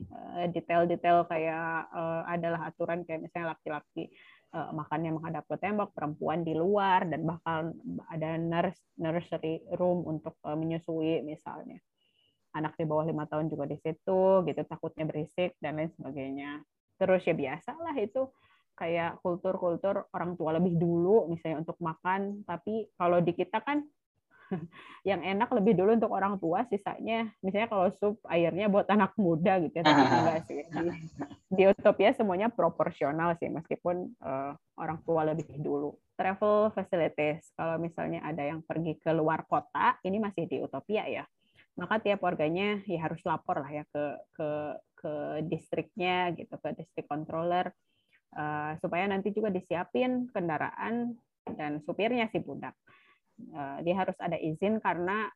eh, 0.00 0.46
detail-detail 0.48 1.28
kayak 1.28 1.92
uh, 1.92 2.24
adalah 2.24 2.72
aturan 2.72 3.04
kayak 3.04 3.28
misalnya 3.28 3.52
laki-laki 3.54 4.08
uh, 4.56 4.72
makannya 4.72 5.12
menghadap 5.12 5.44
ke 5.44 5.60
tembok, 5.60 5.92
perempuan 5.92 6.40
di 6.40 6.56
luar 6.56 7.04
dan 7.04 7.28
bahkan 7.28 7.76
ada 8.08 8.40
nurse 8.40 8.80
nursery 8.96 9.60
room 9.76 10.08
untuk 10.08 10.40
menyusui 10.42 11.20
misalnya. 11.22 11.78
anak 12.52 12.76
di 12.76 12.84
bawah 12.84 13.08
lima 13.08 13.24
tahun 13.24 13.48
juga 13.48 13.64
di 13.64 13.80
situ 13.80 14.44
gitu 14.44 14.60
takutnya 14.68 15.08
berisik 15.08 15.56
dan 15.56 15.72
lain 15.72 15.88
sebagainya 15.96 16.60
terus 17.00 17.24
ya 17.24 17.34
biasa 17.34 17.74
lah 17.80 17.96
itu 17.96 18.28
kayak 18.78 19.18
kultur-kultur 19.20 20.06
orang 20.14 20.38
tua 20.38 20.54
lebih 20.56 20.78
dulu 20.78 21.26
misalnya 21.26 21.66
untuk 21.66 21.74
makan 21.82 22.46
tapi 22.46 22.92
kalau 22.94 23.18
di 23.18 23.32
kita 23.34 23.58
kan 23.64 23.82
yang 25.10 25.20
enak 25.22 25.48
lebih 25.52 25.74
dulu 25.76 25.96
untuk 25.96 26.12
orang 26.12 26.36
tua 26.38 26.64
sisanya 26.68 27.30
misalnya 27.40 27.68
kalau 27.70 27.88
sup 27.96 28.16
airnya 28.28 28.68
buat 28.68 28.86
anak 28.94 29.16
muda 29.16 29.58
gitu 29.62 29.74
ya 29.80 29.84
tapi 29.84 30.02
enggak 30.02 30.40
sih. 30.48 30.60
Di, 30.72 30.86
di 31.52 31.62
Utopia 31.68 32.16
semuanya 32.16 32.48
proporsional 32.48 33.36
sih 33.36 33.52
meskipun 33.52 34.16
uh, 34.24 34.56
orang 34.80 34.98
tua 35.04 35.28
lebih 35.28 35.48
dulu. 35.60 35.92
Travel 36.16 36.70
facilities 36.76 37.50
kalau 37.56 37.80
misalnya 37.80 38.22
ada 38.22 38.44
yang 38.44 38.62
pergi 38.62 38.96
ke 39.00 39.10
luar 39.12 39.44
kota 39.48 39.98
ini 40.06 40.22
masih 40.22 40.48
di 40.48 40.62
Utopia 40.62 41.04
ya. 41.08 41.24
Maka 41.76 42.04
tiap 42.04 42.20
warganya 42.20 42.84
ya 42.84 43.08
harus 43.08 43.20
lapor 43.24 43.64
lah 43.64 43.72
ya 43.72 43.84
ke 43.88 44.04
ke 44.36 44.48
ke 45.02 45.12
distriknya 45.50 46.30
gitu 46.36 46.54
ke 46.62 46.68
distrik 46.78 47.10
controller 47.10 47.74
uh, 48.36 48.76
supaya 48.78 49.08
nanti 49.10 49.34
juga 49.34 49.50
disiapin 49.50 50.30
kendaraan 50.30 51.16
dan 51.58 51.82
supirnya 51.82 52.30
si 52.30 52.38
budak 52.38 52.76
dia 53.82 53.94
harus 53.96 54.14
ada 54.22 54.38
izin 54.38 54.78
karena 54.78 55.26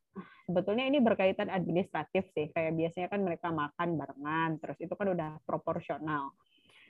sebetulnya 0.47 0.87
ini 0.87 1.03
berkaitan 1.03 1.51
administratif 1.51 2.31
sih. 2.33 2.49
Kayak 2.55 2.79
biasanya 2.79 3.09
kan 3.11 3.21
mereka 3.21 3.49
makan 3.51 3.99
barengan 3.99 4.51
terus 4.63 4.79
itu 4.79 4.95
kan 4.95 5.11
udah 5.11 5.31
proporsional. 5.43 6.33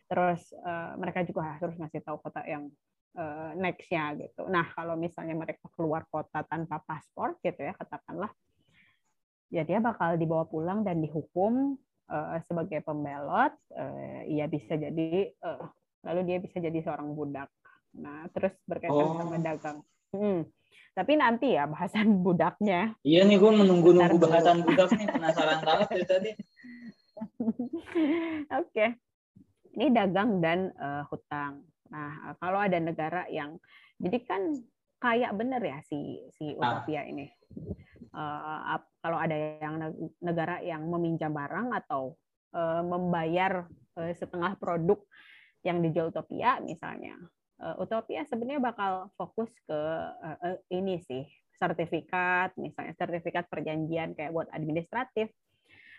Terus 0.07 0.55
uh, 0.63 0.95
mereka 1.01 1.27
juga 1.27 1.59
harus 1.59 1.75
ngasih 1.75 2.05
tahu 2.05 2.23
kota 2.23 2.45
yang 2.47 2.71
uh, 3.19 3.51
nextnya 3.59 4.15
gitu. 4.21 4.47
Nah 4.47 4.71
kalau 4.77 4.95
misalnya 4.95 5.35
mereka 5.35 5.67
keluar 5.75 6.07
kota 6.07 6.47
tanpa 6.47 6.79
paspor 6.85 7.35
gitu 7.43 7.59
ya 7.65 7.75
katakanlah 7.75 8.31
ya 9.51 9.63
dia 9.63 9.79
bakal 9.79 10.19
dibawa 10.19 10.43
pulang 10.47 10.83
dan 10.83 10.99
dihukum 10.99 11.79
uh, 12.11 12.39
sebagai 12.51 12.83
pembelot 12.83 13.55
uh, 13.79 14.21
ia 14.27 14.47
bisa 14.51 14.75
jadi 14.75 15.31
uh, 15.43 15.63
lalu 16.07 16.21
dia 16.35 16.39
bisa 16.39 16.63
jadi 16.63 16.79
seorang 16.87 17.15
budak. 17.15 17.51
Nah 17.99 18.31
terus 18.31 18.55
berkaitan 18.69 19.07
oh. 19.11 19.19
sama 19.19 19.39
dagang. 19.43 19.79
Hmm. 20.15 20.47
Tapi 20.97 21.13
nanti 21.19 21.55
ya 21.55 21.69
bahasan 21.69 22.19
budaknya 22.27 22.97
iya 23.05 23.23
nih 23.25 23.37
gue 23.37 23.53
menunggu 23.53 23.93
nunggu 23.93 24.17
bahasan 24.21 24.65
budak 24.65 24.91
nih 24.97 25.07
penasaran 25.15 25.61
banget 25.63 25.87
dari 25.93 26.07
tadi 26.07 26.31
oke 28.53 28.71
okay. 28.71 28.89
ini 29.77 29.87
dagang 29.93 30.41
dan 30.41 30.73
uh, 30.77 31.05
hutang 31.09 31.65
nah 31.87 32.35
kalau 32.43 32.59
ada 32.59 32.77
negara 32.83 33.25
yang 33.31 33.57
jadi 33.97 34.19
kan 34.27 34.43
kayak 34.99 35.33
bener 35.39 35.63
ya 35.63 35.79
si 35.87 36.19
si 36.35 36.57
ah. 36.59 36.83
Utopia 36.83 37.05
ah. 37.05 37.05
ini 37.07 37.27
uh, 38.17 38.81
kalau 39.05 39.19
ada 39.21 39.37
yang 39.61 39.75
negara 40.19 40.59
yang 40.65 40.89
meminjam 40.89 41.31
barang 41.31 41.77
atau 41.85 42.17
uh, 42.57 42.83
membayar 42.83 43.69
uh, 44.01 44.13
setengah 44.17 44.57
produk 44.57 44.99
yang 45.67 45.83
dijual 45.83 46.15
Utopia 46.15 46.63
misalnya. 46.63 47.19
Uh, 47.57 47.77
Utopia 47.81 48.21
sebenarnya 48.29 48.61
bakal 48.61 49.09
fokus 49.17 49.49
ke 49.65 49.81
uh, 50.21 50.57
ini 50.69 51.01
sih, 51.09 51.25
sertifikat, 51.57 52.53
misalnya 52.61 52.93
sertifikat 53.01 53.49
perjanjian 53.49 54.13
kayak 54.13 54.33
buat 54.33 54.49
administratif. 54.53 55.33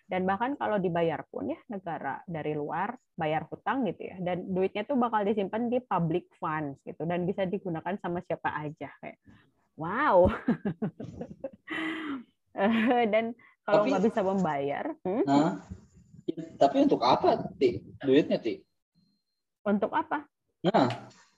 Dan 0.07 0.23
bahkan 0.23 0.55
kalau 0.55 0.79
dibayar 0.79 1.19
pun 1.27 1.51
ya 1.51 1.59
negara 1.67 2.23
dari 2.23 2.55
luar 2.55 2.95
bayar 3.19 3.43
hutang 3.51 3.83
gitu 3.89 4.07
ya. 4.07 4.15
Dan 4.23 4.53
duitnya 4.53 4.87
tuh 4.87 4.95
bakal 4.95 5.27
disimpan 5.27 5.67
di 5.67 5.83
public 5.83 6.31
funds 6.39 6.79
gitu 6.87 7.03
dan 7.03 7.27
bisa 7.27 7.43
digunakan 7.43 7.97
sama 7.99 8.23
siapa 8.23 8.53
aja 8.55 8.87
kayak 9.03 9.19
wow. 9.75 10.31
dan 13.13 13.35
kalau 13.67 13.83
nggak 13.83 14.03
bisa 14.07 14.21
membayar 14.23 14.85
hmm? 15.03 15.23
nah, 15.27 15.59
tapi 16.55 16.87
untuk 16.87 17.03
apa 17.03 17.51
ti 17.59 17.83
duitnya 17.99 18.39
ti 18.39 18.63
untuk 19.67 19.91
apa 19.91 20.23
nah 20.63 20.87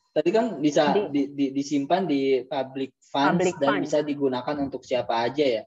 tadi 0.09 0.29
kan 0.33 0.57
bisa 0.57 0.91
di, 0.91 1.01
di, 1.13 1.21
di, 1.33 1.45
disimpan 1.53 2.09
di 2.09 2.43
public 2.45 2.97
funds 3.09 3.39
public 3.39 3.55
dan 3.61 3.69
fund. 3.69 3.81
bisa 3.85 3.97
digunakan 4.01 4.55
untuk 4.59 4.81
siapa 4.81 5.29
aja 5.29 5.45
ya 5.45 5.63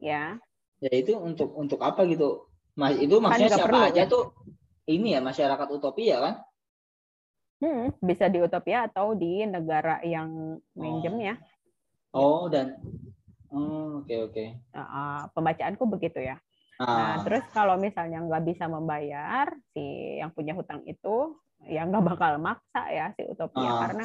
ya 0.00 0.24
ya 0.80 0.92
itu 0.92 1.16
untuk 1.16 1.52
untuk 1.56 1.80
apa 1.80 2.04
gitu 2.08 2.48
mas 2.76 2.96
itu 3.00 3.16
kan 3.16 3.22
maksudnya 3.32 3.50
kan 3.52 3.58
siapa 3.60 3.68
perlu, 3.72 3.88
aja 3.88 4.02
ya? 4.04 4.10
tuh 4.10 4.24
ini 4.86 5.08
ya 5.16 5.20
masyarakat 5.24 5.68
utopia 5.72 6.16
kan 6.20 6.34
hmm, 7.64 7.86
bisa 8.04 8.28
di 8.28 8.38
utopia 8.44 8.88
atau 8.88 9.16
di 9.16 9.44
negara 9.48 10.00
yang 10.04 10.60
minjemnya 10.76 11.40
oh, 12.12 12.44
oh 12.44 12.52
dan 12.52 12.76
Oh, 13.56 14.02
oke 14.02 14.10
okay, 14.10 14.18
oke. 14.20 14.32
Okay. 14.34 14.48
Uh, 14.74 15.22
pembacaanku 15.32 15.84
begitu 15.86 16.20
ya. 16.20 16.36
Ah. 16.76 16.84
Nah, 16.84 17.16
terus 17.24 17.44
kalau 17.54 17.80
misalnya 17.80 18.20
nggak 18.20 18.44
bisa 18.44 18.68
membayar 18.68 19.48
si 19.72 20.18
yang 20.20 20.28
punya 20.34 20.52
hutang 20.52 20.84
itu, 20.84 21.32
ya 21.66 21.82
nggak 21.86 22.04
bakal 22.14 22.38
maksa 22.38 22.82
ya 22.90 23.10
si 23.18 23.22
Utopia 23.26 23.66
ah. 23.66 23.78
karena 23.86 24.04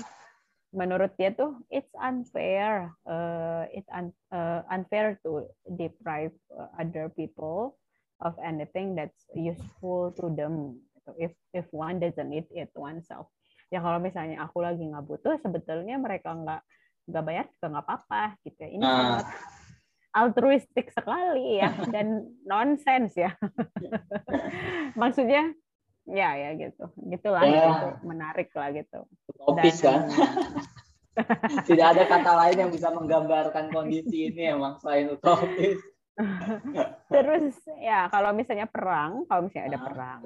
menurut 0.72 1.12
dia 1.20 1.36
tuh 1.36 1.60
it's 1.68 1.92
unfair, 2.00 2.90
uh, 3.04 3.68
it's 3.76 3.88
un, 3.92 4.16
uh, 4.32 4.64
unfair 4.72 5.20
to 5.20 5.44
deprive 5.68 6.32
other 6.80 7.12
people 7.12 7.76
of 8.24 8.34
anything 8.40 8.96
that's 8.96 9.28
useful 9.36 10.16
to 10.16 10.32
them. 10.32 10.80
If 11.20 11.36
if 11.52 11.68
one 11.76 12.00
doesn't 12.00 12.32
need 12.32 12.48
it 12.56 12.72
oneself. 12.72 13.28
Ya 13.68 13.84
kalau 13.84 14.00
misalnya 14.00 14.48
aku 14.48 14.64
lagi 14.64 14.84
nggak 14.84 15.06
butuh, 15.08 15.36
sebetulnya 15.44 16.00
mereka 16.00 16.32
nggak 16.32 16.62
nggak 17.12 17.24
bayar 17.28 17.46
juga 17.52 17.68
nggak 17.76 17.86
apa-apa 17.88 18.24
gitu 18.48 18.60
ya. 18.64 18.70
Ini 18.72 18.84
uh. 18.84 18.92
sangat 18.96 19.28
altruistik 20.12 20.88
sekali 20.92 21.60
ya 21.60 21.72
dan 21.94 22.32
nonsens 22.48 23.12
ya. 23.20 23.36
Maksudnya 25.02 25.52
ya 26.12 26.36
ya 26.36 26.50
gitu. 26.60 26.86
Gitulah 27.08 27.44
ya. 27.48 27.66
itu 27.72 27.88
menarik 28.06 28.50
lah 28.54 28.70
gitu. 28.76 29.00
Utopis 29.32 29.80
dan, 29.82 30.06
kan. 30.08 30.22
Tidak 31.68 31.88
ada 31.88 32.04
kata 32.08 32.32
lain 32.46 32.58
yang 32.68 32.72
bisa 32.72 32.88
menggambarkan 32.92 33.72
kondisi 33.72 34.32
ini 34.32 34.52
emang 34.52 34.80
selain 34.80 35.12
utopis. 35.12 35.80
Terus 37.14 37.56
ya 37.80 38.12
kalau 38.12 38.36
misalnya 38.36 38.68
perang, 38.68 39.26
kalau 39.28 39.48
misalnya 39.48 39.76
ada 39.76 39.82
perang 39.82 40.22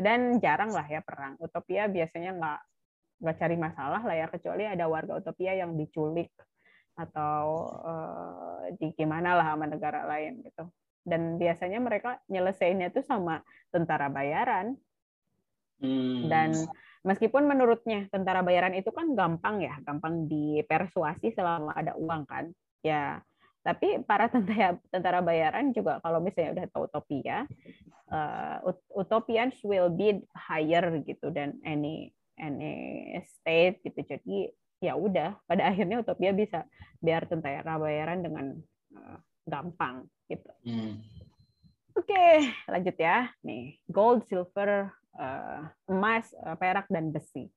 dan 0.00 0.20
jarang 0.40 0.72
lah 0.72 0.86
ya 0.88 1.00
perang. 1.04 1.36
Utopia 1.40 1.88
biasanya 1.88 2.36
nggak 2.36 2.60
nggak 3.22 3.36
cari 3.38 3.56
masalah 3.56 4.02
lah 4.02 4.16
ya 4.18 4.26
kecuali 4.26 4.66
ada 4.66 4.90
warga 4.90 5.22
utopia 5.22 5.54
yang 5.54 5.78
diculik 5.78 6.34
atau 6.98 7.70
uh, 7.86 8.66
di 8.76 8.90
gimana 8.98 9.38
lah 9.38 9.54
sama 9.54 9.70
negara 9.70 10.04
lain 10.10 10.42
gitu 10.42 10.68
dan 11.06 11.38
biasanya 11.38 11.78
mereka 11.82 12.18
nyelesainnya 12.30 12.90
tuh 12.94 13.06
sama 13.06 13.42
tentara 13.74 14.10
bayaran 14.10 14.74
hmm. 15.82 16.30
dan 16.30 16.54
meskipun 17.02 17.44
menurutnya 17.50 18.06
tentara 18.08 18.40
bayaran 18.40 18.72
itu 18.78 18.88
kan 18.94 19.12
gampang 19.18 19.60
ya 19.60 19.74
gampang 19.82 20.30
dipersuasi 20.30 21.34
selama 21.34 21.74
ada 21.74 21.98
uang 21.98 22.22
kan 22.24 22.54
ya 22.86 23.18
tapi 23.62 24.02
para 24.02 24.26
tentara 24.34 24.78
tentara 24.90 25.20
bayaran 25.22 25.74
juga 25.74 25.98
kalau 26.02 26.22
misalnya 26.22 26.62
udah 26.62 26.66
tahu 26.70 26.82
utopia 26.86 27.46
uh, 28.10 28.58
utopians 28.94 29.54
will 29.66 29.90
be 29.90 30.22
higher 30.34 31.02
gitu 31.02 31.30
dan 31.34 31.58
any 31.66 32.10
any 32.38 33.14
state 33.26 33.82
gitu 33.86 34.02
jadi 34.02 34.50
ya 34.82 34.98
udah 34.98 35.38
pada 35.46 35.70
akhirnya 35.70 36.02
utopia 36.02 36.34
bisa 36.34 36.66
biar 36.98 37.30
tentara 37.30 37.78
bayaran 37.78 38.22
dengan 38.22 38.46
uh, 38.98 39.18
gampang 39.46 40.06
gitu 40.26 40.50
hmm. 40.66 41.21
Oke 41.96 42.26
lanjut 42.68 42.96
ya 42.96 43.28
nih 43.44 43.76
gold 43.88 44.24
silver 44.28 44.90
uh, 45.16 45.60
emas 45.88 46.32
uh, 46.44 46.56
perak 46.56 46.86
dan 46.88 47.12
besi 47.12 47.48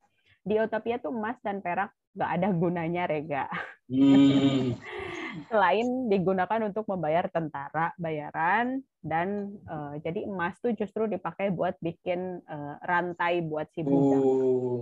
di 0.46 0.56
utopia 0.62 1.02
tuh 1.02 1.10
emas 1.10 1.40
dan 1.42 1.60
perak 1.60 1.90
gak 2.16 2.32
ada 2.40 2.54
gunanya 2.54 3.10
rega 3.10 3.50
hmm. 3.92 4.76
selain 5.52 6.08
digunakan 6.08 6.62
untuk 6.64 6.88
membayar 6.88 7.28
tentara 7.28 7.92
bayaran 8.00 8.80
dan 9.04 9.60
uh, 9.68 9.94
jadi 10.00 10.26
emas 10.26 10.56
tuh 10.64 10.72
justru 10.74 11.06
dipakai 11.06 11.52
buat 11.52 11.76
bikin 11.84 12.40
uh, 12.48 12.76
rantai 12.82 13.44
buat 13.44 13.68
si 13.76 13.84
budak. 13.84 14.22
Uh. 14.24 14.82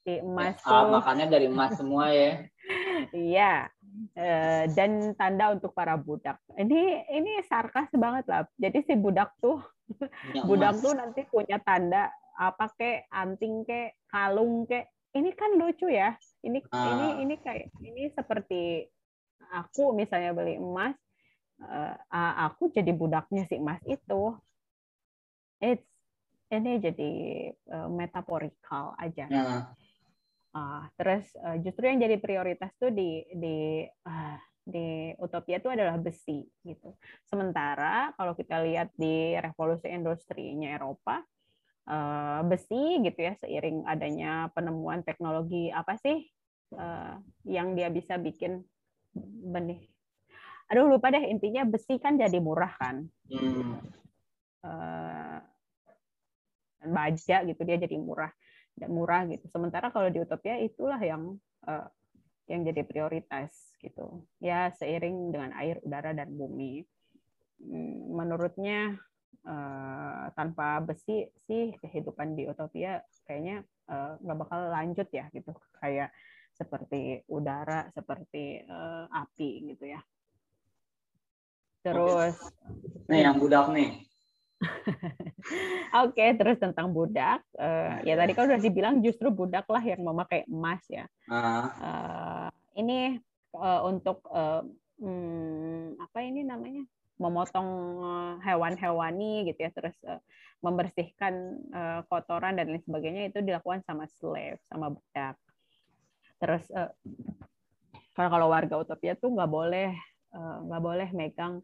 Si 0.00 0.16
emas 0.22 0.56
ya, 0.56 0.64
tuh 0.64 0.96
makanya 0.96 1.26
dari 1.28 1.46
emas 1.50 1.76
semua 1.76 2.08
ya. 2.14 2.32
Iya. 3.10 3.66
Uh, 4.16 4.64
dan 4.72 5.12
tanda 5.12 5.52
untuk 5.52 5.76
para 5.76 5.98
budak. 6.00 6.40
Ini 6.56 7.04
ini 7.12 7.44
sarkas 7.44 7.92
banget 7.92 8.24
lah. 8.30 8.48
Jadi 8.56 8.86
si 8.88 8.94
budak 8.96 9.36
tuh 9.44 9.60
ya, 10.32 10.40
budak 10.48 10.80
tuh 10.80 10.96
nanti 10.96 11.28
punya 11.28 11.60
tanda 11.60 12.08
apa 12.40 12.72
kek 12.80 13.12
anting 13.12 13.68
kek 13.68 14.00
kalung 14.08 14.64
kek 14.64 14.88
ini 15.12 15.36
kan 15.36 15.52
lucu 15.58 15.92
ya 15.92 16.16
ini 16.40 16.64
ah. 16.72 16.96
ini 16.96 17.06
ini 17.28 17.34
kayak 17.44 17.68
ini 17.84 18.08
seperti 18.16 18.88
aku 19.50 19.92
misalnya 19.92 20.30
beli 20.32 20.56
emas, 20.56 20.94
uh, 21.60 21.96
aku 22.46 22.70
jadi 22.70 22.94
budaknya 22.94 23.44
si 23.50 23.58
emas 23.58 23.82
itu. 23.84 24.38
It's 25.60 25.84
ini 26.50 26.82
jadi 26.82 27.12
uh, 27.70 27.88
metaphorical 27.90 28.94
aja. 28.98 29.26
Uh. 29.28 29.62
Uh, 30.50 30.82
terus 30.98 31.30
uh, 31.46 31.62
justru 31.62 31.86
yang 31.86 32.02
jadi 32.02 32.18
prioritas 32.18 32.74
tuh 32.74 32.90
di 32.90 33.22
di 33.30 33.86
uh, 33.86 34.38
di 34.66 35.14
utopia 35.22 35.62
itu 35.62 35.70
adalah 35.70 35.94
besi 35.94 36.42
gitu. 36.66 36.90
Sementara 37.26 38.10
kalau 38.18 38.34
kita 38.34 38.58
lihat 38.66 38.90
di 38.98 39.38
revolusi 39.38 39.86
industrinya 39.86 40.74
Eropa 40.74 41.22
uh, 41.86 42.42
besi 42.46 42.98
gitu 42.98 43.18
ya 43.18 43.38
seiring 43.38 43.86
adanya 43.86 44.50
penemuan 44.50 45.06
teknologi 45.06 45.70
apa 45.70 45.94
sih 46.02 46.26
uh, 46.74 47.14
yang 47.46 47.78
dia 47.78 47.86
bisa 47.86 48.18
bikin 48.18 48.66
benih. 49.54 49.86
Aduh 50.70 50.86
lupa 50.86 51.14
deh 51.14 51.30
intinya 51.30 51.62
besi 51.62 51.98
kan 52.02 52.18
jadi 52.18 52.42
murah 52.42 52.74
kan. 52.74 53.06
Hmm. 53.30 53.78
Uh, 54.66 55.38
baja 56.80 57.44
gitu 57.44 57.60
dia 57.62 57.76
jadi 57.76 57.96
murah 58.00 58.32
dan 58.80 58.90
murah 58.90 59.28
gitu. 59.28 59.44
Sementara 59.52 59.92
kalau 59.92 60.08
di 60.08 60.24
utopia 60.24 60.56
itulah 60.56 60.96
yang 60.96 61.36
uh, 61.68 61.86
yang 62.48 62.64
jadi 62.64 62.82
prioritas 62.82 63.52
gitu. 63.78 64.24
Ya 64.40 64.72
seiring 64.72 65.30
dengan 65.30 65.52
air, 65.60 65.78
udara 65.84 66.16
dan 66.16 66.32
bumi. 66.32 66.82
Hmm, 67.60 68.16
menurutnya 68.16 68.96
uh, 69.44 70.32
tanpa 70.32 70.80
besi 70.80 71.28
sih 71.44 71.76
kehidupan 71.76 72.32
di 72.32 72.48
utopia 72.48 73.04
kayaknya 73.28 73.60
uh, 73.92 74.16
nggak 74.24 74.38
bakal 74.48 74.60
lanjut 74.72 75.08
ya 75.12 75.28
gitu. 75.36 75.52
Kayak 75.76 76.10
seperti 76.56 77.20
udara, 77.28 77.92
seperti 77.92 78.64
uh, 78.64 79.04
api 79.12 79.76
gitu 79.76 79.92
ya. 79.92 80.00
Terus, 81.80 82.36
nih 83.08 83.24
yang 83.24 83.40
budak 83.40 83.72
nih. 83.72 84.09
Oke, 86.04 86.20
okay, 86.20 86.28
terus 86.36 86.60
tentang 86.60 86.92
budak, 86.92 87.40
uh, 87.56 87.96
ya 88.04 88.12
tadi 88.12 88.36
kan 88.36 88.44
udah 88.44 88.60
dibilang 88.60 89.00
justru 89.00 89.32
budak 89.32 89.64
lah 89.72 89.80
yang 89.80 90.04
memakai 90.04 90.44
emas 90.44 90.84
ya. 90.92 91.08
Uh. 91.24 91.64
Uh, 91.80 92.48
ini 92.76 93.16
uh, 93.56 93.80
untuk 93.88 94.20
uh, 94.28 94.60
hmm, 95.00 95.96
apa 95.96 96.18
ini 96.20 96.44
namanya? 96.44 96.84
memotong 97.20 97.68
hewan-hewani 98.40 99.52
gitu 99.52 99.68
ya, 99.68 99.70
terus 99.76 99.92
uh, 100.08 100.16
membersihkan 100.64 101.60
uh, 101.68 102.00
kotoran 102.08 102.56
dan 102.56 102.72
lain 102.72 102.80
sebagainya 102.80 103.28
itu 103.28 103.44
dilakukan 103.44 103.84
sama 103.84 104.08
slave, 104.08 104.56
sama 104.72 104.88
budak. 104.88 105.36
Terus 106.40 106.64
uh, 106.72 106.88
kalau 108.16 108.48
warga 108.48 108.80
utopia 108.80 109.12
tuh 109.20 109.36
nggak 109.36 109.52
boleh 109.52 109.92
nggak 110.32 110.80
uh, 110.80 110.84
boleh 110.84 111.08
megang 111.12 111.60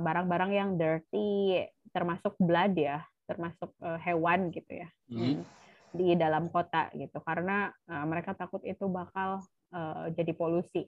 barang-barang 0.00 0.50
uh, 0.52 0.56
yang 0.56 0.70
dirty 0.76 1.64
termasuk 1.90 2.36
blood 2.38 2.76
ya, 2.76 3.00
termasuk 3.24 3.72
uh, 3.80 3.98
hewan 4.00 4.52
gitu 4.52 4.84
ya. 4.84 4.88
Hmm. 5.10 5.42
di 5.90 6.14
dalam 6.14 6.46
kota 6.54 6.86
gitu 6.94 7.18
karena 7.18 7.66
uh, 7.90 8.06
mereka 8.06 8.30
takut 8.38 8.62
itu 8.62 8.86
bakal 8.86 9.42
uh, 9.74 10.06
jadi 10.14 10.30
polusi 10.38 10.86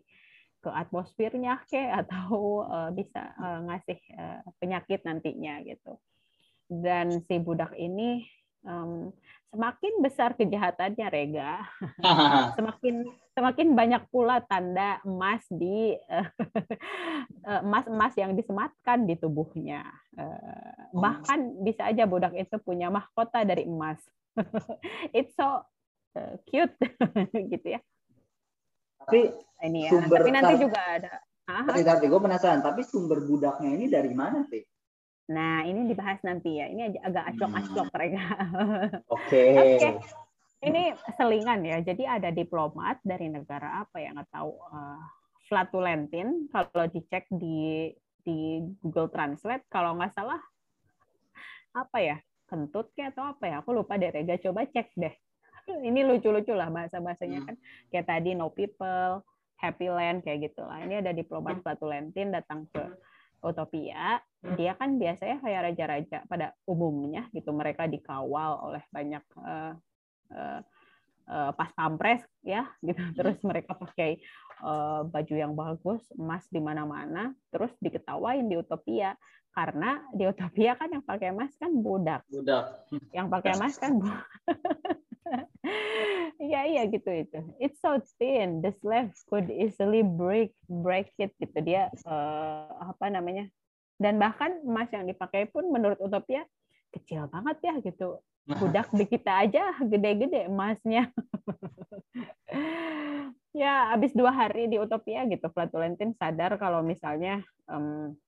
ke 0.63 0.71
atmosfernya 0.71 1.67
ke 1.67 1.83
atau 2.07 2.63
uh, 2.63 2.91
bisa 2.95 3.35
uh, 3.35 3.67
ngasih 3.67 3.99
uh, 4.15 4.41
penyakit 4.63 5.03
nantinya 5.03 5.59
gitu. 5.67 5.99
Dan 6.71 7.21
si 7.27 7.37
budak 7.43 7.75
ini 7.77 8.25
um, 8.65 9.11
semakin 9.53 9.93
besar 10.01 10.33
kejahatannya 10.33 11.07
Rega, 11.13 11.61
semakin 12.57 13.05
semakin 13.37 13.77
banyak 13.77 14.03
pula 14.09 14.41
tanda 14.49 14.97
emas 15.05 15.45
di 15.53 15.93
eh, 17.49 17.61
emas-emas 17.61 18.17
yang 18.17 18.33
disematkan 18.33 19.05
di 19.05 19.15
tubuhnya. 19.21 19.85
Eh, 20.17 20.97
bahkan 20.97 21.53
bisa 21.61 21.93
aja 21.93 22.09
budak 22.09 22.33
itu 22.33 22.57
punya 22.65 22.89
mahkota 22.89 23.45
dari 23.45 23.69
emas. 23.69 24.01
It's 25.17 25.37
so 25.37 25.69
eh, 26.17 26.41
cute 26.49 26.73
gitu 27.53 27.77
ya. 27.77 27.81
Tapi 29.05 29.37
ini 29.69 29.85
ya. 29.85 29.91
Sumber, 29.93 30.19
tapi 30.25 30.33
nanti 30.33 30.55
juga 30.65 30.81
ada. 30.81 31.13
Tapi, 31.43 31.85
tapi 31.85 32.05
gue 32.09 32.21
penasaran. 32.23 32.65
Tapi 32.65 32.81
sumber 32.87 33.21
budaknya 33.29 33.69
ini 33.77 33.91
dari 33.93 34.17
mana 34.17 34.49
sih? 34.49 34.65
Nah, 35.31 35.63
ini 35.63 35.87
dibahas 35.87 36.19
nanti 36.27 36.59
ya. 36.59 36.67
Ini 36.67 36.99
agak 36.99 37.37
aclok-aclok 37.37 37.87
hmm. 37.87 37.95
mereka. 37.95 38.23
Oke. 39.07 39.41
Okay. 39.53 39.77
okay 39.79 39.95
ini 40.63 40.95
selingan 41.19 41.67
ya. 41.67 41.83
Jadi 41.83 42.07
ada 42.07 42.31
diplomat 42.31 43.03
dari 43.03 43.27
negara 43.27 43.83
apa 43.83 43.99
ya 43.99 44.15
nggak 44.15 44.31
tahu 44.31 44.55
uh, 44.71 45.03
flatulentin 45.51 46.47
kalau 46.55 46.87
dicek 46.89 47.27
di 47.29 47.91
di 48.23 48.63
Google 48.79 49.11
Translate 49.11 49.67
kalau 49.67 49.99
nggak 49.99 50.15
salah 50.15 50.39
apa 51.75 51.99
ya 51.99 52.17
kentut 52.47 52.95
kayak 52.95 53.17
atau 53.17 53.35
apa 53.35 53.45
ya 53.51 53.57
aku 53.59 53.75
lupa 53.75 53.99
deh 53.99 54.13
Rega 54.13 54.39
coba 54.39 54.63
cek 54.69 54.95
deh 54.95 55.15
ini 55.89 56.07
lucu-lucu 56.07 56.55
lah 56.55 56.71
bahasa 56.71 57.03
bahasanya 57.03 57.43
hmm. 57.43 57.47
kan 57.49 57.57
kayak 57.91 58.07
tadi 58.07 58.31
no 58.39 58.53
people 58.55 59.27
happy 59.59 59.91
land 59.91 60.23
kayak 60.23 60.53
gitulah 60.53 60.79
ini 60.85 61.03
ada 61.03 61.11
diplomat 61.11 61.59
hmm. 61.59 61.65
flatulentin 61.67 62.31
datang 62.31 62.71
ke 62.71 62.83
Utopia 63.43 64.23
dia 64.43 64.75
kan 64.75 64.99
biasanya 64.99 65.39
kayak 65.39 65.61
raja-raja 65.71 66.19
pada 66.27 66.51
umumnya 66.67 67.31
gitu 67.31 67.55
mereka 67.55 67.87
dikawal 67.87 68.59
oleh 68.71 68.83
banyak 68.91 69.23
uh, 69.39 69.75
uh, 70.35 71.51
pas 71.55 71.71
pampres 71.79 72.27
ya 72.43 72.67
gitu 72.83 72.99
hmm. 72.99 73.15
terus 73.15 73.39
mereka 73.47 73.79
pakai 73.79 74.19
uh, 74.67 75.07
baju 75.07 75.35
yang 75.35 75.55
bagus 75.55 76.03
emas 76.19 76.43
di 76.51 76.59
mana-mana 76.59 77.31
terus 77.55 77.71
diketawain 77.79 78.51
di 78.51 78.59
utopia 78.59 79.15
karena 79.55 80.03
di 80.11 80.27
utopia 80.27 80.75
kan 80.75 80.91
yang 80.91 81.05
pakai 81.05 81.31
emas 81.31 81.55
kan 81.61 81.71
budak 81.71 82.27
budak 82.27 82.83
yang 83.15 83.31
pakai 83.31 83.55
emas 83.55 83.79
kan 83.79 83.95
Iya 86.43 86.61
iya 86.67 86.83
gitu 86.91 87.07
itu. 87.07 87.39
It's 87.63 87.79
so 87.79 88.03
thin. 88.19 88.61
The 88.61 88.75
slave 88.83 89.15
could 89.31 89.47
easily 89.47 90.03
break 90.03 90.53
break 90.67 91.15
it 91.23 91.33
gitu 91.39 91.59
dia 91.63 91.89
uh, 92.03 92.93
apa 92.93 93.09
namanya. 93.09 93.47
Dan 94.03 94.19
bahkan 94.19 94.59
emas 94.67 94.91
yang 94.91 95.07
dipakai 95.07 95.47
pun 95.47 95.71
menurut 95.71 95.97
Utopia 96.03 96.43
kecil 96.91 97.31
banget 97.31 97.57
ya 97.63 97.75
gitu. 97.79 98.19
Budak 98.43 98.91
di 98.91 99.07
kita 99.07 99.47
aja 99.47 99.79
gede-gede 99.79 100.51
emasnya. 100.51 101.15
ya, 103.63 103.95
habis 103.95 104.11
dua 104.11 104.35
hari 104.35 104.67
di 104.67 104.83
Utopia 104.83 105.23
gitu, 105.31 105.47
Flatulentin 105.55 106.11
sadar 106.19 106.59
kalau 106.59 106.83
misalnya 106.83 107.47
um, 107.71 108.19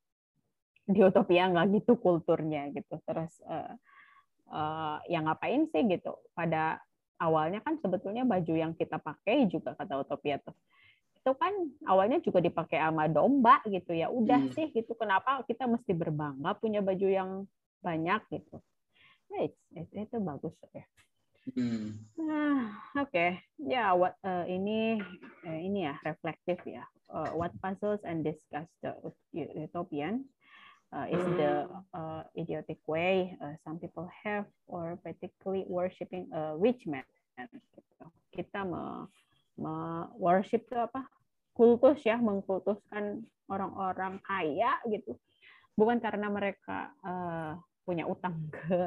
di 0.86 1.02
Utopia 1.02 1.50
nggak 1.50 1.82
gitu 1.82 1.98
kulturnya 1.98 2.70
gitu. 2.70 2.94
Terus 3.02 3.42
uh, 3.50 3.74
uh, 4.54 5.02
ya 5.10 5.18
ngapain 5.26 5.66
sih 5.74 5.82
gitu? 5.90 6.14
Pada 6.30 6.78
awalnya 7.18 7.58
kan 7.66 7.82
sebetulnya 7.82 8.22
baju 8.22 8.54
yang 8.54 8.72
kita 8.78 9.02
pakai 9.02 9.50
juga 9.50 9.74
kata 9.74 9.98
Utopia 9.98 10.38
tuh 10.38 10.54
itu 11.24 11.32
kan 11.40 11.56
awalnya 11.88 12.20
juga 12.20 12.44
dipakai 12.44 12.76
sama 12.76 13.08
domba 13.08 13.64
gitu 13.64 13.96
ya 13.96 14.12
udah 14.12 14.44
hmm. 14.44 14.52
sih 14.52 14.68
gitu 14.76 14.92
kenapa 14.92 15.40
kita 15.48 15.64
mesti 15.64 15.96
berbangga 15.96 16.52
punya 16.60 16.84
baju 16.84 17.08
yang 17.08 17.30
banyak 17.80 18.20
gitu 18.28 18.60
itu, 19.42 19.58
itu 19.94 20.16
bagus 20.22 20.54
ya. 20.70 20.86
Hmm. 21.52 22.00
Nah, 22.16 22.72
oke. 22.96 23.10
Okay. 23.10 23.30
Ya, 23.60 23.68
yeah, 23.68 23.88
what 23.92 24.16
uh, 24.24 24.48
ini 24.48 25.02
uh, 25.44 25.60
ini 25.60 25.84
ya 25.84 25.94
reflektif 26.06 26.56
ya. 26.64 26.84
Uh, 27.12 27.30
what 27.36 27.52
puzzles 27.60 28.00
and 28.08 28.24
disgusts 28.24 28.72
the 28.80 28.96
utopian 29.36 30.24
uh, 30.88 31.04
is 31.04 31.20
the 31.36 31.68
uh, 31.92 32.24
idiotic 32.32 32.80
way 32.88 33.36
uh, 33.44 33.54
some 33.62 33.76
people 33.76 34.08
have 34.08 34.48
or 34.66 34.96
particularly 35.04 35.68
worshiping 35.68 36.32
a 36.32 36.56
rich 36.56 36.88
man. 36.88 37.04
Gitu. 37.36 38.06
Kita 38.32 38.64
me, 38.64 39.06
me 39.60 40.08
worship 40.16 40.64
itu 40.64 40.80
apa? 40.80 41.04
Kultus 41.54 42.02
ya, 42.02 42.18
mengkultuskan 42.18 43.22
orang-orang 43.48 44.18
kaya 44.20 44.82
gitu. 44.90 45.14
Bukan 45.74 45.98
karena 46.02 46.30
mereka 46.30 46.90
uh, 47.02 47.58
punya 47.84 48.08
utang 48.08 48.48
ke 48.50 48.80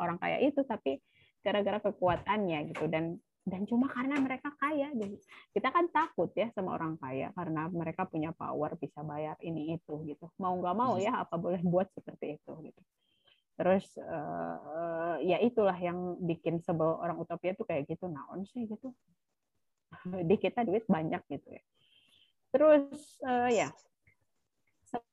orang 0.00 0.16
kaya 0.18 0.40
itu 0.40 0.64
tapi 0.64 0.98
gara-gara 1.42 1.82
kekuatannya 1.82 2.72
gitu 2.72 2.86
dan 2.88 3.18
dan 3.42 3.66
cuma 3.66 3.90
karena 3.90 4.22
mereka 4.22 4.54
kaya 4.54 4.94
gitu. 4.94 5.18
Kita 5.50 5.74
kan 5.74 5.90
takut 5.90 6.30
ya 6.38 6.46
sama 6.54 6.78
orang 6.78 6.94
kaya 7.02 7.34
karena 7.34 7.66
mereka 7.66 8.06
punya 8.06 8.30
power 8.30 8.78
bisa 8.78 9.02
bayar 9.02 9.34
ini 9.42 9.74
itu 9.74 9.94
gitu. 10.06 10.30
Mau 10.38 10.54
nggak 10.62 10.76
mau 10.78 10.94
ya 11.02 11.26
apa 11.26 11.34
boleh 11.34 11.58
buat 11.66 11.90
seperti 11.90 12.38
itu 12.38 12.52
gitu. 12.70 12.82
Terus 13.58 13.98
uh, 13.98 15.18
ya 15.20 15.42
itulah 15.42 15.74
yang 15.74 16.22
bikin 16.22 16.62
sebel 16.62 17.02
orang 17.02 17.18
utopia 17.18 17.52
tuh 17.58 17.66
kayak 17.66 17.90
gitu 17.90 18.06
naon 18.06 18.46
sih 18.46 18.70
gitu. 18.70 18.94
Di 20.30 20.36
kita 20.38 20.62
duit 20.62 20.86
banyak 20.86 21.20
gitu 21.26 21.58
ya. 21.58 21.62
Terus 22.52 23.00
uh, 23.24 23.48
ya 23.48 23.72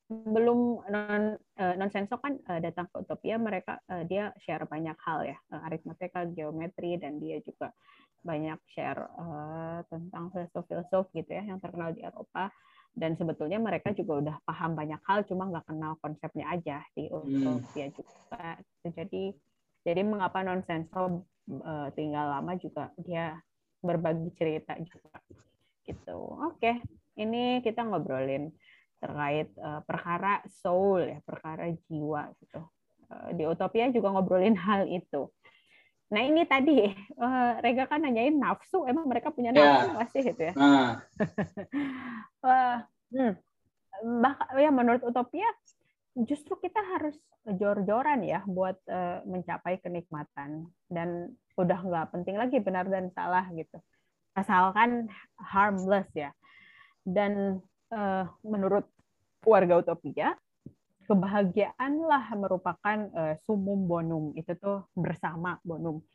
sebelum 0.09 0.83
non 0.89 1.37
uh, 1.37 1.73
non 1.77 1.91
sensor 1.93 2.19
kan 2.19 2.35
uh, 2.49 2.59
datang 2.59 2.89
ke 2.91 2.99
Utopia 2.99 3.39
mereka 3.39 3.79
uh, 3.87 4.03
dia 4.03 4.33
share 4.41 4.65
banyak 4.67 4.97
hal 5.05 5.23
ya 5.23 5.37
uh, 5.53 5.61
aritmatika 5.69 6.25
geometri 6.27 6.99
dan 6.99 7.21
dia 7.21 7.39
juga 7.45 7.71
banyak 8.25 8.59
share 8.75 9.07
uh, 9.15 9.79
tentang 9.87 10.27
filsuf-filsuf 10.35 11.07
gitu 11.15 11.31
ya 11.31 11.47
yang 11.47 11.63
terkenal 11.63 11.95
di 11.95 12.03
Eropa. 12.03 12.51
Dan 12.91 13.15
sebetulnya 13.15 13.61
mereka 13.61 13.95
juga 13.95 14.13
udah 14.19 14.35
paham 14.43 14.75
banyak 14.75 14.99
hal 15.07 15.23
cuma 15.23 15.47
nggak 15.47 15.71
kenal 15.71 15.95
konsepnya 16.03 16.51
aja 16.51 16.83
di 16.97 17.07
Utopia 17.07 17.87
hmm. 17.87 17.95
juga. 17.95 18.45
Jadi 18.83 19.23
jadi 19.87 20.01
mengapa 20.03 20.43
non 20.43 20.65
sensor 20.67 21.23
uh, 21.63 21.87
tinggal 21.95 22.33
lama 22.33 22.59
juga 22.59 22.91
dia 22.99 23.39
berbagi 23.79 24.35
cerita 24.35 24.75
juga 24.83 25.21
gitu. 25.87 26.17
Oke. 26.49 26.75
okay 26.75 26.98
ini 27.19 27.59
kita 27.59 27.83
ngobrolin 27.83 28.55
terkait 28.99 29.51
uh, 29.59 29.83
perkara 29.83 30.43
soul 30.47 31.03
ya, 31.03 31.19
perkara 31.23 31.71
jiwa 31.87 32.31
gitu. 32.39 32.61
Uh, 33.09 33.29
di 33.35 33.43
Utopia 33.43 33.91
juga 33.91 34.15
ngobrolin 34.15 34.55
hal 34.65 34.87
itu. 34.87 35.27
Nah 36.09 36.21
ini 36.25 36.41
tadi 36.47 36.89
uh, 37.21 37.61
Rega 37.61 37.85
kan 37.85 38.01
nanyain 38.01 38.33
nafsu, 38.33 38.87
emang 38.87 39.05
mereka 39.05 39.29
punya 39.29 39.53
ya. 39.53 39.59
nafsu 39.59 39.87
yeah. 39.91 39.97
masih 39.99 40.21
gitu 40.25 40.41
ya? 40.41 40.53
Nah. 40.57 40.91
uh, 42.41 42.77
hmm. 43.13 43.33
Bah, 44.23 44.39
ya 44.55 44.71
menurut 44.71 45.03
Utopia 45.03 45.47
justru 46.15 46.55
kita 46.55 46.79
harus 46.95 47.15
jor-joran 47.45 48.23
ya 48.23 48.43
buat 48.47 48.79
uh, 48.87 49.23
mencapai 49.27 49.79
kenikmatan 49.79 50.67
dan 50.91 51.31
udah 51.55 51.79
nggak 51.83 52.07
penting 52.15 52.35
lagi 52.39 52.57
benar 52.63 52.87
dan 52.87 53.11
salah 53.11 53.43
gitu 53.51 53.79
asalkan 54.35 55.11
harmless 55.35 56.07
ya 56.15 56.31
dan 57.03 57.63
uh, 57.93 58.25
menurut 58.43 58.85
warga 59.43 59.79
utopia 59.79 60.35
kebahagiaanlah 61.09 62.37
merupakan 62.37 62.97
uh, 63.17 63.35
sumum 63.41 63.89
bonum. 63.89 64.23
Itu 64.37 64.53
tuh 64.61 64.85
bersama 64.93 65.57
bonum. 65.65 66.05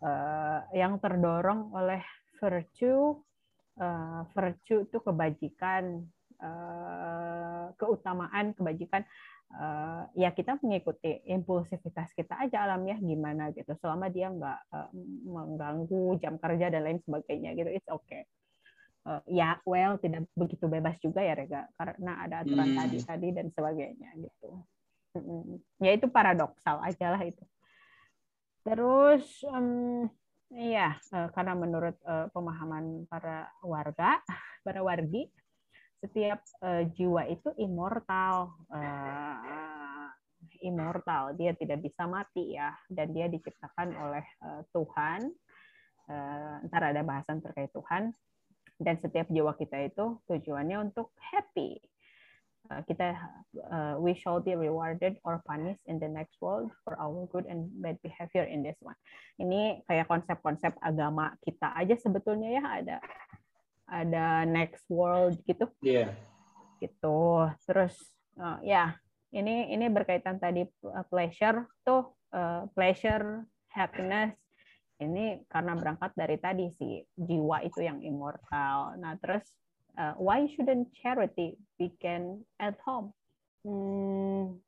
Uh, 0.00 0.64
yang 0.74 0.98
terdorong 0.98 1.70
oleh 1.76 2.00
virtue 2.40 3.20
uh, 3.78 4.24
virtue 4.32 4.88
itu 4.88 4.98
kebajikan 4.98 6.02
uh, 6.42 7.70
keutamaan 7.78 8.50
kebajikan. 8.58 9.06
Uh, 9.50 10.06
ya 10.14 10.30
kita 10.30 10.62
mengikuti 10.62 11.26
impulsivitas 11.26 12.14
kita 12.14 12.38
aja 12.38 12.66
alamiah 12.66 12.98
gimana 12.98 13.54
gitu. 13.54 13.70
Selama 13.78 14.10
dia 14.10 14.30
nggak 14.30 14.60
uh, 14.74 14.90
mengganggu 15.30 16.18
jam 16.18 16.38
kerja 16.42 16.70
dan 16.74 16.86
lain 16.86 16.98
sebagainya 17.02 17.54
gitu 17.58 17.70
it's 17.70 17.90
okay 17.90 18.26
uh, 19.10 19.22
ya 19.26 19.58
well 19.66 19.98
tidak 19.98 20.30
begitu 20.38 20.70
bebas 20.70 20.94
juga 21.02 21.26
ya 21.26 21.34
Rega 21.34 21.66
karena 21.74 22.12
ada 22.22 22.46
aturan 22.46 22.70
hmm. 22.70 22.78
tadi 22.78 22.98
tadi 23.02 23.28
dan 23.34 23.46
sebagainya 23.50 24.10
gitu. 24.22 24.62
Hmm. 25.10 25.58
ya 25.82 25.90
itu 25.98 26.06
paradoksal 26.06 26.78
aja 26.86 27.18
lah 27.18 27.22
itu. 27.26 27.42
Terus 28.62 29.26
um, 29.50 30.06
Iya, 30.50 30.98
karena 31.30 31.54
menurut 31.54 31.94
pemahaman 32.34 33.06
para 33.06 33.46
warga, 33.62 34.18
para 34.66 34.82
wargi, 34.82 35.30
setiap 36.00 36.40
uh, 36.64 36.82
jiwa 36.96 37.28
itu 37.28 37.52
immortal 37.60 38.56
uh, 38.72 40.08
immortal. 40.64 41.36
Dia 41.36 41.52
tidak 41.52 41.84
bisa 41.84 42.08
mati 42.08 42.56
ya 42.56 42.72
dan 42.88 43.12
dia 43.12 43.28
diciptakan 43.28 43.92
oleh 43.94 44.24
uh, 44.40 44.64
Tuhan. 44.72 45.28
Uh, 46.10 46.66
ntar 46.66 46.90
ada 46.90 47.06
bahasan 47.06 47.38
terkait 47.38 47.70
Tuhan 47.70 48.10
dan 48.80 48.96
setiap 48.96 49.28
jiwa 49.28 49.52
kita 49.60 49.92
itu 49.92 50.18
tujuannya 50.24 50.90
untuk 50.90 51.12
happy 51.20 51.76
uh, 52.72 52.80
kita 52.88 53.14
uh, 53.68 53.94
we 54.00 54.16
shall 54.16 54.40
be 54.40 54.56
rewarded 54.56 55.20
or 55.22 55.44
punished 55.44 55.84
in 55.84 56.00
the 56.00 56.08
next 56.08 56.40
world 56.40 56.72
for 56.82 56.96
our 56.96 57.28
good 57.28 57.44
and 57.44 57.68
bad 57.84 58.00
behavior 58.00 58.48
in 58.48 58.64
this 58.64 58.80
one 58.80 58.96
ini 59.36 59.84
kayak 59.84 60.08
konsep-konsep 60.08 60.72
agama 60.80 61.36
kita 61.44 61.70
aja 61.76 61.94
sebetulnya 62.00 62.56
ya 62.56 62.64
ada 62.64 62.96
ada 63.90 64.46
next 64.46 64.86
world 64.86 65.36
gitu. 65.44 65.66
Iya. 65.82 66.08
Yeah. 66.08 66.10
Gitu. 66.78 67.18
Terus 67.66 67.94
uh, 68.38 68.62
ya, 68.62 68.94
ini 69.34 69.74
ini 69.74 69.90
berkaitan 69.90 70.38
tadi 70.38 70.64
uh, 70.86 71.04
pleasure 71.10 71.66
tuh 71.82 72.14
uh, 72.32 72.70
pleasure, 72.72 73.44
happiness. 73.74 74.38
Ini 75.00 75.48
karena 75.48 75.72
berangkat 75.72 76.12
dari 76.12 76.36
tadi 76.36 76.68
si 76.76 77.00
jiwa 77.16 77.64
itu 77.64 77.80
yang 77.80 78.04
immortal. 78.04 79.00
Nah, 79.00 79.16
terus 79.16 79.42
uh, 79.96 80.12
why 80.20 80.44
shouldn't 80.52 80.92
charity 81.00 81.56
begin 81.80 82.44
at 82.60 82.76
home? 82.84 83.16
Hmm, 83.64 84.60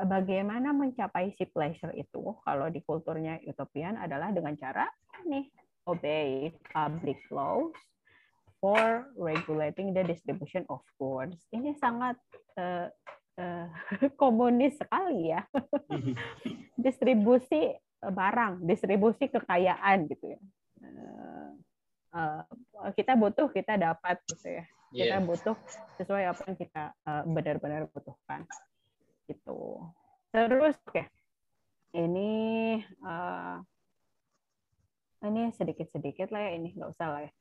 bagaimana 0.00 0.74
mencapai 0.74 1.36
si 1.36 1.46
pleasure 1.46 1.92
itu 1.94 2.34
kalau 2.42 2.66
di 2.72 2.82
kulturnya 2.82 3.38
utopian 3.46 3.94
adalah 4.00 4.34
dengan 4.34 4.58
cara 4.58 4.88
nih 5.24 5.46
obey 5.86 6.50
public 6.72 7.20
laws 7.30 7.76
for 8.58 9.12
regulating 9.20 9.92
the 9.92 10.00
distribution 10.00 10.64
of 10.72 10.80
goods. 10.96 11.36
Ini 11.52 11.76
sangat 11.76 12.16
uh, 12.56 12.88
uh, 13.36 13.68
komunis 14.20 14.80
sekali 14.80 15.30
ya. 15.30 15.44
distribusi 16.80 17.76
barang, 18.10 18.66
distribusi 18.66 19.30
kekayaan 19.30 20.10
gitu 20.10 20.36
ya. 20.36 20.40
Uh, 20.84 21.50
uh, 22.12 22.90
kita 22.92 23.16
butuh, 23.16 23.48
kita 23.48 23.78
dapat 23.80 24.20
gitu 24.28 24.60
ya. 24.60 24.64
Kita 24.94 25.18
yeah. 25.18 25.24
butuh 25.24 25.56
sesuai 25.98 26.24
apa 26.30 26.42
yang 26.46 26.56
kita 26.58 26.82
benar-benar 27.26 27.90
butuhkan. 27.90 28.46
Gitu. 29.26 29.58
Terus 30.30 30.76
oke. 30.84 30.92
Okay. 30.92 31.06
Ini 31.94 32.30
uh, 33.06 33.62
ini 35.24 35.50
sedikit-sedikit 35.54 36.34
lah 36.34 36.42
ya 36.46 36.50
ini 36.58 36.74
nggak 36.74 36.90
usah 36.90 37.08
lah 37.10 37.22
ya. 37.22 37.32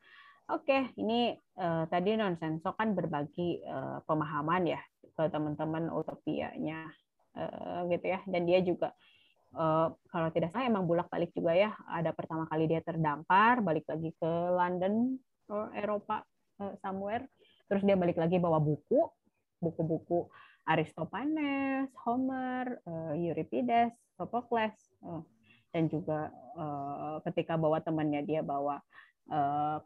Oke, 0.51 0.91
ini 0.99 1.31
uh, 1.55 1.87
tadi 1.87 2.19
Nonsenso 2.19 2.75
kan 2.75 2.91
berbagi 2.91 3.63
uh, 3.63 4.03
pemahaman 4.03 4.75
ya 4.75 4.81
ke 5.15 5.23
teman-teman 5.31 5.87
utopianya 5.87 6.91
uh, 7.33 7.87
gitu 7.87 8.11
ya. 8.11 8.19
Dan 8.27 8.43
dia 8.43 8.59
juga 8.59 8.91
uh, 9.53 9.93
kalau 10.09 10.29
tidak 10.33 10.53
salah 10.53 10.69
emang 10.69 10.85
bolak-balik 10.85 11.31
juga 11.33 11.53
ya. 11.53 11.71
Ada 11.89 12.13
pertama 12.13 12.45
kali 12.49 12.69
dia 12.69 12.81
terdampar, 12.81 13.61
balik 13.61 13.85
lagi 13.89 14.13
ke 14.17 14.31
London 14.53 15.17
Eropa 15.73 16.25
uh, 16.61 16.73
somewhere. 16.81 17.25
Terus 17.69 17.85
dia 17.85 17.97
balik 17.97 18.17
lagi 18.19 18.37
bawa 18.37 18.59
buku, 18.59 19.07
buku-buku 19.63 20.29
Aristophanes, 20.67 21.91
Homer, 22.05 22.79
uh, 22.85 23.13
Euripides, 23.15 23.93
Sophocles. 24.17 24.77
Dan 25.73 25.89
juga 25.89 26.29
ketika 27.25 27.57
bawa 27.57 27.81
temannya 27.81 28.21
dia 28.21 28.45
bawa 28.45 28.77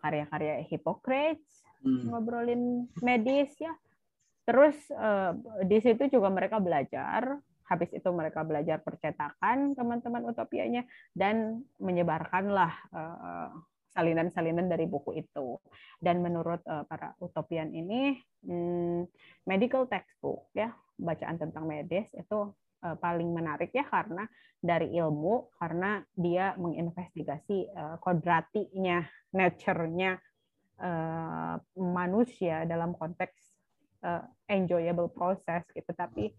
karya-karya 0.03 0.67
Hippocrates 0.67 1.63
hmm. 1.79 2.11
ngobrolin 2.11 2.91
medis 2.99 3.55
ya 3.55 3.71
terus 4.43 4.75
di 5.63 5.79
situ 5.79 6.11
juga 6.11 6.27
mereka 6.27 6.59
belajar 6.59 7.39
habis 7.67 7.91
itu 7.91 8.07
mereka 8.15 8.47
belajar 8.47 8.79
percetakan 8.79 9.75
teman-teman 9.75 10.23
utopianya 10.31 10.87
dan 11.11 11.67
menyebarkanlah 11.83 12.71
uh, 12.95 13.51
salinan-salinan 13.91 14.71
dari 14.71 14.87
buku 14.87 15.19
itu. 15.19 15.59
Dan 15.99 16.23
menurut 16.23 16.63
uh, 16.63 16.87
para 16.87 17.11
utopian 17.19 17.75
ini, 17.75 18.15
hmm, 18.47 19.03
medical 19.43 19.83
textbook 19.91 20.47
ya, 20.55 20.71
bacaan 20.95 21.35
tentang 21.35 21.67
medis 21.67 22.07
itu 22.15 22.55
uh, 22.87 22.95
paling 22.97 23.35
menarik 23.35 23.75
ya 23.75 23.83
karena 23.83 24.23
dari 24.57 24.95
ilmu 24.95 25.53
karena 25.59 26.01
dia 26.17 26.57
menginvestigasi 26.57 27.69
kodratinya, 28.01 29.05
nature-nya 29.29 30.17
manusia 31.77 32.65
dalam 32.65 32.97
konteks 32.97 33.37
enjoyable 34.49 35.13
process 35.13 35.61
gitu. 35.77 35.93
Tapi 35.93 36.33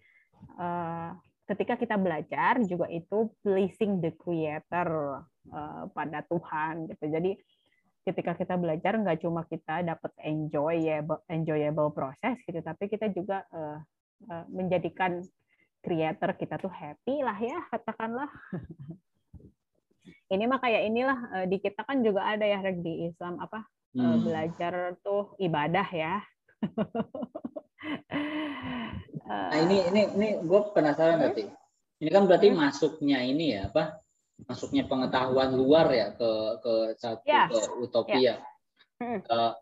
uh, 0.59 1.17
ketika 1.49 1.81
kita 1.81 1.97
belajar 1.97 2.61
juga 2.65 2.87
itu 2.93 3.33
pleasing 3.41 4.05
the 4.05 4.13
creator 4.17 5.23
uh, 5.53 5.85
pada 5.93 6.23
Tuhan 6.29 6.91
gitu. 6.93 7.05
Jadi 7.09 7.39
ketika 8.05 8.33
kita 8.37 8.57
belajar 8.57 8.97
nggak 8.97 9.21
cuma 9.21 9.45
kita 9.45 9.85
dapat 9.85 10.13
enjoyable 10.25 11.21
enjoyable 11.29 11.93
proses 11.93 12.37
gitu, 12.45 12.61
tapi 12.65 12.89
kita 12.89 13.13
juga 13.13 13.45
uh, 13.53 13.81
uh, 14.29 14.45
menjadikan 14.49 15.21
creator 15.83 16.35
kita 16.35 16.59
tuh 16.59 16.71
happy 16.73 17.23
lah 17.23 17.39
ya 17.39 17.59
katakanlah 17.71 18.31
ini 20.35 20.45
mah 20.45 20.61
kayak 20.61 20.83
inilah 20.91 21.19
eh, 21.39 21.47
di 21.49 21.57
kita 21.63 21.87
kan 21.87 22.03
juga 22.03 22.27
ada 22.27 22.45
ya 22.45 22.61
di 22.75 23.09
Islam 23.09 23.39
apa 23.39 23.65
eh, 23.95 24.03
hmm. 24.03 24.21
belajar 24.27 24.75
tuh 25.01 25.33
ibadah 25.39 25.89
ya 25.89 26.21
nah 29.29 29.59
ini 29.61 29.77
ini 29.93 30.03
ini 30.17 30.29
gue 30.41 30.61
penasaran 30.73 31.21
nanti 31.21 31.45
ini 32.01 32.09
kan 32.09 32.25
berarti 32.25 32.49
hmm? 32.49 32.57
masuknya 32.57 33.19
ini 33.25 33.59
ya 33.59 33.69
apa 33.69 34.01
masuknya 34.47 34.87
pengetahuan 34.87 35.53
luar 35.53 35.91
ya 35.93 36.15
ke 36.15 36.31
ke 36.63 36.73
satu 36.97 37.27
yeah. 37.27 37.47
ke 37.51 37.59
utopia 37.83 38.17
yeah. 38.17 38.39
hmm. 39.03 39.21
uh, 39.29 39.53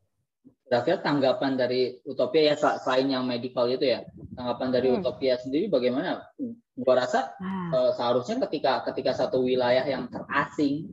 Kira-kira 0.67 0.99
tanggapan 0.99 1.55
dari 1.55 1.95
Utopia 2.03 2.51
ya 2.51 2.55
selain 2.59 3.07
yang 3.07 3.23
medical 3.23 3.71
itu 3.71 3.87
ya, 3.87 4.03
tanggapan 4.35 4.69
dari 4.75 4.91
hmm. 4.91 4.99
Utopia 4.99 5.39
sendiri 5.39 5.71
bagaimana? 5.71 6.27
Gua 6.75 7.07
rasa 7.07 7.39
hmm. 7.39 7.71
uh, 7.71 7.91
seharusnya 7.95 8.43
ketika 8.51 8.83
ketika 8.91 9.15
satu 9.15 9.47
wilayah 9.47 9.87
yang 9.87 10.11
terasing, 10.11 10.91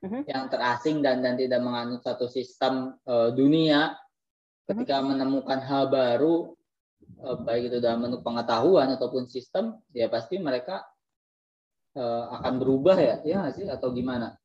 hmm. 0.00 0.24
yang 0.24 0.48
terasing 0.48 1.04
dan 1.04 1.20
dan 1.20 1.36
tidak 1.36 1.60
menganut 1.60 2.00
satu 2.00 2.32
sistem 2.32 2.96
uh, 3.04 3.28
dunia, 3.28 3.92
ketika 4.64 5.00
hmm. 5.00 5.06
menemukan 5.14 5.60
hal 5.60 5.92
baru, 5.92 6.56
uh, 7.20 7.36
baik 7.44 7.72
itu 7.72 7.78
dalam 7.80 8.08
bentuk 8.08 8.24
pengetahuan 8.24 8.88
ataupun 8.96 9.28
sistem, 9.28 9.78
ya 9.92 10.08
pasti 10.08 10.40
mereka 10.40 10.84
uh, 11.96 12.32
akan 12.40 12.54
berubah 12.60 12.96
ya, 12.96 13.14
ya 13.24 13.40
sih 13.52 13.68
atau 13.68 13.92
gimana? 13.92 14.36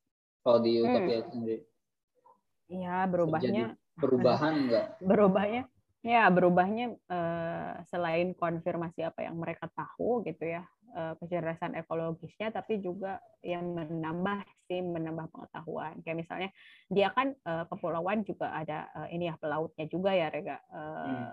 Kalau 0.43 0.59
di 0.63 0.79
Utopia 0.79 1.19
hmm. 1.23 1.29
sendiri? 1.31 1.57
Iya 2.69 2.97
berubahnya. 3.09 3.43
Terjadi 3.43 3.97
perubahan 3.99 4.53
enggak? 4.55 4.85
Berubahnya 5.09 5.63
ya 5.99 6.31
berubahnya 6.31 6.95
uh, 7.11 7.83
selain 7.91 8.31
konfirmasi 8.31 9.03
apa 9.03 9.27
yang 9.27 9.35
mereka 9.35 9.67
tahu 9.67 10.23
gitu 10.23 10.47
ya 10.47 10.63
uh, 10.95 11.13
kecerdasan 11.19 11.75
ekologisnya 11.77 12.53
tapi 12.53 12.79
juga 12.81 13.21
yang 13.45 13.73
menambah 13.73 14.45
sih 14.69 14.81
menambah 14.81 15.29
pengetahuan 15.33 15.97
kayak 16.05 16.25
misalnya 16.25 16.49
dia 16.89 17.09
kan 17.13 17.33
uh, 17.45 17.65
kepulauan 17.69 18.21
juga 18.25 18.53
ada 18.53 18.89
uh, 18.93 19.07
ini 19.09 19.29
ya 19.29 19.35
pelautnya 19.37 19.85
juga 19.89 20.13
ya 20.13 20.27
Rega 20.29 20.57
uh, 20.69 21.05
hmm. 21.09 21.27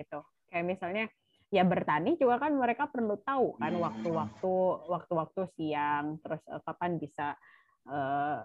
gitu 0.00 0.20
kayak 0.48 0.64
misalnya 0.64 1.04
ya 1.50 1.62
bertani 1.62 2.18
juga 2.18 2.42
kan 2.42 2.52
mereka 2.58 2.90
perlu 2.90 3.20
tahu 3.22 3.54
kan 3.60 3.72
hmm. 3.74 3.82
waktu-waktu 3.82 4.54
waktu-waktu 4.90 5.40
siang 5.54 6.18
terus 6.24 6.42
uh, 6.50 6.58
kapan 6.64 6.98
bisa 6.98 7.38
uh, 7.86 8.42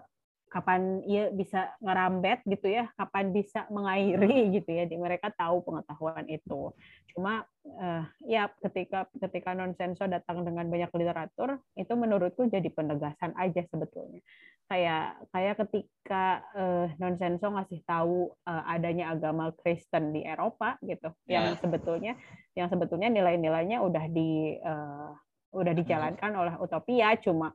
kapan 0.52 1.00
ia 1.08 1.32
bisa 1.32 1.72
ngerambet 1.80 2.44
gitu 2.44 2.68
ya, 2.68 2.92
kapan 3.00 3.32
bisa 3.32 3.64
mengairi 3.72 4.52
hmm. 4.52 4.52
gitu 4.60 4.70
ya. 4.76 4.84
Di 4.84 5.00
mereka 5.00 5.32
tahu 5.32 5.64
pengetahuan 5.64 6.28
itu. 6.28 6.76
Cuma 7.16 7.48
uh, 7.64 8.04
ya 8.28 8.52
ketika 8.60 9.08
ketika 9.16 9.56
nonsenso 9.56 10.04
datang 10.04 10.44
dengan 10.44 10.68
banyak 10.68 10.92
literatur, 10.92 11.56
itu 11.72 11.92
menurutku 11.96 12.52
jadi 12.52 12.68
penegasan 12.68 13.32
aja 13.40 13.64
sebetulnya. 13.72 14.20
Kayak 14.68 15.24
kayak 15.32 15.54
ketika 15.64 16.44
uh, 16.52 16.86
nonsenso 17.00 17.48
ngasih 17.48 17.80
tahu 17.88 18.28
uh, 18.44 18.64
adanya 18.68 19.16
agama 19.16 19.56
Kristen 19.56 20.12
di 20.12 20.20
Eropa 20.28 20.76
gitu, 20.84 21.08
yeah. 21.24 21.48
yang 21.48 21.56
sebetulnya 21.56 22.12
yang 22.52 22.68
sebetulnya 22.68 23.08
nilai-nilainya 23.08 23.80
udah 23.80 24.04
di 24.12 24.60
uh, 24.60 25.16
udah 25.52 25.72
dijalankan 25.76 26.32
oleh 26.32 26.54
utopia 26.60 27.12
cuma 27.20 27.52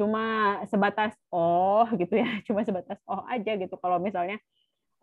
cuma 0.00 0.56
sebatas 0.72 1.12
oh 1.28 1.84
gitu 2.00 2.16
ya 2.16 2.40
cuma 2.48 2.64
sebatas 2.64 2.96
oh 3.04 3.20
aja 3.28 3.52
gitu 3.60 3.76
kalau 3.76 4.00
misalnya 4.00 4.40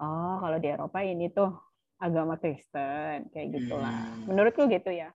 oh 0.02 0.42
kalau 0.42 0.58
di 0.58 0.74
Eropa 0.74 1.06
ini 1.06 1.30
tuh 1.30 1.54
agama 2.02 2.42
Kristen 2.42 3.30
kayak 3.30 3.54
gitulah 3.54 3.94
hmm. 3.94 4.26
menurutku 4.26 4.66
gitu 4.66 4.90
ya 4.90 5.14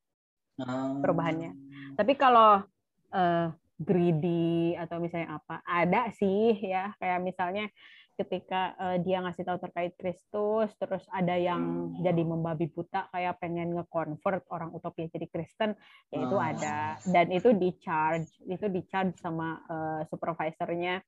hmm. 0.62 1.02
perubahannya 1.02 1.50
tapi 1.98 2.14
kalau 2.14 2.62
uh, 3.10 3.46
greedy 3.82 4.78
atau 4.78 5.02
misalnya 5.02 5.42
apa 5.42 5.58
ada 5.66 6.14
sih 6.14 6.54
ya 6.62 6.94
kayak 7.02 7.18
misalnya 7.18 7.66
ketika 8.12 8.76
uh, 8.76 8.96
dia 9.00 9.24
ngasih 9.24 9.44
tahu 9.48 9.58
terkait 9.58 9.92
Kristus 9.96 10.68
terus 10.76 11.04
ada 11.08 11.32
yang 11.32 11.92
hmm. 11.92 12.04
jadi 12.04 12.22
membabi 12.22 12.68
buta 12.68 13.08
kayak 13.08 13.40
pengen 13.40 13.72
nge-convert 13.72 14.44
orang 14.52 14.70
utopia 14.76 15.08
jadi 15.08 15.26
Kristen 15.32 15.72
ya 16.12 16.18
itu 16.20 16.36
oh. 16.36 16.42
ada 16.42 17.00
dan 17.08 17.32
itu 17.32 17.56
di 17.56 17.72
charge 17.80 18.28
itu 18.44 18.68
di 18.68 18.84
charge 18.84 19.16
sama 19.16 19.64
uh, 19.64 20.00
supervisornya 20.12 21.00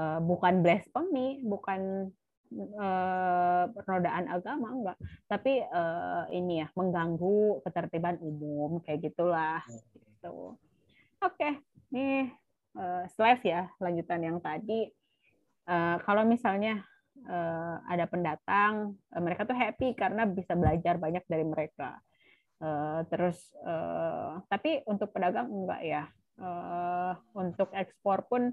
uh, 0.00 0.18
bukan 0.24 0.64
blasphemy 0.64 1.44
bukan 1.44 2.08
uh, 2.80 3.64
penodaan 3.68 4.26
agama 4.32 4.68
enggak 4.72 4.98
tapi 5.28 5.60
uh, 5.68 6.24
ini 6.32 6.64
ya 6.64 6.68
mengganggu 6.72 7.60
ketertiban 7.68 8.16
umum 8.24 8.80
kayak 8.80 9.12
gitulah 9.12 9.60
gitu 9.68 10.56
oke 11.20 11.36
okay. 11.36 11.60
nih 11.92 12.32
uh, 12.72 13.04
slide 13.12 13.44
ya 13.44 13.68
lanjutan 13.76 14.24
yang 14.24 14.38
tadi 14.40 14.88
Eh, 15.68 15.96
kalau 16.08 16.24
misalnya 16.24 16.80
uh, 17.28 17.76
ada 17.84 18.08
pendatang, 18.08 18.96
uh, 19.12 19.20
mereka 19.20 19.44
tuh 19.44 19.52
happy 19.52 19.92
karena 19.92 20.24
bisa 20.24 20.56
belajar 20.56 20.96
banyak 20.96 21.20
dari 21.28 21.44
mereka. 21.44 22.00
Uh, 22.56 23.04
terus, 23.12 23.36
uh, 23.68 24.40
tapi 24.48 24.80
untuk 24.88 25.12
pedagang 25.12 25.52
enggak 25.52 25.82
ya. 25.84 26.02
Uh, 26.40 27.12
untuk 27.36 27.68
ekspor 27.76 28.24
pun 28.32 28.48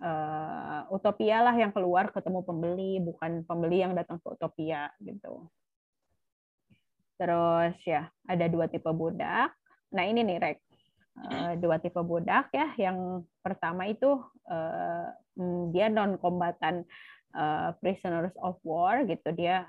uh, 0.00 0.80
utopia 0.88 1.44
lah 1.44 1.52
yang 1.52 1.76
keluar 1.76 2.08
ketemu 2.08 2.40
pembeli, 2.40 3.04
bukan 3.04 3.44
pembeli 3.44 3.84
yang 3.84 3.92
datang 3.92 4.16
ke 4.16 4.32
utopia 4.32 4.88
gitu. 5.04 5.52
Terus 7.20 7.76
ya 7.84 8.08
ada 8.24 8.48
dua 8.48 8.64
tipe 8.72 8.88
budak. 8.96 9.52
Nah 9.92 10.04
ini 10.08 10.24
nih 10.24 10.40
Rek, 10.40 10.58
dua 11.60 11.80
tipe 11.80 12.00
budak 12.04 12.52
ya. 12.52 12.72
Yang 12.76 13.24
pertama 13.40 13.88
itu 13.88 14.20
Hmm, 15.36 15.68
dia 15.68 15.92
non 15.92 16.16
kombatan 16.16 16.88
uh, 17.36 17.76
prisoners 17.84 18.32
of 18.40 18.56
war 18.64 19.04
gitu. 19.04 19.30
Dia 19.36 19.68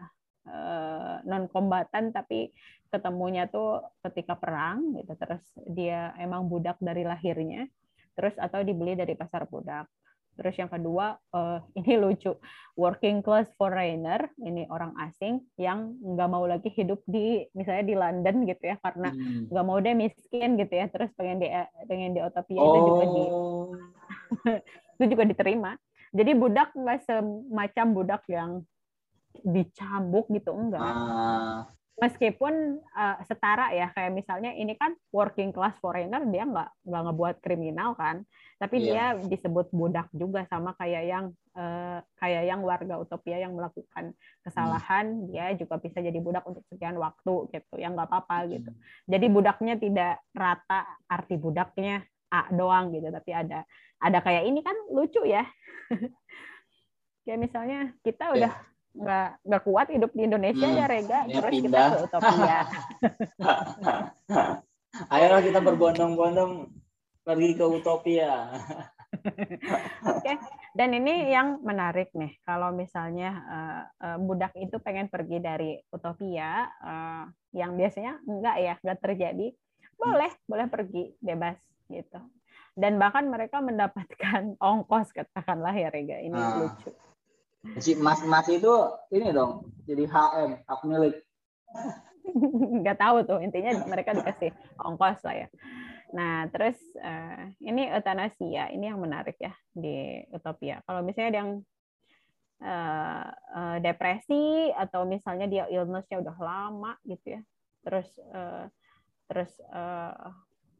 non 1.27 1.51
kombatan 1.51 2.15
tapi 2.15 2.55
ketemunya 2.87 3.51
tuh 3.51 3.83
ketika 3.99 4.39
perang 4.39 4.95
gitu. 4.95 5.11
Terus 5.19 5.43
dia 5.67 6.15
emang 6.23 6.47
budak 6.47 6.79
dari 6.79 7.03
lahirnya. 7.03 7.67
Terus 8.15 8.39
atau 8.39 8.63
dibeli 8.63 8.95
dari 8.95 9.13
pasar 9.13 9.43
budak 9.45 9.91
terus 10.37 10.55
yang 10.55 10.69
kedua 10.69 11.17
uh, 11.33 11.59
ini 11.79 11.97
lucu 11.97 12.37
working 12.77 13.25
class 13.25 13.49
foreigner 13.57 14.29
ini 14.39 14.69
orang 14.69 14.93
asing 15.01 15.41
yang 15.57 15.97
nggak 15.99 16.29
mau 16.29 16.45
lagi 16.45 16.69
hidup 16.71 17.01
di 17.09 17.43
misalnya 17.57 17.85
di 17.89 17.95
London 17.97 18.45
gitu 18.45 18.63
ya 18.69 18.77
karena 18.79 19.09
hmm. 19.09 19.49
nggak 19.49 19.63
hmm. 19.65 19.73
mau 19.73 19.81
deh 19.81 19.95
miskin 19.97 20.55
gitu 20.61 20.73
ya 20.77 20.85
terus 20.93 21.09
pengen 21.17 21.41
di 21.41 21.49
pengen 21.89 22.13
di 22.13 22.21
Otopia 22.21 22.61
oh. 22.61 22.69
itu 22.69 22.79
juga 22.85 23.05
di 23.09 23.23
oh. 23.27 23.65
itu 24.97 25.03
juga 25.13 25.23
diterima. 25.29 25.71
Jadi 26.15 26.31
budak 26.33 26.73
nggak 26.73 26.99
semacam 27.05 27.85
budak 27.93 28.23
yang 28.31 28.51
dicambuk 29.45 30.25
gitu 30.33 30.49
enggak. 30.55 30.81
Uh. 30.81 31.61
Meskipun 31.97 32.77
uh, 32.93 33.17
setara 33.25 33.73
ya 33.73 33.89
kayak 33.89 34.13
misalnya 34.13 34.53
ini 34.53 34.77
kan 34.77 34.93
working 35.09 35.49
class 35.49 35.73
foreigner 35.81 36.21
dia 36.29 36.45
nggak 36.45 36.69
nggak 36.85 37.03
ngebuat 37.09 37.35
kriminal 37.41 37.97
kan, 37.97 38.21
tapi 38.61 38.85
yeah. 38.85 39.17
dia 39.17 39.25
disebut 39.25 39.73
budak 39.73 40.05
juga 40.13 40.45
sama 40.45 40.77
kayak 40.77 41.03
yang 41.09 41.25
uh, 41.57 41.97
kayak 42.21 42.45
yang 42.45 42.61
warga 42.61 43.01
utopia 43.01 43.41
yang 43.41 43.57
melakukan 43.57 44.13
kesalahan 44.45 45.09
hmm. 45.09 45.33
dia 45.33 45.57
juga 45.57 45.81
bisa 45.81 45.97
jadi 45.97 46.21
budak 46.21 46.45
untuk 46.45 46.61
sekian 46.69 47.01
waktu 47.01 47.49
gitu, 47.49 47.81
yang 47.81 47.97
nggak 47.97 48.13
apa-apa 48.13 48.45
gitu. 48.45 48.69
Hmm. 48.69 48.81
Jadi 49.09 49.25
budaknya 49.33 49.73
tidak 49.81 50.13
rata 50.37 50.85
arti 51.09 51.35
budaknya 51.41 52.05
A 52.29 52.45
doang 52.53 52.93
gitu, 52.93 53.09
tapi 53.09 53.33
ada 53.33 53.65
ada 53.97 54.19
kayak 54.21 54.45
ini 54.45 54.61
kan 54.61 54.77
lucu 54.93 55.25
ya. 55.25 55.49
kayak 57.25 57.41
misalnya 57.41 57.91
kita 58.05 58.31
iya. 58.31 58.35
udah 58.37 58.53
yeah. 58.53 58.76
Nggak 58.97 59.63
kuat 59.63 59.87
hidup 59.93 60.11
di 60.13 60.25
Indonesia 60.25 60.67
hmm. 60.67 60.77
ya 60.77 60.85
Rega, 60.89 61.19
ya, 61.29 61.35
terus 61.41 61.53
pindah. 61.53 61.69
kita 61.69 61.81
ke 61.87 61.97
Utopia. 62.09 62.59
Ayolah 65.13 65.41
kita 65.45 65.59
berbondong-bondong 65.61 66.51
pergi 67.21 67.49
ke 67.53 67.65
Utopia. 67.65 68.33
Oke, 69.17 69.43
okay. 70.03 70.35
dan 70.75 70.91
ini 70.91 71.31
yang 71.31 71.63
menarik 71.63 72.11
nih, 72.11 72.35
kalau 72.43 72.75
misalnya 72.75 73.31
uh, 73.47 73.83
uh, 74.03 74.17
budak 74.19 74.51
itu 74.59 74.77
pengen 74.83 75.07
pergi 75.07 75.39
dari 75.39 75.79
utopia, 75.89 76.67
uh, 76.83 77.23
yang 77.55 77.79
biasanya 77.79 78.19
enggak 78.27 78.55
ya, 78.59 78.73
enggak 78.83 78.99
terjadi, 78.99 79.47
boleh, 79.95 80.31
hmm. 80.31 80.43
boleh 80.47 80.65
pergi 80.67 81.03
bebas 81.23 81.57
gitu. 81.87 82.19
Dan 82.77 83.01
bahkan 83.01 83.25
mereka 83.25 83.57
mendapatkan 83.63 84.53
ongkos 84.61 85.09
katakanlah 85.15 85.73
ya 85.73 85.89
Rega. 85.89 86.21
Ini 86.21 86.35
nah. 86.37 86.61
lucu. 86.61 86.93
Si 87.77 87.91
Mas 87.99 88.23
Mas 88.23 88.47
itu 88.47 88.71
ini 89.11 89.35
dong, 89.35 89.67
jadi 89.83 90.07
HM, 90.07 90.51
hak 90.63 90.81
milik. 90.87 91.15
Nggak 92.83 92.97
tahu 92.99 93.17
tuh, 93.27 93.39
intinya 93.43 93.75
mereka 93.87 94.15
dikasih 94.15 94.51
ongkos 94.79 95.23
lah 95.27 95.35
ya. 95.45 95.47
Nah, 96.15 96.47
terus 96.51 96.79
uh, 96.99 97.51
ini 97.59 97.91
eutanasia, 97.91 98.71
ini 98.71 98.87
yang 98.87 98.99
menarik 98.99 99.35
ya 99.39 99.51
di 99.75 100.23
Utopia. 100.31 100.79
Kalau 100.87 101.03
misalnya 101.03 101.43
yang 101.43 101.49
uh, 102.63 103.27
uh, 103.31 103.77
depresi 103.83 104.71
atau 104.71 105.03
misalnya 105.03 105.47
dia 105.51 105.63
illnessnya 105.67 106.23
udah 106.23 106.37
lama 106.39 106.95
gitu 107.03 107.39
ya, 107.39 107.41
terus 107.83 108.07
uh, 108.31 108.67
terus 109.27 109.51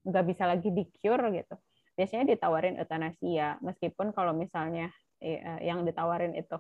nggak 0.08 0.26
bisa 0.32 0.48
lagi 0.48 0.72
di 0.72 0.88
cure 1.04 1.36
gitu 1.36 1.60
biasanya 1.98 2.38
ditawarin 2.38 2.78
eutanasia 2.78 3.58
meskipun 3.66 4.14
kalau 4.14 4.38
misalnya 4.38 4.94
eh, 5.18 5.42
yang 5.66 5.82
ditawarin 5.82 6.38
itu 6.38 6.54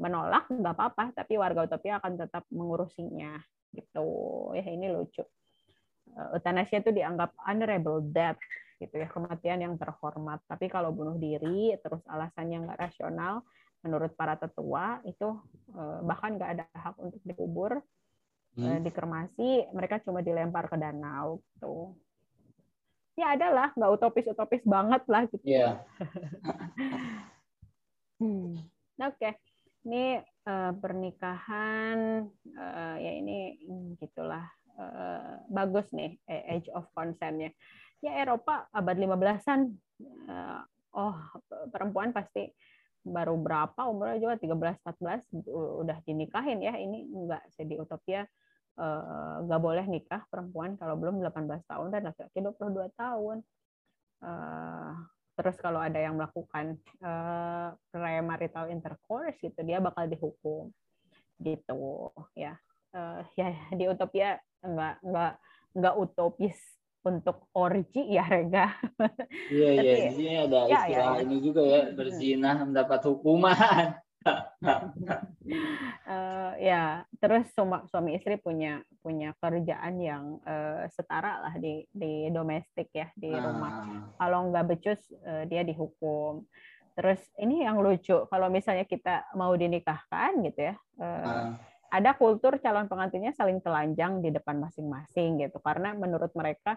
menolak 0.00 0.48
nggak 0.48 0.74
apa-apa 0.74 1.04
tapi 1.12 1.36
warga 1.36 1.68
utopia 1.68 2.00
akan 2.00 2.16
tetap 2.16 2.48
mengurusinya 2.48 3.36
gitu 3.76 4.08
ya 4.56 4.64
ini 4.64 4.88
lucu 4.88 5.20
eh, 5.20 6.28
eutanasia 6.34 6.80
itu 6.80 6.90
dianggap 6.90 7.36
honorable 7.44 8.00
death 8.00 8.40
gitu 8.80 8.96
ya 8.96 9.06
kematian 9.12 9.60
yang 9.60 9.74
terhormat 9.76 10.40
tapi 10.48 10.72
kalau 10.72 10.90
bunuh 10.90 11.20
diri 11.20 11.76
terus 11.84 12.00
alasannya 12.08 12.64
nggak 12.64 12.80
rasional 12.80 13.44
menurut 13.84 14.16
para 14.16 14.40
tetua 14.40 15.04
itu 15.04 15.36
eh, 15.76 15.98
bahkan 16.02 16.40
nggak 16.40 16.50
ada 16.56 16.64
hak 16.72 16.96
untuk 16.96 17.20
dikubur 17.20 17.84
hmm. 18.56 18.80
dikremasi 18.80 19.68
mereka 19.76 20.00
cuma 20.00 20.24
dilempar 20.24 20.66
ke 20.66 20.80
danau 20.80 21.44
gitu 21.52 21.92
ya 23.20 23.36
adalah 23.36 23.68
nggak 23.76 23.92
utopis 24.00 24.24
utopis 24.32 24.64
banget 24.64 25.04
lah 25.04 25.28
gitu. 25.28 25.44
Yeah. 25.44 25.84
hmm. 28.24 28.56
Oke, 29.00 29.16
okay. 29.16 29.32
Ini 29.86 30.20
uh, 30.44 30.72
pernikahan 30.76 32.28
uh, 32.56 32.96
ya 33.00 33.12
ini 33.16 33.56
gitulah 33.96 34.44
uh, 34.76 35.40
bagus 35.48 35.88
nih 35.96 36.20
age 36.28 36.68
of 36.72 36.88
consent-nya. 36.92 37.52
Ya 38.00 38.16
Eropa 38.20 38.68
abad 38.72 38.96
15-an 38.96 39.60
uh, 40.28 40.60
oh 40.96 41.16
perempuan 41.72 42.12
pasti 42.12 42.48
baru 43.00 43.36
berapa 43.40 43.88
umurnya 43.88 44.20
juga 44.20 44.36
13 44.36 44.84
14 44.84 45.48
udah 45.80 45.98
dinikahin 46.04 46.60
ya 46.60 46.76
ini 46.76 47.08
enggak 47.08 47.40
sih 47.56 47.64
di 47.64 47.80
utopia 47.80 48.28
nggak 49.40 49.60
boleh 49.60 49.84
nikah 49.88 50.24
perempuan 50.28 50.76
kalau 50.76 50.96
belum 50.96 51.20
18 51.20 51.64
tahun 51.68 51.88
dan 51.92 52.12
laki-laki 52.12 52.40
22 52.40 52.92
tahun 52.96 53.40
terus 55.40 55.56
kalau 55.56 55.80
ada 55.80 55.96
yang 55.96 56.20
melakukan 56.20 56.76
uh, 57.00 57.72
premarital 57.88 58.68
intercourse 58.68 59.40
gitu 59.40 59.56
dia 59.64 59.80
bakal 59.80 60.04
dihukum. 60.04 60.68
Gitu 61.40 61.80
ya. 62.36 62.60
Uh, 62.92 63.24
ya 63.40 63.56
di 63.72 63.88
utopia 63.88 64.36
nggak 64.60 65.00
nggak 65.00 65.32
nggak 65.80 65.94
utopis 65.96 66.60
untuk 67.00 67.48
orgi 67.56 68.20
ya 68.20 68.28
Rega. 68.28 68.76
Iya 69.48 69.68
iya. 69.80 69.94
Di 69.96 70.12
sini 70.12 70.34
ada 70.36 70.58
ya, 70.68 70.76
istilah 70.84 71.08
ya, 71.08 71.16
ya. 71.16 71.24
ini 71.24 71.36
juga 71.40 71.62
ya 71.64 71.80
berzina 71.96 72.52
mendapat 72.60 73.00
hukuman 73.08 73.96
uh, 76.10 76.52
ya 76.60 77.04
terus 77.16 77.48
suami, 77.56 77.88
suami 77.88 78.10
istri 78.20 78.36
punya 78.36 78.84
punya 79.00 79.32
kerjaan 79.40 79.96
yang 79.96 80.36
uh, 80.44 80.84
setara 80.92 81.40
lah 81.48 81.54
di 81.56 81.88
di 81.88 82.28
domestik 82.28 82.92
ya 82.92 83.08
di 83.16 83.32
ah. 83.32 83.40
rumah 83.40 83.72
kalau 84.20 84.52
nggak 84.52 84.66
becus 84.68 85.00
uh, 85.24 85.48
dia 85.48 85.64
dihukum 85.64 86.44
terus 86.92 87.20
ini 87.40 87.64
yang 87.64 87.80
lucu 87.80 88.28
kalau 88.28 88.52
misalnya 88.52 88.84
kita 88.84 89.24
mau 89.32 89.56
dinikahkan 89.56 90.36
gitu 90.44 90.60
ya 90.68 90.74
uh, 91.00 91.24
ah. 91.24 91.50
ada 91.88 92.12
kultur 92.12 92.60
calon 92.60 92.92
pengantinnya 92.92 93.32
saling 93.32 93.64
telanjang 93.64 94.20
di 94.20 94.28
depan 94.28 94.60
masing-masing 94.60 95.40
gitu 95.40 95.56
karena 95.64 95.96
menurut 95.96 96.28
mereka 96.36 96.76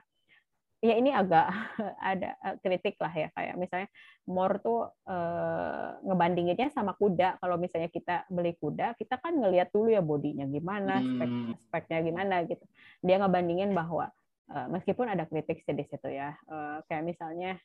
ya 0.84 1.00
ini 1.00 1.16
agak 1.16 1.48
ada 2.12 2.36
eh, 2.44 2.56
kritik 2.60 3.00
lah 3.00 3.14
ya 3.16 3.32
kayak 3.32 3.56
misalnya 3.56 3.88
Mor 4.28 4.60
tuh 4.60 4.92
eh, 5.08 5.90
ngebandinginnya 6.04 6.68
sama 6.76 6.92
kuda 7.00 7.40
kalau 7.40 7.56
misalnya 7.56 7.88
kita 7.88 8.28
beli 8.28 8.60
kuda 8.60 9.00
kita 9.00 9.16
kan 9.24 9.40
ngelihat 9.40 9.72
dulu 9.72 9.96
ya 9.96 10.04
bodinya 10.04 10.44
gimana 10.44 11.00
spek 11.00 11.30
hmm. 11.32 11.54
speknya 11.64 12.00
gimana 12.04 12.36
gitu 12.44 12.68
dia 13.00 13.16
ngebandingin 13.24 13.72
bahwa 13.72 14.12
eh, 14.52 14.68
meskipun 14.68 15.08
ada 15.08 15.24
kritik 15.24 15.64
di 15.64 15.86
situ 15.88 16.08
ya 16.12 16.36
eh, 16.52 16.78
kayak 16.92 17.04
misalnya 17.08 17.56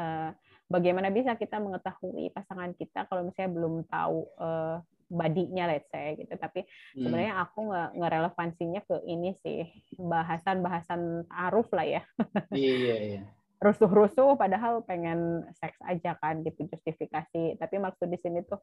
eh, 0.00 0.30
bagaimana 0.64 1.12
bisa 1.12 1.36
kita 1.36 1.60
mengetahui 1.60 2.32
pasangan 2.32 2.72
kita 2.72 3.04
kalau 3.12 3.28
misalnya 3.28 3.52
belum 3.52 3.74
tahu 3.92 4.18
eh, 4.40 4.76
badinya 5.14 5.70
let's 5.70 5.86
say 5.94 6.18
gitu. 6.18 6.34
Tapi 6.34 6.66
hmm. 6.66 7.02
sebenarnya 7.06 7.34
aku 7.46 7.58
nggak 7.70 7.90
ngerelevansinya 7.94 8.80
ke 8.82 8.96
ini 9.06 9.30
sih 9.46 9.62
bahasan-bahasan 9.96 11.30
aruf 11.30 11.70
lah 11.70 11.86
ya. 11.86 12.02
Iya 12.54 12.74
iya, 12.74 12.96
iya. 12.98 13.22
rusuh-rusuh 13.62 14.36
padahal 14.36 14.84
pengen 14.84 15.46
seks 15.56 15.78
aja 15.86 16.18
kan 16.18 16.42
gitu 16.42 16.66
justifikasi. 16.68 17.56
Tapi 17.56 17.76
maksud 17.80 18.10
di 18.10 18.18
sini 18.20 18.42
tuh 18.44 18.60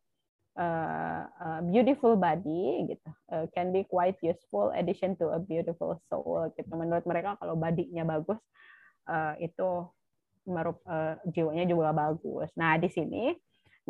uh, 0.59 1.23
uh, 1.25 1.59
beautiful 1.65 2.19
body 2.19 2.91
gitu. 2.91 3.09
Uh, 3.31 3.47
can 3.55 3.71
be 3.71 3.87
quite 3.87 4.19
useful 4.19 4.69
addition 4.75 5.15
to 5.15 5.31
a 5.31 5.39
beautiful 5.39 5.95
soul 6.11 6.51
gitu. 6.53 6.69
Menurut 6.75 7.07
mereka 7.07 7.39
kalau 7.39 7.55
badinya 7.55 8.03
bagus 8.03 8.37
uh, 9.07 9.33
itu 9.39 9.87
merup, 10.45 10.81
uh, 10.89 11.17
jiwanya 11.29 11.65
juga 11.69 11.93
bagus. 11.93 12.49
Nah 12.57 12.75
di 12.77 12.89
sini 12.89 13.31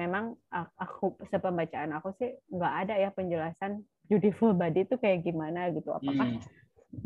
memang 0.02 0.34
aku 0.82 1.14
sepembacaan 1.30 1.94
aku 1.94 2.18
sih 2.18 2.34
nggak 2.50 2.74
ada 2.88 2.96
ya 2.98 3.10
penjelasan 3.14 3.86
beautiful 4.10 4.58
body 4.58 4.90
itu 4.90 4.98
kayak 4.98 5.22
gimana 5.22 5.70
gitu 5.70 5.94
apakah 5.94 6.42
hmm. 6.42 6.42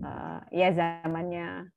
uh, 0.01 0.39
ya 0.55 0.71
zamannya 0.71 1.67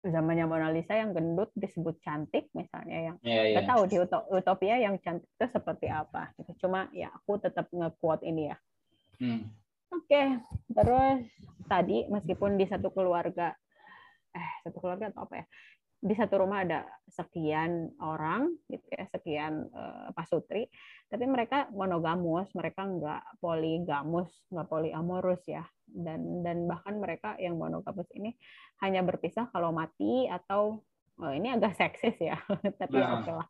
zamannya 0.00 0.48
Mona 0.48 0.72
Lisa 0.72 0.96
yang 0.96 1.12
gendut 1.12 1.52
disebut 1.52 2.00
cantik 2.00 2.48
misalnya 2.56 3.12
yang 3.12 3.16
yeah, 3.20 3.60
yeah. 3.60 3.68
tahu 3.68 3.84
di 3.84 4.00
utopia 4.32 4.80
yang 4.80 4.96
cantik 5.04 5.28
itu 5.28 5.46
seperti 5.52 5.92
apa 5.92 6.32
gitu 6.40 6.56
cuma 6.64 6.88
ya 6.96 7.12
aku 7.12 7.36
tetap 7.36 7.68
nge-quote 7.68 8.24
ini 8.24 8.48
ya 8.48 8.56
hmm. 9.20 9.44
oke 9.92 10.08
okay. 10.08 10.40
terus 10.72 11.20
tadi 11.68 12.08
meskipun 12.08 12.56
di 12.56 12.64
satu 12.64 12.88
keluarga 12.88 13.52
eh 14.32 14.50
satu 14.64 14.80
keluarga 14.80 15.12
atau 15.12 15.28
apa 15.28 15.44
ya 15.44 15.46
di 16.00 16.16
satu 16.16 16.40
rumah 16.40 16.64
ada 16.64 16.88
sekian 17.12 17.92
orang 18.00 18.56
gitu 18.72 18.88
ya 18.88 19.04
sekian 19.12 19.68
uh, 19.68 20.08
pasutri 20.16 20.64
tapi 21.10 21.26
mereka 21.26 21.66
monogamus 21.74 22.48
mereka 22.56 22.86
nggak 22.86 23.42
poligamus 23.42 24.30
nggak 24.48 24.68
poliamorus 24.70 25.42
ya. 25.44 25.66
Dan 25.90 26.46
dan 26.46 26.70
bahkan 26.70 27.02
mereka 27.02 27.34
yang 27.42 27.58
monogamus 27.58 28.06
ini 28.14 28.38
hanya 28.78 29.02
berpisah 29.02 29.50
kalau 29.50 29.74
mati 29.74 30.30
atau 30.30 30.78
oh, 31.18 31.32
ini 31.34 31.50
agak 31.50 31.74
seksis 31.74 32.14
ya 32.22 32.38
tapi 32.80 32.96
ya 32.96 33.02
nah. 33.02 33.10
ya 33.10 33.14
oke 33.18 33.22
okay 33.26 33.34
lah. 33.34 33.48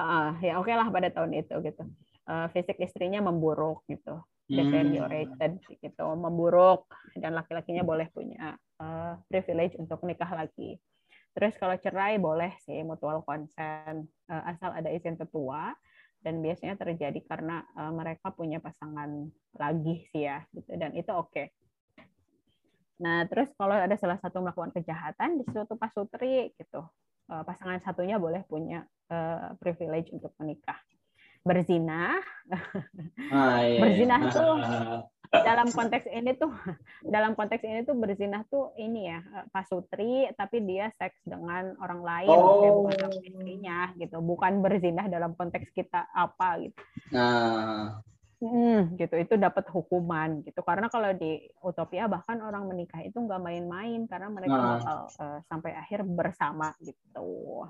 Uh, 0.00 0.30
ya 0.42 0.52
oke 0.58 0.66
okay 0.66 0.74
lah 0.74 0.88
pada 0.90 1.08
tahun 1.14 1.32
itu 1.38 1.54
gitu. 1.62 1.84
Uh, 2.26 2.46
fisik 2.50 2.76
istrinya 2.82 3.22
memburuk 3.22 3.86
gitu. 3.86 4.20
Hmm. 4.50 4.66
deteriorated 4.66 5.62
gitu 5.78 6.06
memburuk 6.18 6.90
dan 7.14 7.38
laki-lakinya 7.38 7.86
boleh 7.86 8.10
punya 8.10 8.58
uh, 8.82 9.14
privilege 9.30 9.78
untuk 9.78 10.02
nikah 10.02 10.26
lagi 10.26 10.74
Terus 11.30 11.54
kalau 11.56 11.76
cerai 11.78 12.18
boleh 12.18 12.50
sih 12.66 12.82
mutual 12.82 13.22
consent 13.22 14.06
uh, 14.26 14.42
asal 14.50 14.74
ada 14.74 14.90
izin 14.90 15.14
ketua 15.14 15.70
dan 16.20 16.44
biasanya 16.44 16.76
terjadi 16.76 17.16
karena 17.24 17.64
uh, 17.78 17.92
mereka 17.94 18.34
punya 18.34 18.60
pasangan 18.60 19.30
lagi 19.56 20.04
sih 20.10 20.26
ya 20.26 20.42
gitu 20.52 20.74
dan 20.76 20.92
itu 20.92 21.08
oke. 21.14 21.30
Okay. 21.32 21.46
Nah, 23.00 23.24
terus 23.32 23.48
kalau 23.56 23.72
ada 23.72 23.96
salah 23.96 24.20
satu 24.20 24.44
melakukan 24.44 24.76
kejahatan 24.76 25.40
di 25.40 25.44
suatu 25.48 25.72
pasutri 25.80 26.52
gitu, 26.60 26.84
uh, 27.32 27.42
pasangan 27.48 27.80
satunya 27.80 28.20
boleh 28.20 28.44
punya 28.44 28.84
uh, 29.08 29.56
privilege 29.56 30.12
untuk 30.12 30.36
menikah. 30.36 30.76
Berzina. 31.40 32.20
Ah, 33.30 33.62
iya, 33.62 33.78
Berzina 33.78 34.16
iya. 34.20 34.28
tuh 34.34 34.54
dalam 35.30 35.70
konteks 35.70 36.10
ini 36.10 36.34
tuh 36.34 36.50
dalam 37.14 37.38
konteks 37.38 37.62
ini 37.62 37.86
tuh 37.86 37.94
berzinah 37.94 38.42
tuh 38.50 38.74
ini 38.74 39.06
ya 39.06 39.22
eh, 39.22 39.46
pasutri 39.54 40.26
tapi 40.34 40.66
dia 40.66 40.90
seks 40.98 41.22
dengan 41.22 41.78
orang 41.78 42.02
lain. 42.02 42.34
Oh. 42.34 42.86
bukan 42.90 43.14
istrinya 43.22 43.94
gitu 43.94 44.18
bukan 44.18 44.58
berzinah 44.58 45.06
dalam 45.06 45.38
konteks 45.38 45.70
kita 45.70 46.10
apa 46.10 46.66
gitu. 46.66 46.78
Nah. 47.14 48.02
Hmm, 48.40 48.96
gitu 48.96 49.20
itu 49.20 49.36
dapat 49.36 49.68
hukuman 49.68 50.40
gitu. 50.48 50.64
Karena 50.64 50.88
kalau 50.88 51.12
di 51.12 51.44
utopia 51.60 52.08
bahkan 52.08 52.40
orang 52.40 52.72
menikah 52.72 53.04
itu 53.04 53.20
nggak 53.20 53.36
main-main 53.36 54.08
karena 54.08 54.32
mereka 54.32 54.56
nah. 54.56 54.68
bakal 54.80 54.98
uh, 55.20 55.38
sampai 55.44 55.76
akhir 55.76 56.08
bersama 56.08 56.72
gitu. 56.80 57.68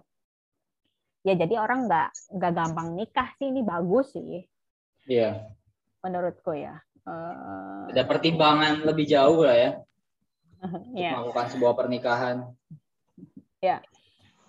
Ya 1.27 1.35
jadi 1.35 1.59
orang 1.59 1.91
nggak 1.91 2.39
nggak 2.39 2.53
gampang 2.55 2.89
nikah 2.95 3.29
sih 3.37 3.51
ini 3.51 3.67
bagus 3.67 4.15
sih. 4.15 4.47
Iya. 5.11 5.21
Yeah. 5.21 5.35
menurutku 6.01 6.57
ya 6.57 6.81
Uh, 7.11 7.91
ada 7.91 8.07
pertimbangan 8.07 8.87
lebih 8.87 9.11
jauh 9.11 9.43
lah 9.43 9.59
ya 9.59 9.71
yeah. 10.95 11.19
melakukan 11.19 11.47
sebuah 11.57 11.75
pernikahan. 11.75 12.37
Ya, 13.61 13.83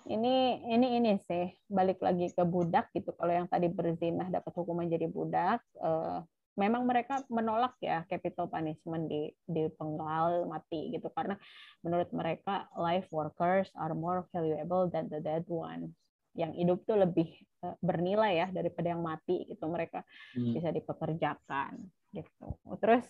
ini 0.08 0.62
ini 0.70 1.02
ini 1.02 1.10
sih 1.26 1.52
balik 1.68 2.00
lagi 2.00 2.30
ke 2.32 2.44
budak 2.46 2.92
gitu. 2.94 3.12
Kalau 3.16 3.32
yang 3.32 3.48
tadi 3.48 3.68
berzinah 3.68 4.28
dapat 4.30 4.52
hukuman 4.56 4.88
jadi 4.88 5.08
budak, 5.08 5.60
uh, 5.80 6.24
memang 6.56 6.84
mereka 6.84 7.24
menolak 7.32 7.76
ya 7.80 8.04
capital 8.08 8.48
punishment 8.48 9.08
di 9.08 9.32
di 9.48 9.68
penggal 9.72 10.44
mati 10.48 10.92
gitu 10.92 11.08
karena 11.12 11.36
menurut 11.80 12.12
mereka 12.12 12.68
life 12.76 13.08
workers 13.08 13.72
are 13.80 13.96
more 13.96 14.28
valuable 14.36 14.88
than 14.92 15.08
the 15.08 15.20
dead 15.20 15.44
ones 15.48 15.88
yang 16.36 16.52
hidup 16.52 16.84
tuh 16.84 16.96
lebih 16.96 17.28
eh, 17.64 17.76
bernilai 17.80 18.32
ya 18.44 18.46
daripada 18.52 18.92
yang 18.92 19.04
mati 19.04 19.48
gitu 19.48 19.64
mereka 19.68 20.04
hmm. 20.36 20.52
bisa 20.56 20.68
dipekerjakan 20.72 21.88
gitu. 22.12 22.46
Terus 22.78 23.04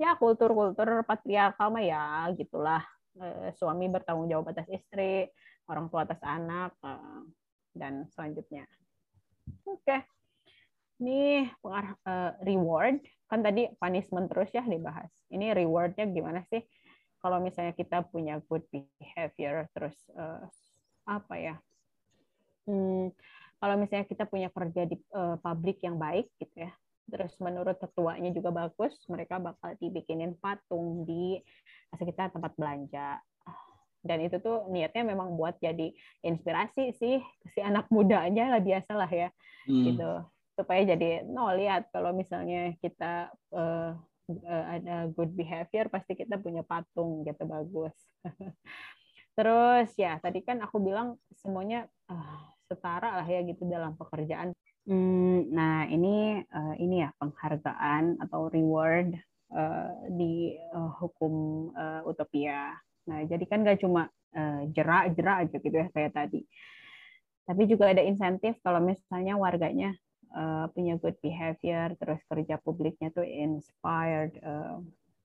ya 0.00 0.16
kultur-kultur 0.16 1.04
patriarkal 1.04 1.68
mah 1.68 1.84
ya 1.84 2.02
gitulah. 2.38 2.80
Eh, 3.20 3.50
suami 3.58 3.90
bertanggung 3.90 4.30
jawab 4.30 4.54
atas 4.54 4.70
istri 4.70 5.26
orang 5.66 5.90
tua 5.90 6.06
atas 6.06 6.22
anak 6.22 6.72
eh, 6.86 7.22
dan 7.74 8.06
selanjutnya. 8.14 8.64
Oke. 9.66 10.06
Ini 11.02 11.50
pengarah 11.58 11.94
eh, 12.06 12.32
reward. 12.46 13.02
Kan 13.26 13.42
tadi 13.42 13.66
punishment 13.78 14.30
terus 14.30 14.50
ya 14.54 14.62
dibahas. 14.62 15.10
Ini 15.30 15.54
rewardnya 15.54 16.06
gimana 16.08 16.42
sih? 16.48 16.62
Kalau 17.20 17.36
misalnya 17.42 17.76
kita 17.76 18.00
punya 18.08 18.40
good 18.48 18.64
behavior 18.72 19.68
terus 19.76 19.92
apa 21.04 21.34
ya? 21.36 21.60
Hmm, 22.64 23.12
kalau 23.60 23.76
misalnya 23.76 24.08
kita 24.08 24.24
punya 24.24 24.48
kerja 24.48 24.88
di 24.88 24.96
publik 25.44 25.84
yang 25.84 26.00
baik 26.00 26.32
gitu 26.40 26.64
ya 26.64 26.72
terus 27.10 27.34
menurut 27.42 27.76
ketuanya 27.76 28.30
juga 28.30 28.54
bagus 28.54 28.94
mereka 29.10 29.42
bakal 29.42 29.74
dibikinin 29.76 30.38
patung 30.38 31.04
di 31.04 31.42
sekitar 31.98 32.30
tempat 32.30 32.54
belanja. 32.54 33.18
Dan 34.00 34.24
itu 34.24 34.40
tuh 34.40 34.64
niatnya 34.72 35.04
memang 35.04 35.36
buat 35.36 35.60
jadi 35.60 35.92
inspirasi 36.24 36.96
sih 36.96 37.20
si 37.52 37.60
anak 37.60 37.84
mudanya 37.92 38.56
lah 38.56 38.62
biasa 38.64 38.96
lah 38.96 39.10
ya 39.10 39.28
hmm. 39.68 39.84
gitu. 39.92 40.10
Supaya 40.56 40.80
jadi 40.88 41.28
no 41.28 41.52
lihat 41.52 41.92
kalau 41.92 42.16
misalnya 42.16 42.72
kita 42.80 43.28
uh, 43.52 43.92
uh, 44.30 44.64
ada 44.72 45.10
good 45.12 45.34
behavior 45.36 45.92
pasti 45.92 46.16
kita 46.16 46.40
punya 46.40 46.64
patung 46.64 47.26
gitu 47.28 47.44
bagus. 47.44 47.92
Terus 49.36 49.88
ya 50.00 50.16
tadi 50.20 50.40
kan 50.44 50.64
aku 50.64 50.80
bilang 50.80 51.20
semuanya 51.36 51.84
uh, 52.08 52.40
setara 52.70 53.18
lah 53.18 53.26
ya 53.26 53.42
gitu 53.42 53.66
dalam 53.66 53.98
pekerjaan. 53.98 54.54
Hmm, 54.86 55.50
nah 55.50 55.90
ini 55.90 56.46
uh, 56.46 56.74
ini 56.78 57.02
ya 57.02 57.10
penghargaan 57.18 58.22
atau 58.22 58.46
reward 58.46 59.18
uh, 59.50 59.90
di 60.14 60.54
uh, 60.70 60.94
hukum 61.02 61.68
uh, 61.74 62.06
utopia. 62.06 62.78
Nah 63.10 63.26
jadi 63.26 63.42
kan 63.50 63.66
gak 63.66 63.82
cuma 63.82 64.06
jerak-jerak 64.70 65.36
uh, 65.36 65.42
aja 65.42 65.56
gitu 65.58 65.74
ya 65.74 65.90
kayak 65.90 66.14
tadi, 66.14 66.46
tapi 67.50 67.66
juga 67.66 67.90
ada 67.90 67.98
insentif 67.98 68.54
kalau 68.62 68.78
misalnya 68.78 69.34
warganya 69.34 69.90
uh, 70.30 70.70
punya 70.70 70.94
good 71.02 71.18
behavior, 71.18 71.98
terus 71.98 72.22
kerja 72.30 72.54
publiknya 72.62 73.10
tuh 73.10 73.26
inspired 73.26 74.38
uh, 74.46 74.78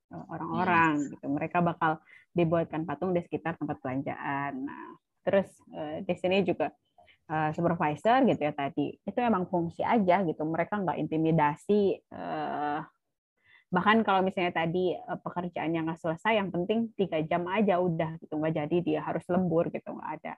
orang-orang 0.10 1.14
gitu. 1.14 1.22
Mereka 1.30 1.62
bakal 1.62 2.02
dibuatkan 2.34 2.90
patung 2.90 3.14
di 3.14 3.22
sekitar 3.22 3.62
tempat 3.62 3.78
belanjaan. 3.86 4.66
Nah, 4.66 4.98
terus 5.22 5.54
uh, 5.78 6.02
di 6.02 6.14
sini 6.18 6.42
juga 6.42 6.74
uh, 7.30 7.50
supervisor 7.54 8.26
gitu 8.26 8.42
ya 8.42 8.54
tadi 8.54 8.96
itu 8.96 9.20
emang 9.22 9.50
fungsi 9.50 9.82
aja 9.82 10.22
gitu. 10.26 10.42
Mereka 10.46 10.82
nggak 10.82 10.98
intimidasi. 11.02 12.00
Uh, 12.10 12.82
bahkan 13.74 14.06
kalau 14.06 14.22
misalnya 14.22 14.54
tadi 14.54 14.94
uh, 14.94 15.20
pekerjaannya 15.20 15.90
nggak 15.90 16.00
selesai, 16.02 16.38
yang 16.38 16.50
penting 16.54 16.94
tiga 16.94 17.22
jam 17.26 17.46
aja 17.50 17.82
udah 17.82 18.18
gitu 18.22 18.38
nggak 18.38 18.54
jadi 18.66 18.78
dia 18.82 19.00
harus 19.02 19.26
lembur 19.30 19.70
gitu 19.74 19.90
nggak 19.94 20.12
ada 20.22 20.34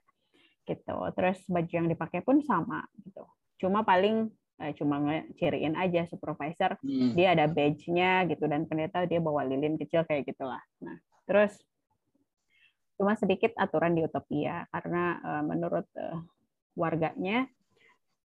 gitu. 0.68 0.96
Terus 1.16 1.38
baju 1.48 1.72
yang 1.72 1.88
dipakai 1.88 2.20
pun 2.20 2.44
sama 2.44 2.84
gitu. 3.00 3.24
Cuma 3.58 3.82
paling 3.82 4.28
eh, 4.60 4.72
cuma 4.76 5.00
ngeciriin 5.00 5.78
aja 5.78 6.04
supervisor 6.10 6.76
hmm. 6.82 7.14
dia 7.14 7.32
ada 7.32 7.46
badge-nya 7.48 8.26
gitu 8.28 8.44
dan 8.50 8.66
ternyata 8.66 9.06
dia 9.06 9.22
bawa 9.22 9.46
lilin 9.46 9.78
kecil 9.80 10.04
kayak 10.04 10.28
gitulah. 10.28 10.60
Nah, 10.82 10.98
terus 11.24 11.56
cuma 12.98 13.14
sedikit 13.14 13.54
aturan 13.54 13.94
di 13.94 14.02
Utopia 14.02 14.66
karena 14.74 15.22
uh, 15.22 15.42
menurut 15.46 15.86
uh, 15.94 16.18
warganya 16.78 17.50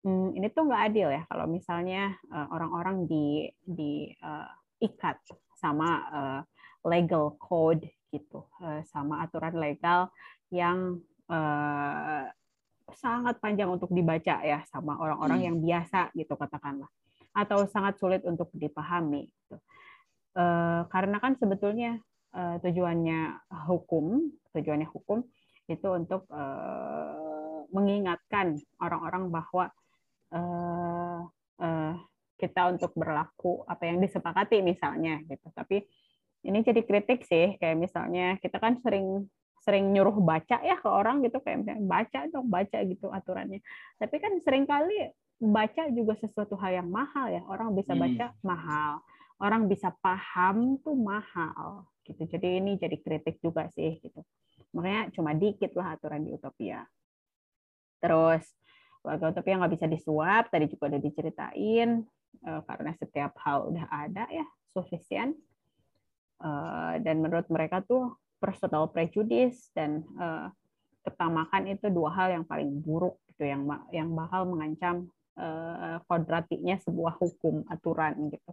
hmm, 0.06 0.38
ini 0.38 0.48
tuh 0.54 0.70
nggak 0.70 0.84
adil 0.94 1.10
ya 1.10 1.26
kalau 1.26 1.50
misalnya 1.50 2.14
uh, 2.30 2.48
orang-orang 2.54 3.10
di 3.10 3.50
di 3.66 4.14
uh, 4.22 4.48
ikat 4.78 5.18
sama 5.58 5.90
uh, 6.14 6.40
legal 6.86 7.34
code 7.42 7.88
gitu 8.14 8.46
uh, 8.62 8.86
sama 8.86 9.26
aturan 9.26 9.58
legal 9.58 10.14
yang 10.54 11.02
uh, 11.32 12.30
sangat 12.94 13.40
panjang 13.42 13.72
untuk 13.72 13.90
dibaca 13.90 14.44
ya 14.44 14.62
sama 14.70 15.00
orang-orang 15.00 15.40
hmm. 15.42 15.48
yang 15.50 15.58
biasa 15.64 16.14
gitu 16.14 16.36
katakanlah 16.38 16.92
atau 17.34 17.66
sangat 17.66 17.98
sulit 17.98 18.22
untuk 18.30 18.54
dipahami 18.54 19.26
gitu. 19.26 19.58
uh, 20.38 20.86
karena 20.94 21.18
kan 21.18 21.34
sebetulnya 21.40 21.98
uh, 22.36 22.62
tujuannya 22.62 23.50
hukum 23.66 24.30
tujuannya 24.54 24.86
hukum 24.94 25.26
itu 25.72 25.88
untuk 25.88 26.28
uh, 26.30 27.23
mengingatkan 27.74 28.62
orang-orang 28.78 29.34
bahwa 29.34 29.66
uh, 30.32 31.22
uh, 31.60 31.94
kita 32.38 32.62
untuk 32.70 32.94
berlaku 32.94 33.66
apa 33.66 33.90
yang 33.90 33.98
disepakati 34.00 34.62
misalnya 34.62 35.20
gitu. 35.26 35.50
Tapi 35.52 35.82
ini 36.44 36.60
jadi 36.62 36.82
kritik 36.86 37.26
sih 37.26 37.58
kayak 37.58 37.78
misalnya 37.80 38.38
kita 38.38 38.62
kan 38.62 38.78
sering 38.84 39.26
sering 39.64 39.96
nyuruh 39.96 40.20
baca 40.20 40.60
ya 40.60 40.76
ke 40.76 40.90
orang 40.92 41.24
gitu 41.24 41.40
kayak 41.40 41.64
misalnya 41.64 41.84
baca 41.88 42.20
dong 42.30 42.48
baca 42.52 42.78
gitu 42.84 43.08
aturannya. 43.10 43.64
Tapi 43.98 44.16
kan 44.22 44.38
sering 44.44 44.70
kali 44.70 45.12
baca 45.40 45.90
juga 45.90 46.14
sesuatu 46.20 46.60
hal 46.60 46.84
yang 46.84 46.90
mahal 46.92 47.32
ya. 47.32 47.42
Orang 47.48 47.74
bisa 47.74 47.96
hmm. 47.96 48.02
baca 48.02 48.26
hmm. 48.30 48.40
mahal 48.44 48.94
orang 49.44 49.68
bisa 49.68 49.92
paham 50.00 50.80
tuh 50.80 50.96
mahal 50.96 51.88
gitu. 52.08 52.24
Jadi 52.28 52.64
ini 52.64 52.80
jadi 52.80 52.96
kritik 53.00 53.44
juga 53.44 53.68
sih 53.76 54.00
gitu. 54.00 54.24
Makanya 54.76 55.12
cuma 55.16 55.36
dikit 55.36 55.76
lah 55.76 56.00
aturan 56.00 56.24
di 56.24 56.32
utopia 56.32 56.84
terus 58.04 58.44
warga 59.00 59.32
utopia 59.32 59.56
nggak 59.56 59.74
bisa 59.80 59.88
disuap 59.88 60.52
tadi 60.52 60.68
juga 60.68 60.92
udah 60.92 61.00
diceritain 61.00 61.90
eh, 62.44 62.62
karena 62.68 62.92
setiap 63.00 63.32
hal 63.40 63.72
udah 63.72 63.88
ada 63.88 64.28
ya 64.28 64.44
sufisien 64.76 65.32
eh, 66.44 66.94
dan 67.00 67.24
menurut 67.24 67.48
mereka 67.48 67.80
tuh 67.80 68.20
personal 68.44 68.92
prejudice 68.92 69.72
dan 69.72 70.04
uh, 70.20 70.52
ketamakan 71.08 71.64
itu 71.72 71.88
dua 71.88 72.12
hal 72.12 72.28
yang 72.36 72.44
paling 72.44 72.76
buruk 72.84 73.16
gitu 73.32 73.48
yang 73.48 73.64
yang 73.96 74.12
bakal 74.12 74.44
mengancam 74.44 75.08
kodratiknya 76.12 76.76
sebuah 76.84 77.18
hukum 77.24 77.64
aturan 77.72 78.28
gitu. 78.28 78.52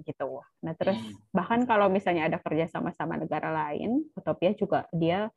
Gitu. 0.00 0.26
Nah 0.64 0.72
terus 0.74 0.96
hmm. 0.96 1.30
bahkan 1.30 1.60
kalau 1.68 1.92
misalnya 1.92 2.26
ada 2.26 2.40
kerja 2.40 2.72
sama-sama 2.72 3.20
negara 3.20 3.52
lain 3.52 4.02
utopia 4.16 4.56
juga 4.56 4.88
dia 4.90 5.28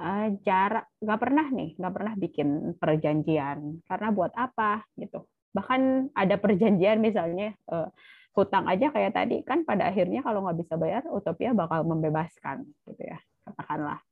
uh, 0.00 0.28
jarak 0.42 0.90
nggak 0.98 1.20
pernah 1.20 1.46
nih 1.50 1.70
nggak 1.78 1.94
pernah 1.94 2.14
bikin 2.18 2.48
perjanjian. 2.78 3.58
Karena 3.86 4.08
buat 4.10 4.32
apa 4.34 4.82
gitu. 4.98 5.26
Bahkan 5.54 6.14
ada 6.14 6.34
perjanjian 6.38 6.98
misalnya 6.98 7.54
uh, 7.70 7.88
hutang 8.34 8.66
aja 8.66 8.90
kayak 8.90 9.14
tadi 9.14 9.46
kan 9.46 9.62
pada 9.62 9.86
akhirnya 9.86 10.18
kalau 10.26 10.42
nggak 10.42 10.58
bisa 10.66 10.74
bayar 10.74 11.06
utopia 11.06 11.54
bakal 11.54 11.86
membebaskan 11.86 12.66
gitu 12.90 13.02
ya 13.06 13.18
katakanlah. 13.46 14.02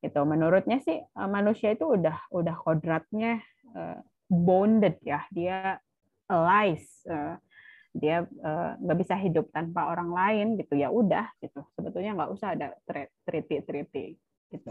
Itu 0.00 0.24
menurutnya 0.24 0.80
sih 0.80 0.96
eh, 0.96 1.28
manusia 1.28 1.76
itu 1.76 1.84
udah 1.84 2.32
udah 2.32 2.56
kodratnya 2.56 3.44
uh, 3.76 4.00
bonded 4.32 4.96
ya. 5.04 5.28
Dia 5.28 5.76
alive 6.32 6.88
uh, 7.12 7.36
dia 7.92 8.24
nggak 8.80 8.96
uh, 8.96 9.00
bisa 9.02 9.18
hidup 9.20 9.52
tanpa 9.52 9.92
orang 9.92 10.08
lain 10.08 10.46
gitu. 10.56 10.80
Ya 10.80 10.88
udah 10.88 11.28
gitu. 11.44 11.60
Sebetulnya 11.76 12.16
nggak 12.16 12.32
usah 12.32 12.56
ada 12.56 12.72
treaty 13.28 13.60
treaty 13.60 14.16
gitu. 14.50 14.70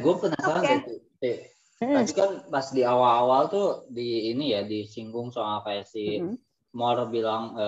Gue 0.00 0.14
penasaran 0.18 0.62
okay. 0.62 0.78
sih 1.20 1.36
hmm. 1.80 1.94
tadi 2.00 2.12
kan 2.16 2.30
pas 2.48 2.66
di 2.70 2.82
awal-awal 2.82 3.42
tuh 3.50 3.68
di 3.90 4.32
ini 4.32 4.54
ya 4.54 4.62
disinggung 4.64 5.34
soal 5.34 5.60
kayak 5.66 5.86
si 5.88 6.20
mm 6.20 6.24
-hmm. 6.24 6.36
Mor 6.74 7.06
bilang 7.06 7.54
e, 7.54 7.66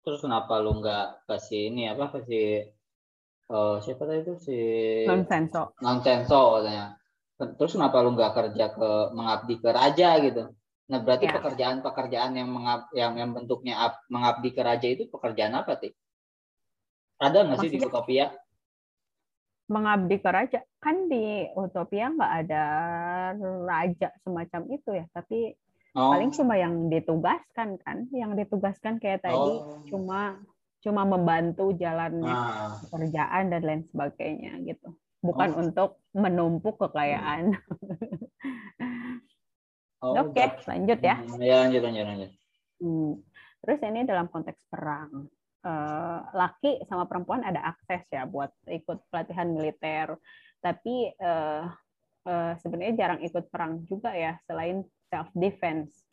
terus 0.00 0.24
kenapa 0.24 0.60
lu 0.60 0.80
nggak 0.80 1.28
kasih 1.28 1.68
ini 1.72 1.92
apa 1.92 2.08
kasih 2.12 2.72
uh, 3.52 3.80
siapa 3.80 4.04
tadi 4.04 4.20
itu 4.20 4.34
si 4.40 4.58
non 5.08 5.24
senso 5.28 5.76
non 5.80 6.00
senso 6.00 6.60
katanya. 6.60 6.96
Terus 7.36 7.72
kenapa 7.76 8.00
lu 8.00 8.16
nggak 8.16 8.32
kerja 8.32 8.64
ke 8.72 8.90
mengabdi 9.16 9.54
ke 9.60 9.68
raja 9.72 10.20
gitu. 10.24 10.52
Nah 10.92 10.98
berarti 11.00 11.28
ya. 11.28 11.36
pekerjaan-pekerjaan 11.40 12.32
yang 12.36 12.48
mengab, 12.52 12.88
yang 12.92 13.16
yang 13.16 13.32
bentuknya 13.32 13.80
ab, 13.80 13.96
mengabdi 14.12 14.52
ke 14.52 14.60
raja 14.60 14.88
itu 14.88 15.08
pekerjaan 15.08 15.56
apa 15.56 15.76
sih 15.80 15.92
ada 17.20 17.46
nggak 17.46 17.58
sih 17.62 17.70
di 17.70 17.78
Utopia 17.80 18.26
mengabdi 19.64 20.20
ke 20.20 20.28
raja 20.28 20.60
kan 20.76 21.08
di 21.08 21.48
Utopia 21.56 22.12
nggak 22.12 22.32
ada 22.44 22.64
raja 23.64 24.08
semacam 24.20 24.62
itu 24.68 24.90
ya 24.92 25.08
tapi 25.12 25.56
Oh. 25.94 26.10
Paling 26.10 26.34
cuma 26.34 26.58
yang 26.58 26.90
ditugaskan 26.90 27.78
kan, 27.78 28.10
yang 28.10 28.34
ditugaskan 28.34 28.98
kayak 28.98 29.22
tadi 29.22 29.62
oh. 29.62 29.86
cuma 29.86 30.42
cuma 30.82 31.06
membantu 31.06 31.70
jalan 31.78 32.18
nah. 32.18 32.82
pekerjaan 32.82 33.54
dan 33.54 33.62
lain 33.62 33.82
sebagainya 33.94 34.58
gitu. 34.66 34.90
Bukan 35.22 35.54
oh. 35.54 35.62
untuk 35.62 35.90
menumpuk 36.10 36.82
kekayaan. 36.82 37.54
Oh, 40.04 40.12
Oke, 40.20 40.36
okay, 40.36 40.52
lanjut 40.68 41.00
ya. 41.00 41.16
Hmm, 41.16 41.40
ya 41.40 41.64
lanjut 41.64 41.80
lanjut 41.80 42.04
lanjut. 42.04 42.30
Hmm. 42.76 43.12
Terus 43.64 43.80
ini 43.88 44.04
dalam 44.04 44.28
konteks 44.28 44.60
perang. 44.68 45.32
Uh, 45.64 46.20
laki 46.36 46.84
sama 46.84 47.08
perempuan 47.08 47.40
ada 47.40 47.72
akses 47.72 48.04
ya 48.12 48.28
buat 48.28 48.52
ikut 48.68 49.00
pelatihan 49.08 49.48
militer, 49.48 50.12
tapi 50.60 51.08
uh, 51.16 51.72
uh, 52.28 52.52
sebenarnya 52.60 53.00
jarang 53.00 53.24
ikut 53.24 53.48
perang 53.48 53.80
juga 53.88 54.12
ya 54.12 54.36
selain 54.44 54.84
self 55.08 55.32
defense. 55.32 56.04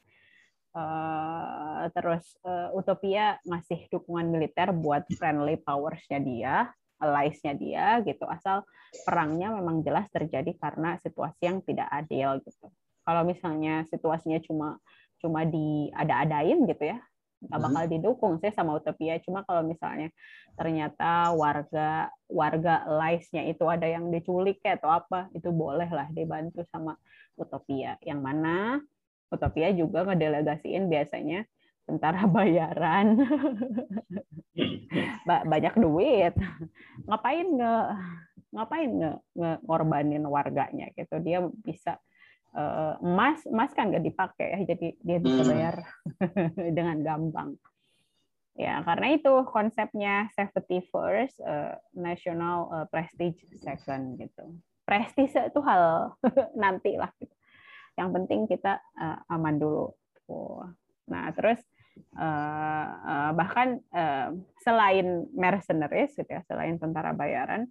Uh, 0.71 1.91
terus 1.91 2.39
uh, 2.47 2.71
Utopia 2.71 3.43
masih 3.43 3.91
dukungan 3.91 4.31
militer 4.31 4.71
buat 4.71 5.03
friendly 5.19 5.59
powers-nya 5.59 6.23
dia, 6.23 6.55
allies-nya 7.03 7.51
dia 7.51 7.99
gitu. 8.07 8.23
Asal 8.31 8.63
perangnya 9.03 9.51
memang 9.51 9.83
jelas 9.83 10.07
terjadi 10.15 10.55
karena 10.63 10.95
situasi 11.03 11.43
yang 11.43 11.59
tidak 11.67 11.91
adil 11.91 12.39
gitu. 12.47 12.71
Kalau 13.03 13.27
misalnya 13.27 13.83
situasinya 13.91 14.39
cuma 14.47 14.79
cuma 15.19 15.43
di 15.43 15.91
ada-adain 15.91 16.63
gitu 16.71 16.87
ya, 16.87 17.03
nggak 17.41 17.57
hmm. 17.57 17.67
bakal 17.67 17.83
didukung 17.89 18.33
sih 18.37 18.53
sama 18.53 18.77
Utopia. 18.77 19.17
Cuma 19.25 19.41
kalau 19.41 19.65
misalnya 19.65 20.13
ternyata 20.53 21.33
warga 21.33 22.13
warga 22.29 22.85
allies-nya 22.85 23.49
itu 23.49 23.65
ada 23.65 23.89
yang 23.89 24.13
diculik 24.13 24.61
ya 24.61 24.77
atau 24.77 24.93
apa, 24.93 25.27
itu 25.33 25.49
boleh 25.49 25.89
lah 25.89 26.07
dibantu 26.13 26.61
sama 26.69 26.93
Utopia. 27.35 27.97
Yang 28.05 28.19
mana 28.21 28.55
Utopia 29.31 29.73
juga 29.73 30.05
ngedelegasiin 30.05 30.85
biasanya 30.91 31.47
tentara 31.91 32.29
bayaran 32.35 33.17
banyak 35.25 35.73
duit 35.79 36.33
ngapain 37.07 37.47
nge 37.47 37.75
ngapain 38.51 38.89
nge, 38.91 39.11
nge 39.33 39.51
ngorbanin 39.63 40.23
warganya 40.27 40.91
gitu 40.93 41.17
dia 41.23 41.39
bisa 41.63 41.97
emas 42.99 43.39
emas 43.47 43.71
kan 43.71 43.87
nggak 43.87 44.03
dipakai 44.03 44.47
ya 44.51 44.59
jadi 44.75 44.87
dia 44.99 45.17
bisa 45.23 45.41
hmm. 45.43 45.49
bayar 45.55 45.75
dengan 46.77 46.97
gampang 46.99 47.55
ya 48.59 48.83
karena 48.83 49.15
itu 49.15 49.33
konsepnya 49.47 50.27
safety 50.35 50.83
first 50.91 51.39
uh, 51.39 51.79
national 51.95 52.67
uh, 52.67 52.85
prestige 52.91 53.39
second 53.63 54.19
gitu 54.19 54.43
prestise 54.83 55.47
itu 55.47 55.59
hal 55.63 56.11
nanti 56.61 56.99
lah 56.99 57.11
gitu. 57.15 57.31
yang 57.95 58.11
penting 58.11 58.51
kita 58.51 58.83
uh, 58.99 59.23
aman 59.31 59.55
dulu 59.55 59.95
nah 61.11 61.27
terus 61.35 61.59
uh, 62.15 62.87
uh, 63.03 63.31
bahkan 63.35 63.79
uh, 63.91 64.31
selain 64.63 65.27
mercenaries 65.35 66.15
gitu 66.15 66.27
ya 66.27 66.43
selain 66.47 66.79
tentara 66.79 67.11
bayaran 67.11 67.67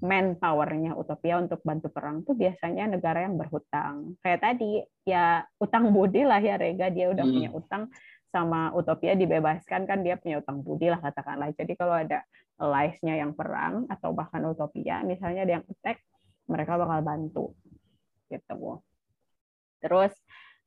manpowernya 0.00 0.96
Utopia 0.96 1.36
untuk 1.36 1.60
bantu 1.60 1.92
perang 1.92 2.24
tuh 2.24 2.32
biasanya 2.32 2.88
negara 2.88 3.28
yang 3.28 3.36
berhutang. 3.36 4.16
Kayak 4.24 4.40
tadi 4.40 4.80
ya 5.04 5.44
utang 5.60 5.92
budi 5.92 6.24
lah 6.24 6.40
ya 6.40 6.56
Rega. 6.56 6.88
Dia 6.88 7.12
udah 7.12 7.24
hmm. 7.24 7.34
punya 7.36 7.50
utang 7.52 7.82
sama 8.30 8.70
Utopia 8.72 9.18
dibebaskan 9.18 9.84
kan 9.84 10.00
dia 10.00 10.16
punya 10.16 10.40
utang 10.40 10.64
budi 10.64 10.88
lah 10.88 11.02
katakanlah. 11.04 11.52
Jadi 11.52 11.72
kalau 11.76 12.00
ada 12.00 12.24
allies-nya 12.56 13.20
yang 13.20 13.36
perang 13.36 13.84
atau 13.92 14.16
bahkan 14.16 14.40
Utopia 14.48 15.04
misalnya 15.04 15.44
ada 15.44 15.52
yang 15.60 15.64
attack 15.68 16.00
mereka 16.48 16.80
bakal 16.80 17.00
bantu. 17.04 17.44
Gitu. 18.32 18.80
Terus 19.84 20.12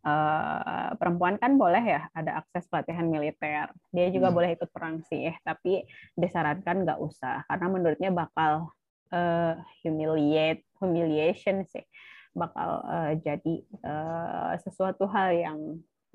uh, 0.06 0.94
perempuan 1.00 1.42
kan 1.42 1.56
boleh 1.58 1.82
ya 1.82 2.02
ada 2.14 2.44
akses 2.44 2.70
pelatihan 2.70 3.10
militer. 3.10 3.72
Dia 3.90 4.08
juga 4.14 4.30
hmm. 4.30 4.36
boleh 4.38 4.50
ikut 4.54 4.70
perang 4.70 5.02
sih 5.10 5.34
eh 5.34 5.38
tapi 5.42 5.82
disarankan 6.14 6.86
nggak 6.86 7.00
usah 7.02 7.48
karena 7.50 7.68
menurutnya 7.72 8.12
bakal 8.14 8.70
uh, 9.14 9.54
humiliate 9.86 10.66
humiliation 10.82 11.64
sih 11.70 11.86
bakal 12.34 12.82
uh, 12.82 13.14
jadi 13.22 13.56
uh, 13.86 14.58
sesuatu 14.66 15.06
hal 15.06 15.30
yang 15.38 15.60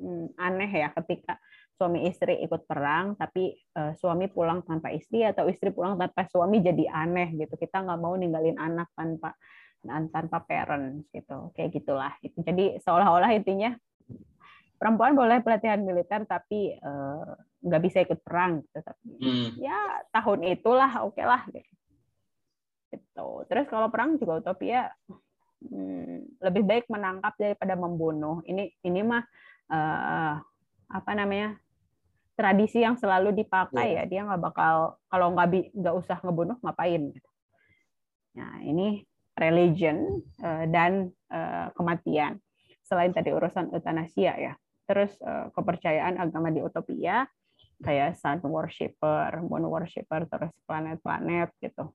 um, 0.02 0.26
aneh 0.34 0.68
ya 0.68 0.90
ketika 0.98 1.38
suami 1.78 2.10
istri 2.10 2.42
ikut 2.42 2.66
perang 2.66 3.14
tapi 3.14 3.54
uh, 3.78 3.94
suami 3.94 4.26
pulang 4.26 4.66
tanpa 4.66 4.90
istri 4.90 5.22
atau 5.22 5.46
istri 5.46 5.70
pulang 5.70 5.94
tanpa 5.94 6.26
suami 6.26 6.58
jadi 6.58 6.90
aneh 6.90 7.38
gitu 7.38 7.54
kita 7.54 7.86
nggak 7.86 8.00
mau 8.02 8.18
ninggalin 8.18 8.58
anak 8.58 8.90
tanpa 8.98 9.38
tanpa 9.86 10.42
parents 10.42 11.06
gitu 11.14 11.54
kayak 11.54 11.70
gitulah 11.70 12.10
gitu. 12.18 12.34
jadi 12.42 12.82
seolah-olah 12.82 13.30
intinya 13.30 13.78
perempuan 14.74 15.14
boleh 15.14 15.38
pelatihan 15.38 15.78
militer 15.78 16.26
tapi 16.26 16.74
uh, 16.82 17.38
nggak 17.62 17.82
bisa 17.86 18.02
ikut 18.02 18.18
perang 18.26 18.66
gitu 18.66 18.78
tapi 18.82 19.06
hmm. 19.22 19.48
ya 19.62 20.02
tahun 20.10 20.50
itulah 20.50 21.06
oke 21.06 21.14
okay 21.14 21.26
lah 21.26 21.46
gitu. 21.46 21.70
Gitu. 22.88 23.44
Terus 23.48 23.66
kalau 23.68 23.88
perang 23.92 24.16
juga 24.16 24.40
utopia 24.40 24.88
hmm, 25.64 26.40
lebih 26.42 26.62
baik 26.64 26.84
menangkap 26.88 27.34
daripada 27.36 27.74
membunuh. 27.76 28.40
Ini 28.44 28.72
ini 28.84 29.00
mah 29.04 29.22
uh, 29.70 30.34
apa 30.88 31.10
namanya 31.12 31.56
tradisi 32.38 32.80
yang 32.80 32.96
selalu 32.96 33.34
dipakai 33.34 33.98
iya. 33.98 34.04
ya. 34.04 34.10
Dia 34.10 34.20
nggak 34.26 34.42
bakal 34.42 34.98
kalau 35.10 35.34
nggak 35.34 35.74
nggak 35.76 35.94
usah 35.94 36.18
ngebunuh 36.22 36.56
ngapain? 36.62 37.02
Gitu. 37.12 37.30
nah 38.38 38.62
ini 38.62 39.02
religion 39.34 40.22
uh, 40.42 40.64
dan 40.70 41.10
uh, 41.30 41.74
kematian. 41.74 42.38
Selain 42.86 43.12
tadi 43.12 43.34
urusan 43.34 43.74
eutanasia 43.74 44.34
ya. 44.38 44.52
Terus 44.88 45.12
uh, 45.20 45.50
kepercayaan 45.52 46.16
agama 46.16 46.48
di 46.48 46.62
utopia 46.64 47.28
kayak 47.78 48.18
sun 48.18 48.42
worshipper 48.42 49.38
moon 49.46 49.62
worshipper 49.70 50.26
terus 50.26 50.50
planet-planet 50.66 51.54
gitu 51.62 51.94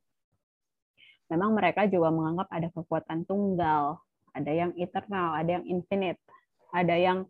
memang 1.33 1.57
mereka 1.57 1.89
juga 1.89 2.13
menganggap 2.13 2.47
ada 2.53 2.69
kekuatan 2.69 3.25
tunggal 3.25 3.97
ada 4.37 4.51
yang 4.53 4.71
eternal 4.77 5.33
ada 5.33 5.57
yang 5.57 5.65
infinite 5.65 6.21
ada 6.69 6.93
yang 6.93 7.25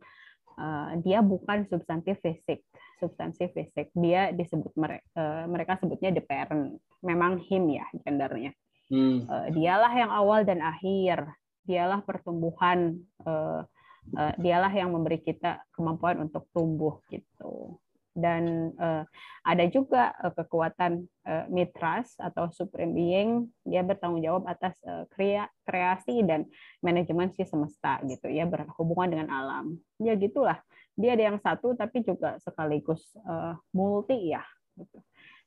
uh, 0.60 0.92
dia 1.00 1.24
bukan 1.24 1.64
substantif 1.72 2.20
fisik 2.20 2.64
substansi 3.04 3.52
fisik. 3.52 3.92
Dia 3.92 4.32
disebut 4.32 4.72
mereka, 4.80 5.04
uh, 5.20 5.44
mereka 5.52 5.76
sebutnya 5.84 6.16
the 6.16 6.24
parent. 6.24 6.80
Memang 7.04 7.44
him 7.44 7.68
ya 7.68 7.84
gendernya. 8.08 8.56
Hmm. 8.88 9.28
Uh, 9.28 9.48
dialah 9.52 9.92
yang 9.92 10.12
awal 10.16 10.48
dan 10.48 10.64
akhir. 10.64 11.28
Dialah 11.68 12.00
pertumbuhan. 12.08 13.04
Uh, 13.28 13.68
uh, 14.16 14.34
dialah 14.40 14.72
yang 14.72 14.96
memberi 14.96 15.20
kita 15.20 15.60
kemampuan 15.76 16.24
untuk 16.24 16.48
tumbuh 16.56 17.04
gitu 17.12 17.76
dan 18.14 18.74
uh, 18.78 19.04
ada 19.42 19.66
juga 19.68 20.14
uh, 20.22 20.30
kekuatan 20.30 21.02
uh, 21.26 21.46
mitras 21.50 22.14
atau 22.22 22.48
supreme 22.54 22.94
being. 22.94 23.32
Dia 23.66 23.82
bertanggung 23.82 24.22
jawab 24.22 24.46
atas 24.46 24.78
uh, 24.86 25.10
krea 25.10 25.50
kreasi 25.66 26.22
dan 26.22 26.46
manajemen 26.86 27.34
si 27.34 27.44
semesta 27.44 27.98
gitu. 28.06 28.30
Ya 28.30 28.46
berhubungan 28.46 29.10
dengan 29.10 29.30
alam. 29.34 29.82
Ya 29.98 30.14
gitulah. 30.14 30.62
Dia 30.94 31.18
ada 31.18 31.34
yang 31.34 31.40
satu 31.42 31.74
tapi 31.74 32.06
juga 32.06 32.38
sekaligus 32.38 33.02
uh, 33.26 33.58
multi 33.74 34.30
ya 34.30 34.46
gitu. 34.78 35.02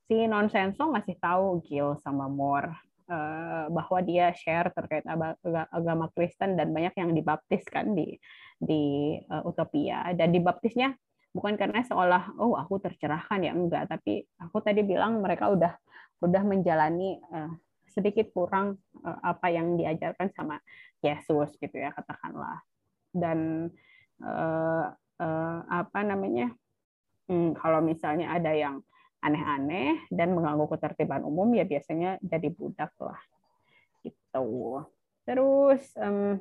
si 0.06 0.26
nonsensong 0.26 0.94
masih 0.94 1.18
tahu 1.18 1.62
Gil 1.66 1.98
sama 2.02 2.30
uh, 2.30 3.66
bahwa 3.70 3.98
dia 4.06 4.30
share 4.34 4.70
terkait 4.74 5.02
agama 5.70 6.10
Kristen 6.14 6.54
dan 6.58 6.70
banyak 6.74 6.94
yang 6.98 7.10
dibaptis 7.14 7.62
kan 7.66 7.94
di 7.94 8.18
di 8.58 9.14
Utopia. 9.46 10.10
Dan 10.18 10.34
dibaptisnya 10.34 10.94
bukan 11.36 11.60
karena 11.60 11.84
seolah 11.84 12.32
oh 12.40 12.56
aku 12.56 12.80
tercerahkan 12.80 13.44
ya 13.44 13.52
enggak. 13.52 13.92
Tapi 13.92 14.24
aku 14.40 14.64
tadi 14.64 14.80
bilang 14.80 15.20
mereka 15.20 15.52
udah 15.52 15.76
udah 16.24 16.42
menjalani 16.48 17.20
uh, 17.28 17.52
sedikit 17.92 18.32
kurang 18.32 18.80
uh, 19.04 19.20
apa 19.20 19.52
yang 19.52 19.76
diajarkan 19.76 20.32
sama 20.32 20.56
Yesus 21.04 21.52
gitu 21.60 21.76
ya 21.76 21.92
katakanlah. 21.92 22.64
Dan 23.12 23.68
uh, 24.24 24.88
uh, 25.20 25.58
apa 25.68 26.00
namanya 26.00 26.48
hmm, 27.28 27.52
kalau 27.60 27.84
misalnya 27.84 28.32
ada 28.32 28.56
yang 28.56 28.80
aneh-aneh 29.20 30.06
dan 30.08 30.32
mengganggu 30.32 30.70
ketertiban 30.72 31.24
umum 31.24 31.52
ya 31.52 31.68
biasanya 31.68 32.16
jadi 32.24 32.48
budak 32.48 32.96
lah. 32.96 33.20
Gitu. 34.00 34.48
Terus 35.26 35.82
um, 35.98 36.40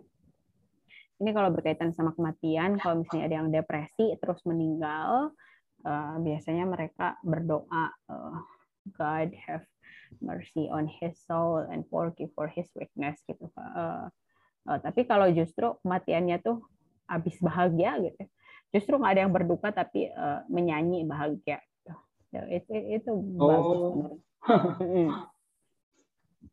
ini 1.20 1.32
kalau 1.32 1.50
berkaitan 1.56 1.96
sama 1.96 2.12
kematian, 2.12 2.76
kalau 2.76 3.02
misalnya 3.02 3.26
ada 3.32 3.36
yang 3.40 3.50
depresi 3.52 4.20
terus 4.20 4.44
meninggal, 4.44 5.32
uh, 5.88 6.16
biasanya 6.20 6.68
mereka 6.68 7.16
berdoa, 7.24 7.92
uh, 8.12 8.40
God 8.94 9.32
have 9.48 9.66
mercy 10.20 10.68
on 10.68 10.86
his 10.86 11.16
soul 11.24 11.64
and 11.66 11.88
forgive 11.88 12.30
for 12.36 12.52
his 12.52 12.68
weakness 12.76 13.18
gitu. 13.26 13.48
Uh, 13.56 14.12
uh, 14.68 14.78
tapi 14.84 15.08
kalau 15.08 15.32
justru 15.32 15.80
kematiannya 15.82 16.38
tuh 16.44 16.62
habis 17.08 17.40
bahagia 17.40 17.96
gitu, 18.04 18.24
justru 18.76 19.00
nggak 19.00 19.14
ada 19.16 19.22
yang 19.24 19.34
berduka 19.34 19.72
tapi 19.72 20.12
uh, 20.12 20.44
menyanyi 20.52 21.08
bahagia. 21.08 21.64
Gitu. 21.64 21.94
Ya, 22.36 22.42
itu 22.52 22.72
itu 23.02 23.12
oh. 23.40 23.48
bagus 23.48 23.80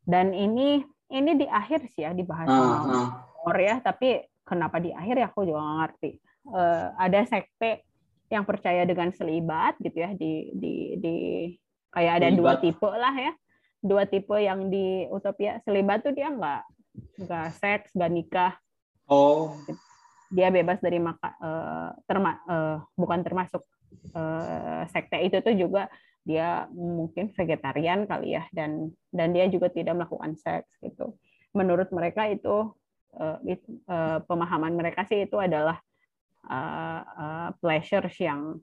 Dan 0.09 0.33
ini 0.33 0.87
ini 1.13 1.31
di 1.37 1.47
akhir 1.51 1.85
sih 1.93 2.07
ya 2.07 2.17
dibahas 2.17 2.49
uh, 2.49 2.57
sama 2.57 2.95
uh. 3.53 3.59
ya, 3.59 3.83
tapi 3.85 4.32
kenapa 4.43 4.83
di 4.83 4.91
akhir 4.91 5.15
ya 5.19 5.27
aku 5.31 5.47
juga 5.47 5.61
nggak 5.63 5.79
ngerti. 5.83 6.11
Uh, 6.43 6.91
ada 6.99 7.21
sekte 7.27 7.87
yang 8.33 8.49
percaya 8.49 8.83
dengan 8.89 9.13
selibat 9.13 9.77
gitu 9.79 10.01
ya 10.01 10.11
di 10.17 10.51
di 10.57 10.75
di 10.99 11.17
kayak 11.93 12.25
ada 12.25 12.29
selibat. 12.33 12.41
dua 12.41 12.53
tipe 12.59 12.89
lah 12.89 13.15
ya 13.15 13.33
dua 13.85 14.03
tipe 14.09 14.37
yang 14.41 14.73
di 14.73 15.05
utopia 15.13 15.61
selibat 15.69 16.01
tuh 16.01 16.17
dia 16.17 16.33
nggak 16.33 16.63
nggak 17.29 17.49
seks 17.61 17.93
nggak 17.93 18.13
nikah 18.13 18.53
oh 19.13 19.53
dia 20.33 20.49
bebas 20.49 20.81
dari 20.81 20.97
maka 20.97 21.37
uh, 21.45 21.93
terma 22.09 22.41
uh, 22.49 22.81
bukan 22.97 23.21
termasuk 23.21 23.61
uh, 24.17 24.89
sekte 24.89 25.21
itu 25.21 25.45
tuh 25.45 25.53
juga 25.53 25.93
dia 26.25 26.71
mungkin 26.73 27.35
vegetarian 27.37 28.09
kali 28.09 28.39
ya 28.41 28.49
dan 28.55 28.95
dan 29.13 29.37
dia 29.37 29.51
juga 29.53 29.69
tidak 29.69 29.99
melakukan 29.99 30.39
seks 30.41 30.73
gitu 30.81 31.19
menurut 31.53 31.93
mereka 31.93 32.31
itu 32.33 32.73
uh, 33.19 33.39
uh, 33.41 34.19
pemahaman 34.25 34.73
mereka 34.77 35.05
sih 35.09 35.25
itu 35.27 35.37
adalah 35.37 35.81
uh, 36.49 37.03
uh, 37.05 37.49
pleasures 37.59 38.15
yang 38.19 38.59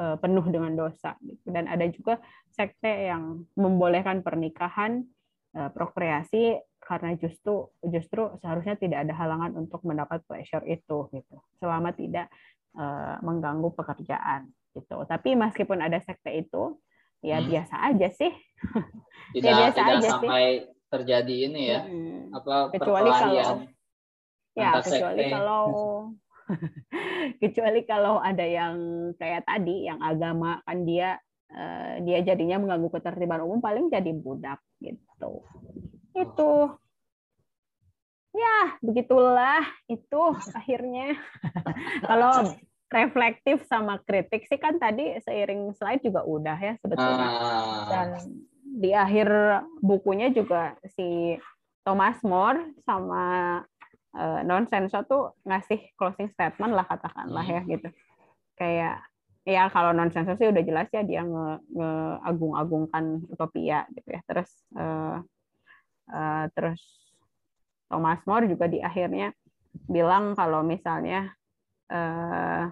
uh, 0.00 0.16
penuh 0.16 0.46
dengan 0.48 0.72
dosa 0.74 1.16
gitu. 1.24 1.46
dan 1.52 1.68
ada 1.68 1.86
juga 1.90 2.18
sekte 2.52 3.10
yang 3.10 3.44
membolehkan 3.54 4.24
pernikahan 4.24 5.04
uh, 5.56 5.70
prokreasi 5.70 6.58
karena 6.80 7.14
justru 7.20 7.70
justru 7.86 8.34
seharusnya 8.42 8.74
tidak 8.74 9.06
ada 9.06 9.14
halangan 9.14 9.54
untuk 9.54 9.84
mendapat 9.86 10.24
pleasure 10.26 10.64
itu 10.66 11.06
gitu 11.12 11.36
selama 11.62 11.94
tidak 11.94 12.26
uh, 12.74 13.20
mengganggu 13.22 13.70
pekerjaan 13.76 14.50
gitu 14.74 15.02
tapi 15.06 15.38
meskipun 15.38 15.78
ada 15.78 16.02
sekte 16.02 16.34
itu 16.34 16.78
ya 17.20 17.38
hmm. 17.38 17.46
biasa 17.52 17.74
aja 17.94 18.08
sih 18.10 18.32
tidak, 19.36 19.44
ya 19.54 19.58
biasa 19.60 19.78
tidak 19.78 19.96
aja 20.00 20.08
sampai 20.08 20.42
sih. 20.42 20.56
terjadi 20.90 21.36
ini 21.46 21.62
ya 21.68 21.80
hmm. 21.84 22.20
apa 22.34 22.54
kecuali 22.74 23.10
kalau 23.12 23.54
Ya, 24.58 24.82
kecuali 24.82 25.22
sekte. 25.26 25.32
kalau 25.32 25.64
kecuali 27.42 27.80
kalau 27.86 28.14
ada 28.18 28.42
yang 28.42 28.74
kayak 29.14 29.46
tadi 29.46 29.86
yang 29.86 30.02
agama 30.02 30.58
kan 30.66 30.82
dia 30.82 31.18
uh, 31.54 32.02
dia 32.02 32.18
jadinya 32.26 32.58
mengganggu 32.58 32.90
ketertiban 32.90 33.46
umum 33.46 33.62
paling 33.62 33.86
jadi 33.88 34.10
budak 34.10 34.58
gitu. 34.82 35.46
Itu 36.18 36.74
ya 38.30 38.78
begitulah 38.78 39.62
itu 39.90 40.22
akhirnya 40.54 41.18
kalau 42.08 42.54
reflektif 42.90 43.66
sama 43.66 43.98
kritik 44.02 44.46
sih 44.46 44.58
kan 44.58 44.78
tadi 44.78 45.18
seiring 45.22 45.74
slide 45.74 46.02
juga 46.02 46.26
udah 46.26 46.58
ya 46.58 46.74
sebetulnya 46.82 47.26
ah. 47.26 47.86
dan 47.90 48.08
di 48.70 48.90
akhir 48.94 49.28
bukunya 49.82 50.30
juga 50.30 50.78
si 50.94 51.38
Thomas 51.82 52.18
More 52.22 52.70
sama 52.86 53.58
uh, 54.16 54.40
non 54.46 54.66
sensor 54.66 55.06
tuh 55.06 55.34
ngasih 55.46 55.94
closing 55.94 56.30
statement 56.32 56.72
lah 56.74 56.86
katakanlah 56.86 57.44
ya 57.44 57.60
gitu 57.66 57.88
kayak 58.56 59.02
ya 59.44 59.66
kalau 59.72 59.90
non 59.96 60.12
sensor 60.12 60.36
sih 60.36 60.48
udah 60.48 60.62
jelas 60.62 60.88
ya 60.92 61.02
dia 61.02 61.24
nge, 61.24 61.64
ngeagung-agungkan 61.74 63.24
utopia 63.32 63.88
gitu 63.96 64.08
ya 64.14 64.20
terus 64.28 64.50
uh, 64.76 65.18
uh, 66.12 66.44
terus 66.52 66.80
Thomas 67.90 68.22
More 68.28 68.46
juga 68.46 68.70
di 68.70 68.78
akhirnya 68.78 69.34
bilang 69.90 70.38
kalau 70.38 70.62
misalnya 70.62 71.34
uh, 71.90 72.70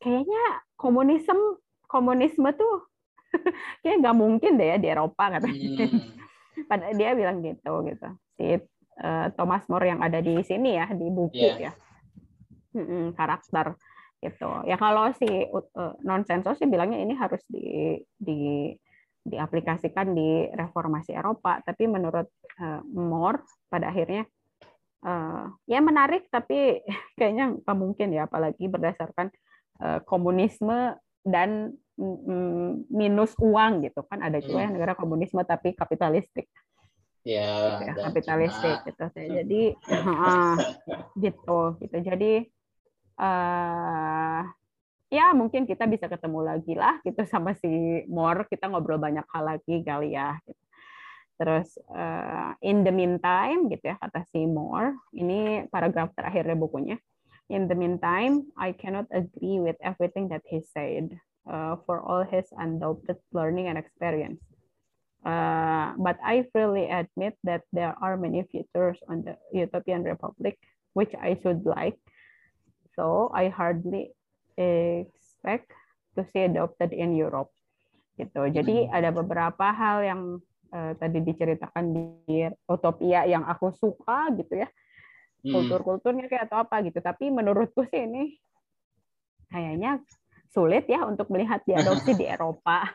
kayaknya 0.00 0.44
komunisme 0.76 1.60
komunisme 1.88 2.50
tuh 2.52 2.84
kayak 3.82 3.96
nggak 4.04 4.16
mungkin 4.16 4.60
deh 4.60 4.68
ya 4.74 4.76
di 4.76 4.88
Eropa 4.90 5.38
katanya. 5.38 5.86
Hmm. 5.86 6.66
Pada 6.70 6.88
dia 6.92 7.12
bilang 7.12 7.44
gitu 7.44 7.72
gitu. 7.84 8.08
Si 8.36 8.46
uh, 9.00 9.26
Thomas 9.34 9.64
More 9.68 9.86
yang 9.86 10.00
ada 10.00 10.20
di 10.20 10.40
sini 10.44 10.76
ya 10.76 10.86
di 10.92 11.06
buku 11.08 11.36
yeah. 11.36 11.70
ya. 11.70 11.72
Hmm, 12.76 13.16
karakter 13.16 13.72
gitu. 14.20 14.50
Ya 14.68 14.76
kalau 14.76 15.12
si 15.16 15.28
uh, 15.28 15.94
non 16.04 16.24
sensor 16.28 16.56
sih 16.56 16.68
bilangnya 16.68 17.00
ini 17.00 17.16
harus 17.16 17.40
di 17.48 17.96
di 18.16 18.72
diaplikasikan 19.26 20.14
di 20.14 20.46
reformasi 20.54 21.10
Eropa, 21.10 21.58
tapi 21.66 21.90
menurut 21.90 22.30
uh, 22.62 22.80
More 22.86 23.42
pada 23.66 23.90
akhirnya 23.90 24.22
uh, 25.06 25.50
ya 25.66 25.78
menarik 25.82 26.30
tapi 26.30 26.82
kayaknya 27.18 27.58
nggak 27.60 27.76
mungkin 27.76 28.08
ya 28.14 28.30
apalagi 28.30 28.66
berdasarkan 28.70 29.30
uh, 29.82 29.98
komunisme 30.06 30.94
dan 31.26 31.74
mm, 31.98 32.86
minus 32.90 33.34
uang 33.42 33.82
gitu 33.82 34.06
kan 34.06 34.22
ada 34.22 34.38
juga 34.38 34.62
yang 34.62 34.78
negara 34.78 34.94
komunisme 34.94 35.42
tapi 35.42 35.74
kapitalistik 35.74 36.46
ya, 37.26 37.82
gitu 37.82 37.82
ya 37.90 37.94
kapitalistik 38.06 38.78
gitu 38.86 39.04
jadi 39.18 39.62
uh, 39.90 40.54
gitu 41.18 41.58
gitu. 41.82 41.96
Jadi 41.98 42.32
uh, 43.18 44.40
ya 45.10 45.26
mungkin 45.34 45.66
kita 45.66 45.90
bisa 45.90 46.06
ketemu 46.06 46.40
lagi 46.46 46.74
lah 46.78 47.02
gitu 47.02 47.26
sama 47.26 47.58
si 47.58 48.02
More 48.06 48.46
kita 48.46 48.70
ngobrol 48.70 49.02
banyak 49.02 49.26
hal 49.26 49.42
lagi 49.42 49.82
kali 49.82 50.14
ya 50.14 50.38
gitu. 50.46 50.62
terus 51.36 51.76
uh, 51.92 52.56
in 52.64 52.80
the 52.80 52.94
meantime 52.94 53.68
gitu 53.68 53.92
ya 53.92 53.96
kata 54.00 54.24
si 54.30 54.46
More 54.46 54.94
ini 55.10 55.66
paragraf 55.68 56.14
terakhirnya 56.14 56.54
bukunya. 56.54 56.96
In 57.46 57.70
the 57.70 57.78
meantime 57.78 58.50
I 58.58 58.74
cannot 58.74 59.06
agree 59.14 59.62
with 59.62 59.78
everything 59.78 60.26
that 60.34 60.42
he 60.42 60.66
said 60.66 61.14
uh, 61.46 61.78
for 61.86 62.02
all 62.02 62.26
his 62.26 62.50
undoubted 62.58 63.22
learning 63.30 63.70
and 63.70 63.78
experience 63.78 64.42
uh, 65.24 65.96
but 65.96 66.18
I 66.20 66.44
freely 66.52 66.90
admit 66.90 67.38
that 67.46 67.62
there 67.72 67.94
are 68.02 68.16
many 68.16 68.44
features 68.50 68.98
on 69.08 69.24
the 69.24 69.38
Utopian 69.54 70.04
Republic 70.04 70.58
which 70.92 71.12
I 71.16 71.38
should 71.40 71.64
like 71.64 71.96
so 72.96 73.30
I 73.32 73.48
hardly 73.48 74.16
expect 74.56 75.70
to 76.16 76.24
see 76.32 76.48
adopted 76.48 76.96
in 76.96 77.12
Europe. 77.12 77.52
Gitu. 78.16 78.48
Jadi 78.48 78.88
hmm. 78.88 78.92
ada 78.96 79.12
beberapa 79.12 79.68
hal 79.68 80.00
yang 80.00 80.20
uh, 80.72 80.92
tadi 80.96 81.20
diceritakan 81.20 81.84
di 82.24 82.48
Utopia 82.64 83.28
yang 83.28 83.44
aku 83.44 83.70
suka 83.76 84.32
gitu 84.40 84.64
ya. 84.64 84.68
Hmm. 85.44 85.52
Kultur-kulturnya 85.52 86.26
kayak 86.32 86.48
atau 86.48 86.64
apa 86.64 86.80
gitu. 86.88 86.98
Tapi 87.04 87.28
menurutku 87.28 87.84
sih 87.92 88.08
ini 88.08 88.40
kayaknya 89.52 90.00
sulit 90.50 90.86
ya 90.86 91.06
untuk 91.06 91.30
melihat 91.32 91.62
diadopsi 91.66 92.14
di 92.14 92.26
Eropa. 92.34 92.86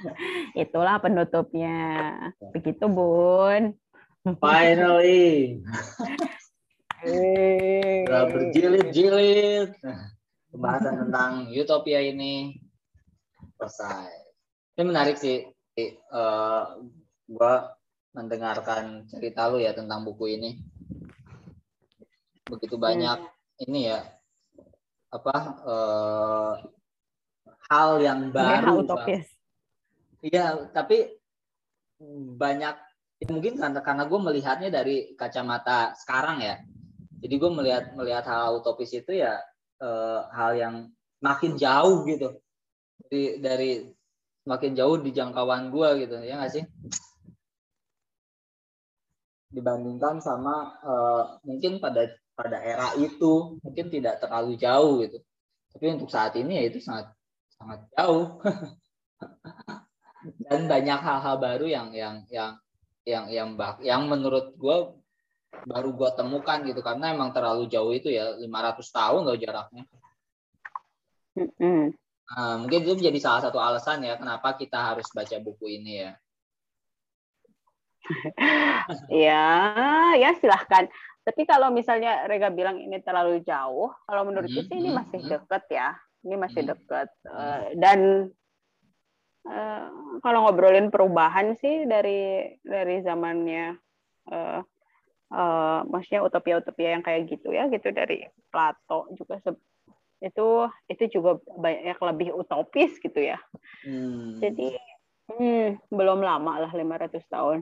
Itulah 0.62 0.98
penutupnya. 1.02 2.14
Begitu, 2.54 2.86
Bun. 2.86 3.74
Finally. 4.40 5.60
Udah 8.08 8.24
berjilid-jilid. 8.32 9.76
Pembahasan 10.54 11.08
tentang 11.08 11.50
utopia 11.50 12.00
ini 12.00 12.56
selesai. 13.58 14.08
Ini 14.78 14.82
menarik 14.86 15.18
sih. 15.18 15.44
Uh, 16.14 16.86
gua 17.26 17.74
mendengarkan 18.14 19.10
cerita 19.10 19.50
lu 19.50 19.58
ya 19.58 19.74
tentang 19.74 20.06
buku 20.06 20.38
ini. 20.38 20.62
Begitu 22.46 22.78
banyak 22.78 23.18
hmm. 23.18 23.64
ini 23.66 23.90
ya 23.90 24.00
apa 25.14 25.36
uh, 25.62 26.52
hal 27.70 28.00
yang 28.00 28.32
baru. 28.34 28.84
utopis. 28.84 29.28
Iya, 30.24 30.72
tapi 30.72 31.20
banyak 32.36 32.76
mungkin 33.28 33.56
karena 33.56 33.80
karena 33.80 34.04
gue 34.04 34.20
melihatnya 34.20 34.68
dari 34.68 35.16
kacamata 35.16 35.96
sekarang 35.96 36.44
ya 36.44 36.60
jadi 37.24 37.34
gue 37.40 37.50
melihat 37.56 37.84
melihat 37.96 38.24
hal 38.28 38.60
utopis 38.60 38.92
itu 38.92 39.16
ya 39.16 39.40
uh, 39.80 40.28
hal 40.34 40.52
yang 40.58 40.74
makin 41.24 41.56
jauh 41.56 42.04
gitu 42.04 42.36
dari 43.08 43.40
dari 43.40 43.70
makin 44.44 44.76
jauh 44.76 45.00
di 45.00 45.10
jangkauan 45.14 45.72
gue 45.72 46.04
gitu 46.04 46.20
ya 46.20 46.36
nggak 46.36 46.52
sih 46.52 46.64
dibandingkan 49.54 50.20
sama 50.20 50.76
uh, 50.84 51.22
mungkin 51.46 51.78
pada 51.80 52.10
pada 52.34 52.58
era 52.60 52.92
itu 52.98 53.56
mungkin 53.62 53.86
tidak 53.88 54.20
terlalu 54.20 54.58
jauh 54.58 55.00
gitu 55.00 55.22
tapi 55.72 55.84
untuk 55.94 56.10
saat 56.10 56.34
ini 56.36 56.60
ya 56.60 56.64
itu 56.68 56.82
sangat 56.82 57.13
sangat 57.58 57.80
jauh 57.94 58.40
dan 60.48 60.60
banyak 60.66 61.00
hal-hal 61.00 61.36
baru 61.36 61.66
yang 61.68 61.88
yang 61.92 62.16
yang 62.32 62.52
yang 63.04 63.24
yang 63.28 63.48
yang 63.84 64.02
menurut 64.08 64.56
gue 64.56 64.76
baru 65.64 65.94
gue 65.94 66.10
temukan 66.18 66.58
gitu 66.66 66.80
karena 66.82 67.14
emang 67.14 67.30
terlalu 67.30 67.70
jauh 67.70 67.92
itu 67.94 68.10
ya 68.10 68.34
500 68.36 68.82
tahun 68.82 69.22
loh 69.22 69.38
jaraknya. 69.38 69.84
Mm-hmm. 71.38 71.82
Nah, 72.24 72.54
mungkin 72.58 72.80
itu 72.82 72.96
menjadi 72.96 73.18
salah 73.20 73.40
satu 73.44 73.60
alasan 73.60 74.02
ya 74.02 74.18
kenapa 74.18 74.56
kita 74.58 74.80
harus 74.80 75.06
baca 75.14 75.36
buku 75.38 75.78
ini 75.78 75.92
ya. 76.02 76.12
ya, 79.30 79.46
ya 80.18 80.30
silahkan. 80.36 80.90
Tapi 81.24 81.42
kalau 81.48 81.72
misalnya 81.72 82.28
Rega 82.28 82.52
bilang 82.52 82.76
ini 82.76 83.00
terlalu 83.00 83.40
jauh, 83.40 83.88
kalau 84.04 84.22
menurutku 84.28 84.60
mm-hmm. 84.60 84.68
sih 84.68 84.76
ini 84.76 84.90
masih 84.92 85.20
deket 85.24 85.64
ya. 85.72 85.96
Ini 86.24 86.34
masih 86.40 86.64
deket. 86.64 87.08
Uh, 87.28 87.68
dan 87.76 88.32
uh, 89.48 89.86
kalau 90.24 90.48
ngobrolin 90.48 90.88
perubahan 90.88 91.56
sih 91.60 91.84
dari 91.84 92.48
dari 92.64 93.04
zamannya 93.04 93.76
uh, 94.32 94.60
uh, 95.34 95.78
maksudnya 95.88 96.24
utopia-utopia 96.24 96.96
yang 96.96 97.04
kayak 97.04 97.28
gitu 97.28 97.52
ya 97.52 97.68
gitu 97.68 97.92
dari 97.92 98.24
Plato 98.48 99.10
juga 99.16 99.40
itu 100.24 100.48
itu 100.88 101.04
juga 101.20 101.36
banyak 101.44 101.98
lebih 102.00 102.28
utopis 102.32 102.96
gitu 102.96 103.20
ya 103.20 103.36
hmm. 103.84 104.40
jadi 104.40 104.68
hmm, 105.28 105.92
belum 105.92 106.24
lama 106.24 106.64
lah 106.64 106.72
500 106.72 107.20
tahun 107.28 107.58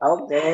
oke 0.12 0.44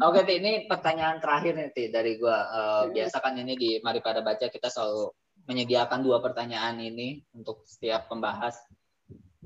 Oke, 0.00 0.24
ini 0.32 0.64
pertanyaan 0.64 1.20
terakhir 1.20 1.52
nih 1.56 1.92
dari 1.92 2.16
gua. 2.16 2.38
Uh, 2.48 2.84
biasa 2.90 3.20
kan 3.20 3.36
ini 3.36 3.54
di 3.54 3.70
Mari 3.84 4.00
Pada 4.00 4.24
Baca 4.24 4.48
kita 4.48 4.72
selalu 4.72 5.12
menyediakan 5.46 6.02
dua 6.02 6.18
pertanyaan 6.24 6.80
ini 6.80 7.20
untuk 7.36 7.62
setiap 7.68 8.08
pembahas. 8.08 8.56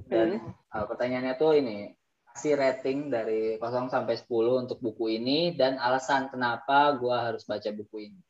Dan 0.06 0.54
uh, 0.72 0.86
pertanyaannya 0.86 1.34
tuh 1.36 1.58
ini, 1.58 1.90
kasih 2.30 2.54
rating 2.56 3.10
dari 3.10 3.58
0 3.58 3.90
sampai 3.90 4.14
10 4.16 4.62
untuk 4.66 4.78
buku 4.78 5.20
ini 5.20 5.52
dan 5.54 5.76
alasan 5.76 6.30
kenapa 6.30 6.96
gue 6.96 7.12
harus 7.12 7.44
baca 7.44 7.70
buku 7.74 8.10
ini. 8.10 8.20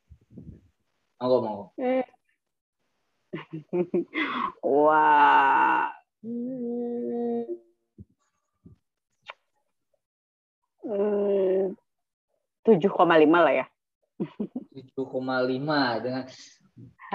Monggo, 1.20 1.38
monggo. 1.44 1.64
Wah. 4.64 5.92
Tujuh 12.64 12.90
koma 12.92 13.16
lima 13.16 13.38
lah 13.44 13.54
ya. 13.64 13.66
Tujuh 14.72 15.04
koma 15.08 15.40
lima 15.44 15.96
dengan 16.00 16.24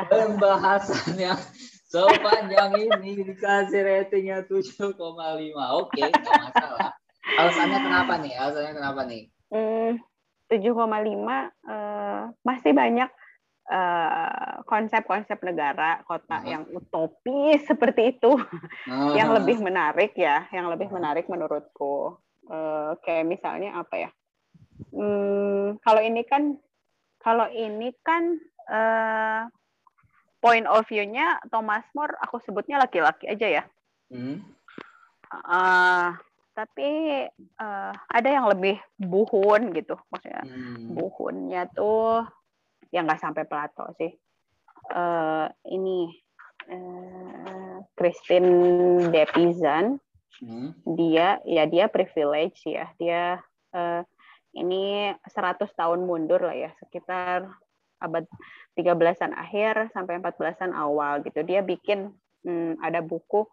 pembahasan 0.09 1.15
yang 1.15 1.39
sepanjang 1.85 2.75
ini 2.75 3.23
dikasih 3.23 3.81
ratingnya 3.85 4.43
7,5. 4.43 4.99
Oke, 4.99 6.01
okay, 6.03 6.09
masalah. 6.11 6.91
Alasannya 7.25 7.79
kenapa 7.79 8.13
nih? 8.19 8.33
Alasannya 8.35 8.73
kenapa 8.75 9.01
nih? 9.07 9.23
Hmm, 9.49 9.91
7,5 10.51 10.75
uh, 10.75 12.21
masih 12.45 12.71
banyak 12.73 13.09
eh, 13.65 14.53
konsep-konsep 14.69 15.41
negara 15.41 16.05
kota 16.05 16.37
uh-huh. 16.37 16.49
yang 16.49 16.63
utopis 16.69 17.65
seperti 17.65 18.13
itu 18.17 18.37
uh-huh. 18.37 19.17
yang 19.17 19.33
lebih 19.33 19.57
menarik 19.57 20.13
ya, 20.13 20.45
yang 20.53 20.69
lebih 20.69 20.89
menarik 20.93 21.25
menurutku. 21.25 22.19
Uh, 22.45 22.93
kayak 23.01 23.25
misalnya 23.25 23.73
apa 23.77 23.95
ya? 24.07 24.09
Hmm, 24.93 25.81
kalau 25.81 26.01
ini 26.03 26.21
kan 26.27 26.59
kalau 27.17 27.49
ini 27.49 27.89
kan 28.05 28.37
uh, 28.69 29.49
point 30.43 30.69
of 30.69 30.85
view-nya 30.85 31.41
Thomas 31.49 31.85
More 31.97 32.13
aku 32.21 32.37
sebutnya 32.45 32.77
laki-laki 32.77 33.25
aja 33.25 33.47
ya. 33.61 33.63
Hmm. 34.13 34.45
Uh, 35.33 36.13
tapi 36.55 36.89
uh, 37.59 37.91
ada 37.91 38.29
yang 38.31 38.47
lebih 38.47 38.79
buhun 38.95 39.75
gitu 39.75 39.99
maksudnya 40.07 40.47
hmm. 40.47 40.95
buhunnya 40.95 41.67
tuh 41.75 42.23
yang 42.95 43.03
nggak 43.03 43.19
sampai 43.19 43.43
Plato 43.43 43.91
sih 43.99 44.15
uh, 44.95 45.51
ini 45.67 46.15
uh, 46.71 47.83
Christine 47.99 48.51
Depizan 49.11 49.99
hmm. 50.41 50.75
dia 50.97 51.39
ya 51.45 51.63
dia 51.69 51.85
privilege 51.87 52.63
ya 52.65 52.89
dia 52.97 53.39
uh, 53.75 54.01
ini 54.55 55.11
100 55.27 55.61
tahun 55.75 55.99
mundur 56.07 56.39
lah 56.39 56.55
ya 56.55 56.71
sekitar 56.79 57.51
abad 57.99 58.27
13-an 58.75 59.35
akhir 59.35 59.91
sampai 59.95 60.19
14-an 60.19 60.75
awal 60.75 61.23
gitu 61.23 61.43
dia 61.43 61.63
bikin 61.63 62.11
hmm, 62.43 62.79
ada 62.83 62.99
buku 62.99 63.47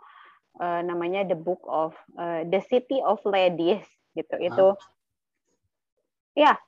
uh, 0.60 0.80
namanya 0.84 1.24
The 1.24 1.38
Book 1.38 1.62
of 1.64 1.96
uh, 2.18 2.44
The 2.44 2.60
City 2.68 3.00
of 3.00 3.22
Ladies 3.24 3.84
gitu. 4.12 4.34
Huh? 4.36 4.46
Itu 4.50 4.66
ya, 6.36 6.58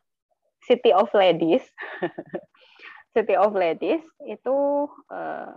City 0.64 0.94
of 0.94 1.12
Ladies. 1.12 1.64
City 3.14 3.38
of 3.38 3.54
Ladies 3.54 4.02
itu 4.24 4.56
uh, 5.12 5.52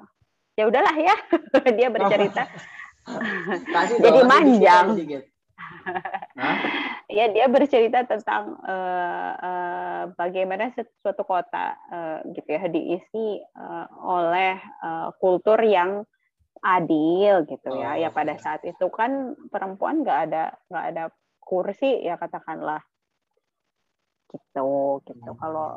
ya 0.59 0.63
udahlah 0.67 0.95
ya. 0.97 1.15
Dia 1.77 1.87
bercerita. 1.89 2.49
Jadi 4.03 4.19
manjang. 4.27 4.87
ya 7.17 7.25
dia 7.31 7.47
bercerita 7.47 8.03
tentang 8.03 8.59
uh, 8.67 9.31
uh, 9.39 10.01
bagaimana 10.15 10.71
suatu 10.75 11.23
kota 11.23 11.75
uh, 11.91 12.19
gitu 12.35 12.49
ya 12.51 12.67
diisi 12.67 13.39
uh, 13.55 13.87
oleh 14.03 14.59
uh, 14.83 15.09
kultur 15.17 15.59
yang 15.63 16.03
adil 16.61 17.47
gitu 17.47 17.69
ya. 17.79 17.95
Oh, 17.95 17.97
ya 17.97 18.09
pada 18.11 18.35
saat 18.39 18.61
itu 18.67 18.91
kan 18.91 19.35
perempuan 19.49 20.03
nggak 20.03 20.19
ada 20.31 20.43
nggak 20.67 20.85
ada 20.93 21.03
kursi 21.39 22.03
ya 22.03 22.19
katakanlah 22.19 22.83
gitu 24.27 24.99
gitu. 25.07 25.31
Hmm. 25.31 25.39
Kalau 25.39 25.67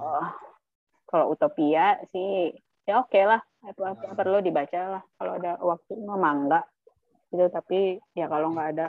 kalau 1.06 1.34
utopia 1.34 1.98
sih 2.10 2.54
ya 2.86 3.02
oke 3.02 3.12
okay 3.12 3.26
lah 3.26 3.40
hmm. 3.66 4.18
perlu 4.18 4.42
dibaca 4.42 4.98
lah 4.98 5.02
kalau 5.18 5.32
ada 5.38 5.58
waktu 5.62 5.92
mah 5.98 6.34
enggak 6.34 6.64
gitu 7.30 7.46
tapi 7.50 8.02
ya 8.18 8.26
kalau 8.26 8.50
nggak 8.50 8.68
ada 8.76 8.88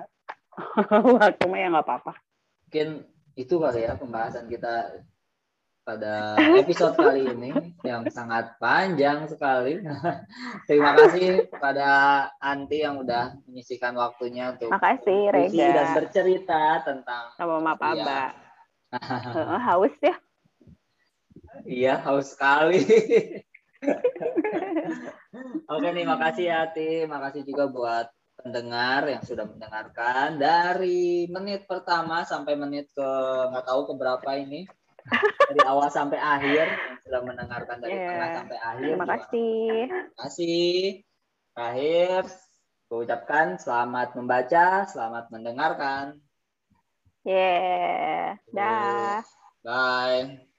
waktu 1.22 1.44
mah 1.48 1.60
ya 1.62 1.68
nggak 1.72 1.86
apa-apa. 1.88 2.14
Mungkin 2.68 2.88
itu 3.40 3.56
kali 3.58 3.88
ya 3.88 3.96
pembahasan 3.96 4.52
kita 4.52 5.02
pada 5.82 6.38
episode 6.62 6.94
kali 6.94 7.26
ini 7.26 7.52
yang 7.82 8.06
sangat 8.12 8.54
panjang 8.62 9.26
sekali. 9.26 9.82
Terima 10.70 10.94
kasih 10.94 11.50
kepada 11.50 11.90
Anti 12.38 12.86
yang 12.86 13.02
udah 13.02 13.34
menyisikan 13.50 13.98
waktunya 13.98 14.54
untuk 14.54 14.70
Makasih 14.70 15.34
Rega 15.34 15.68
dan 15.74 15.88
bercerita 15.98 16.64
tentang 16.86 17.24
sama 17.38 17.58
Mama 17.60 17.74
Paba. 17.78 18.22
haus 19.72 19.96
ya? 20.04 20.16
Iya, 21.64 21.94
haus 22.04 22.36
sekali. 22.36 22.84
Oke 25.72 25.88
nih, 25.96 26.06
makasih 26.06 26.46
ya 26.52 26.70
Ati. 26.70 27.08
Makasih 27.10 27.42
juga 27.48 27.66
buat 27.72 28.08
pendengar 28.42 29.08
yang 29.08 29.24
sudah 29.24 29.46
mendengarkan 29.46 30.42
dari 30.42 31.30
menit 31.30 31.70
pertama 31.70 32.26
sampai 32.26 32.58
menit 32.58 32.90
ke 32.92 33.10
nggak 33.54 33.66
tahu 33.66 33.90
ke 33.90 33.94
berapa 33.96 34.30
ini 34.38 34.66
dari 35.50 35.62
awal 35.66 35.90
sampai 35.90 36.20
akhir 36.22 36.66
yang 36.70 37.00
sudah 37.02 37.22
mendengarkan 37.26 37.78
dari 37.82 37.98
yeah. 37.98 38.08
tengah 38.10 38.30
sampai 38.38 38.58
akhir. 38.62 38.94
Terima 38.94 39.08
kasih. 39.10 39.70
Terima 39.90 40.16
kasih. 40.22 40.74
Terakhir, 41.52 42.22
ucapkan 42.92 43.48
selamat 43.60 44.10
membaca, 44.16 44.68
selamat 44.88 45.26
mendengarkan. 45.34 46.06
Yeah. 47.26 48.40
Dah. 48.54 49.22
Bye. 49.62 50.51